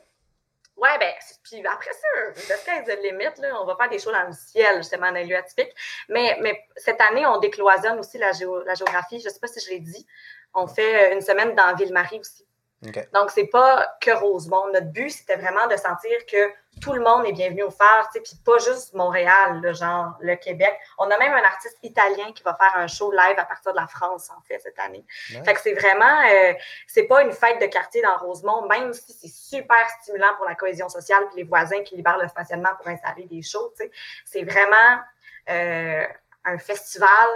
ben, 0.98 1.12
c'est- 1.20 1.38
puis 1.42 1.66
après 1.66 1.92
ça, 1.92 2.08
le 2.24 2.34
sky's 2.56 2.84
the 2.86 2.98
limit, 3.02 3.24
là, 3.42 3.60
on 3.60 3.66
va 3.66 3.76
faire 3.76 3.90
des 3.90 3.98
shows 3.98 4.12
dans 4.12 4.26
le 4.26 4.32
ciel, 4.32 4.76
justement, 4.78 5.08
dans 5.08 5.14
les 5.16 5.24
lieux 5.24 5.36
atypiques. 5.36 5.74
Mais, 6.08 6.38
mais 6.40 6.64
cette 6.76 7.00
année, 7.02 7.26
on 7.26 7.36
décloisonne 7.38 7.98
aussi 7.98 8.16
la, 8.16 8.32
géo- 8.32 8.62
la 8.64 8.72
géographie. 8.74 9.20
Je 9.20 9.28
ne 9.28 9.32
sais 9.34 9.40
pas 9.40 9.48
si 9.48 9.60
je 9.60 9.68
l'ai 9.68 9.80
dit. 9.80 10.06
On 10.54 10.66
fait 10.66 11.10
euh, 11.10 11.14
une 11.14 11.20
semaine 11.20 11.54
dans 11.54 11.74
Ville-Marie 11.74 12.20
aussi. 12.20 12.46
OK. 12.86 13.09
Donc, 13.12 13.30
c'est 13.30 13.46
pas 13.46 13.86
que 14.00 14.12
Rosemont. 14.12 14.70
Notre 14.72 14.92
but, 14.92 15.10
c'était 15.10 15.36
vraiment 15.36 15.66
de 15.66 15.76
sentir 15.76 16.24
que 16.26 16.50
tout 16.80 16.92
le 16.92 17.00
monde 17.00 17.26
est 17.26 17.32
bienvenu 17.32 17.64
au 17.64 17.70
sais, 17.70 18.20
puis 18.20 18.38
pas 18.44 18.59
juste 18.59 18.94
Montréal, 18.94 19.60
là, 19.60 19.72
genre 19.72 20.16
le 20.20 20.36
Québec. 20.36 20.78
On 20.98 21.10
a 21.10 21.18
même 21.18 21.32
un 21.32 21.42
artiste 21.42 21.76
italien 21.82 22.32
qui 22.32 22.42
va 22.44 22.55
faire 22.55 22.72
un 22.76 22.86
show 22.86 23.10
live 23.10 23.36
à 23.36 23.44
partir 23.44 23.72
de 23.72 23.76
la 23.76 23.88
France, 23.88 24.30
en 24.30 24.40
fait, 24.42 24.60
cette 24.60 24.78
année. 24.78 25.05
Nice. 25.30 25.40
Fait 25.44 25.55
que 25.55 25.60
c'est 25.60 25.74
vraiment, 25.74 26.22
euh, 26.30 26.55
c'est 26.86 27.05
pas 27.05 27.22
une 27.22 27.32
fête 27.32 27.60
de 27.60 27.66
quartier 27.66 28.00
dans 28.02 28.16
Rosemont, 28.18 28.68
même 28.68 28.92
si 28.92 29.12
c'est 29.12 29.28
super 29.28 29.90
stimulant 30.00 30.34
pour 30.36 30.46
la 30.46 30.55
cohésion 30.55 30.88
sociale 30.88 31.26
puis 31.28 31.38
les 31.38 31.48
voisins 31.48 31.82
qui 31.82 31.96
libèrent 31.96 32.18
le 32.18 32.28
stationnement 32.28 32.70
pour 32.76 32.86
installer 32.88 33.24
des 33.24 33.42
shows, 33.42 33.72
tu 33.76 33.84
sais. 33.84 33.90
C'est 34.24 34.44
vraiment 34.44 35.02
euh, 35.50 36.06
un 36.44 36.59
festival 36.59 37.28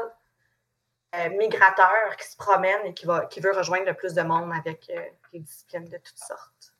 euh, 1.14 1.28
migrateur 1.30 2.16
qui 2.18 2.26
se 2.26 2.36
promène 2.36 2.86
et 2.86 2.94
qui, 2.94 3.06
va, 3.06 3.26
qui 3.26 3.40
veut 3.40 3.52
rejoindre 3.52 3.86
le 3.86 3.94
plus 3.94 4.14
de 4.14 4.22
monde 4.22 4.52
avec 4.56 4.90
euh, 4.90 5.01
des 5.32 5.40
disciplines 5.40 5.89
de 5.89 5.98
toutes 5.98 6.18
sortes. 6.18 6.72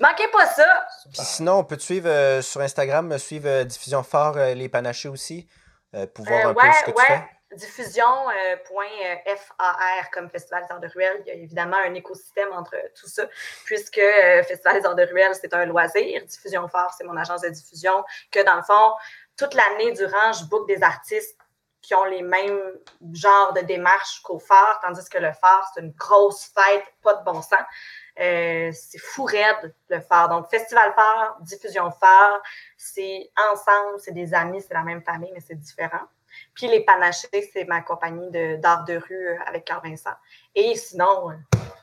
Manquez 0.00 0.28
pas 0.28 0.46
ça! 0.46 0.86
Puis 1.12 1.22
sinon, 1.22 1.58
on 1.58 1.64
peut 1.64 1.76
te 1.76 1.82
suivre 1.82 2.08
euh, 2.08 2.42
sur 2.42 2.60
Instagram, 2.60 3.06
me 3.06 3.18
suivre 3.18 3.62
Diffusion 3.64 4.02
Fort 4.02 4.36
Les 4.36 4.68
Panachés 4.68 5.08
aussi, 5.08 5.48
pour 6.14 6.24
voir 6.24 6.48
un 6.48 6.54
ouais, 6.54 6.64
peu 6.66 6.72
ce 6.72 6.84
que 6.84 6.90
tu 6.90 7.06
fais. 7.06 7.24
Diffusion, 7.56 8.28
euh, 8.30 8.56
point, 8.66 8.84
euh, 9.04 9.36
FAR 9.36 10.10
comme 10.12 10.28
Festival 10.28 10.64
des 10.64 10.72
Arts 10.72 10.80
de 10.80 10.88
Ruelle. 10.88 11.22
Il 11.24 11.28
y 11.28 11.30
a 11.30 11.34
évidemment 11.34 11.76
un 11.76 11.94
écosystème 11.94 12.52
entre 12.52 12.74
tout 13.00 13.06
ça, 13.06 13.26
puisque 13.64 14.00
Festival 14.48 14.80
des 14.80 14.86
Arts 14.86 14.96
de 14.96 15.04
Ruelle, 15.04 15.34
c'est 15.40 15.54
un 15.54 15.64
loisir. 15.64 16.24
Diffusion 16.24 16.68
Phare, 16.68 16.92
c'est 16.96 17.04
mon 17.04 17.16
agence 17.16 17.42
de 17.42 17.48
diffusion, 17.48 18.04
que 18.32 18.44
dans 18.44 18.56
le 18.56 18.62
fond, 18.62 18.94
toute 19.36 19.54
l'année 19.54 19.92
durant, 19.92 20.32
je 20.32 20.44
book 20.46 20.66
des 20.66 20.82
artistes 20.82 21.38
qui 21.84 21.94
ont 21.94 22.04
les 22.04 22.22
mêmes 22.22 22.58
genres 23.12 23.52
de 23.52 23.60
démarches 23.60 24.22
qu'au 24.22 24.38
phare, 24.38 24.80
tandis 24.82 25.06
que 25.06 25.18
le 25.18 25.32
phare, 25.32 25.70
c'est 25.74 25.82
une 25.82 25.92
grosse 25.92 26.50
fête, 26.54 26.82
pas 27.02 27.12
de 27.12 27.22
bon 27.24 27.42
sens. 27.42 27.60
Euh, 28.18 28.72
c'est 28.72 28.96
fou 28.98 29.24
raide, 29.24 29.74
le 29.90 30.00
phare. 30.00 30.30
Donc, 30.30 30.48
Festival 30.48 30.94
phare, 30.94 31.36
diffusion 31.40 31.90
phare, 31.90 32.40
c'est 32.78 33.30
ensemble, 33.52 34.00
c'est 34.00 34.12
des 34.12 34.32
amis, 34.32 34.62
c'est 34.62 34.72
la 34.72 34.82
même 34.82 35.02
famille, 35.02 35.30
mais 35.34 35.40
c'est 35.40 35.56
différent. 35.56 36.00
Puis 36.54 36.68
les 36.68 36.82
panachés, 36.84 37.50
c'est 37.52 37.64
ma 37.64 37.82
compagnie 37.82 38.30
de- 38.30 38.56
d'art 38.56 38.84
de, 38.84 38.96
rue 38.96 39.28
euh, 39.28 39.36
avec 39.46 39.66
Carl 39.66 39.82
Vincent. 39.86 40.14
Et 40.54 40.74
sinon, 40.76 41.30
euh, 41.30 41.34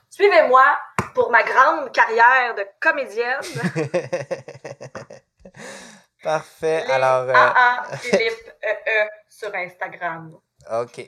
suivez-moi 0.10 0.65
pour 1.14 1.30
ma 1.30 1.44
grande 1.44 1.91
carrière 1.91 2.56
de 2.56 2.65
comédienne. 2.80 3.40
Parfait. 6.23 6.86
Les 6.88 6.91
Alors, 6.91 7.30
euh, 7.30 7.34
AA 7.34 7.98
Philippe 7.98 8.52
EE 8.64 9.20
sur 9.32 9.53
Instagram. 9.56 10.38
OK. 10.70 11.08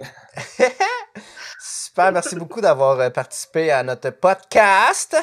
Super, 1.60 2.12
merci 2.12 2.36
beaucoup 2.36 2.62
d'avoir 2.62 3.00
euh, 3.00 3.10
participé 3.10 3.72
à 3.72 3.84
notre 3.84 4.10
podcast. 4.12 5.16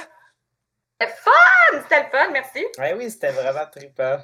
C'était 1.01 1.13
fun! 1.13 1.83
C'était 1.83 2.03
le 2.05 2.11
fun, 2.11 2.31
merci. 2.31 2.67
Ouais, 2.79 2.95
oui, 2.95 3.11
c'était 3.11 3.33
vraiment 3.33 3.67
trippant. 3.73 4.19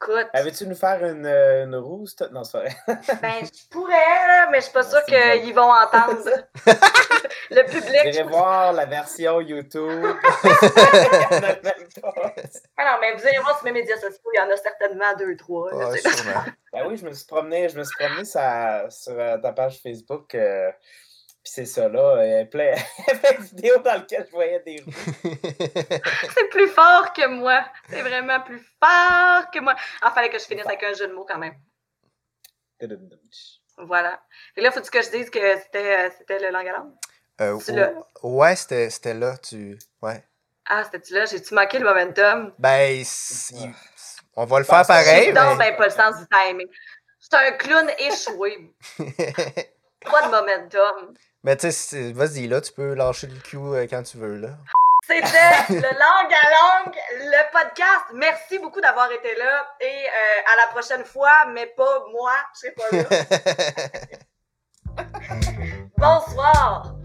Écoute, 0.00 0.28
Avais-tu 0.32 0.66
nous 0.68 0.76
faire 0.76 1.04
une, 1.04 1.26
euh, 1.26 1.64
une 1.64 1.74
rousse? 1.74 2.14
toi? 2.14 2.28
Non, 2.30 2.44
c'est 2.44 2.58
vrai. 2.58 2.76
ben, 2.86 3.44
je 3.44 3.68
pourrais, 3.68 3.92
là, 3.94 4.48
mais 4.50 4.58
je 4.58 4.64
suis 4.64 4.72
pas 4.72 4.84
sûre 4.84 5.02
qu'ils 5.04 5.52
vont 5.54 5.70
entendre. 5.72 6.22
le 7.50 7.64
public. 7.64 8.00
J'irai 8.04 8.22
voir 8.22 8.72
la 8.72 8.86
version 8.86 9.40
YouTube. 9.40 10.14
Ah 12.80 12.84
non, 12.92 12.98
mais 13.00 13.14
vous 13.14 13.26
allez 13.26 13.38
voir 13.38 13.56
sur 13.56 13.64
mes 13.64 13.72
médias 13.72 13.96
sociaux, 13.96 14.30
il 14.32 14.38
y 14.38 14.40
en 14.40 14.48
a 14.50 14.56
certainement 14.56 15.12
deux, 15.18 15.36
trois. 15.36 15.70
là, 15.72 15.88
Ouais. 15.88 16.00
Ben 16.72 16.86
oui, 16.86 16.96
je 16.96 17.04
me 17.04 17.12
suis 17.12 17.26
promené, 17.26 17.68
je 17.68 17.76
me 17.78 17.82
suis 17.84 17.96
promené 17.98 18.24
sur, 18.24 18.40
sur 18.90 19.18
euh, 19.18 19.36
ta 19.38 19.52
page 19.52 19.80
Facebook. 19.82 20.34
euh, 20.34 20.70
Puis 21.42 21.52
c'est 21.54 21.66
ça, 21.66 21.88
là. 21.88 22.24
Il 22.26 22.30
y 22.30 22.34
a 22.34 22.44
plein, 22.44 22.74
plein 23.06 23.38
de 23.38 23.42
vidéos 23.44 23.78
dans 23.78 23.94
lesquelles 23.94 24.26
je 24.26 24.30
voyais 24.32 24.60
des 24.60 24.80
roues. 24.80 24.92
C'est 26.34 26.48
plus 26.50 26.68
fort 26.68 27.12
que 27.12 27.26
moi. 27.26 27.64
C'est 27.88 28.02
vraiment 28.02 28.40
plus 28.40 28.60
fort 28.82 29.50
que 29.50 29.60
moi. 29.60 29.74
Ah, 30.02 30.10
fallait 30.10 30.30
que 30.30 30.38
je 30.38 30.44
finisse 30.44 30.66
avec 30.66 30.82
un 30.82 30.92
jeu 30.92 31.08
de 31.08 31.12
mots 31.14 31.26
quand 31.28 31.38
même. 31.38 31.54
Voilà. 33.78 34.20
Et 34.56 34.60
là, 34.60 34.70
faut-tu 34.72 34.90
que 34.90 35.00
je 35.02 35.10
dise 35.10 35.30
que 35.30 35.38
c'était 35.58 36.06
euh, 36.06 36.10
c'était 36.18 36.38
le 36.38 36.50
langue 36.50 36.68
à 36.68 36.72
langue? 36.72 36.92
Euh, 37.40 37.58
l'as? 37.68 37.92
ouais, 38.22 38.56
c'était 38.56 38.90
c'était 38.90 39.14
là. 39.14 39.36
Tu... 39.38 39.78
Ouais. 40.02 40.24
Ah, 40.66 40.84
c'était-tu 40.84 41.14
là? 41.14 41.24
J'ai-tu 41.24 41.54
manqué 41.54 41.78
le 41.78 41.84
momentum? 41.84 42.52
Ben, 42.58 43.02
on 44.34 44.44
va 44.44 44.58
le 44.58 44.64
faire 44.64 44.86
pareil. 44.86 45.32
Mais- 45.32 45.56
ben 45.56 45.76
pas 45.76 45.86
le 45.86 45.90
sens 45.90 46.18
du 46.18 46.26
timing. 46.28 46.68
C'est 47.20 47.34
un 47.34 47.52
clown 47.52 47.90
échoué. 47.98 48.74
Pas 50.00 50.22
de 50.22 50.30
momentum. 50.30 51.14
Mais 51.44 51.56
tu 51.56 51.70
sais, 51.70 52.12
vas-y, 52.12 52.48
là, 52.48 52.60
tu 52.60 52.72
peux 52.72 52.94
lâcher 52.94 53.28
le 53.28 53.38
cul 53.38 53.58
euh, 53.58 53.86
quand 53.88 54.02
tu 54.02 54.18
veux, 54.18 54.36
là. 54.36 54.48
C'était 55.06 55.22
le 55.68 55.80
langue 55.80 56.32
à 56.32 56.50
langue, 56.50 56.94
le 57.14 57.52
podcast. 57.52 58.06
Merci 58.14 58.58
beaucoup 58.58 58.80
d'avoir 58.80 59.10
été 59.12 59.34
là 59.36 59.66
et 59.80 59.86
euh, 59.86 60.52
à 60.52 60.56
la 60.56 60.66
prochaine 60.72 61.04
fois, 61.04 61.46
mais 61.54 61.66
pas 61.66 62.04
moi, 62.12 62.32
je 62.54 62.58
serai 62.60 62.72
pas 62.72 62.90
là. 62.92 63.04
Bonsoir. 65.96 66.97